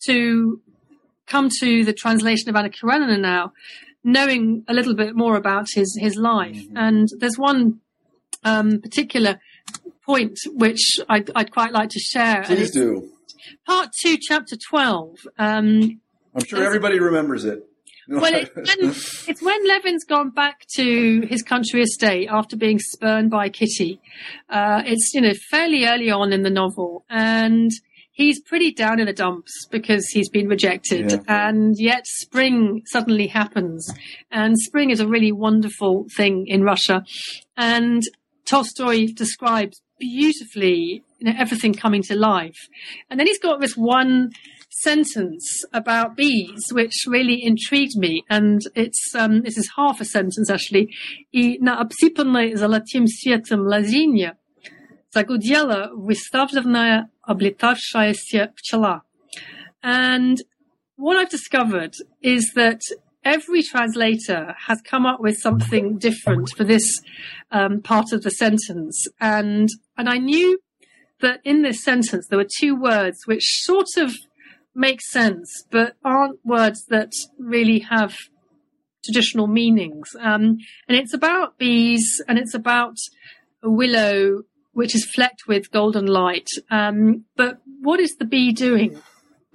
to 0.06 0.62
come 1.28 1.50
to 1.60 1.84
the 1.84 1.94
translation 1.94 2.50
of 2.50 2.56
Anna 2.56 2.70
Karenina 2.70 3.20
now, 3.20 3.54
knowing 4.04 4.64
a 4.68 4.74
little 4.74 4.96
bit 4.96 5.16
more 5.16 5.36
about 5.36 5.68
his 5.74 5.98
his 6.00 6.16
life. 6.16 6.62
And 6.76 7.08
there's 7.20 7.38
one 7.38 7.80
um, 8.44 8.82
particular 8.82 9.40
point 10.06 10.38
which 10.48 11.00
I'd, 11.08 11.30
I'd 11.36 11.52
quite 11.52 11.72
like 11.72 11.90
to 11.90 12.00
share. 12.00 12.44
it's 12.48 12.72
do. 12.72 13.12
part 13.66 13.90
two, 14.02 14.18
chapter 14.20 14.56
twelve. 14.70 15.18
Um, 15.38 16.00
I'm 16.36 16.46
sure 16.46 16.64
everybody 16.64 17.00
remembers 17.00 17.46
it. 17.46 17.66
well, 18.12 18.34
it's 18.34 18.56
when, 18.56 18.90
it's 19.28 19.42
when 19.44 19.68
Levin's 19.68 20.04
gone 20.04 20.32
back 20.32 20.66
to 20.76 21.22
his 21.30 21.44
country 21.44 21.84
estate 21.84 22.28
after 22.32 22.58
being 22.58 22.80
spurned 22.80 23.30
by 23.30 23.50
Kitty. 23.50 24.02
Uh, 24.50 24.82
it's, 24.84 25.14
you 25.14 25.22
know, 25.22 25.34
fairly 25.52 25.86
early 25.86 26.10
on 26.10 26.34
in 26.34 26.42
the 26.42 26.50
novel 26.50 27.06
and 27.08 27.70
he's 28.19 28.41
pretty 28.41 28.73
down 28.73 29.01
in 29.01 29.07
the 29.07 29.13
dumps 29.13 29.53
because 29.71 30.07
he's 30.09 30.29
been 30.29 30.49
rejected 30.49 31.11
Yeah. 31.13 31.47
and 31.49 31.75
yet 31.79 32.07
spring 32.07 32.83
suddenly 32.87 33.27
happens 33.27 33.93
and 34.31 34.59
spring 34.59 34.91
is 34.91 35.01
a 35.01 35.07
really 35.09 35.33
wonderful 35.33 36.07
thing 36.17 36.47
in 36.47 36.63
Russia 36.63 37.05
and 37.57 38.03
Tolstoy 38.47 39.07
describes 39.15 39.81
beautifully 39.99 41.03
you 41.19 41.27
know, 41.33 41.35
everything 41.39 41.73
coming 41.73 42.03
to 42.03 42.15
life. 42.15 42.59
And 43.09 43.19
then 43.19 43.27
he's 43.27 43.39
got 43.39 43.61
this 43.61 43.75
one 43.75 44.31
sentence 44.71 45.65
about 45.73 46.17
bees, 46.17 46.63
which 46.73 46.93
really 47.07 47.43
intrigued 47.43 47.97
me. 47.97 48.25
And 48.29 48.61
it's, 48.75 49.15
um, 49.15 49.43
this 49.43 49.57
is 49.57 49.71
half 49.77 50.01
a 50.01 50.05
sentence 50.05 50.51
actually. 50.51 50.89
И 51.33 51.59
на 51.61 51.81
обсыпанной 51.81 52.55
золотым 52.57 53.07
светом 53.07 53.61
лозине 53.67 54.35
загудела 55.11 55.91
выставленная 55.95 57.11
облетавшаяся 57.23 58.53
пчела. 58.57 59.03
And 59.83 60.43
what 60.97 61.17
I've 61.17 61.31
discovered 61.31 61.95
is 62.23 62.53
that 62.55 62.81
every 63.25 63.63
translator 63.63 64.55
has 64.67 64.81
come 64.83 65.07
up 65.07 65.21
with 65.21 65.39
something 65.39 65.99
different 65.99 66.51
for 66.57 66.65
this 66.65 67.01
um, 67.51 67.81
part 67.81 68.13
of 68.13 68.23
the 68.23 68.31
sentence. 68.31 69.07
And, 69.21 69.69
and 69.97 70.09
I 70.09 70.19
knew 70.19 70.59
that 71.21 71.41
in 71.45 71.63
this 71.63 71.83
sentence 71.83 72.27
there 72.29 72.39
were 72.39 72.49
two 72.59 72.75
words 72.75 73.27
which 73.27 73.63
sort 73.63 73.97
of 73.97 74.15
make 74.75 75.01
sense, 75.01 75.65
but 75.71 75.95
aren't 76.05 76.45
words 76.45 76.85
that 76.89 77.13
really 77.39 77.79
have 77.81 78.17
traditional 79.05 79.47
meanings. 79.47 80.11
Um, 80.19 80.59
and 80.89 80.97
it's 80.99 81.15
about 81.15 81.59
bees 81.59 82.23
and 82.27 82.39
it's 82.39 82.55
about 82.55 82.97
a 83.63 83.71
willow 83.71 84.43
which 84.73 84.95
is 84.95 85.05
flecked 85.15 85.47
with 85.47 85.71
golden 85.71 86.07
light. 86.07 86.49
Um, 86.71 87.25
but 87.37 87.61
what 87.81 88.01
is 88.01 88.17
the 88.17 88.25
bee 88.25 88.53
doing? 88.53 89.01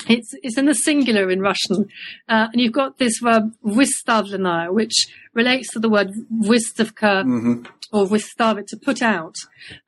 It's 0.07 0.33
it's 0.43 0.57
in 0.57 0.65
the 0.65 0.75
singular 0.75 1.29
in 1.29 1.41
Russian, 1.41 1.87
uh, 2.29 2.47
and 2.53 2.61
you've 2.61 2.71
got 2.71 2.99
this 2.99 3.19
verb 3.19 3.51
выставлена, 3.65 4.71
which 4.73 5.07
relates 5.33 5.73
to 5.73 5.79
the 5.79 5.89
word 5.89 6.11
выставка 6.31 7.25
mm-hmm. 7.25 7.63
or 7.91 8.07
выставить, 8.07 8.67
to 8.67 8.77
put 8.77 9.01
out, 9.01 9.35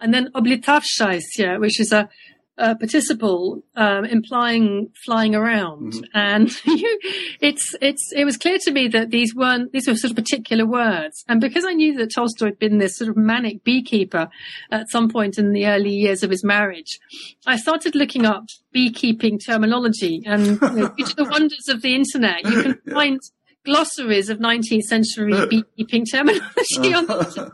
and 0.01 0.13
then 0.13 0.29
облетавшаяся, 0.35 1.59
which 1.61 1.79
is 1.79 1.93
a 1.93 2.09
uh, 2.58 2.74
participle 2.74 3.62
um, 3.76 4.04
implying 4.04 4.90
flying 5.04 5.34
around, 5.34 5.92
mm-hmm. 5.92 6.04
and 6.14 6.50
you, 6.64 6.98
it's 7.40 7.74
it's 7.80 8.12
it 8.14 8.24
was 8.24 8.36
clear 8.36 8.58
to 8.62 8.72
me 8.72 8.88
that 8.88 9.10
these 9.10 9.34
weren't 9.34 9.72
these 9.72 9.86
were 9.86 9.94
sort 9.94 10.10
of 10.10 10.16
particular 10.16 10.66
words, 10.66 11.24
and 11.28 11.40
because 11.40 11.64
I 11.64 11.72
knew 11.72 11.96
that 11.98 12.14
Tolstoy 12.14 12.46
had 12.46 12.58
been 12.58 12.78
this 12.78 12.96
sort 12.96 13.10
of 13.10 13.16
manic 13.16 13.62
beekeeper 13.64 14.28
at 14.70 14.88
some 14.90 15.08
point 15.08 15.38
in 15.38 15.52
the 15.52 15.66
early 15.66 15.92
years 15.92 16.22
of 16.22 16.30
his 16.30 16.44
marriage, 16.44 16.98
I 17.46 17.56
started 17.56 17.94
looking 17.94 18.24
up 18.24 18.44
beekeeping 18.72 19.38
terminology, 19.38 20.22
and 20.26 20.46
you 20.46 20.70
know, 20.70 20.88
due 20.96 21.04
to 21.04 21.16
the 21.16 21.24
wonders 21.30 21.68
of 21.68 21.82
the 21.82 21.94
internet, 21.94 22.44
you 22.44 22.62
can 22.62 22.80
find 22.92 23.20
glossaries 23.66 24.30
of 24.30 24.38
19th 24.38 24.82
century 24.82 25.34
beekeeping 25.50 26.06
terminology 26.06 26.94
on 26.94 27.06
the 27.06 27.52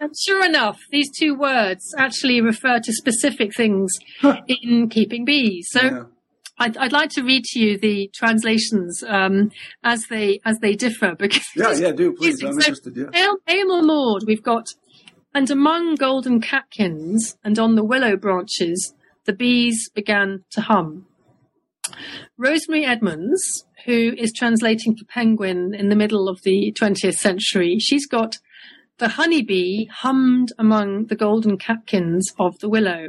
and 0.00 0.14
sure 0.18 0.44
enough, 0.44 0.80
these 0.90 1.10
two 1.10 1.34
words 1.34 1.94
actually 1.98 2.40
refer 2.40 2.80
to 2.80 2.92
specific 2.92 3.54
things 3.54 3.92
in 4.46 4.88
keeping 4.88 5.24
bees. 5.24 5.68
So 5.70 5.82
yeah. 5.82 6.02
I'd, 6.58 6.76
I'd, 6.76 6.92
like 6.92 7.10
to 7.10 7.22
read 7.22 7.44
to 7.44 7.58
you 7.58 7.78
the 7.78 8.10
translations 8.14 9.02
um, 9.06 9.50
as 9.82 10.06
they 10.08 10.40
as 10.44 10.58
they 10.60 10.74
differ 10.74 11.14
because 11.18 11.44
yeah, 11.56 11.72
yeah, 11.72 11.92
do 11.92 12.12
please. 12.12 12.42
I'm 12.42 12.52
so, 12.52 12.58
interested. 12.58 12.96
Yeah. 12.96 13.32
Aylmer 13.48 13.82
Maude, 13.82 14.24
we've 14.26 14.42
got, 14.42 14.68
and 15.34 15.50
among 15.50 15.96
golden 15.96 16.40
catkins 16.40 17.36
and 17.42 17.58
on 17.58 17.74
the 17.74 17.84
willow 17.84 18.16
branches, 18.16 18.94
the 19.24 19.32
bees 19.32 19.88
began 19.94 20.44
to 20.52 20.60
hum. 20.60 21.06
Rosemary 22.38 22.84
Edmonds, 22.84 23.64
who 23.84 24.14
is 24.16 24.32
translating 24.32 24.96
for 24.96 25.04
Penguin 25.04 25.74
in 25.74 25.88
the 25.88 25.96
middle 25.96 26.28
of 26.28 26.40
the 26.42 26.74
20th 26.80 27.16
century, 27.16 27.78
she's 27.78 28.06
got 28.06 28.38
the 28.98 29.08
honeybee 29.08 29.86
hummed 29.86 30.52
among 30.58 31.06
the 31.06 31.16
golden 31.16 31.58
catkins 31.58 32.32
of 32.38 32.58
the 32.60 32.68
willow. 32.68 33.08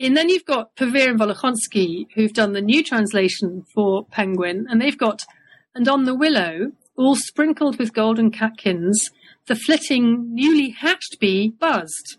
And 0.00 0.16
then 0.16 0.28
you've 0.28 0.44
got 0.44 0.74
Pevear 0.74 1.10
and 1.10 1.20
Volokhonsky, 1.20 2.06
who've 2.14 2.32
done 2.32 2.52
the 2.52 2.60
new 2.60 2.82
translation 2.82 3.64
for 3.74 4.04
Penguin, 4.06 4.66
and 4.68 4.80
they've 4.80 4.98
got, 4.98 5.22
and 5.74 5.86
on 5.86 6.04
the 6.04 6.14
willow, 6.14 6.72
all 6.96 7.14
sprinkled 7.14 7.78
with 7.78 7.92
golden 7.92 8.30
catkins, 8.30 9.10
the 9.46 9.54
flitting, 9.54 10.34
newly 10.34 10.70
hatched 10.70 11.18
bee 11.20 11.50
buzzed. 11.50 12.16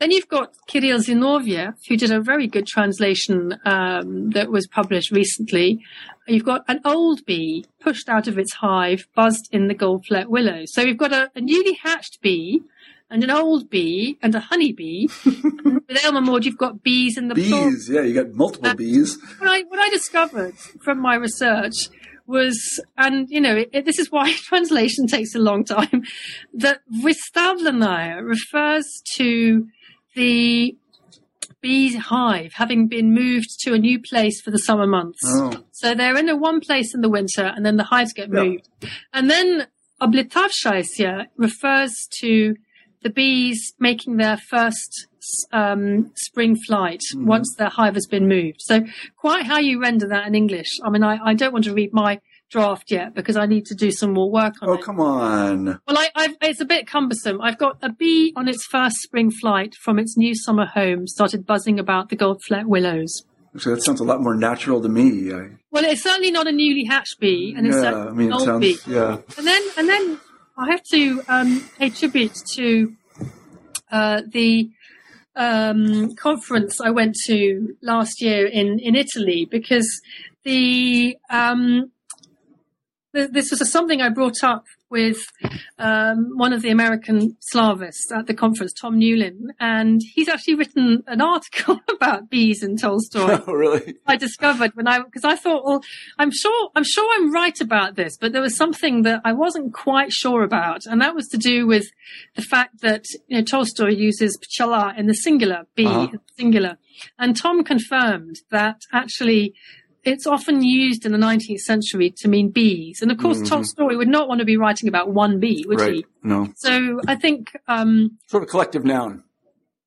Then 0.00 0.12
you've 0.12 0.28
got 0.28 0.54
Kirill 0.66 0.98
Zinoviev, 0.98 1.74
who 1.86 1.96
did 1.96 2.10
a 2.10 2.22
very 2.22 2.46
good 2.46 2.66
translation 2.66 3.60
um, 3.66 4.30
that 4.30 4.50
was 4.50 4.66
published 4.66 5.10
recently. 5.10 5.84
You've 6.26 6.44
got 6.44 6.64
an 6.68 6.80
old 6.86 7.26
bee 7.26 7.66
pushed 7.80 8.08
out 8.08 8.26
of 8.26 8.38
its 8.38 8.54
hive, 8.54 9.06
buzzed 9.14 9.50
in 9.52 9.68
the 9.68 9.74
goldfleck 9.74 10.28
willow. 10.28 10.62
So 10.64 10.80
you've 10.80 10.96
got 10.96 11.12
a, 11.12 11.30
a 11.34 11.42
newly 11.42 11.74
hatched 11.82 12.22
bee 12.22 12.62
and 13.10 13.22
an 13.22 13.30
old 13.30 13.68
bee 13.68 14.16
and 14.22 14.34
a 14.34 14.40
honey 14.40 14.72
bee. 14.72 15.10
With 15.24 16.02
Aylmer 16.02 16.22
Maude, 16.22 16.46
you've 16.46 16.56
got 16.56 16.82
bees 16.82 17.18
in 17.18 17.28
the 17.28 17.34
bees. 17.34 17.90
Yeah, 17.90 18.00
you 18.00 18.14
got 18.14 18.32
multiple 18.32 18.70
uh, 18.70 18.74
bees. 18.74 19.18
What 19.38 19.50
I 19.50 19.62
what 19.64 19.80
I 19.80 19.90
discovered 19.90 20.54
from 20.82 20.98
my 21.00 21.16
research 21.16 21.74
was, 22.26 22.80
and 22.96 23.28
you 23.28 23.40
know, 23.40 23.56
it, 23.56 23.70
it, 23.72 23.84
this 23.84 23.98
is 23.98 24.10
why 24.10 24.32
translation 24.44 25.06
takes 25.08 25.34
a 25.34 25.40
long 25.40 25.64
time. 25.64 26.04
That 26.54 26.80
Vystavlenaya 26.90 28.24
refers 28.24 28.86
to 29.16 29.66
the 30.14 30.76
beehive, 31.60 32.52
having 32.54 32.88
been 32.88 33.12
moved 33.12 33.60
to 33.60 33.74
a 33.74 33.78
new 33.78 34.00
place 34.00 34.40
for 34.40 34.50
the 34.50 34.58
summer 34.58 34.86
months. 34.86 35.20
Oh. 35.24 35.64
So 35.72 35.94
they're 35.94 36.16
in 36.16 36.28
a 36.28 36.36
one 36.36 36.60
place 36.60 36.94
in 36.94 37.00
the 37.00 37.08
winter, 37.08 37.52
and 37.54 37.64
then 37.64 37.76
the 37.76 37.84
hives 37.84 38.12
get 38.12 38.28
yeah. 38.28 38.42
moved. 38.42 38.68
And 39.12 39.30
then 39.30 39.66
oblitavshaisya 40.00 41.26
refers 41.36 42.08
to 42.20 42.56
the 43.02 43.10
bees 43.10 43.74
making 43.78 44.16
their 44.16 44.36
first 44.36 45.06
um, 45.52 46.10
spring 46.16 46.56
flight 46.56 47.00
mm-hmm. 47.14 47.26
once 47.26 47.54
their 47.56 47.68
hive 47.68 47.94
has 47.94 48.06
been 48.06 48.28
moved. 48.28 48.60
So 48.60 48.84
quite 49.16 49.46
how 49.46 49.58
you 49.58 49.80
render 49.80 50.08
that 50.08 50.26
in 50.26 50.34
English. 50.34 50.78
I 50.84 50.90
mean, 50.90 51.02
I, 51.02 51.18
I 51.22 51.34
don't 51.34 51.52
want 51.52 51.64
to 51.66 51.74
read 51.74 51.92
my 51.92 52.20
draft 52.50 52.90
yet 52.90 53.14
because 53.14 53.36
I 53.36 53.46
need 53.46 53.64
to 53.66 53.74
do 53.74 53.90
some 53.90 54.12
more 54.12 54.30
work 54.30 54.54
on 54.60 54.68
oh, 54.68 54.72
it. 54.74 54.80
Oh, 54.80 54.82
come 54.82 55.00
on. 55.00 55.64
Well, 55.86 55.98
I, 55.98 56.10
I've, 56.14 56.36
it's 56.42 56.60
a 56.60 56.64
bit 56.64 56.86
cumbersome. 56.86 57.40
I've 57.40 57.58
got 57.58 57.78
a 57.82 57.90
bee 57.90 58.32
on 58.36 58.48
its 58.48 58.66
first 58.66 58.96
spring 58.96 59.30
flight 59.30 59.74
from 59.74 59.98
its 59.98 60.16
new 60.16 60.34
summer 60.34 60.66
home 60.66 61.06
started 61.06 61.46
buzzing 61.46 61.78
about 61.78 62.08
the 62.08 62.16
goldfleck 62.16 62.66
willows. 62.66 63.24
So 63.56 63.74
that 63.74 63.82
sounds 63.82 64.00
a 64.00 64.04
lot 64.04 64.20
more 64.20 64.36
natural 64.36 64.80
to 64.82 64.88
me. 64.88 65.32
I... 65.32 65.48
Well, 65.70 65.84
it's 65.84 66.02
certainly 66.02 66.30
not 66.30 66.46
a 66.46 66.52
newly 66.52 66.84
hatched 66.84 67.18
bee, 67.18 67.54
and 67.56 67.66
it's 67.66 67.82
yeah, 67.82 68.06
I 68.06 68.10
mean, 68.10 68.28
an 68.28 68.34
old 68.34 68.44
sounds, 68.44 68.60
bee. 68.60 68.76
Yeah. 68.86 69.18
And 69.36 69.46
then, 69.46 69.62
and 69.76 69.88
then 69.88 70.20
I 70.56 70.70
have 70.70 70.82
to 70.92 71.22
um, 71.26 71.68
pay 71.76 71.90
tribute 71.90 72.34
to 72.54 72.94
uh, 73.90 74.22
the 74.28 74.70
um, 75.34 76.14
conference 76.14 76.80
I 76.80 76.90
went 76.90 77.16
to 77.26 77.76
last 77.82 78.20
year 78.20 78.46
in 78.46 78.78
in 78.78 78.94
Italy 78.94 79.48
because 79.50 79.88
the 80.44 81.16
um, 81.28 81.90
this 83.12 83.50
was 83.50 83.70
something 83.70 84.00
I 84.00 84.08
brought 84.08 84.42
up 84.42 84.64
with 84.90 85.18
um, 85.78 86.36
one 86.36 86.52
of 86.52 86.62
the 86.62 86.70
American 86.70 87.36
Slavists 87.40 88.10
at 88.12 88.26
the 88.26 88.34
conference, 88.34 88.72
Tom 88.72 88.98
Newlin, 88.98 89.50
and 89.60 90.00
he's 90.14 90.28
actually 90.28 90.56
written 90.56 91.04
an 91.06 91.20
article 91.20 91.80
about 91.88 92.28
bees 92.28 92.62
in 92.62 92.76
Tolstoy. 92.76 93.40
Oh, 93.50 93.52
really? 93.52 93.94
I 94.06 94.16
discovered 94.16 94.72
when 94.74 94.86
I 94.86 95.00
because 95.00 95.24
I 95.24 95.34
thought, 95.36 95.64
well, 95.64 95.82
I'm 96.18 96.30
sure 96.30 96.70
I'm 96.74 96.84
sure 96.84 97.08
I'm 97.14 97.32
right 97.32 97.58
about 97.60 97.94
this, 97.94 98.16
but 98.16 98.32
there 98.32 98.42
was 98.42 98.56
something 98.56 99.02
that 99.02 99.22
I 99.24 99.32
wasn't 99.32 99.72
quite 99.72 100.12
sure 100.12 100.42
about, 100.42 100.86
and 100.86 101.00
that 101.00 101.14
was 101.14 101.28
to 101.28 101.38
do 101.38 101.66
with 101.66 101.86
the 102.34 102.42
fact 102.42 102.80
that 102.82 103.04
you 103.28 103.38
know 103.38 103.44
Tolstoy 103.44 103.90
uses 103.90 104.38
pchala 104.38 104.96
in 104.98 105.06
the 105.06 105.14
singular, 105.14 105.66
bee 105.74 105.86
uh-huh. 105.86 106.18
singular, 106.36 106.76
and 107.18 107.36
Tom 107.36 107.64
confirmed 107.64 108.36
that 108.50 108.82
actually 108.92 109.54
it's 110.04 110.26
often 110.26 110.62
used 110.62 111.04
in 111.04 111.12
the 111.12 111.18
19th 111.18 111.60
century 111.60 112.10
to 112.18 112.28
mean 112.28 112.50
bees. 112.50 113.02
And 113.02 113.10
of 113.10 113.18
course, 113.18 113.38
mm-hmm. 113.38 113.46
Tolstoy 113.46 113.96
would 113.96 114.08
not 114.08 114.28
want 114.28 114.38
to 114.38 114.44
be 114.44 114.56
writing 114.56 114.88
about 114.88 115.10
one 115.10 115.40
bee, 115.40 115.64
would 115.68 115.80
right. 115.80 115.94
he? 115.94 116.06
No. 116.22 116.48
So 116.56 117.00
I 117.06 117.16
think. 117.16 117.56
Um, 117.68 118.18
sort 118.26 118.42
of 118.42 118.48
collective 118.48 118.84
noun. 118.84 119.24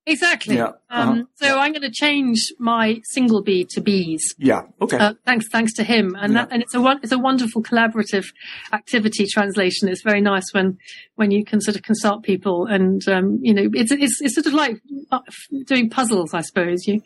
Exactly. 0.05 0.57
Yeah. 0.57 0.71
Um, 0.89 1.09
uh-huh. 1.09 1.23
so 1.35 1.59
I'm 1.59 1.71
going 1.71 1.83
to 1.83 1.91
change 1.91 2.37
my 2.59 2.99
single 3.05 3.41
bee 3.41 3.65
to 3.71 3.79
bees. 3.79 4.35
Yeah. 4.37 4.63
Okay. 4.81 4.97
Uh, 4.97 5.13
thanks, 5.25 5.47
thanks 5.49 5.73
to 5.75 5.83
him, 5.83 6.15
and 6.19 6.33
yeah. 6.33 6.45
that, 6.45 6.51
and 6.51 6.61
it's 6.61 6.75
a 6.75 6.99
it's 7.01 7.13
a 7.13 7.17
wonderful 7.17 7.63
collaborative 7.63 8.25
activity 8.73 9.25
translation. 9.25 9.87
It's 9.87 10.01
very 10.01 10.19
nice 10.19 10.53
when 10.53 10.77
when 11.15 11.31
you 11.31 11.45
can 11.45 11.61
sort 11.61 11.77
of 11.77 11.83
consult 11.83 12.23
people, 12.23 12.65
and 12.65 13.07
um, 13.07 13.39
you 13.41 13.53
know, 13.53 13.69
it's 13.73 13.93
it's 13.93 14.21
it's 14.21 14.35
sort 14.35 14.45
of 14.45 14.53
like 14.53 14.81
uh, 15.11 15.19
doing 15.67 15.89
puzzles, 15.89 16.33
I 16.33 16.41
suppose. 16.41 16.85
You 16.85 17.01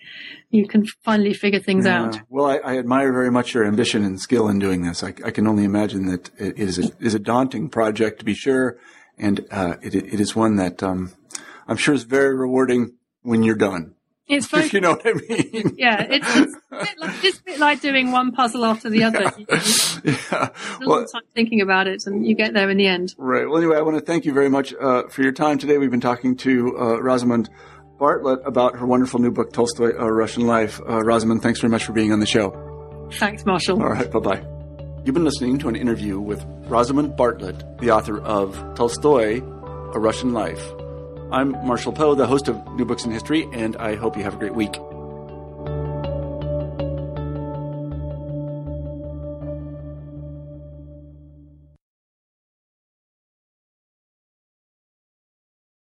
you 0.49 0.67
can 0.67 0.85
finally 1.03 1.33
figure 1.33 1.59
things 1.59 1.85
yeah. 1.85 2.01
out. 2.01 2.19
Well, 2.29 2.47
I, 2.47 2.57
I, 2.57 2.77
admire 2.79 3.11
very 3.11 3.29
much 3.29 3.53
your 3.53 3.65
ambition 3.65 4.03
and 4.05 4.19
skill 4.19 4.47
in 4.47 4.59
doing 4.59 4.81
this. 4.81 5.03
I, 5.03 5.09
I 5.23 5.31
can 5.31 5.45
only 5.45 5.65
imagine 5.65 6.07
that 6.07 6.31
it 6.39 6.57
is 6.57 6.79
a, 6.79 6.91
is 6.99 7.13
a 7.13 7.19
daunting 7.19 7.69
project 7.69 8.19
to 8.19 8.25
be 8.25 8.33
sure, 8.33 8.79
and 9.19 9.45
uh, 9.51 9.75
it 9.83 9.93
it 9.93 10.19
is 10.19 10.35
one 10.35 10.55
that. 10.55 10.81
Um, 10.81 11.13
I'm 11.67 11.77
sure 11.77 11.93
it's 11.93 12.03
very 12.03 12.35
rewarding 12.35 12.93
when 13.21 13.43
you're 13.43 13.55
done. 13.55 13.95
It's 14.27 14.47
very, 14.51 14.65
if 14.65 14.73
you 14.73 14.81
know 14.81 14.91
what 14.91 15.05
I 15.05 15.13
mean. 15.13 15.75
Yeah, 15.77 16.01
it's, 16.01 16.35
it's, 16.35 16.55
a 16.71 16.79
bit 16.79 16.99
like, 16.99 17.23
it's 17.23 17.39
a 17.39 17.43
bit 17.43 17.59
like 17.59 17.81
doing 17.81 18.11
one 18.11 18.31
puzzle 18.31 18.65
after 18.65 18.89
the 18.89 19.03
other. 19.03 19.31
Yeah. 20.03 20.13
yeah. 20.31 20.49
Well, 20.85 21.05
time 21.05 21.23
thinking 21.33 21.61
about 21.61 21.87
it, 21.87 22.03
and 22.05 22.25
you 22.25 22.35
get 22.35 22.53
there 22.53 22.69
in 22.69 22.77
the 22.77 22.87
end. 22.87 23.15
Right. 23.17 23.47
Well, 23.47 23.57
anyway, 23.57 23.77
I 23.77 23.81
want 23.81 23.97
to 23.97 24.03
thank 24.03 24.25
you 24.25 24.33
very 24.33 24.49
much 24.49 24.73
uh, 24.79 25.07
for 25.07 25.23
your 25.23 25.31
time 25.31 25.57
today. 25.57 25.77
We've 25.77 25.91
been 25.91 25.99
talking 25.99 26.37
to 26.37 26.77
uh, 26.77 27.01
Rosamund 27.01 27.49
Bartlett 27.97 28.39
about 28.45 28.77
her 28.77 28.85
wonderful 28.85 29.19
new 29.19 29.31
book, 29.31 29.51
Tolstoy: 29.53 29.93
A 29.97 30.11
Russian 30.11 30.45
Life. 30.45 30.79
Uh, 30.87 31.03
Rosamund, 31.03 31.41
thanks 31.41 31.59
very 31.59 31.71
much 31.71 31.83
for 31.83 31.93
being 31.93 32.13
on 32.13 32.19
the 32.19 32.25
show. 32.27 33.09
Thanks, 33.13 33.45
Marshall. 33.45 33.81
All 33.81 33.89
right. 33.89 34.09
Bye 34.09 34.19
bye. 34.19 34.45
You've 35.03 35.15
been 35.15 35.25
listening 35.25 35.57
to 35.59 35.67
an 35.69 35.75
interview 35.75 36.19
with 36.19 36.43
Rosamund 36.67 37.17
Bartlett, 37.17 37.79
the 37.79 37.91
author 37.91 38.21
of 38.21 38.55
Tolstoy: 38.75 39.41
A 39.41 39.99
Russian 39.99 40.31
Life. 40.31 40.61
I'm 41.29 41.51
Marshall 41.65 41.91
Poe, 41.91 42.15
the 42.15 42.25
host 42.25 42.47
of 42.47 42.65
New 42.73 42.85
Books 42.85 43.03
in 43.03 43.11
History, 43.11 43.49
and 43.51 43.75
I 43.77 43.95
hope 43.95 44.15
you 44.15 44.23
have 44.23 44.35
a 44.35 44.37
great 44.37 44.55
week. 44.55 44.77